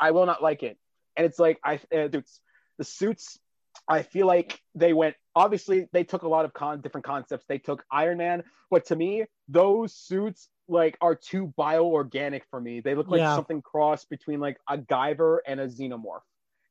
I 0.00 0.10
will 0.10 0.26
not 0.26 0.42
like 0.42 0.62
it. 0.62 0.78
And 1.16 1.26
it's 1.26 1.38
like 1.38 1.58
I, 1.64 1.80
uh, 1.94 2.08
dudes, 2.08 2.40
the 2.78 2.84
suits. 2.84 3.38
I 3.88 4.02
feel 4.02 4.26
like 4.26 4.60
they 4.74 4.92
went. 4.92 5.16
Obviously, 5.36 5.88
they 5.92 6.04
took 6.04 6.22
a 6.22 6.28
lot 6.28 6.44
of 6.44 6.52
con 6.52 6.80
different 6.80 7.04
concepts. 7.04 7.44
They 7.48 7.58
took 7.58 7.84
Iron 7.90 8.18
Man, 8.18 8.44
but 8.70 8.84
to 8.86 8.96
me, 8.96 9.24
those 9.48 9.94
suits 9.94 10.48
like 10.68 10.96
are 11.00 11.14
too 11.14 11.52
bioorganic 11.58 12.42
for 12.50 12.60
me. 12.60 12.80
They 12.80 12.94
look 12.94 13.08
like 13.08 13.20
Yeah. 13.20 13.34
something 13.34 13.60
crossed 13.60 14.08
between 14.08 14.40
like 14.40 14.58
a 14.68 14.78
Guyver 14.78 15.38
and 15.46 15.60
a 15.60 15.66
Xenomorph, 15.66 16.22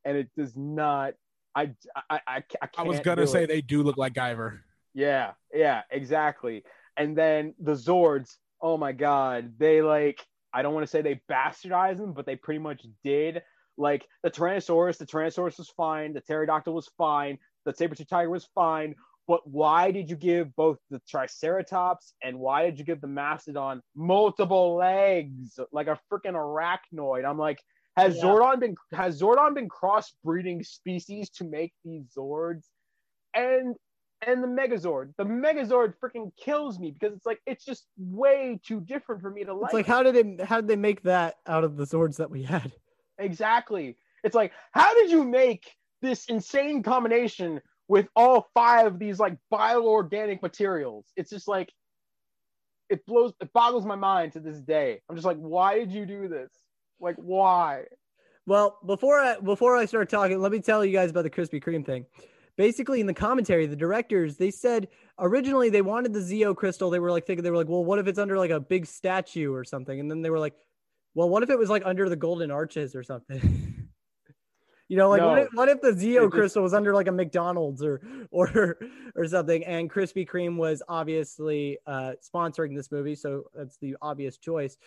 and 0.06 0.18
it 0.18 0.30
does 0.38 0.56
not. 0.56 1.14
I 1.56 1.72
I 1.96 2.04
I, 2.10 2.20
I 2.38 2.42
can't. 2.42 2.80
I 2.80 2.84
was 2.84 3.00
gonna 3.02 3.28
say 3.28 3.44
it. 3.44 3.48
they 3.48 3.62
do 3.62 3.84
look 3.84 3.98
like 3.98 4.14
Guyver. 4.14 4.60
Yeah, 4.94 5.32
yeah, 5.54 5.82
exactly. 5.92 6.64
And 6.98 7.18
then 7.18 7.54
the 7.60 7.74
Zords, 7.74 8.38
oh 8.62 8.78
my 8.78 8.92
god, 8.92 9.54
they 9.58 9.82
like 9.82 10.26
I 10.54 10.62
don't 10.62 10.74
want 10.74 10.84
to 10.86 10.90
say 10.90 11.02
they 11.02 11.20
bastardized 11.30 11.98
them, 11.98 12.14
but 12.14 12.26
they 12.26 12.36
pretty 12.36 12.60
much 12.60 12.86
did. 13.04 13.42
Like 13.76 14.08
the 14.22 14.30
Tyrannosaurus, 14.30 14.98
the 15.00 15.06
Tyrannosaurus 15.06 15.58
was 15.58 15.70
fine, 15.70 16.14
the 16.14 16.22
Pterodactyl 16.22 16.74
was 16.74 16.90
fine, 16.96 17.40
the 17.66 17.74
Saber-tooth 17.74 18.10
tiger 18.10 18.30
was 18.30 18.48
fine, 18.56 18.96
but 19.28 19.48
why 19.48 19.92
did 19.92 20.10
you 20.10 20.16
give 20.16 20.56
both 20.56 20.78
the 20.90 21.00
Triceratops 21.08 22.14
and 22.22 22.38
why 22.40 22.66
did 22.66 22.78
you 22.78 22.86
give 22.86 23.02
the 23.02 23.08
Mastodon 23.08 23.82
multiple 23.96 24.76
legs 24.76 25.60
like 25.72 25.88
a 25.88 25.98
freaking 26.12 26.34
arachnoid? 26.36 27.26
I'm 27.26 27.38
like, 27.38 27.62
has 27.96 28.18
Yeah. 28.18 28.24
Zordon 28.24 28.60
been 28.60 28.76
has 28.92 29.22
Zordon 29.22 29.54
been 29.54 29.70
crossbreeding 29.70 30.66
species 30.66 31.30
to 31.32 31.44
make 31.46 31.74
these 31.86 32.04
Zords? 32.18 32.64
And 33.34 33.76
and 34.26 34.42
the 34.44 34.48
Megazord. 34.48 35.14
The 35.18 35.26
Megazord 35.26 35.94
freaking 36.02 36.32
kills 36.38 36.80
me 36.80 36.92
because 36.92 37.16
it's 37.16 37.26
like 37.26 37.40
it's 37.46 37.64
just 37.66 37.86
way 37.98 38.60
too 38.66 38.82
different 38.82 39.22
for 39.22 39.30
me 39.30 39.44
to 39.44 39.54
like. 39.54 39.70
It's 39.70 39.74
like 39.74 39.88
how 39.88 40.04
did 40.04 40.38
they 40.38 40.44
how 40.44 40.58
did 40.60 40.68
they 40.68 40.76
make 40.76 41.04
that 41.04 41.36
out 41.48 41.64
of 41.64 41.78
the 41.78 41.86
Zords 41.86 42.18
that 42.18 42.30
we 42.30 42.44
had? 42.44 42.74
exactly. 43.18 43.98
It's 44.24 44.36
like 44.36 44.52
how 44.72 44.94
did 44.96 45.12
you 45.12 45.24
make 45.24 45.76
this 46.04 46.26
insane 46.26 46.84
combination 46.84 47.60
with 47.88 48.08
all 48.16 48.48
five 48.54 48.86
of 48.86 49.00
these 49.00 49.20
like 49.20 49.36
bioorganic 49.52 50.44
materials? 50.44 51.06
It's 51.16 51.32
just 51.32 51.48
like 51.48 51.74
it 52.90 53.06
blows 53.08 53.34
it 53.42 53.52
boggles 53.54 53.86
my 53.86 53.96
mind 53.96 54.34
to 54.34 54.40
this 54.40 54.60
day. 54.60 55.02
I'm 55.10 55.16
just 55.16 55.26
like, 55.26 55.38
why 55.38 55.80
did 55.80 55.92
you 55.92 56.06
do 56.06 56.28
this? 56.28 56.52
Like 57.00 57.16
why? 57.16 57.86
Well, 58.46 58.78
before 58.86 59.20
I 59.20 59.40
before 59.40 59.76
I 59.76 59.86
start 59.86 60.10
talking, 60.10 60.40
let 60.40 60.52
me 60.52 60.60
tell 60.60 60.86
you 60.86 60.94
guys 60.94 61.10
about 61.10 61.24
the 61.24 61.30
Krispy 61.30 61.64
Kreme 61.64 61.86
thing. 61.86 62.06
Basically, 62.56 63.02
in 63.02 63.08
the 63.08 63.14
commentary, 63.14 63.66
the 63.66 63.76
directors 63.76 64.38
they 64.38 64.52
said 64.52 64.90
originally 65.18 65.70
they 65.70 65.82
wanted 65.82 66.14
the 66.14 66.20
Zeo 66.20 66.56
crystal. 66.56 66.90
They 66.90 67.00
were 67.00 67.10
like 67.10 67.26
thinking 67.26 67.44
they 67.44 67.50
were 67.50 67.58
like, 67.58 67.70
well, 67.70 67.84
what 67.84 67.98
if 67.98 68.08
it's 68.08 68.20
under 68.20 68.38
like 68.38 68.52
a 68.52 68.60
big 68.60 68.86
statue 68.86 69.52
or 69.52 69.64
something? 69.64 70.00
And 70.00 70.12
then 70.12 70.22
they 70.22 70.30
were 70.30 70.40
like, 70.40 70.54
well, 71.16 71.30
what 71.30 71.42
if 71.42 71.50
it 71.50 71.58
was 71.58 71.70
like 71.70 71.84
under 71.86 72.10
the 72.10 72.16
golden 72.16 72.52
arches 72.52 72.96
or 72.96 73.04
something? 73.04 73.70
you 74.90 74.98
know, 74.98 75.10
like 75.10 75.22
what, 75.22 75.40
if, 75.40 75.48
what 75.54 75.70
if 75.70 75.82
the 75.82 75.92
Zeo 75.92 76.30
crystal 76.30 76.62
was 76.62 76.74
under 76.74 76.94
like 76.94 77.08
a 77.08 77.12
McDonald's 77.12 77.82
or 77.84 78.02
or 78.32 78.78
or 79.16 79.28
something? 79.28 79.64
And 79.66 79.90
Krispy 79.90 80.28
Kreme 80.28 80.58
was 80.58 80.84
obviously 80.88 81.78
uh, 81.88 82.14
sponsoring 82.22 82.76
this 82.76 82.92
movie, 82.92 83.16
so 83.16 83.46
that's 83.56 83.78
the 83.78 83.96
obvious 84.02 84.38
choice, 84.38 84.78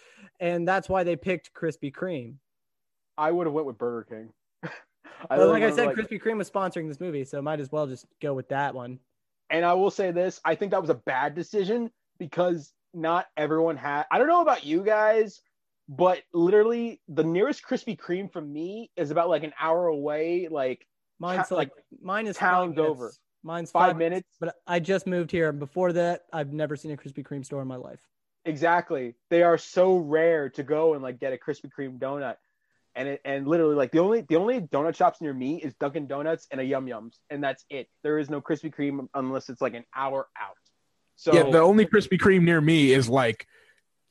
and 0.40 0.66
that's 0.66 0.88
why 0.88 1.02
they 1.02 1.16
picked 1.16 1.52
Krispy 1.54 1.92
Kreme. 1.92 2.34
I 3.18 3.30
would 3.32 3.46
have 3.46 3.54
went 3.54 3.66
with 3.66 3.78
Burger 3.78 4.06
King. 4.08 4.70
I 5.30 5.38
Well, 5.38 5.48
like 5.48 5.62
I 5.62 5.70
said, 5.70 5.88
Krispy 5.88 6.20
Kreme 6.22 6.38
was 6.38 6.50
sponsoring 6.50 6.88
this 6.88 7.00
movie, 7.00 7.24
so 7.24 7.40
might 7.40 7.60
as 7.60 7.72
well 7.72 7.86
just 7.86 8.06
go 8.20 8.34
with 8.34 8.48
that 8.50 8.74
one. 8.74 8.98
and 9.50 9.64
I 9.64 9.72
will 9.72 9.90
say 9.90 10.10
this: 10.10 10.40
I 10.44 10.54
think 10.54 10.72
that 10.72 10.80
was 10.80 10.90
a 10.90 10.94
bad 10.94 11.34
decision 11.34 11.90
because 12.18 12.72
not 12.92 13.26
everyone 13.36 13.76
had. 13.76 14.04
I 14.10 14.18
don't 14.18 14.28
know 14.28 14.42
about 14.42 14.64
you 14.64 14.82
guys, 14.82 15.40
but 15.88 16.22
literally 16.32 17.00
the 17.08 17.24
nearest 17.24 17.62
Krispy 17.62 17.96
Kreme 17.98 18.32
from 18.32 18.52
me 18.52 18.90
is 18.96 19.10
about 19.10 19.28
like 19.28 19.44
an 19.44 19.52
hour 19.60 19.86
away, 19.86 20.48
like 20.50 20.86
Mine's 21.18 21.48
Ta- 21.48 21.54
like 21.54 21.70
mine 22.00 22.26
is 22.26 22.36
towns 22.36 22.78
over. 22.78 23.12
Mine's 23.42 23.70
five 23.70 23.90
five, 23.90 23.96
minutes. 23.96 24.28
But 24.40 24.56
I 24.66 24.80
just 24.80 25.06
moved 25.06 25.30
here. 25.30 25.48
And 25.48 25.58
before 25.58 25.92
that, 25.92 26.22
I've 26.32 26.52
never 26.52 26.74
seen 26.74 26.90
a 26.90 26.96
Krispy 26.96 27.24
Kreme 27.24 27.44
store 27.44 27.62
in 27.62 27.68
my 27.68 27.76
life. 27.76 28.00
Exactly. 28.44 29.14
They 29.30 29.42
are 29.42 29.58
so 29.58 29.96
rare 29.96 30.50
to 30.50 30.62
go 30.62 30.94
and 30.94 31.02
like 31.02 31.20
get 31.20 31.32
a 31.32 31.36
Krispy 31.36 31.70
Kreme 31.76 31.98
donut. 31.98 32.36
And 32.96 33.08
it, 33.08 33.20
and 33.24 33.46
literally 33.46 33.74
like 33.74 33.92
the 33.92 33.98
only 33.98 34.22
the 34.22 34.36
only 34.36 34.60
donut 34.60 34.96
shops 34.96 35.20
near 35.20 35.34
me 35.34 35.56
is 35.62 35.74
Dunkin' 35.74 36.06
Donuts 36.06 36.46
and 36.50 36.60
a 36.60 36.64
Yum 36.64 36.86
Yums, 36.86 37.16
and 37.28 37.44
that's 37.44 37.62
it. 37.68 37.88
There 38.02 38.18
is 38.18 38.30
no 38.30 38.40
Krispy 38.40 38.74
Kreme 38.74 39.06
unless 39.12 39.50
it's 39.50 39.60
like 39.60 39.74
an 39.74 39.84
hour 39.94 40.26
out. 40.40 40.56
So 41.16 41.34
yeah, 41.34 41.42
the 41.42 41.60
only 41.60 41.84
Krispy 41.84 42.18
Kreme 42.18 42.42
near 42.42 42.60
me 42.60 42.92
is 42.92 43.08
like 43.08 43.46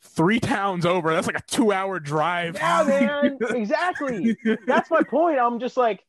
three 0.06 0.40
towns 0.40 0.86
over. 0.86 1.14
That's 1.14 1.28
like 1.28 1.38
a 1.38 1.44
two-hour 1.48 2.00
drive. 2.00 2.56
yeah, 2.56 2.84
man, 2.84 3.38
exactly. 3.50 4.38
That's 4.66 4.90
my 4.90 5.04
point. 5.04 5.40
I'm 5.40 5.60
just 5.60 5.78
like 5.78 6.04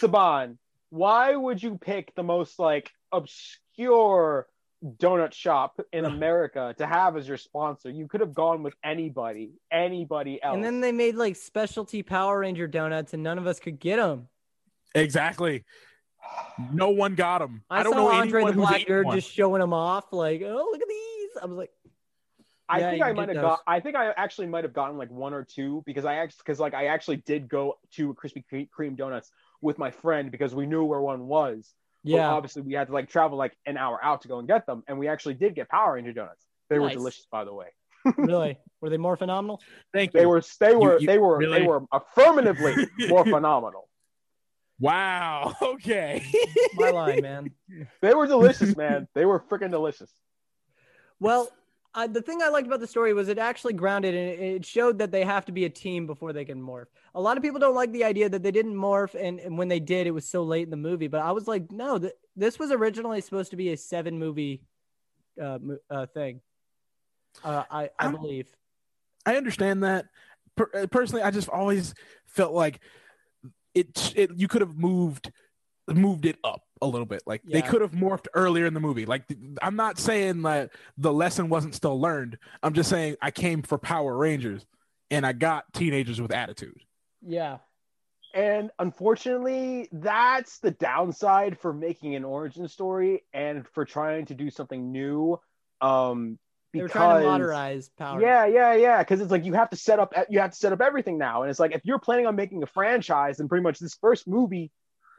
Saban. 0.00 0.56
Why 0.90 1.34
would 1.34 1.62
you 1.62 1.78
pick 1.78 2.14
the 2.14 2.22
most 2.22 2.58
like 2.58 2.90
obscure 3.12 4.46
donut 4.84 5.32
shop 5.32 5.80
in 5.92 6.04
America 6.04 6.74
to 6.78 6.86
have 6.86 7.16
as 7.16 7.26
your 7.26 7.36
sponsor? 7.36 7.90
You 7.90 8.08
could 8.08 8.20
have 8.20 8.34
gone 8.34 8.62
with 8.62 8.74
anybody, 8.84 9.52
anybody 9.70 10.42
else. 10.42 10.56
And 10.56 10.64
then 10.64 10.80
they 10.80 10.92
made 10.92 11.14
like 11.14 11.36
specialty 11.36 12.02
Power 12.02 12.40
Ranger 12.40 12.66
donuts, 12.66 13.14
and 13.14 13.22
none 13.22 13.38
of 13.38 13.46
us 13.46 13.60
could 13.60 13.78
get 13.78 13.96
them. 13.96 14.28
exactly. 14.94 15.64
No 16.72 16.90
one 16.90 17.14
got 17.14 17.38
them. 17.38 17.64
I, 17.68 17.80
I, 17.80 17.82
don't 17.82 17.94
saw 17.94 17.98
know 17.98 18.12
Andre 18.12 18.44
the 18.44 18.52
who's 18.52 18.68
Black 18.68 18.80
eaten 18.82 19.04
Nerd 19.04 19.14
just 19.14 19.30
showing 19.30 19.60
them 19.60 19.72
off, 19.72 20.12
like, 20.12 20.42
oh, 20.42 20.68
look 20.70 20.80
at 20.80 20.88
these. 20.88 21.42
I 21.42 21.46
was 21.46 21.56
like, 21.56 21.70
I 22.72 22.78
Yeah, 22.80 22.90
think 22.90 23.02
I 23.04 23.12
might 23.12 23.28
have 23.28 23.40
got. 23.40 23.60
I 23.66 23.80
think 23.80 23.96
I 23.96 24.10
actually 24.12 24.46
might 24.46 24.64
have 24.64 24.72
gotten 24.72 24.96
like 24.96 25.10
one 25.10 25.34
or 25.34 25.44
two 25.44 25.82
because 25.84 26.04
I 26.04 26.14
actually 26.14 26.38
because 26.44 26.58
like 26.58 26.74
I 26.74 26.86
actually 26.86 27.18
did 27.18 27.48
go 27.48 27.78
to 27.96 28.14
Krispy 28.14 28.42
Kre- 28.48 28.68
Kreme 28.74 28.96
donuts 28.96 29.30
with 29.60 29.78
my 29.78 29.90
friend 29.90 30.30
because 30.30 30.54
we 30.54 30.66
knew 30.66 30.82
where 30.84 31.00
one 31.00 31.26
was. 31.26 31.72
But 32.04 32.10
yeah, 32.12 32.28
obviously 32.30 32.62
we 32.62 32.72
had 32.72 32.86
to 32.88 32.92
like 32.92 33.08
travel 33.10 33.36
like 33.38 33.56
an 33.66 33.76
hour 33.76 34.02
out 34.02 34.22
to 34.22 34.28
go 34.28 34.38
and 34.38 34.48
get 34.48 34.66
them, 34.66 34.82
and 34.88 34.98
we 34.98 35.06
actually 35.08 35.34
did 35.34 35.54
get 35.54 35.68
Power 35.68 35.94
Ranger 35.94 36.12
donuts. 36.12 36.44
They 36.70 36.78
were 36.78 36.88
delicious, 36.88 37.26
by 37.30 37.44
the 37.44 37.52
way. 37.52 37.66
really? 38.16 38.58
Were 38.80 38.88
they 38.90 38.96
more 38.96 39.16
phenomenal? 39.16 39.60
Thank 39.92 40.14
you. 40.14 40.20
They 40.20 40.26
were 40.26 40.42
they 40.58 40.74
were 40.74 40.98
you 40.98 41.06
they 41.06 41.18
were 41.18 41.36
really- 41.38 41.60
they 41.60 41.66
were 41.66 41.84
affirmatively 41.92 42.88
more 43.08 43.24
phenomenal. 43.24 43.88
Wow. 44.80 45.54
Okay. 45.62 46.22
My 46.74 46.90
line, 46.90 47.22
man. 47.22 47.50
They 48.00 48.14
were 48.14 48.26
delicious, 48.26 48.76
man. 48.76 49.06
They 49.14 49.24
were 49.24 49.38
freaking 49.40 49.70
delicious. 49.70 50.10
Well, 51.20 51.48
uh, 51.94 52.06
the 52.06 52.22
thing 52.22 52.40
I 52.42 52.48
liked 52.48 52.66
about 52.66 52.80
the 52.80 52.86
story 52.86 53.12
was 53.12 53.28
it 53.28 53.38
actually 53.38 53.74
grounded 53.74 54.14
and 54.14 54.42
it- 54.42 54.64
showed 54.64 54.98
that 54.98 55.10
they 55.10 55.24
have 55.24 55.44
to 55.46 55.52
be 55.52 55.64
a 55.66 55.70
team 55.70 56.06
before 56.06 56.32
they 56.32 56.44
can 56.44 56.60
morph. 56.62 56.86
A 57.14 57.20
lot 57.20 57.36
of 57.36 57.42
people 57.42 57.60
don't 57.60 57.74
like 57.74 57.92
the 57.92 58.04
idea 58.04 58.28
that 58.28 58.42
they 58.42 58.50
didn't 58.50 58.74
morph, 58.74 59.14
and, 59.14 59.38
and 59.40 59.58
when 59.58 59.68
they 59.68 59.80
did, 59.80 60.06
it 60.06 60.12
was 60.12 60.24
so 60.28 60.42
late 60.42 60.62
in 60.64 60.70
the 60.70 60.76
movie. 60.76 61.08
But 61.08 61.20
I 61.20 61.32
was 61.32 61.46
like, 61.46 61.70
no, 61.70 61.98
th- 61.98 62.14
this 62.36 62.58
was 62.58 62.70
originally 62.70 63.20
supposed 63.20 63.50
to 63.50 63.56
be 63.56 63.72
a 63.72 63.76
seven 63.76 64.18
movie 64.18 64.62
uh, 65.40 65.58
uh, 65.90 66.06
thing. 66.06 66.40
Uh, 67.44 67.64
I, 67.70 67.82
I 67.84 67.90
I'm- 68.04 68.12
believe. 68.12 68.48
I 69.26 69.36
understand 69.36 69.82
that. 69.84 70.06
Per- 70.56 70.70
uh, 70.74 70.86
personally, 70.86 71.22
I 71.22 71.30
just 71.30 71.48
always 71.48 71.94
felt 72.26 72.52
like 72.54 72.80
it, 73.74 74.12
it 74.16 74.30
you 74.36 74.48
could 74.48 74.60
have 74.60 74.76
moved 74.76 75.30
moved 75.96 76.26
it 76.26 76.38
up 76.44 76.62
a 76.80 76.86
little 76.86 77.06
bit. 77.06 77.22
Like 77.26 77.42
they 77.44 77.62
could 77.62 77.80
have 77.80 77.92
morphed 77.92 78.26
earlier 78.34 78.66
in 78.66 78.74
the 78.74 78.80
movie. 78.80 79.06
Like 79.06 79.24
I'm 79.60 79.76
not 79.76 79.98
saying 79.98 80.42
that 80.42 80.70
the 80.98 81.12
lesson 81.12 81.48
wasn't 81.48 81.74
still 81.74 82.00
learned. 82.00 82.38
I'm 82.62 82.72
just 82.72 82.90
saying 82.90 83.16
I 83.22 83.30
came 83.30 83.62
for 83.62 83.78
Power 83.78 84.16
Rangers 84.16 84.66
and 85.10 85.24
I 85.24 85.32
got 85.32 85.72
teenagers 85.72 86.20
with 86.20 86.32
attitude. 86.32 86.80
Yeah. 87.24 87.58
And 88.34 88.70
unfortunately, 88.78 89.88
that's 89.92 90.58
the 90.58 90.70
downside 90.70 91.58
for 91.58 91.72
making 91.72 92.14
an 92.14 92.24
origin 92.24 92.66
story 92.66 93.24
and 93.34 93.66
for 93.68 93.84
trying 93.84 94.26
to 94.26 94.34
do 94.34 94.48
something 94.50 94.90
new. 94.90 95.38
Um, 95.82 96.38
They 96.72 96.80
were 96.80 96.86
because 96.86 96.98
trying 96.98 97.22
to 97.22 97.28
modernize 97.28 97.90
power. 97.98 98.22
Yeah, 98.22 98.46
yeah, 98.46 98.74
yeah. 98.74 98.98
Because 99.00 99.20
it's 99.20 99.30
like 99.30 99.44
you 99.44 99.52
have 99.52 99.68
to 99.70 99.76
set 99.76 99.98
up 99.98 100.14
you 100.30 100.40
have 100.40 100.52
to 100.52 100.56
set 100.56 100.72
up 100.72 100.80
everything 100.80 101.18
now, 101.18 101.42
and 101.42 101.50
it's 101.50 101.60
like 101.60 101.74
if 101.74 101.82
you're 101.84 101.98
planning 101.98 102.26
on 102.26 102.34
making 102.34 102.62
a 102.62 102.66
franchise, 102.66 103.36
then 103.36 103.48
pretty 103.48 103.62
much 103.62 103.78
this 103.78 103.94
first 104.00 104.26
movie, 104.26 104.70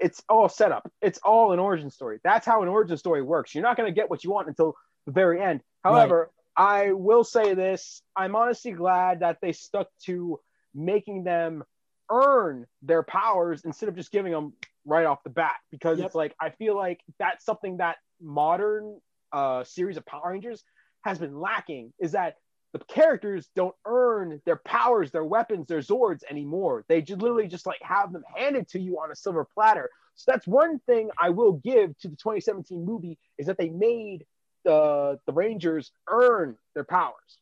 it's 0.04 0.22
all 0.28 0.50
set 0.50 0.72
up. 0.72 0.92
It's 1.02 1.20
all 1.24 1.54
an 1.54 1.60
origin 1.60 1.90
story. 1.90 2.20
That's 2.24 2.46
how 2.46 2.62
an 2.62 2.68
origin 2.68 2.98
story 2.98 3.22
works. 3.22 3.56
You're 3.56 3.64
not 3.64 3.78
going 3.78 3.88
to 3.88 3.96
get 3.96 4.10
what 4.10 4.24
you 4.24 4.32
want 4.32 4.50
until 4.50 4.76
the 5.06 5.14
very 5.14 5.42
end. 5.42 5.62
However, 5.84 6.30
I 6.58 6.92
will 6.92 7.24
say 7.24 7.54
this: 7.56 8.02
I'm 8.16 8.36
honestly 8.36 8.72
glad 8.72 9.22
that 9.22 9.38
they 9.42 9.54
stuck 9.54 9.88
to 10.06 10.40
making 10.76 11.24
them 11.24 11.64
earn 12.12 12.68
their 12.82 13.02
powers 13.04 13.64
instead 13.64 13.88
of 13.90 13.96
just 13.96 14.12
giving 14.12 14.34
them 14.34 14.54
right 14.86 15.06
off 15.06 15.24
the 15.24 15.30
bat. 15.30 15.56
Because 15.72 15.98
Yep. 16.00 16.08
it's 16.08 16.16
like 16.16 16.36
I 16.40 16.50
feel 16.52 16.76
like 16.76 17.00
that's 17.18 17.46
something 17.46 17.78
that 17.78 17.96
modern 18.22 19.00
uh, 19.32 19.64
series 19.64 19.98
of 19.98 20.06
Power 20.06 20.32
Rangers 20.32 20.64
has 21.06 21.18
been 21.18 21.40
lacking 21.40 21.94
is 22.00 22.12
that 22.12 22.36
the 22.74 22.80
characters 22.80 23.50
don't 23.56 23.76
earn 23.86 24.42
their 24.46 24.58
powers, 24.66 25.12
their 25.12 25.24
weapons, 25.24 25.68
their 25.68 25.80
Zords 25.80 26.24
anymore. 26.30 26.84
They 26.88 27.02
just 27.02 27.22
literally 27.22 27.48
just 27.48 27.66
like 27.66 27.82
have 27.84 28.12
them 28.12 28.24
handed 28.36 28.68
to 28.70 28.80
you 28.80 29.00
on 29.00 29.12
a 29.12 29.16
silver 29.16 29.46
platter. 29.46 29.90
So 30.16 30.32
that's 30.32 30.48
one 30.48 30.80
thing 30.80 31.10
I 31.20 31.30
will 31.30 31.54
give 31.54 31.98
to 32.00 32.08
the 32.08 32.16
2017 32.16 32.84
movie 32.84 33.18
is 33.38 33.46
that 33.46 33.58
they 33.58 33.70
made 33.70 34.26
the 34.66 35.20
the 35.26 35.34
Rangers 35.34 35.92
earn 36.08 36.58
their 36.74 36.84
powers. 36.84 37.38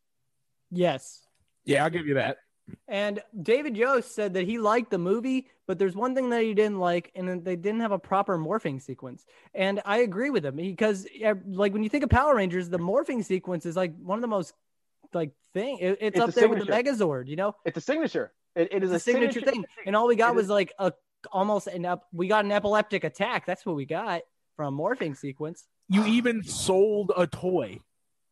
Yes. 0.70 1.26
Yeah, 1.64 1.84
I'll 1.84 1.90
give 1.90 2.08
you 2.08 2.16
that. 2.16 2.38
And 2.88 3.22
David 3.42 3.76
Yost 3.76 4.16
said 4.16 4.34
that 4.34 4.46
he 4.46 4.58
liked 4.58 4.92
the 4.92 4.98
movie, 4.98 5.48
but 5.68 5.78
there's 5.78 5.96
one 5.96 6.16
thing 6.16 6.30
that 6.30 6.42
he 6.44 6.54
didn't 6.54 6.80
like, 6.80 7.12
and 7.16 7.28
that 7.28 7.44
they 7.44 7.56
didn't 7.56 7.82
have 7.82 7.92
a 7.92 8.00
proper 8.00 8.38
morphing 8.38 8.82
sequence. 8.82 9.26
And 9.54 9.82
I 9.86 9.98
agree 10.00 10.30
with 10.30 10.46
him 10.46 10.56
because, 10.56 11.06
eh, 11.20 11.34
like, 11.48 11.74
when 11.74 11.84
you 11.84 11.90
think 11.90 12.04
of 12.04 12.10
Power 12.10 12.36
Rangers, 12.36 12.70
the 12.70 12.80
morphing 12.80 13.24
sequence 13.24 13.66
is 13.66 13.76
like 13.76 13.94
one 14.02 14.18
of 14.18 14.22
the 14.22 14.28
most 14.28 14.54
like 15.14 15.32
thing. 15.54 15.78
it- 15.80 15.98
it's, 16.02 16.18
It's 16.18 16.20
up 16.20 16.30
a 16.30 16.32
there 16.32 16.50
with 16.50 16.60
the. 16.66 16.72
Megazord, 16.72 17.28
you 17.28 17.36
know, 17.36 17.56
It's 17.66 17.78
a 17.78 17.82
signature. 17.82 18.32
It, 18.56 18.70
it 18.72 18.84
is 18.84 18.92
a 18.92 18.96
a 18.96 19.00
signature, 19.00 19.42
thing. 19.42 19.66
And 19.86 19.96
all 19.96 20.08
we 20.08 20.16
got 20.16 20.32
It 20.32 20.36
was 20.36 20.46
is- 20.46 20.50
like 20.52 20.74
a 20.80 20.94
almost 21.32 21.68
an 21.68 21.86
ep- 21.86 22.04
we 22.12 22.28
got 22.28 22.46
an 22.46 22.52
epileptic 22.52 23.04
attack. 23.04 23.46
That's 23.46 23.66
what 23.66 23.76
we 23.76 23.86
got 23.86 24.22
from 24.56 24.74
a 24.74 24.78
morphing 24.84 25.16
sequence. 25.16 25.66
You 25.88 26.06
even 26.06 26.44
sold 26.44 27.12
a 27.16 27.28
toy. 27.28 27.80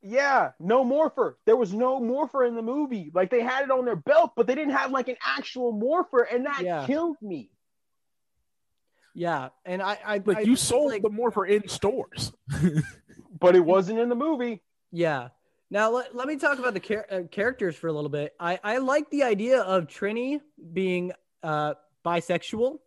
Yeah, 0.02 0.52
no 0.60 0.84
morpher. 0.86 1.38
There 1.46 1.58
was 1.58 1.74
no 1.74 2.00
morpher 2.00 2.46
in 2.46 2.56
the 2.56 2.62
movie. 2.62 3.12
Like 3.14 3.30
they 3.30 3.42
had 3.42 3.66
it 3.66 3.72
on 3.72 3.84
their 3.86 3.98
belt, 3.98 4.32
but 4.36 4.48
they 4.48 4.56
didn't 4.56 4.74
have 4.74 4.92
like 4.92 5.10
an 5.10 5.18
actual 5.26 5.72
morpher, 5.74 6.22
and 6.24 6.46
that 6.46 6.62
Yeah. 6.64 6.86
killed 6.86 7.18
me. 7.22 7.52
Yeah, 9.14 9.50
and 9.66 9.82
I, 9.82 9.98
I, 10.06 10.20
But 10.20 10.38
I 10.38 10.40
you 10.42 10.56
sold 10.56 10.92
like, 10.92 11.02
the 11.02 11.10
morpher 11.10 11.46
in 11.46 11.68
stores. 11.68 12.32
But 13.42 13.56
it 13.56 13.62
wasn't 13.62 14.00
in 14.00 14.10
the 14.10 14.16
movie. 14.16 14.62
Yeah. 14.92 15.30
Now 15.72 15.92
let, 15.92 16.16
let 16.16 16.28
me 16.28 16.36
talk 16.38 16.58
about 16.60 16.74
the 16.74 16.80
char- 16.80 17.06
uh, 17.12 17.22
characters 17.30 17.76
for 17.76 17.88
a 17.88 17.94
little 17.94 18.10
bit. 18.10 18.34
I, 18.40 18.60
I 18.64 18.78
like 18.80 19.10
the 19.12 19.24
idea 19.24 19.62
of 19.62 19.88
Trini 19.88 20.42
being 20.74 21.12
uh, 21.44 21.76
bisexual. 22.06 22.80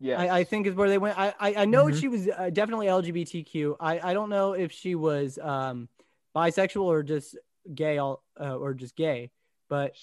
Yes. 0.00 0.18
I, 0.20 0.38
I 0.40 0.44
think 0.44 0.66
is 0.66 0.74
where 0.74 0.88
they 0.88 0.98
went. 0.98 1.18
I 1.18 1.34
I, 1.40 1.54
I 1.58 1.64
know 1.64 1.86
Mhm. 1.86 2.00
she 2.00 2.08
was 2.08 2.28
uh, 2.28 2.50
definitely 2.50 2.86
LGBTQ. 2.86 3.76
I, 3.80 3.98
I 4.10 4.12
don't 4.14 4.30
know 4.30 4.52
if 4.52 4.70
she 4.72 4.94
was 4.94 5.38
um, 5.38 5.88
bisexual 6.36 6.82
or 6.84 7.02
just 7.02 7.36
gay 7.74 7.98
all 7.98 8.22
uh, 8.40 8.56
or 8.56 8.74
just 8.74 8.94
gay. 8.96 9.30
But 9.68 9.96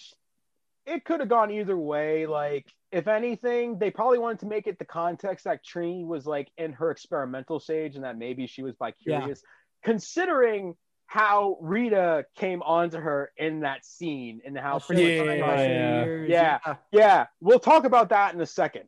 it 0.86 1.04
could 1.06 1.22
have 1.22 1.30
gone 1.30 1.50
either 1.50 1.78
way. 1.78 2.28
Like, 2.28 2.68
if 2.92 3.08
anything, 3.08 3.80
they 3.80 3.90
probably 3.90 4.20
wanted 4.20 4.40
to 4.40 4.46
make 4.48 4.68
it 4.68 4.80
the 4.80 4.86
context 4.86 5.46
that 5.46 5.66
Trini 5.66 6.06
was 6.06 6.26
like 6.26 6.50
in 6.58 6.74
her 6.74 6.92
experimental 6.92 7.60
stage 7.60 7.96
and 7.96 8.04
that 8.04 8.18
maybe 8.18 8.48
she 8.48 8.64
was 8.64 8.76
bi 8.76 8.94
Yeah. 9.06 9.20
curious, 9.20 9.42
considering 9.84 10.76
how 11.08 11.58
Rita 11.62 12.26
came 12.36 12.62
onto 12.62 12.98
her 12.98 13.32
in 13.38 13.62
that 13.62 13.86
scene 13.86 14.42
and 14.46 14.58
how 14.58 14.74
I'll 14.74 14.80
show 14.80 14.88
pretty 14.88 15.04
you 15.04 15.18
much 15.18 15.28
mine, 15.28 15.40
like, 15.40 15.50
I'll 15.50 15.66
show 15.66 15.72
you 15.72 16.26
Yeah. 16.28 16.60
Yeah. 16.66 16.76
yeah, 16.92 17.26
we'll 17.40 17.60
talk 17.60 17.86
about 17.86 18.10
that 18.10 18.34
in 18.34 18.42
a 18.42 18.46
second. 18.46 18.86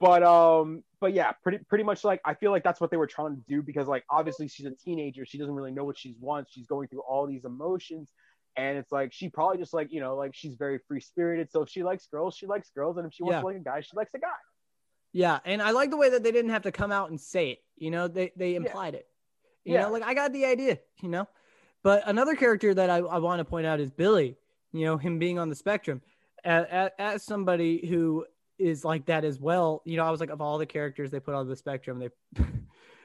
But 0.00 0.24
um, 0.24 0.82
but 1.00 1.12
yeah, 1.12 1.30
pretty 1.44 1.58
pretty 1.58 1.84
much 1.84 2.02
like 2.02 2.20
I 2.24 2.34
feel 2.34 2.50
like 2.50 2.64
that's 2.64 2.80
what 2.80 2.90
they 2.90 2.96
were 2.96 3.06
trying 3.06 3.36
to 3.36 3.42
do 3.46 3.62
because 3.62 3.86
like 3.86 4.04
obviously 4.10 4.48
she's 4.48 4.66
a 4.66 4.72
teenager, 4.74 5.24
she 5.24 5.38
doesn't 5.38 5.54
really 5.54 5.70
know 5.70 5.84
what 5.84 5.96
she 5.96 6.16
wants, 6.18 6.50
she's 6.52 6.66
going 6.66 6.88
through 6.88 7.02
all 7.02 7.26
these 7.28 7.44
emotions, 7.44 8.08
and 8.56 8.76
it's 8.76 8.90
like 8.90 9.12
she 9.12 9.28
probably 9.28 9.58
just 9.58 9.72
like 9.72 9.92
you 9.92 10.00
know 10.00 10.16
like 10.16 10.34
she's 10.34 10.56
very 10.56 10.80
free 10.88 11.00
spirited. 11.00 11.52
So 11.52 11.62
if 11.62 11.68
she 11.68 11.84
likes 11.84 12.08
girls, 12.08 12.34
she 12.36 12.46
likes 12.48 12.70
girls, 12.74 12.96
and 12.96 13.06
if 13.06 13.12
she 13.12 13.22
wants 13.22 13.36
Yeah. 13.36 13.40
to 13.42 13.46
like 13.46 13.56
a 13.56 13.60
guy, 13.60 13.80
she 13.80 13.94
likes 13.96 14.12
a 14.14 14.18
guy. 14.18 14.26
Yeah, 15.12 15.38
and 15.44 15.62
I 15.62 15.70
like 15.70 15.90
the 15.90 15.96
way 15.96 16.10
that 16.10 16.24
they 16.24 16.32
didn't 16.32 16.50
have 16.50 16.62
to 16.62 16.72
come 16.72 16.90
out 16.90 17.10
and 17.10 17.20
say 17.20 17.50
it. 17.50 17.58
You 17.76 17.92
know, 17.92 18.08
they 18.08 18.32
they 18.34 18.56
implied 18.56 18.94
it. 18.96 19.06
You 19.64 19.74
Yeah. 19.74 19.82
know, 19.82 19.92
like 19.92 20.02
I 20.02 20.14
got 20.14 20.32
the 20.32 20.46
idea. 20.46 20.80
You 21.00 21.10
know, 21.10 21.28
but 21.82 22.02
another 22.06 22.34
character 22.34 22.74
that 22.74 22.90
I, 22.90 22.98
I 22.98 23.18
want 23.18 23.40
to 23.40 23.44
point 23.44 23.66
out 23.66 23.80
is 23.80 23.90
Billy. 23.90 24.36
You 24.72 24.86
know, 24.86 24.96
him 24.96 25.18
being 25.18 25.38
on 25.38 25.48
the 25.50 25.54
spectrum, 25.54 26.00
as, 26.44 26.90
as 26.98 27.22
somebody 27.22 27.86
who 27.86 28.24
is 28.58 28.84
like 28.84 29.04
that 29.06 29.24
as 29.24 29.38
well. 29.38 29.82
You 29.84 29.96
know, 29.98 30.04
I 30.04 30.10
was 30.10 30.20
like, 30.20 30.30
of 30.30 30.40
all 30.40 30.56
the 30.58 30.66
characters 30.66 31.10
they 31.10 31.20
put 31.20 31.34
on 31.34 31.48
the 31.48 31.56
spectrum, 31.56 31.98
they. 31.98 32.08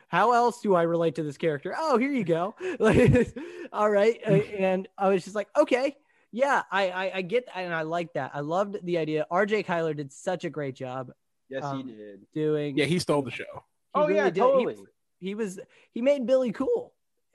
How 0.09 0.31
else 0.31 0.61
do 0.61 0.73
I 0.73 0.83
relate 0.83 1.15
to 1.15 1.23
this 1.23 1.37
character? 1.37 1.75
Oh, 1.77 1.97
here 1.97 2.11
you 2.11 2.23
go. 2.23 2.55
Like, 2.79 3.35
all 3.73 3.89
right, 3.89 4.17
and 4.25 4.87
I 4.97 5.09
was 5.09 5.25
just 5.25 5.35
like, 5.35 5.49
okay, 5.57 5.97
yeah, 6.31 6.63
I, 6.71 6.89
I 6.91 7.11
I 7.15 7.21
get 7.23 7.45
and 7.53 7.73
I 7.73 7.81
like 7.81 8.13
that. 8.13 8.31
I 8.33 8.39
loved 8.39 8.77
the 8.85 8.97
idea. 8.97 9.27
R.J. 9.29 9.63
Cyler 9.63 9.93
did 9.93 10.13
such 10.13 10.45
a 10.45 10.49
great 10.49 10.75
job 10.75 11.11
yes, 11.49 11.63
Um, 11.65 11.85
he 11.87 11.91
did. 11.93 12.21
doing. 12.33 12.77
yeah, 12.77 12.85
he 12.85 12.99
stole 12.99 13.21
the 13.21 13.31
show. 13.31 13.43
he 13.53 13.61
Oh, 13.95 14.07
yeah, 14.07 14.25
did. 14.25 14.35
He- 14.35 14.39
totally. 14.39 14.77
He, 15.19 15.35
was 15.35 15.59
he 15.91 16.01
made 16.01 16.25
Billy 16.25 16.51
cool. 16.53 16.93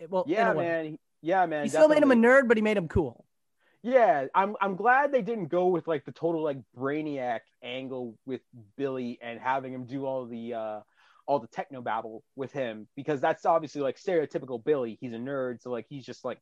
Well, 0.08 0.24
Yeah, 0.26 0.52
a 0.52 0.56
way. 0.56 0.98
Yeah, 1.22 1.46
man. 1.46 1.64
He 1.64 1.70
still 1.70 1.88
made 1.88 2.02
him 2.02 2.10
a 2.10 2.16
nerd, 2.16 2.48
but 2.48 2.56
he 2.56 2.62
made 2.62 2.76
him 2.76 2.88
cool. 2.88 3.24
Yeah, 3.82 4.26
I'm 4.34 4.56
I'm 4.60 4.76
glad 4.76 5.10
they 5.12 5.22
didn't 5.22 5.48
go 5.48 5.68
with 5.68 5.88
like 5.88 6.04
the 6.04 6.12
total 6.12 6.42
like 6.42 6.58
brainiac 6.76 7.40
angle 7.62 8.16
with 8.26 8.40
Billy 8.76 9.18
and 9.20 9.40
having 9.40 9.72
him 9.72 9.86
do 9.86 10.06
all 10.06 10.26
the 10.26 10.54
uh 10.54 10.80
all 11.26 11.40
the 11.40 11.48
techno 11.48 11.80
babble 11.80 12.22
with 12.36 12.52
him 12.52 12.86
because 12.96 13.20
that's 13.20 13.44
obviously 13.44 13.80
like 13.80 13.98
stereotypical 13.98 14.62
Billy. 14.62 14.98
He's 15.00 15.12
a 15.12 15.16
nerd, 15.16 15.60
so 15.62 15.70
like 15.70 15.86
he's 15.88 16.04
just 16.04 16.24
like 16.24 16.38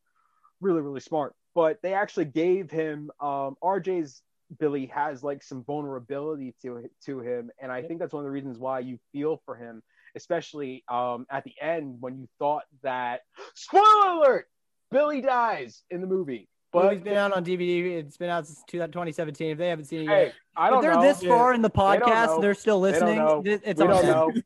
really 0.60 0.82
really 0.82 1.00
smart. 1.00 1.34
But 1.54 1.78
they 1.82 1.94
actually 1.94 2.26
gave 2.26 2.70
him 2.70 3.10
um 3.20 3.56
RJ's 3.62 4.22
Billy 4.58 4.86
has 4.86 5.22
like 5.22 5.42
some 5.42 5.64
vulnerability 5.64 6.54
to 6.62 6.90
to 7.06 7.20
him, 7.20 7.50
and 7.58 7.72
I 7.72 7.82
think 7.82 8.00
that's 8.00 8.12
one 8.12 8.22
of 8.22 8.26
the 8.26 8.32
reasons 8.32 8.58
why 8.58 8.80
you 8.80 8.98
feel 9.12 9.40
for 9.46 9.56
him, 9.56 9.82
especially 10.14 10.84
um 10.88 11.26
at 11.30 11.44
the 11.44 11.54
end 11.58 11.96
when 12.00 12.18
you 12.18 12.28
thought 12.38 12.64
that 12.82 13.20
spoiler 13.54 14.10
alert, 14.12 14.46
Billy 14.90 15.20
dies 15.20 15.82
in 15.90 16.00
the 16.00 16.06
movie. 16.06 16.48
But 16.72 16.82
But 16.82 16.84
movie's 16.92 17.04
been 17.04 17.16
out 17.16 17.32
on 17.32 17.44
DVD. 17.44 17.98
It's 17.98 18.16
been 18.16 18.30
out 18.30 18.46
since 18.46 18.62
2017. 18.68 19.50
If 19.50 19.58
they 19.58 19.68
haven't 19.68 19.86
seen 19.86 20.02
it 20.02 20.08
Hey, 20.08 20.24
yet, 20.26 20.34
I 20.56 20.70
don't 20.70 20.82
they're 20.82 20.94
know. 20.94 21.02
this 21.02 21.22
Yeah. 21.22 21.30
far 21.30 21.52
in 21.52 21.62
the 21.62 21.70
podcast, 21.70 22.26
know. 22.26 22.40
they're 22.40 22.54
still 22.54 22.78
listening. 22.80 23.16
know. 23.18 23.42
th- 23.42 23.60
It's 23.64 23.78
we 23.80 23.86
on 23.86 23.90
don't 23.92 24.02
them. 24.06 24.34
know. 24.36 24.42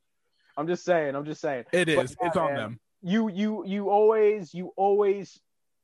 I'm 0.57 0.67
just 0.67 0.85
saying. 0.85 1.15
I'm 1.17 1.25
just 1.27 1.41
saying. 1.41 1.65
It 1.73 1.89
is. 1.89 1.97
But 1.97 2.05
is. 2.07 2.17
yeah, 2.21 2.29
it's 2.29 2.37
on 2.37 2.47
man. 2.55 2.57
them. 2.57 2.81
You 3.03 3.29
you 3.29 3.65
you 3.67 3.91
always 3.91 4.55
you 4.55 4.73
always 4.77 5.39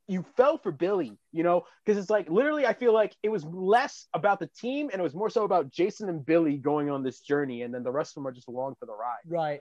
you 0.09 0.25
fell 0.37 0.57
for 0.59 0.73
Billy, 0.73 1.19
you 1.33 1.43
know, 1.43 1.65
because 1.85 2.01
it's 2.01 2.09
like 2.11 2.31
literally 2.31 2.67
I 2.67 2.73
feel 2.73 2.95
like 2.95 3.15
it 3.23 3.29
was 3.29 3.45
less 3.45 4.07
about 4.15 4.41
the 4.41 4.47
team 4.47 4.89
and 4.93 4.99
it 5.01 5.03
was 5.03 5.15
more 5.15 5.29
so 5.29 5.45
about 5.45 5.71
Jason 5.71 6.09
and 6.09 6.25
Billy 6.25 6.57
going 6.57 6.89
on 6.89 7.03
this 7.03 7.21
journey, 7.21 7.63
and 7.63 7.75
then 7.75 7.83
the 7.83 7.93
rest 7.93 8.13
of 8.13 8.15
them 8.23 8.27
are 8.29 8.33
just 8.33 8.49
along 8.49 8.77
for 8.81 8.87
the 8.87 8.95
ride. 8.95 9.19
Right. 9.27 9.61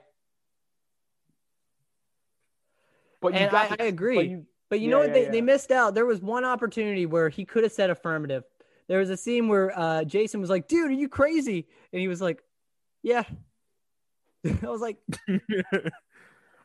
But 3.20 3.34
you 3.34 3.40
And 3.40 3.50
got 3.50 3.72
I- 3.72 3.76
to- 3.76 3.82
I 3.82 3.86
agree. 3.86 4.16
But 4.16 4.26
you, 4.28 4.46
But 4.70 4.80
you 4.80 4.86
Yeah, 4.86 4.90
know 4.92 4.98
what? 5.00 5.08
yeah, 5.08 5.12
they, 5.14 5.24
yeah. 5.24 5.30
they 5.32 5.40
missed 5.42 5.70
out. 5.72 5.94
There 5.94 6.06
was 6.06 6.20
one 6.22 6.44
opportunity 6.44 7.04
where 7.06 7.28
he 7.28 7.44
could 7.44 7.64
have 7.64 7.72
said 7.72 7.90
affirmative. 7.90 8.44
There 8.88 8.98
was 9.00 9.10
a 9.10 9.16
scene 9.16 9.48
where 9.48 9.78
uh, 9.78 10.04
Jason 10.04 10.40
was 10.40 10.50
like, 10.50 10.68
dude, 10.68 10.90
are 10.90 10.94
you 10.94 11.08
crazy? 11.08 11.68
And 11.92 12.00
he 12.00 12.08
was 12.08 12.20
like, 12.22 12.42
yeah. 13.02 13.24
I 14.62 14.68
was 14.68 14.80
like, 14.80 14.98
it 15.28 15.42
was 15.52 15.92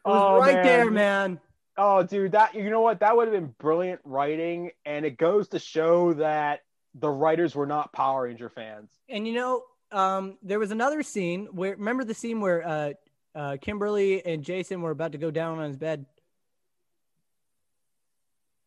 Oh, 0.06 0.38
right 0.38 0.62
man. 0.62 0.64
there, 0.64 0.91
man. 0.91 1.39
oh, 1.78 2.03
dude, 2.03 2.34
that 2.34 2.56
you 2.56 2.70
know 2.70 2.82
what? 2.82 2.99
That 2.99 3.16
would 3.18 3.28
have 3.28 3.34
been 3.34 3.53
brilliant 3.60 4.01
writing, 4.03 4.72
and 4.86 5.06
it 5.06 5.18
goes 5.18 5.49
to 5.49 5.60
show 5.60 6.14
that 6.14 6.62
the 6.93 7.10
writers 7.10 7.56
were 7.56 7.66
not 7.66 7.91
Power 7.91 8.24
Ranger 8.24 8.49
fans. 8.49 8.91
And 9.10 9.28
you 9.28 9.34
know, 9.34 9.64
um, 9.91 10.38
there 10.43 10.60
was 10.60 10.72
another 10.72 11.03
scene 11.03 11.47
where 11.51 11.72
remember 11.76 12.03
the 12.03 12.14
scene 12.14 12.39
where 12.39 12.66
uh, 12.68 12.93
uh, 13.34 13.58
Kimberly 13.62 14.26
and 14.26 14.43
Jason 14.43 14.82
were 14.82 14.91
about 14.91 15.12
to 15.14 15.18
go 15.18 15.32
down 15.32 15.60
on 15.60 15.68
his 15.68 15.78
bed. 15.78 16.06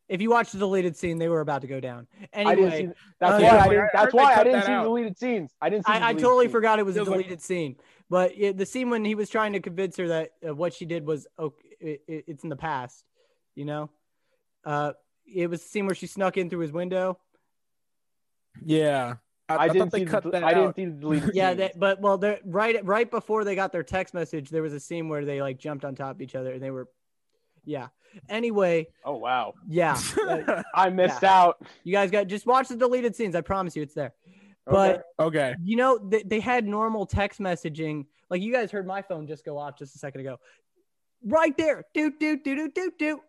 If 0.09 0.23
you 0.23 0.31
watch 0.31 0.53
the 0.53 0.59
deleted 0.59 0.97
scene, 0.97 1.19
they 1.19 1.29
were 1.29 1.41
about 1.41 1.61
to 1.63 1.67
go 1.69 1.81
down. 1.81 2.07
Anyway, 2.33 2.87
see. 2.87 2.93
That's 3.21 3.43
uh, 3.43 3.47
why 3.47 3.49
I 3.49 3.61
I 3.61 3.69
didn't. 3.69 3.79
heard 3.81 3.91
That's 3.93 4.13
they 4.13 4.17
why 4.17 4.33
I 4.35 4.37
didn't 4.45 4.53
that 4.53 4.65
see 4.67 4.73
the 4.73 4.79
out. 4.79 4.85
deleted 4.85 5.19
scenes. 5.19 5.51
I 5.61 5.69
didn't 5.69 5.87
see. 5.87 5.93
the 5.93 5.99
I, 6.05 6.09
I 6.09 6.13
totally 6.15 6.45
scenes. 6.47 6.53
forgot 6.53 6.79
it 6.79 6.87
was 6.87 6.97
a 6.97 6.99
Feels 7.01 7.09
like- 7.09 7.19
deleted 7.19 7.43
scene, 7.43 7.77
but 8.09 8.33
it, 8.37 8.57
the 8.57 8.65
scene 8.67 8.89
when 8.91 9.05
he 9.05 9.15
was 9.15 9.29
trying 9.29 9.53
to 9.53 9.61
convince 9.61 9.97
her 9.99 10.09
that 10.09 10.31
uh, 10.49 10.55
what 10.55 10.73
she 10.73 10.87
did 10.87 11.07
was 11.07 11.27
okay, 11.39 11.69
it, 11.81 12.03
it- 12.09 12.25
it's 12.27 12.43
in 12.43 12.49
the 12.49 12.57
past, 12.57 13.05
you 13.55 13.65
know. 13.67 13.91
Uh, 14.65 14.93
it 15.27 15.49
was 15.51 15.63
the 15.63 15.69
scene 15.69 15.85
where 15.87 15.95
she 15.95 16.07
snuck 16.07 16.37
in 16.39 16.49
through 16.49 16.61
his 16.61 16.73
window. 16.73 17.19
Yeah. 18.65 19.17
I, 19.51 19.55
I, 19.55 19.59
I 19.65 19.69
didn't 19.69 19.93
they 19.93 20.01
see. 20.01 20.05
cut 20.05 20.23
the, 20.25 20.31
that 20.31 20.45
I 20.45 20.53
didn't 20.53 20.77
see 20.77 20.85
the 20.87 20.91
deleted. 20.93 21.31
Yeah, 21.35 21.49
scenes. 21.51 21.59
that, 21.59 21.79
but 21.79 22.01
well, 22.01 22.19
right 22.45 22.85
right 22.85 23.11
before 23.11 23.45
they 23.45 23.55
got 23.55 23.73
their 23.73 23.83
text 23.83 24.13
message, 24.15 24.51
there 24.51 24.63
was 24.63 24.73
a 24.75 24.81
scene 24.81 25.09
where 25.09 25.25
they 25.25 25.41
like 25.41 25.59
jumped 25.59 25.85
on 25.85 25.95
top 25.95 26.17
of 26.17 26.23
each 26.23 26.35
other 26.35 26.53
and 26.53 26.63
they 26.63 26.71
were, 26.71 26.89
yeah. 27.65 27.89
Anyway, 28.29 28.89
Oh 29.05 29.17
wow, 29.17 29.55
yeah, 29.69 30.01
uh, 30.29 30.63
I 30.75 30.91
missed 30.91 31.25
out. 31.25 31.61
you 31.85 31.93
guys 31.93 32.11
got 32.11 32.27
just 32.27 32.47
watch 32.47 32.69
the 32.69 32.77
deleted 32.77 33.15
scenes. 33.15 33.35
I 33.35 33.43
promise 33.43 33.77
you, 33.77 33.83
it's 33.83 33.95
there. 33.95 34.15
But 34.67 35.05
okay. 35.19 35.55
you 35.63 35.77
know, 35.77 35.99
they, 35.99 36.23
they 36.23 36.41
had 36.41 36.67
normal 36.67 37.07
text 37.07 37.41
messaging. 37.41 38.07
Like 38.31 38.43
you 38.43 38.53
guys 38.53 38.71
heard 38.71 38.87
my 38.87 39.03
phone 39.03 39.27
just 39.27 39.45
go 39.45 39.59
off 39.59 39.79
just 39.79 39.95
a 39.95 39.99
second 39.99 40.23
ago. 40.23 40.39
Right 41.25 41.57
there. 41.57 41.85
Do 41.95 42.13
do 42.19 42.39
do 42.39 42.55
do 42.55 42.71
do 42.71 42.93
do. 42.99 43.21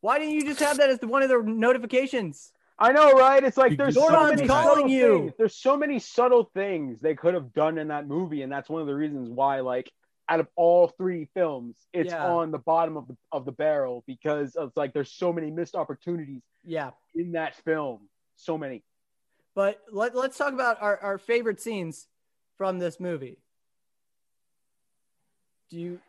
Why 0.00 0.18
didn't 0.18 0.34
you 0.34 0.44
just 0.44 0.60
have 0.60 0.76
that 0.78 0.90
as 0.90 0.98
the, 0.98 1.08
one 1.08 1.22
of 1.22 1.30
the 1.30 1.42
notifications? 1.42 2.52
I 2.78 2.92
know, 2.92 3.12
right? 3.12 3.42
It's 3.42 3.56
like 3.56 3.76
there's 3.76 3.94
so 3.94 4.10
many 4.28 4.46
calling 4.46 4.88
you. 4.88 5.18
things. 5.18 5.32
There's 5.38 5.56
so 5.56 5.76
many 5.76 5.98
subtle 5.98 6.50
things 6.54 7.00
they 7.00 7.14
could 7.14 7.34
have 7.34 7.52
done 7.54 7.78
in 7.78 7.88
that 7.88 8.06
movie, 8.06 8.42
and 8.42 8.52
that's 8.52 8.68
one 8.68 8.80
of 8.80 8.86
the 8.86 8.94
reasons 8.94 9.30
why, 9.30 9.60
like, 9.60 9.90
out 10.28 10.40
of 10.40 10.48
all 10.56 10.88
three 10.88 11.28
films, 11.34 11.76
it's 11.92 12.10
Yeah. 12.10 12.26
on 12.26 12.50
the 12.50 12.58
bottom 12.58 12.96
of 12.96 13.06
the 13.08 13.16
of 13.32 13.44
the 13.44 13.52
barrel 13.52 14.02
because 14.06 14.56
it's 14.58 14.76
like 14.76 14.92
there's 14.92 15.10
so 15.12 15.32
many 15.32 15.50
missed 15.50 15.74
opportunities 15.74 16.42
Yeah. 16.62 16.90
in 17.14 17.32
that 17.32 17.54
film. 17.56 18.08
So 18.36 18.56
many. 18.58 18.82
But 19.54 19.80
let, 19.92 20.16
let's 20.16 20.36
talk 20.36 20.52
about 20.52 20.80
our, 20.82 20.98
our 20.98 21.18
favorite 21.18 21.60
scenes 21.60 22.08
from 22.56 22.78
this 22.78 22.98
movie. 22.98 23.38
Do 25.70 25.78
you 25.78 26.00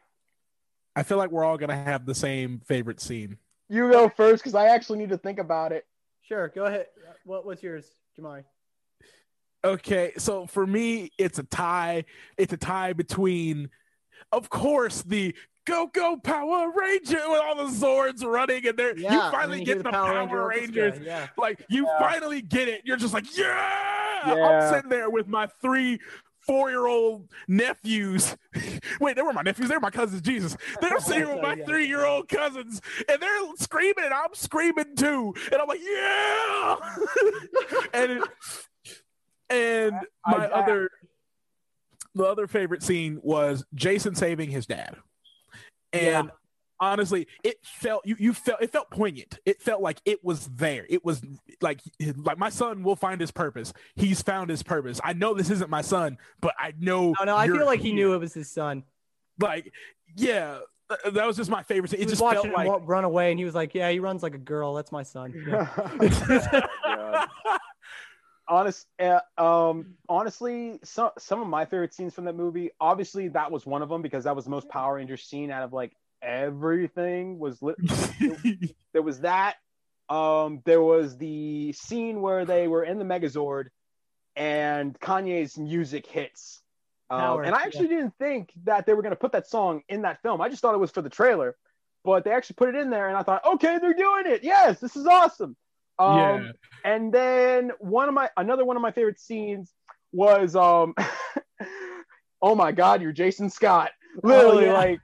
I 0.96 1.04
feel 1.04 1.18
like 1.18 1.30
we're 1.32 1.44
all 1.44 1.58
gonna 1.58 1.76
have 1.76 2.06
the 2.06 2.16
same 2.16 2.62
favorite 2.66 3.02
scene. 3.02 3.38
You 3.68 3.92
go 3.92 4.08
first 4.10 4.44
because 4.44 4.56
I 4.56 4.68
actually 4.68 5.00
need 5.00 5.10
to 5.10 5.18
think 5.18 5.40
about 5.40 5.72
it. 5.72 5.86
sure 6.22 6.48
go 6.50 6.66
ahead? 6.66 6.88
What 7.26 7.46
what's 7.46 7.62
yours, 7.62 7.92
Jamari? 8.18 8.44
Okay, 9.64 10.14
so 10.20 10.46
for 10.46 10.66
me, 10.68 11.12
it's 11.18 11.40
a 11.40 11.44
tie. 11.44 12.06
It's 12.38 12.54
a 12.54 12.58
tie 12.58 12.94
between, 12.94 13.72
of 14.32 14.50
course, 14.50 15.02
the 15.04 15.36
Go 15.66 15.88
Go 15.94 16.18
Power 16.18 16.72
Ranger 16.76 17.22
with 17.28 17.42
all 17.42 17.56
the 17.56 17.72
Zords 17.74 18.24
running, 18.24 18.68
and 18.68 18.78
they're 18.78 18.98
Yeah, 18.98 19.14
you 19.26 19.32
finally 19.32 19.60
you 19.60 19.66
get 19.66 19.84
the, 19.84 19.90
Power, 19.92 20.14
Ranger 20.14 20.48
Rangers. 20.48 21.00
Yeah. 21.04 21.28
Like 21.38 21.66
you 21.70 21.86
Yeah. 21.88 22.00
finally 22.00 22.42
get 22.42 22.68
it. 22.68 22.82
You're 22.86 22.98
just 22.98 23.14
like, 23.14 23.36
yeah! 23.38 24.22
I'm 24.26 24.74
sitting 24.74 24.90
there 24.90 25.10
with 25.10 25.28
my 25.28 25.48
three 25.62 26.00
four-year-old 26.42 27.28
nephews. 27.48 28.38
Wait, 29.02 29.16
they 29.16 29.24
were 29.24 29.34
my 29.34 29.42
nephews. 29.42 29.68
They 29.68 29.74
were 29.76 29.80
my 29.82 29.90
cousins. 29.90 30.22
Jesus, 30.22 30.56
they're 30.80 31.00
sitting 31.00 31.28
with 31.34 31.42
my 31.42 31.56
three-year-old 31.56 32.30
cousins, 32.30 32.80
and 33.10 33.20
they're 33.20 33.56
screaming, 33.58 34.06
and 34.06 34.14
I'm 34.14 34.34
screaming 34.36 34.96
too. 34.96 35.34
And 35.52 35.60
I'm 35.60 35.68
like, 35.68 35.80
yeah! 35.82 36.76
and 37.96 38.12
it, 38.12 38.24
and 39.50 39.96
I- 40.24 40.32
my 40.38 40.46
I- 40.46 40.50
other, 40.62 40.90
the 42.16 42.24
other 42.24 42.48
favorite 42.48 42.82
scene 42.82 43.20
was 43.22 43.64
Jason 43.76 44.16
saving 44.16 44.50
his 44.50 44.66
dad, 44.66 44.96
and. 45.94 46.26
Yeah. 46.28 46.32
Honestly, 46.78 47.26
it 47.42 47.56
felt 47.64 48.06
you. 48.06 48.18
You 48.20 48.34
felt 48.34 48.62
it 48.62 48.70
felt 48.70 48.92
poignant. 48.92 49.40
It 49.46 49.62
felt 49.62 49.82
like 49.82 50.02
it 50.04 50.22
was 50.26 50.48
there. 50.48 50.86
It 50.90 51.06
was 51.06 51.22
like 51.62 51.80
like 52.18 52.38
my 52.38 52.50
son 52.50 52.84
will 52.84 52.98
find 52.98 53.22
his 53.22 53.32
purpose. 53.32 53.72
He's 53.96 54.22
found 54.22 54.50
his 54.50 54.62
purpose. 54.62 55.00
I 55.02 55.14
know 55.14 55.34
this 55.34 55.50
isn't 55.50 55.70
my 55.70 55.82
son, 55.82 56.18
but 56.42 56.54
I 56.60 56.74
know. 56.78 57.16
Oh 57.18 57.24
no, 57.24 57.38
I 57.38 57.48
feel 57.48 57.66
like 57.66 57.80
he 57.80 57.94
knew 57.94 58.14
it 58.14 58.18
was 58.18 58.34
his 58.34 58.52
son. 58.52 58.84
Like, 59.40 59.72
yeah, 60.18 60.60
that 60.90 61.26
was 61.26 61.38
just 61.38 61.50
my 61.50 61.64
favorite. 61.64 61.92
scene. 61.92 62.00
He 62.00 62.04
It 62.04 62.08
was 62.08 62.12
just 62.20 62.22
watching 62.22 62.52
felt 62.52 62.66
him 62.66 62.72
like 62.74 62.82
run 62.86 63.06
away, 63.06 63.32
and 63.32 63.40
he 63.40 63.46
was 63.46 63.56
like, 63.56 63.74
"Yeah, 63.74 63.90
he 63.90 64.00
runs 64.00 64.22
like 64.22 64.36
a 64.36 64.40
girl. 64.40 64.74
That's 64.74 64.92
my 64.92 65.04
son." 65.04 65.34
Yeah. 65.48 66.68
Yeah. 66.86 67.26
Honest 68.48 68.86
uh, 69.00 69.20
um 69.38 69.96
honestly 70.08 70.80
some 70.84 71.10
some 71.18 71.42
of 71.42 71.48
my 71.48 71.66
favorite 71.66 71.94
scenes 71.94 72.14
from 72.14 72.26
that 72.26 72.36
movie 72.36 72.70
obviously 72.80 73.28
that 73.30 73.52
was 73.52 73.66
one 73.66 73.82
of 73.82 73.90
them 73.90 74.02
because 74.02 74.26
that 74.26 74.36
was 74.36 74.46
the 74.46 74.52
most 74.52 74.70
power 74.70 74.96
ranger 74.96 75.18
scene 75.18 75.52
out 75.52 75.64
of 75.64 75.74
like 75.74 75.94
everything 76.22 77.40
was 77.40 77.62
lit. 77.62 77.76
There 78.94 79.02
was 79.02 79.22
that 79.22 79.56
um 80.10 80.62
there 80.66 80.82
was 80.82 81.18
the 81.18 81.74
scene 81.74 82.22
where 82.22 82.46
they 82.46 82.68
were 82.68 82.84
in 82.84 83.00
the 83.00 83.06
megazord 83.06 83.66
and 84.36 84.98
kanye's 85.00 85.58
music 85.58 86.06
hits. 86.06 86.62
Um, 87.10 87.20
Power, 87.20 87.44
and 87.44 87.56
i 87.56 87.62
actually 87.62 87.88
didn't 87.88 88.16
think 88.18 88.52
that 88.64 88.86
they 88.86 88.94
were 88.94 89.04
going 89.04 89.12
to 89.12 89.18
put 89.18 89.34
that 89.34 89.48
song 89.48 89.84
in 89.90 90.04
that 90.04 90.22
film. 90.24 90.42
I 90.42 90.50
just 90.50 90.62
thought 90.62 90.74
it 90.74 90.80
was 90.80 90.92
for 90.92 91.02
the 91.02 91.10
trailer 91.10 91.56
but 92.04 92.24
they 92.24 92.32
actually 92.32 92.54
put 92.54 92.70
it 92.70 92.76
in 92.76 92.92
there 92.92 93.08
and 93.08 93.18
i 93.18 93.24
thought 93.24 93.44
okay 93.46 93.80
they're 93.80 93.94
doing 93.94 94.26
it. 94.28 94.44
Yes 94.44 94.80
this 94.80 94.96
is 94.96 95.06
awesome 95.08 95.56
um, 96.00 96.18
yeah. 96.18 96.52
and 96.84 97.14
then 97.14 97.72
one 97.80 98.08
of 98.08 98.14
my 98.14 98.30
another 98.38 98.66
one 98.66 98.76
of 98.76 98.82
my 98.82 98.92
favorite 98.92 99.20
scenes 99.20 99.74
was 100.12 100.56
um 100.56 100.94
oh 102.42 102.56
my 102.56 102.72
god, 102.72 103.02
you're 103.02 103.12
Jason 103.12 103.50
Scott. 103.50 103.92
Literally 104.24 104.66
Oh, 104.66 104.72
yeah. 104.72 104.74
like 104.74 105.00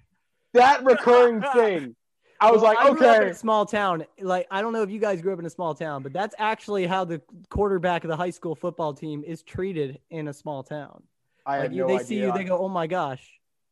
that 0.54 0.84
recurring 0.84 1.42
thing. 1.54 1.96
I 2.40 2.50
was 2.52 2.62
Well, 2.62 2.72
like, 2.74 2.80
I 2.80 2.90
up 2.90 2.98
in 2.98 3.04
okay. 3.04 3.30
a 3.30 3.36
small 3.36 3.66
town. 3.66 4.06
Like 4.20 4.48
I 4.50 4.62
don't 4.62 4.74
know 4.74 4.82
if 4.82 4.90
you 4.90 5.00
guys 5.00 5.22
grew 5.22 5.34
up 5.34 5.40
in 5.40 5.46
a 5.46 5.50
small 5.50 5.76
town, 5.76 6.02
but 6.04 6.12
that's 6.14 6.34
actually 6.40 6.88
how 6.88 7.06
the 7.06 7.22
quarterback 7.50 8.04
of 8.04 8.10
the 8.10 8.18
high 8.18 8.30
school 8.32 8.56
football 8.56 8.94
team 8.94 9.24
is 9.26 9.44
treated 9.44 10.00
in 10.10 10.28
a 10.28 10.34
small 10.34 10.64
town. 10.64 11.04
I 11.46 11.54
Like 11.54 11.62
had 11.64 11.74
you, 11.76 11.82
no 11.82 11.88
they 11.88 11.94
idea. 11.96 12.06
see 12.06 12.20
you, 12.20 12.32
they 12.34 12.44
go, 12.44 12.58
"Oh 12.60 12.70
my 12.70 12.88
gosh." 12.88 13.28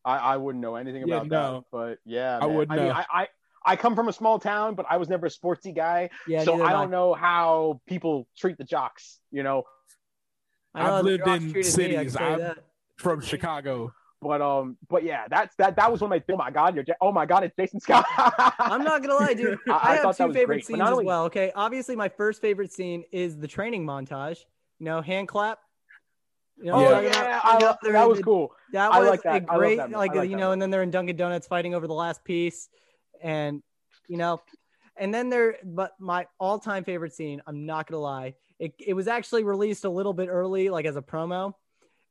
I, 0.05 0.17
I 0.17 0.37
wouldn't 0.37 0.61
know 0.61 0.75
anything 0.75 1.07
Yeah, 1.07 1.15
about 1.17 1.27
no. 1.27 1.53
that. 1.55 1.65
But 1.71 1.99
yeah, 2.05 2.39
I 2.41 2.45
wouldn't 2.45 2.71
I 2.71 2.75
mean, 2.75 2.85
know. 2.87 2.91
I, 2.93 3.05
I 3.11 3.27
I 3.69 3.75
come 3.75 3.95
from 3.95 4.07
a 4.07 4.13
small 4.13 4.39
town, 4.39 4.75
but 4.75 4.85
I 4.89 4.97
was 4.97 5.09
never 5.09 5.27
a 5.27 5.29
sportsy 5.29 5.75
guy, 5.75 6.09
Yeah, 6.27 6.43
so 6.43 6.63
I 6.63 6.71
don't 6.71 6.91
know 6.91 7.13
how 7.13 7.81
people 7.87 8.27
treat 8.37 8.57
the 8.57 8.63
jocks. 8.63 9.19
You 9.31 9.43
know, 9.43 9.63
I 10.73 10.89
I've 10.89 11.03
lived 11.05 11.27
in 11.27 11.39
treated 11.39 11.55
me, 11.55 11.63
cities. 11.63 12.15
I'm 12.17 12.39
that. 12.39 12.57
from 12.97 13.21
Chicago. 13.21 13.93
but 14.21 14.41
um, 14.41 14.75
but 14.89 15.03
yeah, 15.03 15.27
that's 15.29 15.55
that. 15.57 15.75
That 15.77 15.91
was 15.91 16.01
one 16.01 16.11
of 16.11 16.21
my. 16.27 16.33
Oh 16.33 16.37
my 16.37 16.51
god, 16.51 16.75
you're. 16.75 16.85
Oh 16.99 17.11
my 17.11 17.25
god, 17.25 17.43
it's 17.43 17.55
Jason 17.55 17.79
Scott. 17.79 18.05
I'm 18.59 18.83
not 18.83 19.01
gonna 19.01 19.15
lie, 19.15 19.33
dude. 19.33 19.57
I- 19.69 19.71
I, 19.71 19.91
I 19.91 19.95
have 19.97 20.17
two 20.17 20.33
favorite 20.33 20.45
great, 20.45 20.65
scenes 20.65 20.79
not 20.79 20.91
as 20.93 20.99
well. 21.05 21.25
Okay, 21.25 21.51
obviously 21.55 21.95
my 21.95 22.09
first 22.09 22.41
favorite 22.41 22.71
scene 22.73 23.03
is 23.11 23.37
the 23.37 23.47
training 23.47 23.85
montage. 23.85 24.39
You 24.79 24.85
know, 24.85 25.01
hand 25.01 25.27
clap. 25.27 25.59
You 26.57 26.65
know 26.65 26.73
Oh 26.75 26.93
I'm 26.95 27.03
yeah. 27.05 27.39
I 27.41 27.57
love, 27.59 27.77
that 27.83 28.09
was 28.09 28.17
they- 28.17 28.23
cool. 28.23 28.51
That 28.73 28.91
I 28.91 28.99
was 28.99 29.09
like 29.09 29.23
that. 29.23 29.43
a 29.43 29.45
I 29.47 29.53
love 29.53 29.59
great, 29.59 29.77
that. 29.77 29.91
like, 29.91 30.11
I 30.11 30.15
like 30.15 30.29
you 30.29 30.35
that. 30.35 30.41
know, 30.41 30.51
and 30.51 30.61
then 30.61 30.69
they're 30.69 30.83
in 30.83 30.91
Dunkin' 30.91 31.15
Donuts 31.15 31.47
fighting 31.47 31.73
over 31.73 31.87
the 31.87 31.93
last 31.93 32.23
piece, 32.25 32.67
and 33.21 33.61
you 34.07 34.17
know, 34.17 34.41
and 34.97 35.13
then 35.13 35.29
there. 35.29 35.57
But 35.63 35.93
my 35.99 36.27
all-time 36.39 36.83
favorite 36.83 37.13
scene, 37.13 37.41
I'm 37.47 37.65
not 37.65 37.87
gonna 37.87 38.01
lie, 38.01 38.35
it 38.59 38.73
it 38.79 38.93
was 38.93 39.07
actually 39.07 39.43
released 39.43 39.85
a 39.85 39.89
little 39.89 40.13
bit 40.13 40.29
early, 40.29 40.69
like 40.69 40.85
as 40.85 40.95
a 40.95 41.01
promo. 41.01 41.53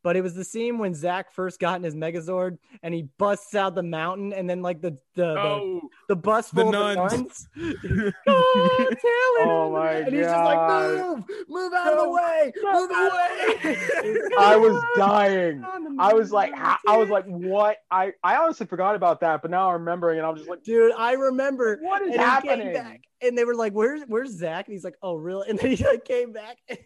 But 0.05 0.17
it 0.17 0.23
was 0.23 0.35
the 0.35 0.45
scene 0.45 0.79
when 0.79 0.95
Zack 0.95 1.33
first 1.33 1.59
got 1.59 1.77
in 1.77 1.83
his 1.83 1.95
Megazord 1.97 2.59
and 2.83 2.95
he 2.95 3.09
busts 3.19 3.55
out 3.55 3.75
the 3.75 3.83
mountain, 3.83 4.33
and 4.33 4.49
then 4.49 4.63
like 4.63 4.81
the 4.81 4.93
the, 5.15 5.35
the, 5.35 5.39
Oh, 5.41 5.81
the 6.09 6.15
bus 6.17 6.51
the 6.51 6.61
full 6.63 6.75
of 6.75 6.97
nuns. 6.97 7.49
the 7.57 7.61
nuns. 7.63 8.15
oh, 8.29 8.77
Taylor! 8.91 9.53
Oh 9.53 9.73
my 9.73 9.93
and 9.95 10.15
he's 10.15 10.25
just 10.25 10.45
like, 10.45 10.95
move, 10.97 11.25
move 11.49 11.73
out 11.73 11.93
of 11.93 11.99
the 11.99 12.05
No, 12.05 12.13
way, 12.13 12.53
no, 12.63 12.81
move 12.81 12.91
away. 12.93 14.17
I 14.39 14.57
was 14.57 14.83
dying. 14.97 15.65
I 15.99 16.13
was 16.15 16.31
like, 16.31 16.53
I 16.55 16.97
was 16.97 17.09
like, 17.09 17.25
what? 17.27 17.79
I 17.91 18.13
I 18.23 18.37
honestly 18.37 18.67
forgot 18.67 18.95
about 18.95 19.21
that, 19.21 19.43
but 19.43 19.51
now 19.51 19.69
I'm 19.69 19.81
remembering, 19.81 20.19
and 20.19 20.27
I'm 20.27 20.37
just 20.37 20.49
like, 20.49 20.63
dude, 20.63 20.93
I 20.97 21.15
remember. 21.15 21.79
what 21.83 22.03
is 22.03 22.13
and 22.13 22.21
happening? 22.21 22.61
came 22.67 22.73
back, 22.75 23.01
and 23.21 23.37
they 23.37 23.45
were 23.45 23.57
like, 23.57 23.73
"Where's 23.73 24.03
Where's 24.07 24.31
Zack?" 24.39 24.67
And 24.69 24.73
he's 24.75 24.85
like, 24.85 24.97
"Oh, 25.03 25.17
really?" 25.17 25.49
And 25.51 25.59
then 25.59 25.73
he 25.73 25.85
like 25.85 26.05
came 26.05 26.33
back. 26.33 26.59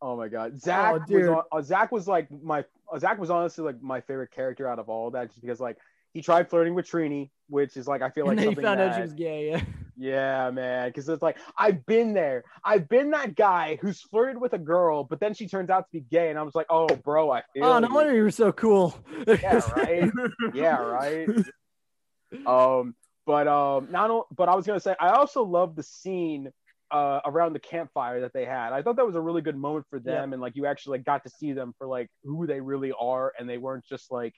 Oh 0.00 0.16
my 0.16 0.28
god, 0.28 0.60
Zack 0.60 0.92
was 0.92 1.02
dude. 1.08 1.28
on, 1.28 1.42
uh, 1.50 1.62
Zack 1.62 1.90
was 1.90 2.06
like 2.06 2.28
my 2.42 2.64
uh, 2.92 2.98
Zack 2.98 3.18
was 3.18 3.30
honestly 3.30 3.64
like 3.64 3.82
my 3.82 4.00
favorite 4.00 4.30
character 4.30 4.68
out 4.68 4.78
of 4.78 4.88
all 4.88 5.08
of 5.08 5.14
that, 5.14 5.28
just 5.28 5.40
because 5.40 5.60
like 5.60 5.76
he 6.12 6.22
tried 6.22 6.48
flirting 6.48 6.74
with 6.74 6.88
Trini, 6.88 7.30
which 7.48 7.76
is 7.76 7.88
like 7.88 8.02
I 8.02 8.10
feel 8.10 8.24
like 8.24 8.32
and 8.32 8.38
then 8.38 8.48
he 8.48 8.54
something 8.54 8.64
found 8.64 8.80
out 8.80 8.94
she 8.94 9.02
was 9.02 9.12
gay. 9.12 9.50
Yeah. 9.50 9.60
Yeah, 10.00 10.52
man, 10.52 10.90
because 10.90 11.08
it's 11.08 11.22
like 11.22 11.38
I've 11.56 11.84
been 11.84 12.14
there. 12.14 12.44
I've 12.62 12.88
been 12.88 13.10
that 13.10 13.34
guy 13.34 13.80
who's 13.82 14.00
flirted 14.00 14.40
with 14.40 14.52
a 14.52 14.58
girl, 14.58 15.02
but 15.02 15.18
then 15.18 15.34
she 15.34 15.48
turns 15.48 15.70
out 15.70 15.86
to 15.86 15.90
be 15.92 16.00
gay, 16.08 16.30
and 16.30 16.38
I 16.38 16.42
was 16.44 16.54
like, 16.54 16.66
oh, 16.70 16.86
bro, 16.86 17.32
I 17.32 17.42
feel. 17.52 17.64
Oh, 17.64 17.80
no 17.80 17.88
you. 17.88 17.94
wonder 17.94 18.14
you 18.14 18.22
were 18.22 18.30
so 18.30 18.52
cool. 18.52 18.94
Yeah, 19.26 19.60
right. 19.76 20.08
yeah, 20.54 20.76
right. 20.76 21.28
Um, 22.46 22.94
but 23.26 23.48
um, 23.48 23.88
not 23.90 24.26
but 24.36 24.48
I 24.48 24.54
was 24.54 24.66
gonna 24.66 24.80
say 24.80 24.94
I 25.00 25.10
also 25.10 25.42
love 25.42 25.76
the 25.76 25.82
scene 25.82 26.52
uh 26.90 27.20
around 27.26 27.52
the 27.52 27.58
campfire 27.60 28.20
that 28.22 28.32
they 28.32 28.44
had. 28.44 28.72
I 28.72 28.82
thought 28.82 28.96
that 28.96 29.06
was 29.06 29.16
a 29.16 29.20
really 29.20 29.42
good 29.42 29.56
moment 29.56 29.86
for 29.90 29.98
Yeah. 29.98 30.20
them, 30.20 30.32
and 30.32 30.40
like 30.42 30.56
you 30.56 30.66
actually 30.66 30.98
like, 30.98 31.04
got 31.06 31.24
to 31.24 31.30
see 31.30 31.52
them 31.52 31.74
for 31.78 31.86
like 31.86 32.08
who 32.24 32.46
they 32.46 32.60
really 32.60 32.92
are, 32.98 33.32
and 33.38 33.48
they 33.48 33.58
weren't 33.58 33.84
just 33.84 34.10
like 34.10 34.34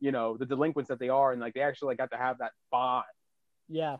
you 0.00 0.10
know 0.12 0.36
the 0.36 0.46
delinquents 0.46 0.88
that 0.88 0.98
they 0.98 1.08
are, 1.08 1.32
and 1.32 1.40
like 1.40 1.54
they 1.54 1.60
actually 1.60 1.88
like 1.88 1.98
got 1.98 2.10
to 2.10 2.16
have 2.16 2.38
that 2.38 2.52
bond. 2.70 3.04
yeah, 3.68 3.98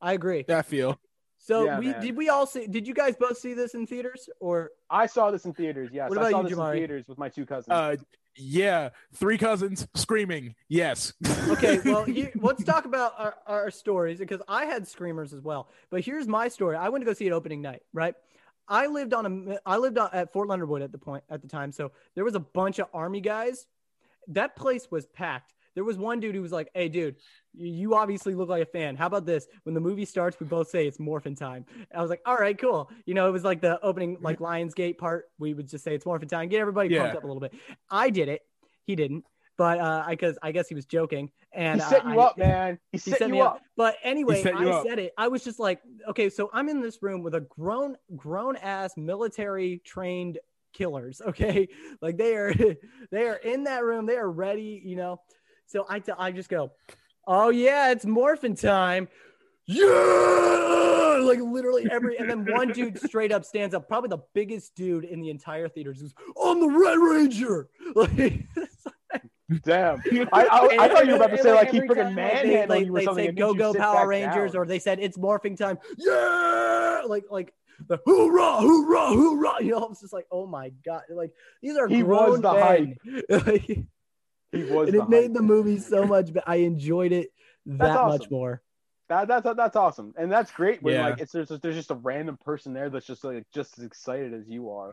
I 0.00 0.12
agree. 0.12 0.44
I 0.48 0.62
feel. 0.62 0.98
So 1.38 1.64
Yeah, 1.66 1.78
we 1.78 1.92
man. 1.92 2.00
did 2.00 2.16
we 2.16 2.28
all 2.28 2.46
see? 2.46 2.66
Did 2.66 2.86
you 2.86 2.94
guys 2.94 3.16
both 3.18 3.36
see 3.38 3.52
this 3.54 3.74
in 3.74 3.86
theaters 3.86 4.28
or? 4.40 4.70
I 4.88 5.06
saw 5.06 5.30
this 5.30 5.44
in 5.44 5.52
theaters. 5.52 5.90
Yes, 5.92 6.08
What 6.10 6.18
I 6.18 6.22
about 6.22 6.30
saw 6.30 6.38
you, 6.38 6.48
this 6.48 6.58
Jamari? 6.58 6.72
in 6.74 6.78
theaters 6.78 7.04
with 7.08 7.18
my 7.18 7.28
two 7.28 7.44
cousins. 7.44 7.72
Uh, 7.74 7.96
yeah, 8.36 8.90
three 9.14 9.38
cousins 9.38 9.86
screaming. 9.94 10.54
Yes. 10.68 11.12
Okay, 11.44 11.78
well, 11.84 12.06
let's 12.36 12.64
talk 12.64 12.86
about 12.86 13.12
our, 13.18 13.34
our 13.46 13.70
stories 13.70 14.18
because 14.18 14.40
I 14.48 14.64
had 14.64 14.88
screamers 14.88 15.34
as 15.34 15.42
well. 15.42 15.68
But 15.90 16.02
here's 16.02 16.26
my 16.26 16.48
story. 16.48 16.74
I 16.74 16.88
went 16.88 17.02
to 17.02 17.06
go 17.06 17.12
see 17.12 17.26
it 17.26 17.32
opening 17.32 17.60
night, 17.60 17.82
right? 17.92 18.14
I 18.66 18.86
lived 18.86 19.12
on 19.12 19.50
a 19.50 19.58
I 19.66 19.76
lived 19.76 19.98
on, 19.98 20.08
at 20.14 20.32
Fort 20.32 20.48
Leonard 20.48 20.68
Wood 20.70 20.80
at 20.80 20.90
the 20.90 20.98
point 20.98 21.22
at 21.28 21.42
the 21.42 21.48
time, 21.48 21.70
so 21.70 21.92
there 22.14 22.24
was 22.24 22.34
a 22.34 22.40
bunch 22.40 22.78
of 22.78 22.88
army 22.94 23.20
guys. 23.20 23.66
That 24.28 24.56
place 24.56 24.90
was 24.90 25.04
packed. 25.04 25.52
There 25.74 25.84
was 25.84 25.98
one 25.98 26.20
dude 26.20 26.34
who 26.34 26.42
was 26.42 26.52
like, 26.52 26.70
"Hey, 26.74 26.88
dude, 26.88 27.16
you- 27.52 27.94
obviously 27.94 28.34
look 28.34 28.48
like 28.48 28.62
a 28.62 28.66
fan. 28.66 28.96
How 28.96 29.06
about 29.06 29.26
this? 29.26 29.46
When 29.64 29.74
the 29.74 29.80
movie 29.80 30.04
starts, 30.04 30.38
we 30.40 30.46
both 30.46 30.68
say 30.68 30.86
it's 30.86 30.98
morphin 30.98 31.34
time." 31.34 31.64
I 31.94 32.00
was 32.00 32.10
like, 32.10 32.20
"All 32.26 32.36
right, 32.36 32.56
cool." 32.58 32.90
You 33.06 33.14
know, 33.14 33.28
it 33.28 33.32
was 33.32 33.44
like 33.44 33.60
the 33.60 33.80
opening, 33.84 34.18
like 34.20 34.38
Lionsgate 34.38 34.98
part. 34.98 35.26
We 35.38 35.54
would 35.54 35.68
just 35.68 35.84
say 35.84 35.94
it's 35.94 36.06
morphin 36.06 36.28
time, 36.28 36.48
get 36.48 36.60
everybody 36.60 36.96
pumped 36.96 37.16
up 37.16 37.24
a 37.24 37.26
little 37.26 37.40
bit. 37.40 37.54
I 37.90 38.10
did 38.10 38.28
it. 38.28 38.42
He 38.86 38.96
didn't, 38.96 39.24
but 39.56 39.78
uh, 39.78 40.04
I 40.06 40.10
because 40.10 40.38
I 40.42 40.52
guess 40.52 40.68
he 40.68 40.74
was 40.74 40.86
joking. 40.86 41.30
And 41.52 41.80
setting 41.80 42.08
uh, 42.10 42.14
you 42.14 42.20
I- 42.20 42.24
up, 42.26 42.38
man. 42.38 42.78
He 42.92 42.98
setting 42.98 43.18
set 43.18 43.30
me 43.30 43.36
you 43.38 43.44
up. 43.44 43.54
up. 43.56 43.62
But 43.76 43.96
anyway, 44.02 44.42
I 44.44 44.68
up. 44.70 44.86
said 44.86 44.98
it. 44.98 45.12
I 45.16 45.28
was 45.28 45.44
just 45.44 45.58
like, 45.60 45.80
okay, 46.08 46.28
so 46.28 46.50
I'm 46.52 46.68
in 46.68 46.80
this 46.80 46.98
room 47.02 47.22
with 47.22 47.34
a 47.34 47.40
grown, 47.40 47.96
grown 48.16 48.56
ass 48.56 48.92
military 48.96 49.80
trained 49.84 50.38
killers. 50.72 51.20
Okay, 51.28 51.68
like 52.02 52.16
they 52.16 52.34
are, 52.34 52.52
they 53.12 53.28
are 53.28 53.36
in 53.36 53.64
that 53.64 53.84
room. 53.84 54.06
They 54.06 54.16
are 54.16 54.30
ready. 54.30 54.82
You 54.84 54.96
know. 54.96 55.20
So 55.66 55.84
I, 55.88 55.98
t- 56.00 56.12
I 56.16 56.30
just 56.32 56.48
go, 56.48 56.72
oh 57.26 57.50
yeah, 57.50 57.90
it's 57.90 58.04
morphin 58.04 58.54
time. 58.54 59.08
Yeah, 59.66 61.20
like 61.22 61.40
literally 61.40 61.86
every, 61.90 62.18
and 62.18 62.28
then 62.28 62.44
one 62.52 62.68
dude 62.72 62.98
straight 63.06 63.32
up 63.32 63.44
stands 63.44 63.74
up, 63.74 63.88
probably 63.88 64.08
the 64.10 64.22
biggest 64.34 64.74
dude 64.74 65.04
in 65.04 65.20
the 65.20 65.30
entire 65.30 65.68
theater. 65.68 65.92
Just 65.94 66.14
goes, 66.14 66.26
I'm 66.44 66.60
the 66.60 66.68
Red 66.68 66.98
Ranger. 66.98 67.68
Like, 67.94 68.46
Damn. 69.62 70.02
I, 70.32 70.46
I, 70.46 70.76
I 70.80 70.88
thought 70.88 71.04
you 71.06 71.12
were 71.12 71.16
about 71.16 71.30
to 71.36 71.38
say 71.42 71.52
like 71.52 71.70
he 71.70 71.80
freaking 71.80 71.94
time, 71.96 72.16
like, 72.16 72.42
they- 72.42 72.44
manhandled 72.48 72.68
like, 72.70 72.86
you 72.86 72.92
or 72.92 72.98
they 72.98 73.04
something. 73.04 73.26
say 73.26 73.32
go 73.32 73.54
go 73.54 73.72
Power 73.74 74.08
Rangers, 74.08 74.52
down. 74.52 74.62
or 74.62 74.66
they 74.66 74.78
said 74.78 74.98
it's 75.00 75.16
morphing 75.18 75.56
time. 75.56 75.78
Yeah, 75.98 77.02
like 77.06 77.24
like 77.30 77.52
the 77.86 77.98
hoorah, 78.06 78.56
hoorah, 78.60 79.06
hoorah. 79.08 79.62
You 79.62 79.72
know, 79.72 79.78
I 79.84 79.88
was 79.88 80.00
just 80.00 80.12
like, 80.14 80.26
oh 80.32 80.46
my 80.46 80.72
god, 80.84 81.02
like 81.10 81.30
these 81.62 81.76
are 81.76 81.86
He 81.86 82.02
was 82.02 82.40
the 82.40 82.52
men. 82.54 82.96
Like, 83.28 83.86
he 84.54 84.64
was. 84.64 84.88
and 84.88 84.96
it 84.96 85.08
made 85.08 85.34
the 85.34 85.42
movie 85.42 85.78
so 85.78 86.06
much, 86.06 86.32
but 86.32 86.44
I 86.46 86.56
enjoyed 86.56 87.12
it 87.12 87.30
that 87.66 88.04
much 88.06 88.30
more. 88.30 88.62
That, 89.08 89.28
that's 89.28 89.46
that's 89.56 89.76
awesome, 89.76 90.14
and 90.16 90.32
that's 90.32 90.50
great 90.50 90.82
when 90.82 90.94
Yeah. 90.94 91.02
like 91.08 91.20
it's 91.20 91.32
there's 91.32 91.48
there's 91.48 91.74
just 91.74 91.90
a 91.90 91.94
random 91.96 92.38
person 92.42 92.72
there 92.72 92.88
that's 92.88 93.06
just 93.06 93.22
like 93.22 93.44
just 93.52 93.78
as 93.78 93.84
excited 93.84 94.32
as 94.32 94.48
you 94.48 94.70
are. 94.70 94.92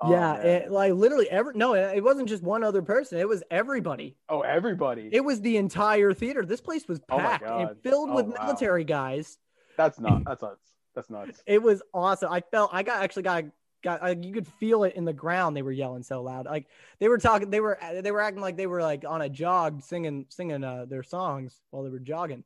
Oh, 0.00 0.10
yeah, 0.10 0.34
it, 0.42 0.70
like 0.70 0.92
literally 0.92 1.30
every 1.30 1.54
no, 1.54 1.74
it 1.74 2.02
wasn't 2.04 2.28
just 2.28 2.42
one 2.42 2.62
other 2.64 2.82
person. 2.82 3.18
It 3.18 3.28
was 3.28 3.42
everybody. 3.50 4.16
oh, 4.28 4.40
everybody. 4.42 5.08
It 5.12 5.24
was 5.24 5.40
the 5.40 5.56
entire 5.56 6.12
theater. 6.12 6.44
This 6.44 6.60
place 6.60 6.86
was 6.88 7.00
Oh 7.08 7.18
packed 7.18 7.44
and 7.48 7.70
filled 7.82 8.10
Oh, 8.10 8.16
with 8.16 8.26
wow. 8.26 8.34
military 8.42 8.84
guys. 8.84 9.38
that's 9.76 9.98
not. 10.00 10.24
That's 10.24 10.42
nuts. 10.42 10.72
That's 10.94 11.08
nuts. 11.08 11.42
It 11.46 11.62
was 11.62 11.82
awesome. 11.94 12.30
I 12.32 12.40
felt 12.50 12.70
I 12.74 12.82
got 12.82 13.02
actually 13.02 13.22
got 13.22 13.44
got 13.86 14.02
like 14.02 14.24
you 14.24 14.32
could 14.32 14.48
feel 14.48 14.82
it 14.82 14.94
in 14.96 15.04
the 15.04 15.12
ground. 15.12 15.56
They 15.56 15.62
were 15.62 15.70
yelling 15.70 16.02
so 16.02 16.20
loud. 16.20 16.44
Like 16.44 16.66
they 16.98 17.08
were 17.08 17.18
talking. 17.18 17.50
They 17.50 17.60
were 17.60 17.78
they 18.02 18.10
were 18.10 18.20
acting 18.20 18.42
like 18.42 18.56
they 18.56 18.66
were 18.66 18.82
like 18.82 19.04
on 19.06 19.22
a 19.22 19.28
jog 19.28 19.80
singing 19.82 20.26
singing 20.28 20.64
uh, 20.64 20.86
their 20.86 21.04
songs 21.04 21.60
while 21.70 21.84
they 21.84 21.90
were 21.90 22.00
jogging. 22.00 22.42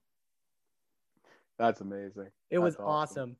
That's 1.59 1.81
amazing. 1.81 2.29
It 2.51 2.59
was 2.59 2.77
awesome. 2.77 2.87
awesome. 2.87 3.37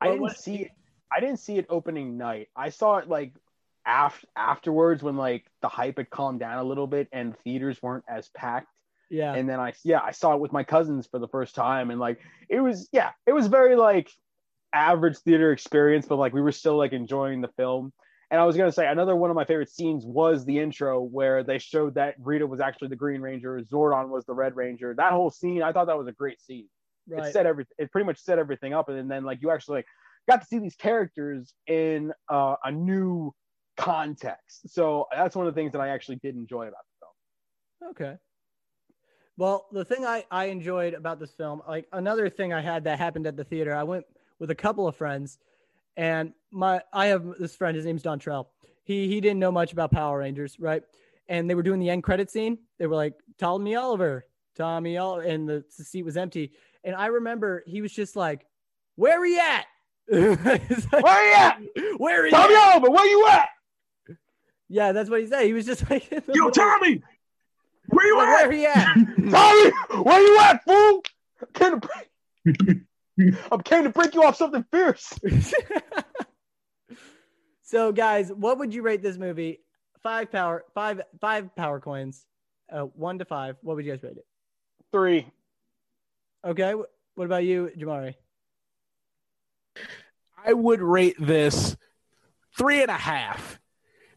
I 0.00 0.06
didn't 0.08 0.22
what- 0.22 0.38
see 0.38 0.62
it. 0.62 0.70
I 1.14 1.20
didn't 1.20 1.38
see 1.38 1.58
it 1.58 1.66
opening 1.68 2.16
night. 2.16 2.48
I 2.56 2.70
saw 2.70 2.96
it 2.96 3.08
like 3.08 3.34
after 3.84 4.26
afterwards 4.34 5.02
when 5.02 5.16
like 5.16 5.44
the 5.60 5.68
hype 5.68 5.98
had 5.98 6.08
calmed 6.10 6.40
down 6.40 6.58
a 6.58 6.64
little 6.64 6.86
bit 6.86 7.08
and 7.12 7.36
theaters 7.38 7.82
weren't 7.82 8.04
as 8.08 8.28
packed. 8.30 8.68
Yeah. 9.08 9.34
and 9.34 9.48
then 9.48 9.60
I 9.60 9.72
yeah 9.84 10.00
I 10.02 10.10
saw 10.10 10.34
it 10.34 10.40
with 10.40 10.52
my 10.52 10.64
cousins 10.64 11.06
for 11.06 11.20
the 11.20 11.28
first 11.28 11.54
time 11.54 11.90
and 11.92 12.00
like 12.00 12.18
it 12.48 12.60
was 12.60 12.88
yeah 12.90 13.12
it 13.24 13.32
was 13.32 13.46
very 13.46 13.76
like 13.76 14.10
average 14.76 15.16
theater 15.18 15.52
experience 15.52 16.06
but 16.06 16.16
like 16.16 16.34
we 16.34 16.40
were 16.40 16.52
still 16.52 16.76
like 16.76 16.92
enjoying 16.92 17.40
the 17.40 17.48
film 17.56 17.92
and 18.30 18.40
I 18.40 18.44
was 18.44 18.56
gonna 18.56 18.72
say 18.72 18.86
another 18.86 19.16
one 19.16 19.30
of 19.30 19.36
my 19.36 19.44
favorite 19.44 19.70
scenes 19.70 20.04
was 20.04 20.44
the 20.44 20.58
intro 20.58 21.00
where 21.00 21.42
they 21.42 21.58
showed 21.58 21.94
that 21.94 22.14
Rita 22.18 22.46
was 22.46 22.60
actually 22.60 22.88
the 22.88 22.96
Green 22.96 23.20
Ranger 23.20 23.60
Zordon 23.72 24.08
was 24.08 24.26
the 24.26 24.34
Red 24.34 24.54
Ranger 24.54 24.94
that 24.96 25.12
whole 25.12 25.30
scene 25.30 25.62
I 25.62 25.72
thought 25.72 25.86
that 25.86 25.96
was 25.96 26.08
a 26.08 26.12
great 26.12 26.40
scene 26.40 26.68
right. 27.08 27.26
it 27.26 27.32
set 27.32 27.46
every 27.46 27.64
it 27.78 27.90
pretty 27.90 28.04
much 28.04 28.18
set 28.18 28.38
everything 28.38 28.74
up 28.74 28.88
and 28.88 29.10
then 29.10 29.24
like 29.24 29.40
you 29.40 29.50
actually 29.50 29.78
like 29.78 29.86
got 30.28 30.42
to 30.42 30.46
see 30.46 30.58
these 30.58 30.76
characters 30.76 31.54
in 31.66 32.12
uh, 32.28 32.56
a 32.64 32.70
new 32.70 33.32
context 33.78 34.68
so 34.68 35.06
that's 35.14 35.34
one 35.34 35.46
of 35.46 35.54
the 35.54 35.58
things 35.58 35.72
that 35.72 35.80
I 35.80 35.88
actually 35.88 36.16
did 36.16 36.34
enjoy 36.34 36.62
about 36.68 36.84
the 36.84 37.00
film. 37.00 37.90
Okay. 37.92 38.18
Well, 39.38 39.66
the 39.70 39.84
thing 39.84 40.06
I, 40.06 40.24
I 40.30 40.46
enjoyed 40.46 40.94
about 40.94 41.20
this 41.20 41.32
film, 41.32 41.60
like 41.68 41.86
another 41.92 42.30
thing 42.30 42.54
I 42.54 42.62
had 42.62 42.84
that 42.84 42.98
happened 42.98 43.26
at 43.26 43.36
the 43.36 43.44
theater, 43.44 43.74
I 43.74 43.82
went 43.82 44.06
with 44.38 44.50
a 44.50 44.54
couple 44.54 44.86
of 44.88 44.96
friends, 44.96 45.38
and 45.96 46.32
my 46.50 46.82
I 46.92 47.06
have 47.06 47.24
this 47.38 47.54
friend, 47.56 47.76
his 47.76 47.86
name's 47.86 48.02
Dontrell. 48.02 48.46
He 48.84 49.08
he 49.08 49.20
didn't 49.20 49.40
know 49.40 49.52
much 49.52 49.72
about 49.72 49.90
Power 49.90 50.18
Rangers, 50.18 50.56
right? 50.58 50.82
and 51.28 51.50
they 51.50 51.56
were 51.56 51.62
doing 51.64 51.80
the 51.80 51.90
end 51.90 52.04
credit 52.04 52.30
scene. 52.30 52.56
They 52.78 52.86
were 52.86 52.94
like, 52.94 53.14
Tommy 53.36 53.74
Oliver, 53.74 54.24
Tommy 54.54 54.96
Oliver, 54.96 55.22
and 55.22 55.48
the, 55.48 55.64
the 55.76 55.82
seat 55.82 56.04
was 56.04 56.16
empty. 56.16 56.52
And 56.84 56.94
I 56.94 57.06
remember 57.06 57.64
he 57.66 57.80
was 57.82 57.92
just 57.92 58.14
like, 58.14 58.46
"Where 58.94 59.18
are 59.20 59.26
you 59.26 59.40
at? 59.40 59.66
Like, 60.08 60.62
Where 60.92 61.04
are 61.04 61.26
you 61.26 61.34
at? 61.34 61.58
Where 61.98 62.22
are 62.22 62.24
you? 62.26 62.30
Tommy 62.30 62.54
at?" 62.54 62.70
Oliver, 62.74 62.90
where 62.92 63.06
you 63.06 63.26
at? 63.26 63.48
Yeah, 64.68 64.92
that's 64.92 65.10
what 65.10 65.20
he 65.20 65.26
said. 65.26 65.46
He 65.46 65.52
was 65.52 65.66
just 65.66 65.90
like, 65.90 66.08
Yo, 66.12 66.20
middle- 66.28 66.50
Tommy, 66.52 67.02
where 67.88 68.06
you 68.06 68.16
like, 68.16 68.28
at? 68.28 68.48
where 68.48 68.48
are 68.48 68.52
you 68.52 68.66
at? 68.66 68.94
Tommy, 69.32 70.02
where 70.04 70.20
you 70.20 70.38
at, 70.38 70.64
fool? 70.64 71.02
I 73.18 73.22
came 73.22 73.32
to 73.32 73.62
came 73.62 73.84
to 73.84 73.90
break 73.90 74.14
you 74.14 74.22
off 74.22 74.36
something 74.36 74.64
fierce. 74.70 75.12
so, 77.62 77.92
guys, 77.92 78.30
what 78.30 78.58
would 78.58 78.74
you 78.74 78.82
rate 78.82 79.02
this 79.02 79.16
movie? 79.16 79.60
Five 80.02 80.30
power, 80.30 80.64
five, 80.74 81.00
five 81.20 81.54
power 81.56 81.80
coins, 81.80 82.24
uh, 82.70 82.82
one 82.82 83.18
to 83.18 83.24
five. 83.24 83.56
What 83.62 83.76
would 83.76 83.84
you 83.84 83.92
guys 83.92 84.02
rate 84.02 84.18
it? 84.18 84.26
Three. 84.92 85.26
Okay. 86.44 86.74
What 86.74 87.24
about 87.24 87.44
you, 87.44 87.70
Jamari? 87.76 88.14
I 90.44 90.52
would 90.52 90.80
rate 90.80 91.16
this 91.18 91.76
three 92.56 92.82
and 92.82 92.90
a 92.90 92.94
half 92.94 93.58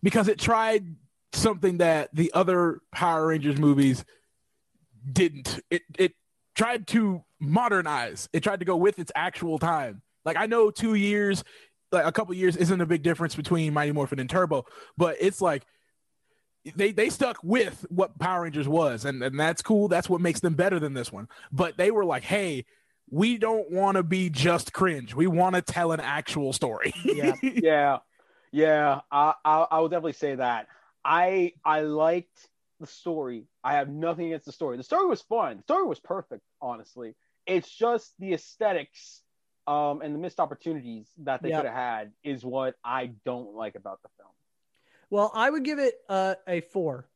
because 0.04 0.28
it 0.28 0.38
tried 0.38 0.96
something 1.34 1.78
that 1.78 2.14
the 2.14 2.32
other 2.34 2.82
Power 2.92 3.28
Rangers 3.28 3.58
movies 3.58 4.06
didn't. 5.12 5.60
It 5.70 5.84
it 5.98 6.14
tried 6.56 6.88
to 6.88 7.24
modernize. 7.40 8.30
It 8.34 8.44
tried 8.44 8.60
to 8.60 8.66
go 8.66 8.78
with 8.78 9.00
its 9.00 9.12
actual 9.16 9.60
time. 9.60 10.02
Like 10.26 10.38
I 10.38 10.46
know 10.46 10.72
two 10.72 10.96
years, 10.96 11.44
like 11.92 12.06
a 12.06 12.12
couple 12.12 12.34
years 12.36 12.56
isn't 12.56 12.82
a 12.82 12.86
big 12.86 13.04
difference 13.04 13.36
between 13.36 13.74
Mighty 13.74 13.92
Morphin 13.92 14.20
and 14.20 14.30
Turbo, 14.30 14.66
but 14.98 15.18
it's 15.20 15.42
like 15.42 15.64
they 16.76 16.92
they 16.92 17.10
stuck 17.10 17.38
with 17.44 17.86
what 17.90 18.18
Power 18.20 18.44
Rangers 18.44 18.68
was, 18.68 19.06
and, 19.06 19.24
and 19.24 19.40
that's 19.40 19.62
cool. 19.62 19.88
That's 19.88 20.10
what 20.10 20.22
makes 20.22 20.40
them 20.40 20.54
better 20.54 20.80
than 20.80 20.94
this 20.94 21.12
one. 21.12 21.28
But 21.52 21.78
they 21.78 21.92
were 21.92 22.06
like, 22.06 22.24
hey, 22.24 22.66
we 23.10 23.38
don't 23.38 23.72
want 23.72 23.96
to 23.96 24.04
be 24.04 24.30
just 24.30 24.74
cringe. 24.74 25.16
We 25.16 25.28
want 25.28 25.56
to 25.56 25.62
tell 25.62 25.92
an 25.92 26.00
actual 26.00 26.54
story. 26.54 26.94
Yeah. 27.04 27.34
Yeah, 27.42 27.98
yeah. 28.52 29.02
I, 29.12 29.34
I 29.44 29.68
I 29.72 29.80
will 29.80 29.90
definitely 29.90 30.14
say 30.14 30.36
that. 30.36 30.68
I 31.04 31.54
I 31.64 31.82
liked 31.82 32.50
the 32.80 32.88
story. 32.88 33.46
I 33.64 33.74
have 33.74 33.90
nothing 33.90 34.28
against 34.28 34.46
the 34.46 34.52
story. 34.52 34.78
The 34.78 34.84
story 34.84 35.08
was 35.08 35.22
fun. 35.22 35.58
The 35.58 35.64
story 35.64 35.86
was 35.86 36.00
perfect. 36.00 36.44
Honestly, 36.62 37.16
it's 37.50 37.70
just 37.70 38.14
the 38.20 38.34
aesthetics 38.34 39.22
um, 39.68 40.02
and 40.02 40.14
the 40.16 40.20
missed 40.20 40.40
opportunities 40.40 41.10
that 41.20 41.42
they 41.42 41.50
Yeah. 41.50 41.58
could 41.58 41.66
have 41.66 41.76
had 41.76 42.12
is 42.24 42.46
what 42.46 42.76
I 42.84 43.08
don't 43.26 43.54
like 43.56 43.76
about 43.76 44.02
the 44.02 44.10
film. 44.18 44.32
Well, 45.10 45.32
I 45.34 45.50
would 45.50 45.64
give 45.64 45.80
it 45.80 45.96
uh, 46.08 46.36
a 46.48 46.62
four. 46.62 47.10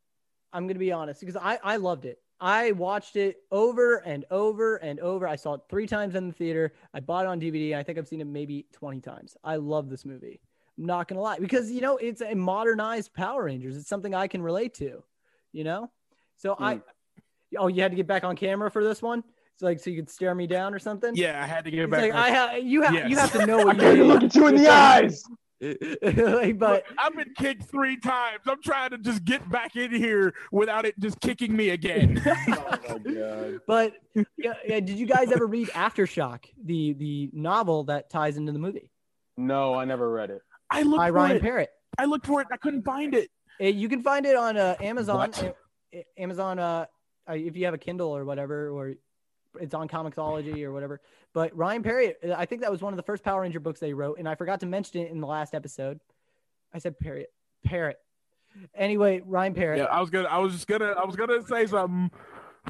I'm 0.52 0.64
going 0.64 0.76
to 0.76 0.80
be 0.80 0.92
honest 0.92 1.20
because 1.20 1.36
I, 1.36 1.60
I 1.64 1.78
loved 1.78 2.06
it. 2.06 2.20
I 2.40 2.72
watched 2.72 3.16
it 3.16 3.38
over 3.52 3.98
and 3.98 4.26
over 4.30 4.76
and 4.78 5.00
over. 5.00 5.28
I 5.28 5.36
saw 5.36 5.54
it 5.54 5.62
three 5.70 5.88
times 5.88 6.16
in 6.16 6.28
the 6.28 6.34
theater. 6.34 6.74
I 6.94 7.00
bought 7.00 7.26
it 7.26 7.30
on 7.30 7.40
DVD. 7.40 7.76
I 7.76 7.84
think 7.84 7.98
I've 7.98 8.08
seen 8.08 8.22
it 8.22 8.28
maybe 8.28 8.66
20 8.74 9.00
times. 9.02 9.38
I 9.44 9.56
love 9.56 9.90
this 9.90 10.04
movie. 10.04 10.42
I'm 10.78 10.86
not 10.86 11.08
going 11.08 11.18
to 11.18 11.22
lie 11.22 11.40
because, 11.40 11.72
you 11.72 11.82
know, 11.82 11.98
it's 11.98 12.22
a 12.22 12.34
modernized 12.36 13.14
Power 13.14 13.46
Rangers. 13.46 13.78
It's 13.78 13.88
something 13.88 14.14
I 14.14 14.28
can 14.28 14.42
relate 14.42 14.74
to, 14.76 15.04
you 15.52 15.64
know? 15.64 15.90
So 16.36 16.56
I, 16.60 16.82
oh, 17.58 17.68
you 17.68 17.82
had 17.82 17.92
to 17.92 17.96
get 17.96 18.08
back 18.08 18.24
on 18.24 18.36
camera 18.36 18.70
for 18.70 18.84
this 18.84 19.02
one? 19.02 19.24
It's 19.54 19.62
like, 19.62 19.80
so 19.80 19.90
you 19.90 19.96
could 19.98 20.10
stare 20.10 20.34
me 20.36 20.48
down 20.48 20.74
or 20.74 20.80
something? 20.80 21.16
yeah, 21.16 21.42
I 21.44 21.46
had 21.48 21.66
to 21.66 21.72
get 21.72 21.82
It's 21.82 21.92
back. 21.92 22.02
like, 22.02 22.14
I 22.14 22.30
have, 22.30 22.64
you 22.64 22.82
have, 22.82 23.10
you 23.10 23.18
have 23.18 23.32
to 23.34 23.46
know 23.46 23.60
I 23.62 23.64
what 23.66 23.80
can't 23.80 23.98
you 23.98 24.06
look 24.06 24.24
at 24.24 24.36
you 24.36 24.48
in 24.48 24.56
the 24.56 24.68
eyes. 24.70 25.24
like, 25.62 26.58
but 26.60 26.84
I've 26.98 27.16
been 27.16 27.34
kicked 27.38 27.64
three 27.64 27.98
times. 27.98 28.40
I'm 28.48 28.62
trying 28.62 28.90
to 28.90 28.98
just 28.98 29.24
get 29.24 29.50
back 29.50 29.76
in 29.78 29.94
here 29.94 30.34
without 30.52 30.86
it 30.86 31.00
just 31.00 31.20
kicking 31.22 31.56
me 31.56 31.70
again. 31.70 32.22
Oh 32.90 33.00
my 33.06 33.12
god. 33.14 33.60
But 33.66 33.94
yeah, 34.38 34.54
yeah, 34.68 34.80
did 34.82 34.90
you 34.92 35.06
guys 35.06 35.32
ever 35.32 35.48
read 35.48 35.70
Aftershock, 35.70 36.46
the 36.64 36.94
the 36.94 37.30
novel 37.34 37.86
that 37.86 38.10
ties 38.10 38.36
into 38.38 38.52
the 38.52 38.60
movie 38.60 38.92
No, 39.38 39.74
I 39.76 39.86
never 39.86 40.12
read 40.12 40.30
it. 40.32 40.42
I 40.70 40.82
looked 40.82 40.98
by 40.98 41.08
for 41.10 41.14
Ryan 41.14 41.38
it. 41.38 41.42
Parrott? 41.42 41.70
I 41.98 42.06
looked 42.06 42.26
for 42.28 42.42
it. 42.42 42.48
I 42.52 42.58
couldn't 42.58 42.84
find 42.84 43.16
it. 43.16 43.30
Uh, 43.62 43.66
you 43.68 43.88
can 43.88 44.02
find 44.04 44.26
it 44.26 44.36
on 44.36 44.58
uh, 44.58 44.76
Amazon. 44.82 45.18
What? 45.18 45.44
uh, 45.44 46.00
Amazon, 46.18 46.60
uh, 46.60 46.86
uh, 47.30 47.34
if 47.34 47.56
you 47.56 47.66
have 47.66 47.74
a 47.74 47.78
Kindle 47.78 48.10
or 48.16 48.26
whatever, 48.26 48.70
or 48.70 48.94
it's 49.60 49.74
on 49.74 49.88
Comixology 49.88 50.64
or 50.64 50.72
whatever. 50.72 51.02
But 51.34 51.56
Ryan 51.56 51.84
Parrott, 51.84 52.20
uh, 52.28 52.34
I 52.38 52.46
think 52.46 52.62
that 52.62 52.72
was 52.72 52.82
one 52.82 52.94
of 52.94 52.98
the 52.98 53.04
first 53.04 53.24
Power 53.24 53.42
Ranger 53.42 53.60
books 53.60 53.80
they 53.80 53.94
wrote, 53.94 54.20
and 54.20 54.28
I 54.28 54.36
forgot 54.36 54.60
to 54.62 54.66
mention 54.66 55.02
it 55.02 55.12
in 55.12 55.20
the 55.20 55.28
last 55.28 55.54
episode. 55.54 56.00
I 56.74 56.80
said 56.80 57.00
Parrott, 57.00 57.32
Parrott. 57.64 57.98
Anyway, 58.76 59.22
Ryan 59.26 59.54
Parrott. 59.54 59.80
Yeah, 59.80 59.86
I 59.86 60.00
was 60.00 60.10
gonna. 60.10 60.28
I 60.28 60.38
was 60.38 60.54
just 60.54 60.68
gonna. 60.68 60.92
I 60.92 61.06
was 61.06 61.16
gonna 61.16 61.46
say 61.46 61.66
something. 61.68 62.12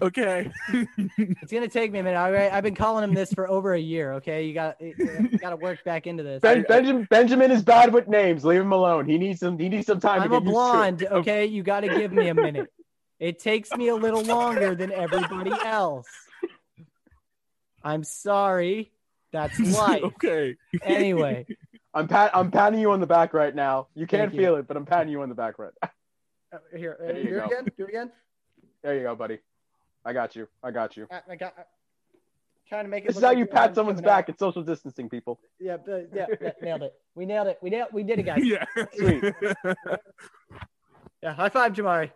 Okay. 0.01 0.49
It's 1.17 1.51
gonna 1.51 1.67
take 1.67 1.91
me 1.91 1.99
a 1.99 2.03
minute. 2.03 2.17
All 2.17 2.31
right, 2.31 2.51
I've 2.51 2.63
been 2.63 2.75
calling 2.75 3.03
him 3.03 3.13
this 3.13 3.33
for 3.33 3.49
over 3.49 3.73
a 3.73 3.79
year. 3.79 4.13
Okay, 4.13 4.45
you 4.45 4.53
got 4.53 4.79
you 4.81 5.37
got 5.39 5.51
to 5.51 5.55
work 5.55 5.83
back 5.83 6.07
into 6.07 6.23
this. 6.23 6.41
Ben, 6.41 6.65
Benjamin, 6.67 7.07
Benjamin 7.09 7.51
is 7.51 7.61
bad 7.61 7.93
with 7.93 8.07
names. 8.07 8.43
Leave 8.43 8.61
him 8.61 8.71
alone. 8.71 9.07
He 9.07 9.17
needs 9.17 9.41
some. 9.41 9.57
He 9.59 9.69
needs 9.69 9.87
some 9.87 9.99
time. 9.99 10.21
I'm 10.21 10.29
to 10.29 10.37
a 10.37 10.39
get 10.39 10.45
to 10.45 10.51
blonde. 10.51 11.07
Okay, 11.11 11.45
you 11.45 11.63
got 11.63 11.81
to 11.81 11.89
give 11.89 12.11
me 12.11 12.29
a 12.29 12.33
minute. 12.33 12.71
It 13.19 13.39
takes 13.39 13.71
me 13.75 13.89
a 13.89 13.95
little 13.95 14.23
longer 14.23 14.73
than 14.73 14.91
everybody 14.91 15.51
else. 15.63 16.07
I'm 17.83 18.03
sorry. 18.03 18.91
That's 19.31 19.59
life. 19.77 20.03
okay. 20.03 20.55
Anyway, 20.83 21.45
I'm 21.93 22.07
pat. 22.07 22.31
I'm 22.35 22.51
patting 22.51 22.79
you 22.79 22.91
on 22.91 22.99
the 22.99 23.07
back 23.07 23.33
right 23.33 23.53
now. 23.53 23.87
You 23.95 24.07
can't 24.07 24.29
Thank 24.31 24.33
you. 24.33 24.39
feel 24.47 24.55
it, 24.57 24.67
but 24.67 24.77
I'm 24.77 24.85
patting 24.85 25.09
you 25.11 25.21
on 25.21 25.29
the 25.29 25.35
back 25.35 25.57
right. 25.59 25.71
uh, 25.83 25.87
here, 26.75 26.97
uh, 27.01 27.05
There 27.07 27.13
do 27.13 27.19
it 27.37 27.45
again. 27.45 27.67
Do 27.77 27.83
it 27.85 27.89
again. 27.89 28.11
There 28.83 28.95
you 28.95 29.03
go, 29.03 29.15
buddy. 29.15 29.39
I 30.05 30.13
got 30.13 30.35
you. 30.35 30.47
I 30.63 30.71
got 30.71 30.95
you. 30.97 31.07
I, 31.11 31.21
I 31.31 31.35
got. 31.35 31.53
I, 31.57 31.63
trying 32.69 32.85
to 32.85 32.89
make 32.89 33.03
it. 33.05 33.07
This 33.07 33.17
is 33.17 33.21
how 33.23 33.29
like 33.29 33.37
you 33.37 33.43
I'm 33.45 33.49
pat 33.49 33.75
someone's 33.75 33.97
giving 33.99 34.09
out- 34.11 34.15
back. 34.17 34.29
It's 34.29 34.39
social 34.39 34.61
distancing, 34.63 35.09
people. 35.09 35.39
Yeah, 35.59 35.77
but- 35.77 36.09
yeah, 36.13 36.25
yeah, 36.41 36.51
nailed 36.61 36.83
it. 36.83 36.93
We 37.15 37.25
nailed 37.25 37.47
it. 37.47 37.57
We 37.61 37.69
nailed. 37.69 37.89
We 37.91 38.03
did 38.03 38.19
it, 38.19 38.23
guys. 38.23 38.41
Yeah. 38.43 38.65
Sweet. 38.95 39.33
Yeah, 41.21 41.33
high 41.33 41.49
five, 41.49 41.73
Jamari. 41.73 42.11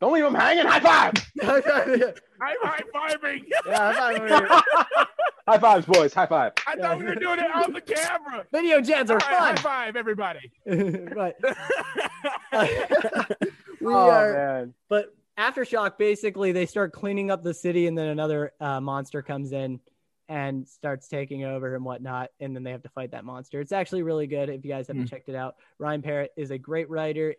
Don't 0.00 0.12
leave 0.12 0.24
him 0.24 0.34
hanging. 0.34 0.66
High 0.66 0.80
five. 0.80 2.14
High 2.40 2.54
five. 2.62 3.20
Yeah, 3.66 3.88
I'm 3.88 3.94
high 3.94 4.14
fiving. 4.18 4.48
high 4.48 4.62
five. 4.74 5.06
high 5.46 5.58
fives, 5.58 5.86
boys. 5.86 6.14
High 6.14 6.26
five. 6.26 6.52
I 6.66 6.76
thought 6.76 6.98
we 6.98 7.04
were 7.04 7.14
doing 7.14 7.38
it 7.38 7.50
on 7.50 7.72
the 7.72 7.80
camera. 7.80 8.44
Video 8.52 8.80
jets 8.80 9.10
All 9.10 9.16
are 9.16 9.18
right, 9.20 9.56
high 9.58 9.62
five, 9.62 9.96
everybody. 9.96 10.52
but 10.66 11.36
we 13.80 13.92
oh 13.94 14.10
are. 14.10 14.32
man. 14.32 14.74
But 14.88 15.14
aftershock, 15.38 15.98
basically, 15.98 16.52
they 16.52 16.66
start 16.66 16.92
cleaning 16.92 17.30
up 17.30 17.42
the 17.42 17.54
city, 17.54 17.86
and 17.86 17.96
then 17.96 18.08
another 18.08 18.52
uh, 18.60 18.80
monster 18.80 19.22
comes 19.22 19.52
in 19.52 19.80
and 20.28 20.66
starts 20.66 21.06
taking 21.08 21.44
over 21.44 21.74
and 21.74 21.84
whatnot, 21.84 22.30
and 22.40 22.56
then 22.56 22.62
they 22.62 22.70
have 22.70 22.82
to 22.82 22.88
fight 22.88 23.10
that 23.10 23.24
monster. 23.26 23.60
It's 23.60 23.72
actually 23.72 24.02
really 24.02 24.26
good. 24.26 24.48
If 24.48 24.64
you 24.64 24.70
guys 24.70 24.86
haven't 24.88 25.04
Mm. 25.04 25.10
checked 25.10 25.28
it 25.28 25.34
out, 25.34 25.56
Ryan 25.78 26.00
Parrott 26.00 26.30
is 26.36 26.50
a 26.50 26.56
great 26.58 26.88
writer, 26.88 27.34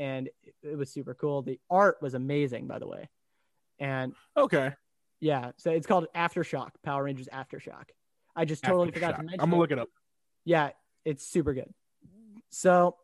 and 0.00 0.28
it 0.64 0.76
was 0.76 0.90
super 0.90 1.14
cool. 1.14 1.42
The 1.42 1.60
art 1.70 1.98
was 2.02 2.14
amazing, 2.14 2.66
by 2.66 2.80
the 2.80 2.88
way, 2.88 3.08
and 3.78 4.14
okay. 4.36 4.72
yeah, 5.20 5.52
so 5.56 5.70
it's 5.70 5.86
called 5.86 6.06
Aftershock, 6.14 6.70
Power 6.82 7.04
Rangers 7.04 7.28
Aftershock. 7.32 7.84
I 8.36 8.44
just 8.44 8.64
totally 8.64 8.90
forgot 8.90 9.16
to 9.16 9.22
mention. 9.22 9.40
I'm 9.40 9.50
gonna 9.50 9.56
it. 9.56 9.60
look 9.60 9.70
it 9.70 9.78
up. 9.78 9.88
Yeah, 10.44 10.70
it's 11.04 11.26
super 11.26 11.54
good. 11.54 11.72
So 12.50 12.96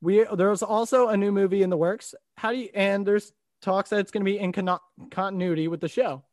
we 0.00 0.24
there's 0.34 0.62
also 0.62 1.08
a 1.08 1.16
new 1.16 1.32
movie 1.32 1.62
in 1.62 1.70
the 1.70 1.76
works. 1.76 2.14
How 2.36 2.52
do 2.52 2.58
you 2.58 2.68
and 2.74 3.06
there's 3.06 3.32
talks 3.60 3.90
that 3.90 4.00
it's 4.00 4.10
going 4.10 4.24
to 4.24 4.30
be 4.30 4.38
in 4.38 4.52
con- 4.52 4.78
continuity 5.10 5.68
with 5.68 5.80
the 5.80 5.88
show. 5.88 6.24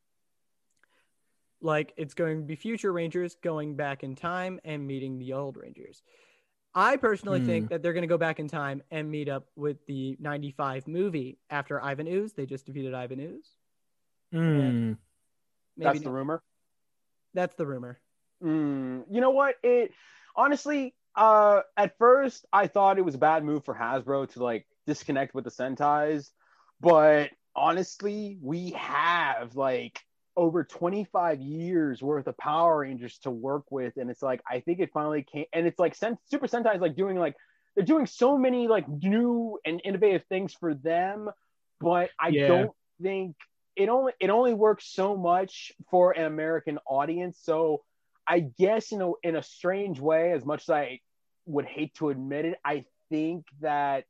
Like 1.61 1.93
it's 1.97 2.13
going 2.13 2.41
to 2.41 2.43
be 2.45 2.55
future 2.55 2.93
Rangers 2.93 3.35
going 3.43 3.75
back 3.75 4.03
in 4.03 4.15
time 4.15 4.59
and 4.63 4.85
meeting 4.85 5.19
the 5.19 5.33
old 5.33 5.57
Rangers. 5.57 6.01
I 6.75 6.97
personally 6.97 7.43
think 7.43 7.65
hmm. 7.65 7.69
that 7.69 7.81
they're 7.81 7.93
going 7.93 8.03
to 8.03 8.07
go 8.07 8.19
back 8.19 8.39
in 8.39 8.47
time 8.47 8.83
and 8.91 9.09
meet 9.09 9.29
up 9.29 9.47
with 9.55 9.83
the 9.87 10.15
95 10.19 10.87
movie 10.87 11.39
after 11.49 11.83
Ivan 11.83 12.07
Ooze. 12.07 12.33
They 12.33 12.45
just 12.45 12.67
defeated 12.67 12.93
Ivan 12.93 13.19
Ooze. 13.19 13.56
Maybe 14.31 14.97
That's 15.77 15.99
the 15.99 16.05
not. 16.05 16.13
rumor. 16.13 16.43
That's 17.33 17.55
the 17.55 17.65
rumor. 17.65 17.99
Mm, 18.43 19.05
you 19.09 19.21
know 19.21 19.31
what? 19.31 19.55
It 19.63 19.91
honestly, 20.35 20.95
uh, 21.15 21.61
at 21.75 21.97
first 21.97 22.45
I 22.51 22.67
thought 22.67 22.97
it 22.97 23.05
was 23.05 23.15
a 23.15 23.19
bad 23.19 23.43
move 23.43 23.65
for 23.65 23.75
Hasbro 23.75 24.31
to 24.33 24.43
like 24.43 24.67
disconnect 24.85 25.33
with 25.33 25.43
the 25.43 25.51
Sentais, 25.51 26.31
but 26.79 27.31
honestly, 27.55 28.37
we 28.41 28.71
have 28.71 29.55
like 29.55 29.99
over 30.35 30.63
25 30.63 31.41
years 31.41 32.01
worth 32.01 32.27
of 32.27 32.37
Power 32.37 32.79
Rangers 32.79 33.17
to 33.19 33.31
work 33.31 33.65
with, 33.71 33.97
and 33.97 34.09
it's 34.09 34.21
like 34.21 34.41
I 34.49 34.59
think 34.59 34.79
it 34.79 34.91
finally 34.93 35.23
came, 35.23 35.45
and 35.53 35.65
it's 35.65 35.79
like 35.79 35.95
Sen- 35.95 36.19
Super 36.25 36.47
Sentai 36.47 36.75
is 36.75 36.81
like 36.81 36.95
doing 36.95 37.17
like 37.17 37.35
they're 37.75 37.85
doing 37.85 38.05
so 38.05 38.37
many 38.37 38.67
like 38.67 38.87
new 38.87 39.59
and 39.65 39.81
innovative 39.83 40.23
things 40.29 40.53
for 40.53 40.73
them, 40.73 41.29
but 41.79 42.09
I 42.19 42.31
Yeah. 42.31 42.47
don't 42.47 42.71
think 43.01 43.35
it 43.77 43.89
only 43.89 44.13
it 44.19 44.29
only 44.29 44.53
works 44.53 44.85
so 44.91 45.15
much 45.15 45.71
for 45.91 46.11
an 46.11 46.25
American 46.25 46.79
audience. 46.87 47.39
So 47.41 47.83
I 48.27 48.39
guess 48.39 48.91
in 48.91 49.01
a 49.01 49.11
in 49.23 49.35
a 49.35 49.43
strange 49.43 49.99
way, 49.99 50.31
as 50.33 50.43
much 50.43 50.63
as 50.63 50.69
I 50.71 50.99
would 51.45 51.65
hate 51.65 51.93
to 51.95 52.09
admit 52.09 52.45
it, 52.45 52.59
I 52.65 52.85
think 53.09 53.45
that 53.61 54.05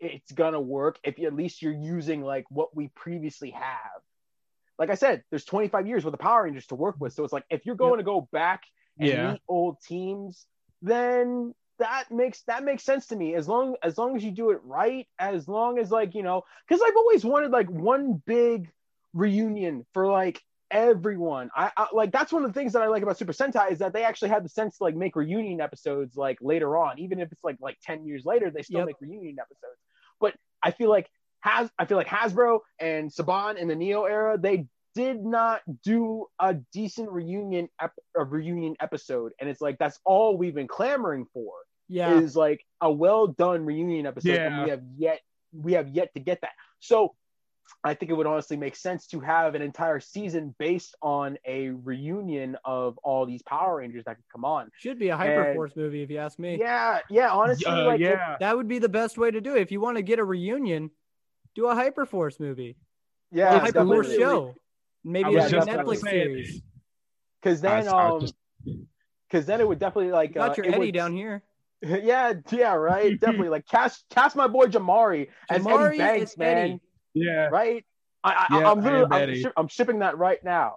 it's 0.00 0.30
gonna 0.30 0.60
work 0.60 0.98
if 1.02 1.18
you, 1.18 1.26
at 1.26 1.34
least 1.34 1.62
you're 1.62 1.72
using 1.72 2.22
like 2.22 2.44
what 2.50 2.76
we 2.76 2.88
previously 2.88 3.50
have. 3.50 4.02
Like 4.78 4.90
I 4.90 4.94
said, 4.94 5.24
there's 5.30 5.44
25 5.44 5.88
years 5.88 6.04
with 6.04 6.12
the 6.12 6.18
Power 6.18 6.44
Rangers 6.44 6.66
to 6.66 6.76
work 6.76 6.96
with, 7.00 7.14
so 7.14 7.24
it's 7.24 7.32
like 7.32 7.44
if 7.50 7.66
you're 7.66 7.74
going 7.74 7.98
to 7.98 8.04
go 8.04 8.28
back 8.30 8.62
and 9.00 9.10
Yeah. 9.10 9.22
meet 9.22 9.42
old 9.48 9.78
teams, 9.80 10.46
then 10.82 11.54
that 11.78 12.10
makes 12.10 12.42
that 12.42 12.62
makes 12.62 12.84
sense 12.84 13.06
to 13.06 13.16
me. 13.16 13.34
As 13.34 13.48
long 13.48 13.76
as 13.82 13.96
long 13.98 14.16
as 14.16 14.22
you 14.22 14.30
do 14.30 14.50
it 14.50 14.60
right, 14.62 15.06
as 15.18 15.48
long 15.48 15.78
as 15.78 15.90
like 15.90 16.14
you 16.14 16.22
know, 16.22 16.42
because 16.68 16.82
I've 16.86 16.96
always 16.96 17.24
wanted 17.24 17.50
like 17.50 17.70
one 17.70 18.22
big 18.26 18.70
reunion 19.14 19.86
for 19.94 20.06
like 20.10 20.40
everyone. 20.70 21.50
I, 21.56 21.70
I 21.76 21.86
like 21.92 22.12
that's 22.12 22.32
one 22.32 22.44
of 22.44 22.52
the 22.52 22.58
things 22.58 22.72
that 22.74 22.82
I 22.82 22.86
like 22.88 23.02
about 23.02 23.18
Super 23.18 23.32
Sentai 23.32 23.72
is 23.72 23.78
that 23.78 23.92
they 23.92 24.04
actually 24.04 24.28
had 24.30 24.44
the 24.44 24.48
sense 24.48 24.78
to 24.78 24.84
like 24.84 24.94
make 24.96 25.16
reunion 25.16 25.60
episodes 25.60 26.16
like 26.16 26.38
later 26.40 26.76
on, 26.76 26.98
even 26.98 27.20
if 27.20 27.32
it's 27.32 27.42
like 27.44 27.56
like 27.60 27.78
10 27.84 28.06
years 28.06 28.24
later, 28.24 28.50
they 28.50 28.62
still 28.62 28.78
Yep. 28.80 28.86
make 28.86 28.96
reunion 29.00 29.36
episodes. 29.40 29.80
But 30.20 30.34
I 30.62 30.70
feel 30.72 30.90
like 30.90 31.08
has 31.40 31.70
I 31.78 31.84
feel 31.86 31.96
like 31.96 32.08
Hasbro 32.08 32.60
and 32.80 33.10
Saban 33.10 33.56
in 33.56 33.68
the 33.68 33.76
Neo 33.76 34.04
era, 34.04 34.36
they 34.38 34.66
did 34.94 35.24
not 35.24 35.60
do 35.84 36.26
a 36.40 36.54
decent 36.72 37.10
reunion 37.10 37.68
ep- 37.80 37.92
a 38.16 38.24
reunion 38.24 38.74
episode, 38.80 39.32
and 39.40 39.48
it's 39.48 39.60
like 39.60 39.78
that's 39.78 39.98
all 40.04 40.36
we've 40.36 40.54
been 40.54 40.66
clamoring 40.66 41.26
for 41.32 41.52
Yeah. 41.88 42.18
is 42.18 42.34
like 42.34 42.64
a 42.80 42.90
well 42.92 43.28
done 43.28 43.64
reunion 43.64 44.06
episode, 44.06 44.36
and 44.36 44.54
Yeah. 44.56 44.64
we 44.64 44.70
have 44.70 44.82
yet 44.96 45.20
we 45.52 45.72
have 45.74 45.88
yet 45.88 46.12
to 46.14 46.20
get 46.20 46.40
that. 46.42 46.50
So 46.80 47.14
I 47.84 47.94
think 47.94 48.10
it 48.10 48.14
would 48.14 48.26
honestly 48.26 48.56
make 48.56 48.74
sense 48.76 49.06
to 49.08 49.20
have 49.20 49.54
an 49.54 49.62
entire 49.62 50.00
season 50.00 50.54
based 50.58 50.94
on 51.02 51.38
a 51.46 51.68
reunion 51.70 52.56
of 52.64 52.98
all 53.04 53.24
these 53.26 53.42
Power 53.42 53.76
Rangers 53.76 54.04
that 54.04 54.16
could 54.16 54.24
come 54.32 54.44
on. 54.44 54.70
Should 54.78 54.98
be 54.98 55.10
a 55.10 55.16
Hyperforce 55.16 55.76
movie 55.76 56.02
if 56.02 56.10
you 56.10 56.18
ask 56.18 56.38
me. 56.38 56.58
Yeah, 56.58 57.00
yeah, 57.10 57.30
honestly, 57.30 57.66
Uh, 57.70 57.84
like 57.86 58.00
it- 58.00 58.18
That 58.40 58.56
would 58.56 58.68
be 58.68 58.78
the 58.78 58.88
best 58.88 59.16
way 59.18 59.30
to 59.30 59.40
do 59.40 59.54
it. 59.56 59.62
If 59.62 59.70
you 59.72 59.80
want 59.80 59.96
to 59.96 60.02
get 60.02 60.18
a 60.18 60.24
reunion, 60.24 60.90
do 61.54 61.66
a 61.66 61.74
Hyperforce 61.74 62.40
movie. 62.40 62.76
yeah, 63.30 63.56
a 63.56 63.60
Hyperforce 63.60 63.72
definitely. 64.04 64.18
show. 64.18 64.54
Maybe 65.04 65.34
a 65.36 65.40
Netflix 65.48 65.62
about 65.62 65.86
to 65.92 65.96
say 65.96 66.20
it. 66.20 66.24
series. 66.24 66.62
Because 67.40 67.60
then, 67.60 67.88
I- 67.88 67.90
I 67.92 68.08
um, 68.10 68.26
because 69.28 69.46
then 69.46 69.60
it 69.60 69.68
would 69.68 69.78
definitely 69.78 70.10
like 70.10 70.34
Got 70.34 70.50
uh, 70.50 70.54
your 70.56 70.66
it 70.66 70.74
Eddie 70.74 70.78
would- 70.86 70.94
down 70.94 71.12
here. 71.14 71.42
Yeah, 71.80 72.32
yeah, 72.50 72.74
right, 72.74 73.20
definitely. 73.20 73.50
Like 73.50 73.64
cast 73.68 74.04
cast 74.10 74.34
my 74.34 74.48
boy 74.48 74.66
Jamari 74.66 75.28
as 75.48 75.64
Eddie 75.64 75.98
Banks, 75.98 76.36
man. 76.36 76.56
Eddie. 76.56 76.80
Yeah. 77.22 77.48
Right? 77.48 77.84
I, 78.24 78.46
I, 78.50 78.58
Yeah, 78.58 78.70
I'm 78.70 78.80
I 78.80 78.82
literally, 78.82 79.04
am 79.04 79.12
I'm, 79.12 79.22
Eddie. 79.22 79.42
shi- 79.42 79.52
I'm 79.56 79.68
shipping 79.68 79.98
that 80.00 80.18
right 80.18 80.42
now. 80.42 80.76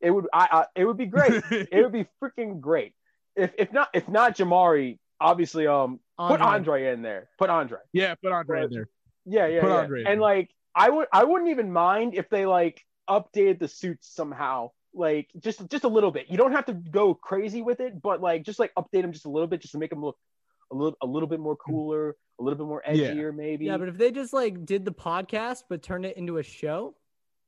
It 0.00 0.10
would, 0.10 0.26
I, 0.32 0.48
I 0.52 0.66
it 0.80 0.84
would 0.84 0.96
be 0.98 1.06
great. 1.06 1.42
it 1.50 1.82
would 1.82 1.92
be 1.92 2.06
freaking 2.22 2.60
great. 2.60 2.92
If 3.34 3.52
if 3.58 3.72
not 3.72 3.88
if 3.94 4.08
not 4.08 4.36
Jamari, 4.36 4.98
obviously, 5.20 5.66
um, 5.66 6.00
put 6.18 6.40
Andre. 6.40 6.46
Andre 6.46 6.92
in 6.92 7.02
there. 7.02 7.28
Put 7.38 7.50
Andre. 7.50 7.78
yeah, 7.92 8.14
put 8.14 8.32
Andre 8.32 8.64
in 8.64 8.70
there. 8.70 8.88
Yeah, 9.24 9.46
yeah, 9.46 9.60
Put 9.60 9.70
yeah. 9.70 9.76
Andre 9.76 10.04
And 10.04 10.20
like, 10.20 10.50
I 10.74 10.88
would, 10.88 11.08
I 11.12 11.24
wouldn't 11.24 11.50
even 11.50 11.72
mind 11.72 12.14
if 12.14 12.28
they 12.28 12.46
like 12.46 12.84
updated 13.10 13.58
the 13.58 13.68
suits 13.68 14.08
somehow. 14.14 14.70
Like 14.94 15.28
just 15.40 15.68
just 15.68 15.84
a 15.84 15.88
little 15.88 16.10
bit. 16.10 16.26
You 16.30 16.38
don't 16.38 16.52
have 16.52 16.66
to 16.66 16.72
go 16.72 17.12
crazy 17.14 17.60
with 17.60 17.80
it, 17.80 18.00
but 18.00 18.22
like 18.22 18.44
just 18.44 18.58
like 18.58 18.72
update 18.78 19.02
them 19.02 19.12
just 19.12 19.26
a 19.26 19.30
little 19.30 19.48
bit, 19.48 19.60
just 19.60 19.72
to 19.72 19.78
make 19.78 19.90
them 19.90 20.02
look 20.02 20.16
a 20.72 20.74
little 20.74 20.96
a 21.02 21.06
little 21.06 21.28
bit 21.28 21.40
more 21.40 21.56
cooler, 21.56 22.16
a 22.38 22.42
little 22.42 22.56
bit 22.58 22.66
more 22.66 22.82
Yeah. 22.86 23.10
edgier, 23.12 23.34
maybe. 23.34 23.66
Yeah, 23.66 23.78
but 23.78 23.88
if 23.88 23.96
they 23.96 24.10
just 24.10 24.32
like 24.32 24.64
did 24.66 24.84
the 24.84 24.92
podcast 24.92 25.64
but 25.68 25.82
turned 25.82 26.04
it 26.04 26.16
into 26.16 26.38
a 26.38 26.42
show, 26.42 26.94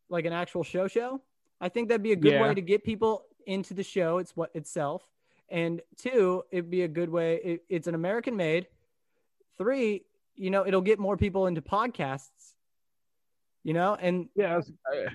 like 0.09 0.25
an 0.25 0.33
actual 0.33 0.63
show 0.63 0.89
show, 0.89 1.21
I 1.61 1.69
think 1.69 1.89
that'd 1.89 2.03
be 2.03 2.13
a 2.13 2.17
good 2.17 2.33
Yeah. 2.33 2.43
way 2.49 2.55
to 2.55 2.61
get 2.61 2.85
people 2.85 3.27
into 3.47 3.75
the 3.75 3.83
show. 3.83 4.19
It's 4.19 4.37
what 4.37 4.51
itself, 4.55 5.07
and 5.49 5.83
two, 5.97 6.45
it'd 6.51 6.71
be 6.71 6.83
a 6.83 6.89
good 6.89 7.11
way. 7.11 7.37
It, 7.45 7.65
it's 7.69 7.87
an 7.87 7.95
American 7.95 8.37
made. 8.37 8.69
Three, 9.59 10.05
you 10.37 10.51
know, 10.51 10.67
it'll 10.67 10.81
get 10.81 10.99
more 10.99 11.17
people 11.17 11.47
into 11.47 11.61
podcasts. 11.61 12.55
You 13.65 13.75
know, 13.75 13.97
and 14.01 14.29
Yeah, 14.35 14.55
I 14.55 14.57
was, 14.57 14.73
I, 14.87 15.07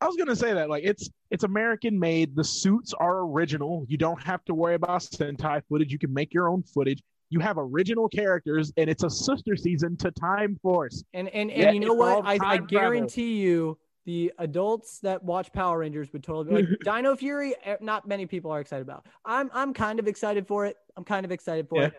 I 0.00 0.06
was 0.06 0.16
gonna 0.16 0.36
say 0.36 0.52
that 0.52 0.68
like 0.68 0.84
it's 0.84 1.08
it's 1.30 1.44
American 1.44 1.98
made. 1.98 2.34
The 2.36 2.44
suits 2.44 2.92
are 2.92 3.20
original. 3.20 3.84
You 3.88 3.96
don't 3.96 4.22
have 4.22 4.44
to 4.46 4.54
worry 4.54 4.74
about 4.74 5.00
Sentai 5.02 5.62
footage. 5.68 5.92
You 5.92 5.98
can 5.98 6.12
make 6.12 6.34
your 6.34 6.48
own 6.48 6.62
footage. 6.62 7.02
You 7.30 7.40
have 7.40 7.58
original 7.58 8.08
characters, 8.08 8.72
and 8.76 8.88
it's 8.88 9.02
a 9.04 9.10
sister 9.10 9.54
season 9.56 9.96
to 9.98 10.10
Time 10.10 10.58
Force. 10.62 11.04
and 11.12 11.28
and, 11.28 11.50
and 11.50 11.62
Yeah, 11.62 11.70
you 11.72 11.80
know 11.80 11.92
what? 11.94 12.24
I, 12.24 12.32
I 12.34 12.38
time 12.38 12.66
travel. 12.66 12.66
guarantee 12.68 13.36
you, 13.36 13.76
the 14.06 14.32
adults 14.38 15.00
that 15.00 15.22
watch 15.22 15.52
Power 15.52 15.78
Rangers 15.78 16.10
would 16.14 16.22
totally 16.22 16.62
be 16.62 16.68
like 16.70 16.78
Dino 16.84 17.14
Fury. 17.16 17.54
eh, 17.64 17.76
Not 17.82 18.08
many 18.08 18.24
people 18.24 18.50
are 18.50 18.60
excited 18.60 18.82
about. 18.82 19.04
I'm 19.26 19.50
I'm 19.52 19.74
kind 19.74 19.98
of 19.98 20.08
excited 20.08 20.46
for 20.46 20.64
it. 20.64 20.76
I'm 20.96 21.04
kind 21.04 21.26
of 21.26 21.32
excited 21.32 21.68
for 21.68 21.80
Yeah. 21.82 21.86
it. 21.88 21.94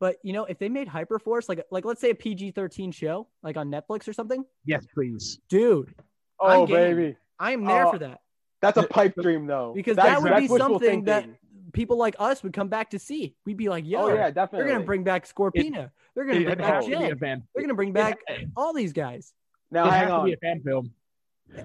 But 0.00 0.16
you 0.22 0.34
know, 0.34 0.44
if 0.44 0.58
they 0.58 0.68
made 0.68 0.88
Hyperforce 0.88 1.48
like 1.48 1.64
like 1.70 1.86
let's 1.86 2.00
say 2.02 2.10
a 2.10 2.14
PG-13 2.14 2.92
show 2.92 3.26
like 3.42 3.56
on 3.56 3.70
Netflix 3.70 4.06
or 4.06 4.12
something, 4.12 4.44
Yes, 4.66 4.84
please. 4.92 5.38
dude, 5.48 5.94
oh 6.40 6.64
I'm 6.64 6.68
baby, 6.68 7.16
I 7.38 7.52
am 7.52 7.64
there 7.64 7.86
Oh, 7.86 7.92
for 7.92 7.98
that 8.00 8.20
that's 8.60 8.76
a 8.78 8.82
pipe 8.82 9.14
dream 9.20 9.46
though. 9.46 9.72
because 9.74 9.96
That's- 9.96 10.16
that 10.16 10.22
would 10.22 10.32
that's 10.32 10.52
be 10.52 10.58
something 10.58 11.04
that 11.04 11.22
thinking. 11.24 11.38
People 11.74 11.98
like 11.98 12.16
us 12.18 12.42
would 12.42 12.54
come 12.54 12.68
back 12.68 12.90
to 12.90 12.98
see. 12.98 13.34
We'd 13.44 13.58
be 13.58 13.68
like, 13.68 13.84
yo, 13.86 14.04
Oh 14.04 14.08
yeah, 14.08 14.14
they're 14.14 14.30
definitely. 14.32 14.72
gonna 14.72 14.84
bring 14.84 15.04
back 15.04 15.26
Scorpina. 15.28 15.90
they're 16.14 16.24
gonna 16.24 16.40
bring 16.44 16.56
back 16.58 16.74
has 16.74 16.84
to 16.86 16.90
be 16.90 16.96
a 16.96 17.08
Jen. 17.08 17.18
fan. 17.18 17.42
They're 17.54 17.62
gonna 17.62 17.74
bring 17.74 17.92
back 17.92 18.18
it 18.28 18.48
all 18.56 18.72
these 18.72 18.92
guys. 18.94 19.32
Now 19.70 19.84
has 19.84 19.92
hang 19.94 20.08
to 20.08 20.14
on. 20.14 20.24
be 20.26 20.32
a 20.32 20.36
fan 20.38 20.62
film. 20.62 20.92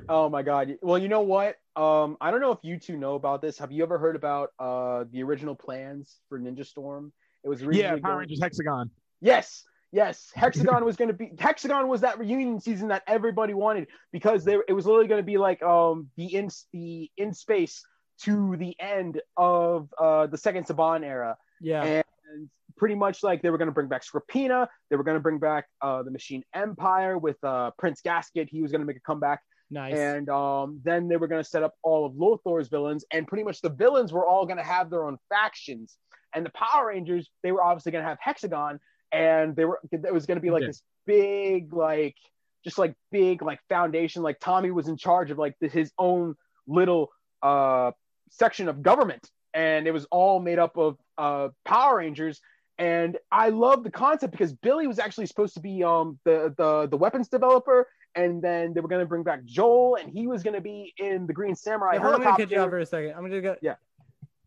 Oh 0.10 0.30
my 0.30 0.42
god. 0.44 0.78
Well, 0.82 0.98
you 0.98 1.08
know 1.08 1.22
what? 1.22 1.56
Um, 1.76 2.18
I 2.20 2.32
don't 2.32 2.42
know 2.42 2.52
if 2.52 2.60
you 2.64 2.78
two 2.78 2.98
know 2.98 3.16
about 3.16 3.42
this. 3.42 3.58
Have 3.60 3.72
you 3.72 3.82
ever 3.84 3.98
heard 3.98 4.16
about 4.18 4.50
uh 4.60 5.06
the 5.12 5.24
original 5.24 5.56
plans 5.56 6.18
for 6.28 6.38
Ninja 6.40 6.66
Storm? 6.66 7.14
It 7.44 7.50
was 7.50 7.62
Yeah, 7.62 7.92
Power 7.92 8.00
going- 8.00 8.18
Rangers 8.20 8.40
Hexagon. 8.42 8.92
Yes, 9.22 9.64
yes. 9.92 10.32
Hexagon 10.36 10.84
was 10.84 10.96
going 10.98 11.08
to 11.08 11.14
be 11.14 11.32
Hexagon 11.40 11.88
was 11.88 12.02
that 12.02 12.20
reunion 12.20 12.60
season 12.60 12.90
that 12.90 13.04
everybody 13.08 13.54
wanted 13.54 13.88
because 14.12 14.44
they 14.44 14.58
it 14.68 14.74
was 14.74 14.86
literally 14.86 15.08
going 15.08 15.20
to 15.22 15.26
be 15.26 15.38
like 15.38 15.62
um 15.64 16.10
the 16.18 16.26
in 16.36 16.50
the 16.74 17.10
in 17.18 17.34
space 17.34 17.84
to 18.24 18.56
the 18.58 18.76
end 18.80 19.22
of 19.38 19.90
uh 20.00 20.28
the 20.28 20.38
second 20.38 20.66
Saban 20.66 21.04
era 21.06 21.38
Yeah. 21.62 21.84
and 21.84 22.50
pretty 22.78 22.96
much 22.96 23.24
like 23.24 23.42
they 23.42 23.50
were 23.50 23.58
going 23.58 23.68
to 23.68 23.74
bring 23.74 23.88
back 23.90 24.04
Scorpina, 24.06 24.68
they 24.90 24.96
were 24.96 25.04
going 25.04 25.16
to 25.18 25.22
bring 25.22 25.40
back 25.40 25.66
uh 25.82 26.04
the 26.04 26.12
Machine 26.12 26.44
Empire 26.54 27.18
with 27.18 27.42
uh 27.44 27.72
Prince 27.78 28.02
Gasket, 28.02 28.48
he 28.50 28.62
was 28.62 28.72
going 28.72 28.82
to 28.82 28.86
make 28.88 28.98
a 28.98 29.02
comeback 29.02 29.42
nice. 29.72 29.94
and 29.96 30.30
um, 30.30 30.80
then 30.84 31.08
they 31.08 31.18
were 31.18 31.28
going 31.28 31.44
to 31.44 31.50
set 31.50 31.64
up 31.64 31.74
all 31.84 32.06
of 32.06 32.14
Lothor's 32.16 32.68
villains, 32.70 33.06
and 33.12 33.28
pretty 33.28 33.44
much 33.44 33.62
the 33.62 33.70
villains 33.70 34.12
were 34.14 34.26
all 34.26 34.46
going 34.46 34.58
to 34.58 34.64
have 34.64 34.90
their 34.90 35.04
own 35.06 35.18
factions. 35.30 35.98
And 36.34 36.46
the 36.46 36.52
Power 36.52 36.88
Rangers, 36.88 37.30
they 37.44 37.52
were 37.52 37.64
obviously 37.64 37.92
going 37.92 38.04
to 38.04 38.10
have 38.10 38.18
Hexagon, 38.22 38.80
and 39.12 39.56
they 39.56 39.66
were 39.66 39.80
it 39.92 40.14
was 40.14 40.26
going 40.26 40.38
to 40.38 40.42
be 40.42 40.52
like 40.52 40.62
Yeah. 40.62 40.68
this 40.68 40.82
big, 41.06 41.74
like 41.74 42.16
just 42.64 42.78
like 42.78 42.94
big, 43.12 43.42
like 43.42 43.60
foundation. 43.70 44.22
Like 44.22 44.40
Tommy 44.40 44.70
was 44.72 44.88
in 44.88 44.98
charge 44.98 45.32
of 45.32 45.38
like 45.38 45.56
the, 45.62 45.68
his 45.68 45.92
own 45.98 46.36
little 46.68 47.10
uh 47.42 47.92
section 48.30 48.68
of 48.70 48.82
government, 48.82 49.30
and 49.54 49.88
it 49.88 49.92
was 49.92 50.06
all 50.12 50.40
made 50.40 50.60
up 50.60 50.78
of 50.78 50.98
uh 51.18 51.50
Power 51.66 51.98
Rangers. 51.98 52.42
And 52.78 53.18
I 53.30 53.50
love 53.50 53.84
the 53.84 53.92
concept 53.92 54.32
because 54.32 54.54
Billy 54.54 54.88
was 54.88 55.00
actually 55.00 55.26
supposed 55.26 55.54
to 55.56 55.60
be 55.60 55.84
um 55.84 56.18
the 56.24 56.54
the 56.58 56.88
the 56.88 56.98
weapons 56.98 57.28
developer, 57.28 57.88
and 58.16 58.42
then 58.42 58.74
they 58.74 58.80
were 58.82 58.88
gonna 58.88 59.06
bring 59.06 59.24
back 59.24 59.44
Joel, 59.46 59.96
and 59.96 60.10
he 60.12 60.28
was 60.28 60.44
gonna 60.44 60.62
be 60.62 60.94
in 60.98 61.28
the 61.28 61.34
Green 61.34 61.56
Samurai 61.56 61.96
Yeah, 61.96 62.02
hold 62.02 62.14
on, 62.16 62.22
I'm 62.22 62.24
gonna 62.26 62.38
cut 62.38 62.52
you 62.52 62.58
off 62.58 62.70
helicopter. 62.72 62.72
for 62.72 62.80
a 62.80 62.86
second. 62.86 63.14
I'm 63.18 63.24
gonna 63.24 63.42
go. 63.42 63.56
Yeah. 63.62 63.76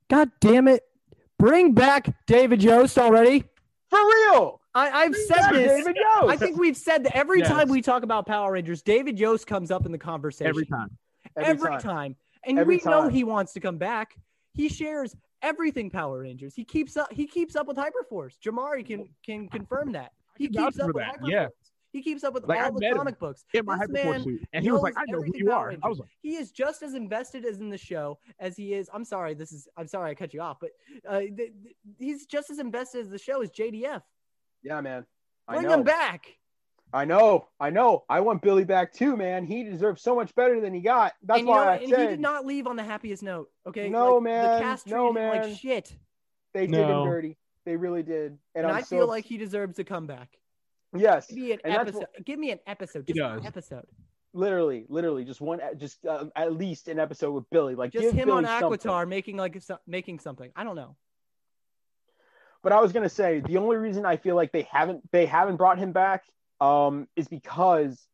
God 0.09 0.31
damn 0.41 0.67
it! 0.69 0.83
Bring 1.39 1.73
back 1.73 2.09
David 2.27 2.63
Yost 2.63 2.99
already. 2.99 3.45
For 3.91 3.99
real, 3.99 4.61
I, 4.75 4.91
I've 4.91 5.13
Bring 5.13 5.27
said 5.27 5.37
back 5.37 5.53
this. 5.53 5.85
David 5.85 5.97
Yost. 5.97 6.29
I 6.33 6.37
think 6.37 6.59
we've 6.59 6.77
said 6.77 7.05
that 7.05 7.15
every 7.15 7.41
Yes. 7.41 7.49
time 7.49 7.69
we 7.69 7.83
talk 7.83 8.03
about 8.03 8.27
Power 8.27 8.53
Rangers, 8.53 8.81
David 8.83 9.19
Yost 9.19 9.47
comes 9.47 9.71
up 9.71 9.85
in 9.85 9.93
the 9.93 9.99
conversation 9.99 10.49
Every 10.49 10.65
time. 10.67 10.89
Every, 11.37 11.79
time. 11.79 12.17
And 12.45 12.59
Every 12.59 12.77
we 12.79 12.83
know 12.91 13.09
he 13.09 13.25
wants 13.25 13.53
to 13.55 13.61
come 13.61 13.79
back. 13.79 14.17
He 14.55 14.69
shares 14.69 15.15
everything 15.41 15.91
Power 15.91 16.21
Rangers. 16.21 16.55
He 16.55 16.65
keeps 16.65 16.97
up. 16.97 17.13
He 17.13 17.27
keeps 17.27 17.57
up 17.57 17.67
with 17.67 17.77
Hyperforce. 17.77 18.35
Jamari 18.45 18.85
can 18.87 19.09
can 19.25 19.49
confirm 19.49 19.93
that. 19.93 20.13
He 20.37 20.49
keeps 20.49 20.79
up 20.79 20.89
with 20.89 20.97
that, 20.97 21.21
Hyperforce. 21.21 21.31
yeah. 21.31 21.47
He 21.93 22.01
keeps 22.01 22.25
up 22.25 22.33
with 22.33 22.45
Like, 22.49 22.59
I 22.59 22.65
all 22.65 22.73
the 22.73 22.81
met 22.81 22.93
him 22.93 22.97
comic 22.97 23.19
books. 23.19 23.45
In 23.53 23.67
my 23.67 23.77
This 23.87 23.91
man 23.91 24.23
suit. 24.23 24.41
And 24.55 24.65
he 24.65 24.71
was 24.71 24.81
like, 24.81 24.95
I 24.97 25.05
know 25.09 25.21
who 25.21 25.31
you 25.35 25.53
are. 25.53 25.69
Rangers. 25.69 25.83
I 25.85 25.89
was 25.89 25.99
like, 25.99 26.09
he 26.23 26.37
is 26.37 26.51
just 26.51 26.83
as 26.83 26.95
invested 26.95 27.45
as 27.45 27.61
in 27.61 27.69
the 27.69 27.77
show 27.77 28.19
as 28.41 28.57
he 28.57 28.73
is. 28.73 28.89
I'm 28.95 29.05
sorry, 29.05 29.35
this 29.35 29.53
is. 29.53 29.69
I'm 29.77 29.87
sorry 29.87 30.11
I 30.11 30.15
cut 30.15 30.33
you 30.33 30.41
off, 30.41 30.57
but 30.59 30.71
uh, 31.07 31.19
th- 31.21 31.37
th- 31.37 31.53
he's 31.99 32.25
just 32.25 32.49
as 32.51 32.59
invested 32.61 33.03
as 33.03 33.11
the 33.11 33.19
show 33.19 33.43
as 33.43 33.51
JDF. 33.51 34.01
Yeah, 34.63 34.81
man. 34.81 35.05
I 35.47 35.57
Bring 35.57 35.67
know. 35.69 35.75
him 35.75 35.83
back. 35.83 36.25
I 36.93 37.05
know. 37.07 37.49
I 37.59 37.71
know. 37.71 38.05
I 38.09 38.21
want 38.21 38.43
Billy 38.43 38.65
back 38.65 38.93
too, 38.93 39.17
man. 39.17 39.45
He 39.47 39.65
deserves 39.65 40.03
so 40.03 40.15
much 40.15 40.35
better 40.35 40.61
than 40.61 40.75
he 40.75 40.81
got. 40.81 41.15
That's 41.23 41.39
and, 41.39 41.49
you 41.49 41.55
why 41.55 41.65
know, 41.65 41.71
I 41.71 41.77
and 41.77 41.89
said 41.89 42.01
he 42.01 42.07
did 42.09 42.21
not 42.21 42.45
leave 42.45 42.67
on 42.67 42.77
the 42.77 42.83
happiest 42.83 43.23
note. 43.23 43.49
Okay. 43.67 43.89
No, 43.89 44.15
Like, 44.17 44.23
man. 44.25 44.55
The 44.59 44.61
cast 44.61 44.87
No, 44.87 45.13
man. 45.13 45.43
like 45.49 45.59
shit. 45.59 45.95
they 46.53 46.67
did 46.67 46.75
him 46.89 47.05
dirty. 47.05 47.39
They 47.65 47.77
really 47.77 48.03
did. 48.03 48.33
And, 48.33 48.39
And, 48.57 48.67
I'm 48.67 48.75
I 48.77 48.81
so 48.83 48.97
feel 48.97 49.07
like 49.09 49.25
he 49.25 49.39
deserves 49.39 49.79
a 49.79 49.85
comeback. 49.85 50.37
yes, 50.97 51.29
Give 51.29 51.39
me 51.39 51.53
an 51.53 51.59
And 51.65 51.75
that's 51.75 51.89
episode. 51.91 52.07
Give 52.27 52.39
me 52.39 52.51
an 52.51 52.59
episode. 52.67 53.07
Just 53.07 53.19
an 53.19 53.37
does. 53.39 53.47
episode. 53.47 53.87
literally, 54.35 54.85
literally, 54.89 55.25
just 55.25 55.41
one, 55.41 55.61
just 55.79 56.05
uh, 56.05 56.27
at 56.37 56.53
least 56.55 56.89
an 56.89 56.99
episode 56.99 57.33
with 57.33 57.49
Billy. 57.51 57.75
Like 57.75 57.93
Just 57.93 58.03
give 58.03 58.13
him 58.15 58.27
Billy 58.29 58.45
on 58.45 58.61
something. 58.61 58.79
Aquitar 58.81 59.09
making 59.09 59.37
like 59.39 59.63
making 59.87 60.19
something. 60.19 60.51
I 60.57 60.65
don't 60.65 60.77
know. 60.77 60.97
But 62.63 62.73
I 62.73 62.81
was 62.81 62.93
gonna 62.93 63.09
say 63.09 63.41
the 63.41 63.57
only 63.57 63.77
reason 63.77 64.05
I 64.05 64.17
feel 64.17 64.37
like 64.37 64.53
they 64.53 64.69
haven't 64.71 65.11
they 65.11 65.27
haven't 65.27 65.57
brought 65.57 65.79
him 65.79 65.93
back 65.93 66.25
um, 66.61 67.09
is 67.17 67.29
because 67.29 68.07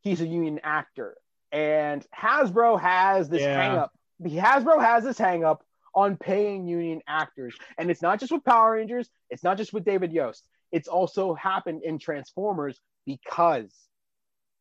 he's 0.00 0.20
a 0.20 0.26
union 0.26 0.60
actor, 0.62 1.16
and 1.52 2.06
Hasbro 2.16 2.80
has 2.80 3.28
this 3.28 3.42
Yeah. 3.42 3.56
hang 3.56 3.78
up. 3.78 3.92
Hasbro 4.22 4.80
has 4.80 5.04
this 5.04 5.18
hang 5.18 5.44
up 5.44 5.64
on 5.94 6.16
paying 6.16 6.66
union 6.66 7.00
actors, 7.06 7.56
and 7.78 7.90
it's 7.90 8.02
not 8.02 8.20
just 8.20 8.32
with 8.32 8.44
Power 8.44 8.72
Rangers. 8.72 9.10
It's 9.30 9.42
not 9.42 9.56
just 9.56 9.72
with 9.72 9.84
David 9.84 10.12
Yost. 10.12 10.46
It's 10.70 10.88
also 10.88 11.34
happened 11.34 11.82
in 11.82 11.98
Transformers 11.98 12.80
because 13.06 13.74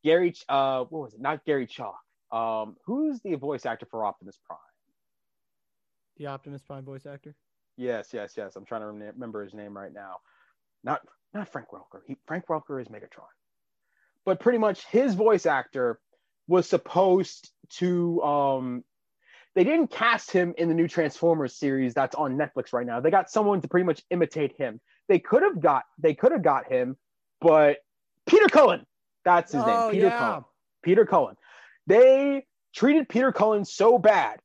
Gary, 0.03 0.33
uh, 0.47 0.85
what 0.85 1.01
was 1.01 1.13
it? 1.13 1.19
Not 1.21 1.43
Gary 1.45 1.67
Chalk. 1.67 1.99
Um, 2.31 2.77
who's 2.85 3.19
the 3.21 3.35
voice 3.35 3.65
actor 3.65 3.85
for 3.89 4.05
Optimus 4.05 4.39
Prime? 4.45 4.59
The 6.17 6.27
Optimus 6.27 6.61
Prime 6.61 6.83
voice 6.83 7.05
actor. 7.05 7.35
Yes, 7.77 8.09
yes, 8.13 8.33
yes. 8.37 8.55
I'm 8.55 8.65
trying 8.65 8.81
to 8.81 8.87
remember 8.87 9.43
his 9.43 9.53
name 9.53 9.77
right 9.77 9.93
now. 9.93 10.17
Not 10.83 11.01
not 11.33 11.49
Frank 11.49 11.67
Welker. 11.69 12.01
He, 12.07 12.17
Frank 12.27 12.45
Welker 12.47 12.81
is 12.81 12.87
Megatron. 12.87 13.25
But 14.25 14.39
pretty 14.39 14.57
much 14.57 14.85
his 14.87 15.13
voice 15.13 15.45
actor 15.45 15.99
was 16.47 16.67
supposed 16.67 17.51
to 17.69 18.21
um 18.23 18.83
they 19.55 19.63
didn't 19.63 19.89
cast 19.89 20.29
him 20.31 20.53
in 20.57 20.67
the 20.67 20.73
new 20.75 20.87
Transformers 20.87 21.55
series 21.55 21.93
that's 21.93 22.15
on 22.15 22.37
Netflix 22.37 22.73
right 22.73 22.85
now. 22.85 22.99
They 22.99 23.09
got 23.09 23.29
someone 23.29 23.61
to 23.61 23.67
pretty 23.67 23.85
much 23.85 24.03
imitate 24.11 24.55
him. 24.57 24.79
They 25.07 25.19
could 25.19 25.43
have 25.43 25.59
got 25.59 25.83
they 25.97 26.13
could 26.13 26.31
have 26.31 26.43
got 26.43 26.67
him, 26.71 26.97
but 27.41 27.77
Peter 28.25 28.47
Cullen. 28.47 28.85
That's 29.25 29.51
his 29.51 29.63
Oh, 29.63 29.65
name. 29.65 29.91
Peter 29.91 30.07
yeah. 30.07 30.17
Cullen. 30.19 30.43
Peter 30.83 31.05
Cullen. 31.05 31.35
They 31.87 32.45
treated 32.73 33.09
Peter 33.09 33.31
Cullen 33.31 33.65
so 33.65 33.97
bad. 33.97 34.39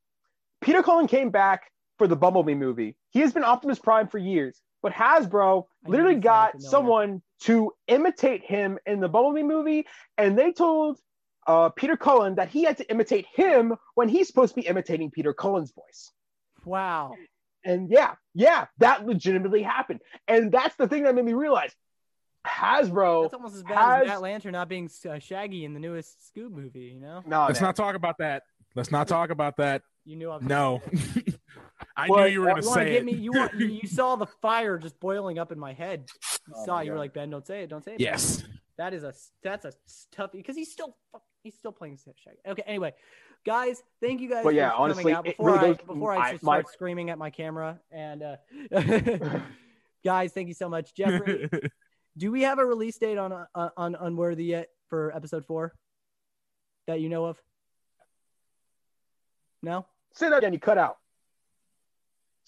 Peter 0.60 0.82
Cullen 0.82 1.08
came 1.08 1.30
back 1.30 1.70
for 1.98 2.06
the 2.06 2.16
Bumblebee 2.16 2.54
movie. 2.54 2.96
He 3.10 3.20
has 3.20 3.32
been 3.32 3.44
Optimus 3.44 3.78
Prime 3.78 4.08
for 4.08 4.18
years, 4.18 4.60
but 4.82 4.92
Hasbro 4.92 5.64
literally 5.86 6.14
knew 6.16 6.20
this 6.20 6.24
sounded 6.24 6.52
got 6.52 6.62
someone 6.62 7.22
to 7.40 7.72
imitate 7.88 8.44
him 8.44 8.78
in 8.86 9.00
the 9.00 9.08
Bumblebee 9.08 9.42
movie, 9.42 9.86
and 10.18 10.38
they 10.38 10.52
told 10.52 10.98
uh, 11.46 11.70
Peter 11.70 11.96
Cullen 11.96 12.36
that 12.36 12.48
he 12.48 12.62
had 12.64 12.76
to 12.78 12.90
imitate 12.90 13.26
him 13.34 13.74
when 13.94 14.08
he's 14.08 14.26
supposed 14.28 14.54
to 14.54 14.60
be 14.60 14.66
imitating 14.66 15.10
Peter 15.10 15.32
Cullen's 15.32 15.72
voice. 15.72 16.10
Wow. 16.64 17.14
And 17.64 17.90
yeah, 17.90 18.14
yeah, 18.34 18.66
that 18.78 19.06
legitimately 19.06 19.62
happened. 19.62 20.00
And 20.28 20.52
that's 20.52 20.74
the 20.76 20.86
thing 20.88 21.04
that 21.04 21.14
made 21.14 21.24
me 21.24 21.32
realize 21.32 21.72
Hasbro. 22.46 23.22
That's 23.24 23.34
almost 23.34 23.56
as 23.56 23.62
bad 23.62 24.02
as 24.02 24.08
Matt 24.08 24.20
Lantern 24.22 24.52
not 24.52 24.68
being 24.68 24.90
uh, 25.08 25.18
Shaggy 25.18 25.64
in 25.64 25.74
the 25.74 25.80
newest 25.80 26.16
Scoob 26.34 26.50
movie. 26.50 26.92
You 26.94 27.00
know, 27.00 27.22
No, 27.26 27.46
Let's 27.46 27.60
man. 27.60 27.68
not 27.68 27.76
talk 27.76 27.94
about 27.94 28.18
that. 28.18 28.42
Let's 28.74 28.90
not 28.90 29.06
talk 29.08 29.30
about 29.30 29.56
that. 29.58 29.82
you 30.04 30.16
knew 30.16 30.30
I 30.30 30.36
was 30.36 30.44
No. 30.44 30.82
I 31.96 32.08
But- 32.08 32.16
knew 32.24 32.26
you 32.32 32.40
were 32.40 32.46
gonna 32.46 32.66
want 32.66 32.78
to 32.78 32.84
say 32.84 32.84
get 32.92 33.00
it. 33.02 33.04
me? 33.04 33.12
You 33.12 33.32
want? 33.32 33.54
You, 33.54 33.66
you 33.66 33.88
saw 33.88 34.16
the 34.16 34.26
fire 34.42 34.78
just 34.78 34.98
boiling 35.00 35.38
up 35.38 35.52
in 35.52 35.58
my 35.58 35.72
head. 35.72 36.06
You 36.48 36.54
Oh 36.56 36.64
saw 36.64 36.74
my 36.76 36.82
it. 36.82 36.86
You 36.86 36.92
were 36.92 36.98
like, 36.98 37.12
Ben, 37.14 37.30
don't 37.30 37.46
say 37.46 37.62
it. 37.62 37.68
Don't 37.68 37.84
say 37.84 37.92
it. 37.92 37.98
Ben." 37.98 38.04
yes. 38.06 38.42
That 38.78 38.94
is 38.94 39.04
a 39.04 39.12
that's 39.42 39.64
a 39.66 39.72
tough 40.12 40.32
because 40.32 40.56
he's 40.56 40.72
still 40.72 40.96
fuck- 41.12 41.22
he's 41.42 41.54
still 41.54 41.72
playing 41.72 41.98
Shaggy. 41.98 42.38
Okay, 42.48 42.62
anyway, 42.66 42.94
guys, 43.44 43.82
thank 44.00 44.20
you 44.20 44.28
guys 44.30 44.42
But 44.44 44.54
yeah, 44.54 44.70
for 44.70 44.76
coming 44.78 44.92
honestly, 44.92 45.12
out. 45.12 45.24
Before 45.24 45.46
really 45.52 45.58
I 45.58 45.72
goes- 45.74 45.86
before 45.86 46.12
I, 46.14 46.16
I- 46.28 46.32
just 46.32 46.42
my- 46.42 46.60
start 46.60 46.72
screaming 46.72 47.10
at 47.10 47.18
my 47.18 47.28
camera 47.30 47.78
and 47.90 48.22
uh, 48.22 48.36
guys, 50.04 50.32
thank 50.32 50.48
you 50.48 50.54
so 50.54 50.68
much, 50.70 50.94
Jeffrey. 50.94 51.48
do 52.16 52.32
we 52.32 52.42
have 52.42 52.58
a 52.58 52.64
release 52.64 52.96
date 52.98 53.18
on 53.18 53.32
uh, 53.54 53.68
on 53.76 53.94
Unworthy 53.94 54.44
yet 54.46 54.68
for 54.88 55.14
episode 55.14 55.44
four 55.44 55.74
that 56.86 57.00
you 57.00 57.10
know 57.10 57.26
of? 57.26 57.38
No. 59.62 59.86
Say 60.14 60.28
that 60.30 60.38
again. 60.38 60.52
You 60.54 60.58
cut 60.58 60.78
out. 60.78 60.96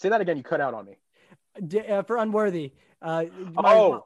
Say 0.05 0.11
that 0.11 0.21
again. 0.21 0.37
You 0.37 0.43
cut 0.43 0.61
out 0.61 0.75
on 0.75 0.85
me. 0.85 0.99
D- 1.67 1.81
uh, 1.81 2.03
for 2.03 2.19
Unworthy. 2.19 2.73
Uh, 3.01 3.25
my- 3.55 3.73
Oh 3.75 4.05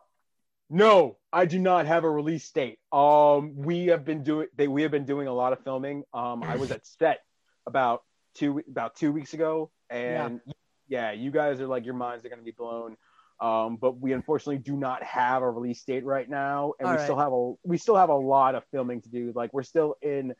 no, 0.70 1.16
I 1.32 1.44
do 1.44 1.58
not 1.58 1.86
have 1.86 2.04
a 2.04 2.10
release 2.10 2.48
date. 2.52 2.78
Um, 2.92 3.56
we 3.56 3.86
have 3.86 4.04
been 4.04 4.22
doing 4.22 4.46
they 4.54 4.68
we 4.68 4.82
have 4.82 4.92
been 4.92 5.06
doing 5.06 5.26
a 5.26 5.32
lot 5.32 5.52
of 5.52 5.58
filming. 5.64 6.04
Um, 6.14 6.44
I 6.44 6.54
was 6.54 6.70
at 6.70 6.86
set 7.00 7.18
about 7.66 8.04
two 8.36 8.62
about 8.70 8.94
two 8.94 9.10
weeks 9.10 9.34
ago, 9.34 9.72
and 9.90 10.40
yeah, 10.86 11.10
you 11.10 11.32
guys 11.32 11.60
are 11.60 11.66
like 11.66 11.84
your 11.84 11.94
minds 11.94 12.24
are 12.24 12.28
gonna 12.28 12.42
be 12.42 12.52
blown. 12.52 12.96
Um, 13.40 13.76
but 13.76 13.98
we 13.98 14.12
unfortunately 14.12 14.58
do 14.58 14.76
not 14.76 15.02
have 15.02 15.42
a 15.42 15.50
release 15.50 15.82
date 15.82 16.04
right 16.04 16.30
now, 16.30 16.74
and 16.78 16.86
All 16.86 16.92
we 16.92 16.98
right. 16.98 17.04
still 17.04 17.18
have 17.18 17.32
a 17.32 17.54
we 17.64 17.76
still 17.76 17.96
have 17.96 18.10
a 18.10 18.14
lot 18.14 18.54
of 18.54 18.62
filming 18.70 19.02
to 19.02 19.08
do. 19.08 19.32
Like 19.34 19.52
we're 19.52 19.64
still 19.64 19.96
in 20.00 20.32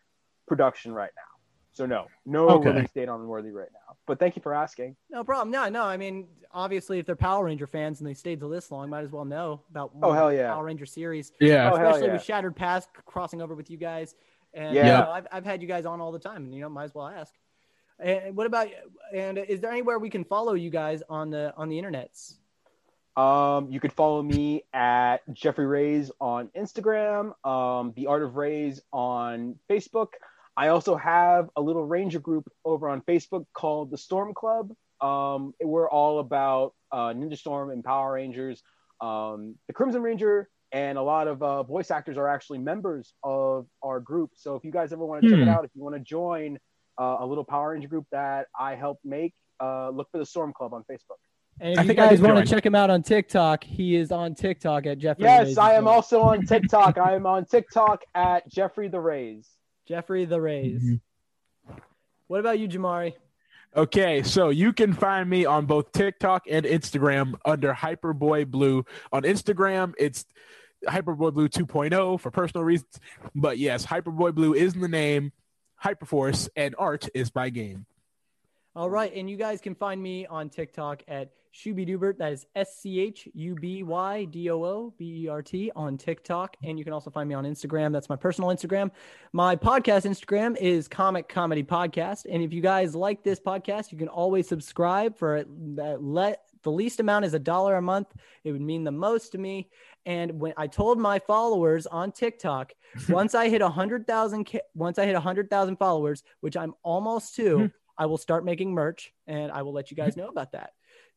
production 0.47 0.93
right 0.93 1.10
now, 1.16 1.43
so 1.72 1.85
no, 1.85 2.06
no 2.24 2.48
Okay. 2.51 2.70
release 2.70 2.93
date 2.93 3.09
on 3.09 3.22
Unworthy 3.22 3.51
right 3.51 3.70
now. 3.72 3.88
But 4.09 4.18
thank 4.18 4.35
you 4.35 4.43
for 4.43 4.52
asking. 4.55 4.97
No 5.10 5.22
problem. 5.22 5.51
No, 5.52 5.68
no. 5.68 5.85
I 5.85 5.97
mean, 5.97 6.26
obviously, 6.52 6.98
if 6.98 7.06
they're 7.06 7.14
Power 7.14 7.44
Ranger 7.44 7.66
fans 7.68 8.01
and 8.01 8.09
they 8.09 8.14
stayed 8.14 8.40
to 8.40 8.48
this 8.48 8.72
long, 8.72 8.90
might 8.90 9.05
as 9.05 9.12
well 9.12 9.24
know 9.24 9.60
about 9.70 9.93
Oh, 10.02 10.12
hell 10.12 10.32
yeah. 10.32 10.52
Power 10.52 10.64
Ranger 10.64 10.86
series, 10.86 11.32
Yeah. 11.40 11.70
Oh, 11.72 11.76
hell 11.76 11.89
especially 11.90 12.06
yeah. 12.09 12.12
with 12.14 12.24
Shattered 12.24 12.56
Past 12.56 12.89
crossing 13.05 13.40
over 13.40 13.55
with 13.55 13.70
you 13.70 13.76
guys. 13.76 14.16
And 14.55 14.74
Yeah. 14.74 14.82
you 15.01 15.05
know, 15.05 15.10
I've, 15.12 15.26
I've 15.30 15.44
had 15.44 15.62
you 15.62 15.68
guys 15.68 15.85
on 15.86 16.01
all 16.01 16.10
the 16.10 16.18
time, 16.18 16.44
and 16.44 16.55
you 16.55 16.60
know, 16.62 16.68
might 16.68 16.85
as 16.85 16.94
well 16.94 17.06
ask. 17.06 17.35
And 18.01 18.35
what 18.36 18.47
about? 18.47 18.68
And 19.14 19.36
is 19.39 19.60
there 19.60 19.70
anywhere 19.70 19.98
we 19.98 20.09
can 20.09 20.24
follow 20.24 20.55
you 20.55 20.70
guys 20.70 21.02
on 21.10 21.30
the 21.30 21.52
on 21.56 21.68
the 21.68 21.78
internets? 21.80 22.35
Um, 23.16 23.68
you 23.70 23.80
could 23.80 23.93
follow 23.93 24.22
me 24.22 24.62
at 24.72 25.16
Jeffrey 25.35 25.66
Rays 25.66 26.10
on 26.20 26.48
Instagram, 26.56 27.35
um, 27.44 27.93
The 27.97 28.06
Art 28.06 28.22
of 28.22 28.36
Rays 28.36 28.80
on 28.93 29.56
Facebook. 29.68 30.10
I 30.59 30.68
also 30.68 30.97
have 30.97 31.48
a 31.55 31.60
little 31.62 31.85
ranger 31.85 32.18
group 32.18 32.51
over 32.64 32.89
on 32.89 33.01
Facebook 33.02 33.44
called 33.55 33.93
the 33.93 33.97
Storm 33.97 34.35
Club. 34.35 34.72
Um, 35.01 35.55
we're 35.62 35.89
all 35.89 36.18
about 36.18 36.74
uh, 36.90 37.10
Ninja 37.14 37.39
Storm 37.39 37.70
and 37.70 37.85
Power 37.85 38.14
Rangers. 38.14 38.60
Um, 39.01 39.55
the 39.68 39.72
Crimson 39.72 40.02
Ranger 40.02 40.48
and 40.72 40.98
a 40.98 41.02
lot 41.02 41.28
of 41.28 41.40
uh, 41.44 41.62
voice 41.62 41.93
actors 41.93 42.16
are 42.16 42.26
actually 42.26 42.59
members 42.59 43.14
of 43.22 43.68
our 43.85 44.01
group. 44.01 44.30
So 44.35 44.56
if 44.56 44.64
you 44.64 44.72
guys 44.72 44.93
ever 44.93 45.06
want 45.06 45.22
to 45.22 45.30
check 45.30 45.39
it 45.39 45.44
Hmm. 45.44 45.48
out, 45.48 45.64
if 45.64 45.70
you 45.76 45.82
want 45.85 45.94
to 45.94 46.01
join 46.01 46.59
uh, 47.01 47.18
a 47.20 47.26
little 47.26 47.44
Power 47.44 47.70
Ranger 47.70 47.86
group 47.86 48.06
that 48.10 48.48
I 48.59 48.74
helped 48.74 49.05
make, 49.05 49.35
uh, 49.62 49.90
look 49.90 50.09
for 50.10 50.18
the 50.18 50.26
Storm 50.26 50.52
Club 50.52 50.74
on 50.74 50.82
Facebook. 50.90 51.18
And 51.60 51.74
if 51.74 51.78
I 51.78 51.82
you 51.82 51.86
think 51.89 51.98
guys 52.01 52.20
want 52.20 52.44
to 52.44 52.52
check 52.52 52.66
him 52.66 52.74
out 52.74 52.90
on 52.90 53.05
TikTok, 53.05 53.62
he 53.62 53.94
is 53.94 54.10
on 54.10 54.35
TikTok 54.35 54.86
at 54.86 54.98
Jeffrey. 54.98 55.22
Yes, 55.24 55.47
Rays 55.47 55.59
I 55.59 55.74
am 55.74 55.85
well. 55.85 55.94
also 55.94 56.20
on 56.22 56.44
TikTok. 56.52 56.98
I 56.98 57.14
am 57.14 57.26
on 57.26 57.44
TikTok 57.47 58.02
at 58.16 58.48
Jeffrey 58.51 58.89
the 58.89 58.98
Rays. 59.01 59.48
Jeffrey 59.89 60.27
the 60.27 60.39
Rays. 60.39 60.82
Mhm. 60.82 61.01
What 62.27 62.40
about 62.40 62.59
you, 62.59 62.69
Jamari? 62.69 63.15
Okay, 63.74 64.23
so 64.23 64.51
you 64.51 64.74
can 64.74 64.93
find 64.93 65.28
me 65.28 65.47
on 65.47 65.65
both 65.65 65.93
TikTok 65.93 66.44
and 66.48 66.66
Instagram 66.66 67.39
under 67.44 67.73
Hyperboy 67.73 68.51
Blue. 68.51 68.85
On 69.12 69.23
Instagram, 69.23 69.94
it's 69.98 70.27
Hyperboy 70.86 71.32
Blue 71.32 71.48
2.0 71.48 72.19
for 72.19 72.31
personal 72.31 72.65
reasons. 72.65 73.01
But 73.35 73.56
yes, 73.59 73.86
Hyperboy 73.86 74.35
Blue 74.35 74.52
is 74.52 74.74
the 74.74 74.89
name, 74.89 75.32
Hyperforce, 75.82 76.48
and 76.55 76.74
art 76.78 77.09
is 77.15 77.35
my 77.35 77.48
game. 77.48 77.86
All 78.77 78.90
right, 78.90 79.12
and 79.15 79.28
you 79.28 79.36
guys 79.36 79.60
can 79.60 79.74
find 79.74 80.02
me 80.02 80.27
on 80.27 80.51
TikTok 80.51 81.02
at 81.09 81.32
Schubydoobert. 81.55 82.19
That 82.19 82.33
is 82.33 82.47
S 82.55 82.77
C 82.79 83.01
H 83.01 83.29
U 83.35 83.55
B 83.55 83.83
Y 83.83 84.25
D 84.25 84.51
O 84.51 84.65
O 84.65 84.95
B 84.99 85.25
E 85.25 85.29
R 85.29 85.43
T 85.43 85.70
on 85.75 85.97
TikTok, 85.97 86.57
and 86.62 86.79
you 86.79 86.85
can 86.85 86.93
also 86.93 87.11
find 87.11 87.29
me 87.29 87.35
on 87.35 87.45
Instagram. 87.45 87.93
That's 87.93 88.09
my 88.09 88.16
personal 88.16 88.51
Instagram. 88.51 88.91
My 89.33 89.57
podcast 89.57 90.05
Instagram 90.05 90.57
is 90.57 90.89
Comic 90.89 91.29
Comedy 91.29 91.62
Podcast, 91.62 92.27
and 92.31 92.43
if 92.43 92.53
you 92.53 92.61
guys 92.61 92.95
like 92.95 93.23
this 93.23 93.41
podcast, 93.41 93.93
you 93.93 93.99
can 93.99 94.09
always 94.09 94.49
subscribe 94.49 95.16
for 95.16 95.45
that. 95.75 96.03
Let 96.03 96.43
the 96.62 96.70
least 96.70 97.01
amount 97.01 97.25
is 97.25 97.35
a 97.35 97.39
dollar 97.39 97.77
a 97.77 97.83
month. 97.83 98.09
It 98.45 98.53
would 98.53 98.61
mean 98.61 98.85
the 98.85 98.93
most 98.93 99.33
to 99.33 99.39
me. 99.39 99.70
And 100.07 100.41
when 100.41 100.55
I 100.57 100.66
told 100.66 100.99
my 100.99 101.19
followers 101.19 101.87
on 101.87 102.12
TikTok, 102.12 102.73
once 103.09 103.35
I 103.35 103.49
hit 103.49 103.62
a 103.62 103.69
hundred 103.69 104.07
thousand, 104.07 104.49
once 104.75 104.99
I 104.99 105.07
hit 105.07 105.15
a 105.15 105.20
hundred 105.20 105.51
thousand 105.51 105.77
followers, 105.77 106.23
which 106.41 106.57
I'm 106.57 106.75
almost 106.83 107.35
to, 107.37 107.70
I 107.99 108.07
will 108.07 108.19
start 108.19 108.45
making 108.45 108.73
merch, 108.73 109.12
and 109.27 109.51
I 109.51 109.62
will 109.62 109.73
let 109.73 109.91
you 109.91 109.97
guys 109.97 110.16
know 110.16 110.29
about 110.29 110.53
that. 110.53 110.70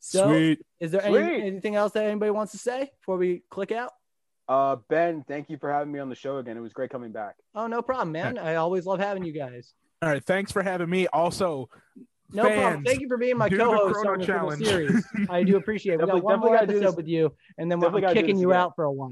So, 0.04 0.28
Sweet. 0.30 0.66
is 0.80 0.92
there 0.92 1.02
Sweet. 1.02 1.18
any, 1.22 1.42
anything 1.48 1.76
else 1.76 1.92
that 1.94 2.04
anybody 2.06 2.32
wants 2.32 2.52
to 2.54 2.58
say 2.58 2.92
before 3.00 3.18
we 3.18 3.44
click 3.52 3.72
out? 3.72 3.92
Uh, 4.50 4.78
ben, 4.90 5.24
thank 5.28 5.50
you 5.50 5.58
for 5.58 5.72
having 5.72 5.94
me 5.94 6.00
on 6.00 6.10
the 6.10 6.16
show 6.16 6.38
again. 6.38 6.58
It 6.58 6.62
was 6.62 6.74
great 6.74 6.90
coming 6.90 7.12
back. 7.12 7.36
Oh, 7.56 7.68
no 7.68 7.82
problem, 7.82 8.12
man. 8.12 8.38
I 8.40 8.56
always 8.56 8.86
love 8.86 9.00
having 9.00 9.24
you 9.24 9.32
guys. 9.32 9.74
All 10.02 10.10
right, 10.10 10.24
thanks 10.26 10.52
for 10.52 10.64
having 10.64 10.90
me. 10.90 11.06
Also, 11.14 11.70
No 12.34 12.44
problem. 12.44 12.60
Fans, 12.74 12.84
Thank 12.88 13.02
you 13.02 13.08
for 13.08 13.18
being 13.18 13.38
my 13.38 13.48
do 13.48 13.58
the 13.58 13.64
co-host 13.64 13.94
Chrono 13.94 14.14
on 14.14 14.20
the 14.20 14.26
Chrono 14.26 14.40
Challenge. 14.40 14.66
series. 14.66 15.06
I 15.30 15.44
do 15.44 15.58
appreciate 15.58 15.94
it. 15.94 15.98
We 15.98 16.00
got 16.00 16.06
Definitely- 16.08 16.22
one 16.22 16.40
more 16.40 16.50
definitely 16.56 16.58
gotta 16.58 16.68
do 16.68 16.78
episode 16.78 16.90
this- 16.92 16.98
with 16.98 17.08
you, 17.08 17.34
and 17.60 17.72
then 17.72 17.80
we're 17.80 17.86
definitely 17.88 18.02
gotta 18.02 18.14
do 18.16 18.20
kicking 18.22 18.36
this 18.38 18.42
you 18.42 18.50
again. 18.50 18.60
out 18.62 18.76
for 18.76 18.84
a 18.86 18.92
while. 18.92 19.12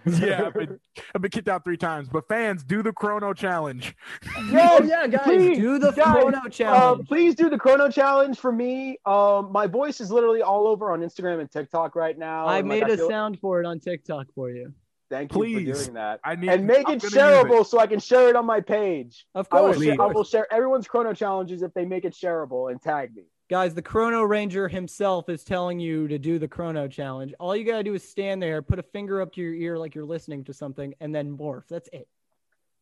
yeah, 0.20 0.46
I've 0.46 0.54
been, 0.54 0.80
I've 1.14 1.22
been 1.22 1.30
kicked 1.30 1.48
out 1.48 1.64
three 1.64 1.76
times. 1.76 2.08
But 2.08 2.26
fans, 2.28 2.62
do 2.64 2.82
the 2.82 2.92
Chrono 2.92 3.32
Challenge. 3.34 3.94
Oh 4.50 4.82
yeah, 4.84 5.06
guys, 5.08 5.20
please, 5.24 5.58
do 5.58 5.78
the 5.78 5.90
guys, 5.92 6.12
Chrono 6.22 6.38
Uh, 6.38 6.48
challenge. 6.48 7.08
please 7.08 7.34
do 7.34 7.50
the 7.50 7.58
Chrono 7.58 7.90
Challenge 7.90 8.38
for 8.38 8.50
me. 8.52 8.98
Um, 9.04 9.52
my 9.52 9.66
voice 9.66 10.00
is 10.00 10.10
literally 10.10 10.42
all 10.42 10.66
over 10.66 10.90
on 10.92 11.00
Instagram 11.00 11.40
and 11.40 11.50
TikTok 11.50 11.94
right 11.96 12.16
now. 12.18 12.46
I 12.46 12.58
and, 12.58 12.68
like, 12.68 12.80
made 12.82 12.92
a 12.92 12.96
feel- 12.96 13.08
sound 13.08 13.38
for 13.40 13.60
it 13.60 13.66
on 13.66 13.78
TikTok 13.80 14.26
for 14.34 14.50
you. 14.50 14.72
Thank 15.10 15.32
you 15.32 15.38
Please. 15.38 15.78
for 15.78 15.82
doing 15.84 15.94
that. 15.94 16.20
I 16.22 16.34
need 16.36 16.50
And 16.50 16.66
make 16.66 16.86
I'm 16.88 16.96
it 16.96 17.02
gonna 17.02 17.14
shareable 17.16 17.64
so 17.66 17.78
I 17.78 17.86
can 17.86 17.98
share 17.98 18.28
it 18.28 18.36
on 18.36 18.44
my 18.44 18.60
page. 18.60 19.26
Of 19.34 19.48
I 19.50 19.60
will, 19.60 19.72
course, 19.72 19.82
share, 19.82 20.02
I 20.02 20.06
will 20.06 20.24
share 20.24 20.52
everyone's 20.52 20.86
Chrono 20.86 21.14
Challenges 21.14 21.62
if 21.62 21.72
they 21.72 21.86
make 21.86 22.04
it 22.04 22.12
shareable 22.12 22.70
and 22.70 22.80
tag 22.80 23.14
me. 23.16 23.24
Guys, 23.48 23.72
the 23.72 23.80
Chrono 23.80 24.24
Ranger 24.24 24.68
himself 24.68 25.30
is 25.30 25.42
telling 25.42 25.80
you 25.80 26.06
to 26.08 26.18
do 26.18 26.38
the 26.38 26.46
Chrono 26.46 26.86
Challenge. 26.86 27.32
All 27.40 27.56
you 27.56 27.64
gotta 27.64 27.82
do 27.82 27.94
is 27.94 28.06
stand 28.06 28.42
there, 28.42 28.60
put 28.60 28.78
a 28.78 28.82
finger 28.82 29.22
up 29.22 29.32
to 29.34 29.40
your 29.40 29.54
ear 29.54 29.78
like 29.78 29.94
you're 29.94 30.04
listening 30.04 30.44
to 30.44 30.52
something, 30.52 30.94
and 31.00 31.14
then 31.14 31.36
morph. 31.36 31.66
That's 31.68 31.88
it. 31.92 32.06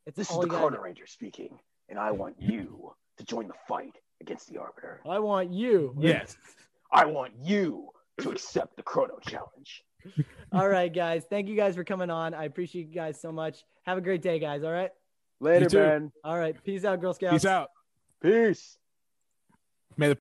It's 0.06 0.16
This 0.16 0.28
is 0.30 0.38
the 0.38 0.48
Chrono 0.48 0.70
do. 0.76 0.82
Ranger 0.82 1.06
speaking, 1.06 1.60
and 1.88 2.00
I 2.00 2.10
want 2.10 2.34
you 2.40 2.92
to 3.16 3.24
join 3.24 3.46
the 3.46 3.54
fight 3.68 3.94
against 4.20 4.48
the 4.48 4.58
Arbiter. 4.58 5.02
I 5.08 5.20
want 5.20 5.52
you. 5.52 5.94
Yes. 6.00 6.36
I 6.90 7.04
want 7.04 7.34
you 7.40 7.90
to 8.20 8.32
accept 8.32 8.76
the 8.76 8.82
Chrono 8.82 9.18
Challenge. 9.24 9.84
all 10.52 10.68
right, 10.68 10.92
guys. 10.92 11.24
Thank 11.30 11.46
you 11.48 11.54
guys 11.54 11.76
for 11.76 11.84
coming 11.84 12.10
on. 12.10 12.34
I 12.34 12.44
appreciate 12.44 12.88
you 12.88 12.94
guys 12.94 13.20
so 13.20 13.30
much. 13.30 13.64
Have 13.84 13.98
a 13.98 14.00
great 14.00 14.22
day, 14.22 14.40
guys. 14.40 14.64
All 14.64 14.72
right. 14.72 14.90
Later, 15.38 15.64
You. 15.64 15.68
Ben. 15.78 16.12
All 16.24 16.38
right. 16.38 16.56
Peace 16.64 16.84
out, 16.84 17.00
Girl 17.00 17.14
Scouts. 17.14 17.34
Peace 17.34 17.44
out. 17.44 17.68
Peace. 18.20 18.78
May 19.98 20.08
the 20.08 20.14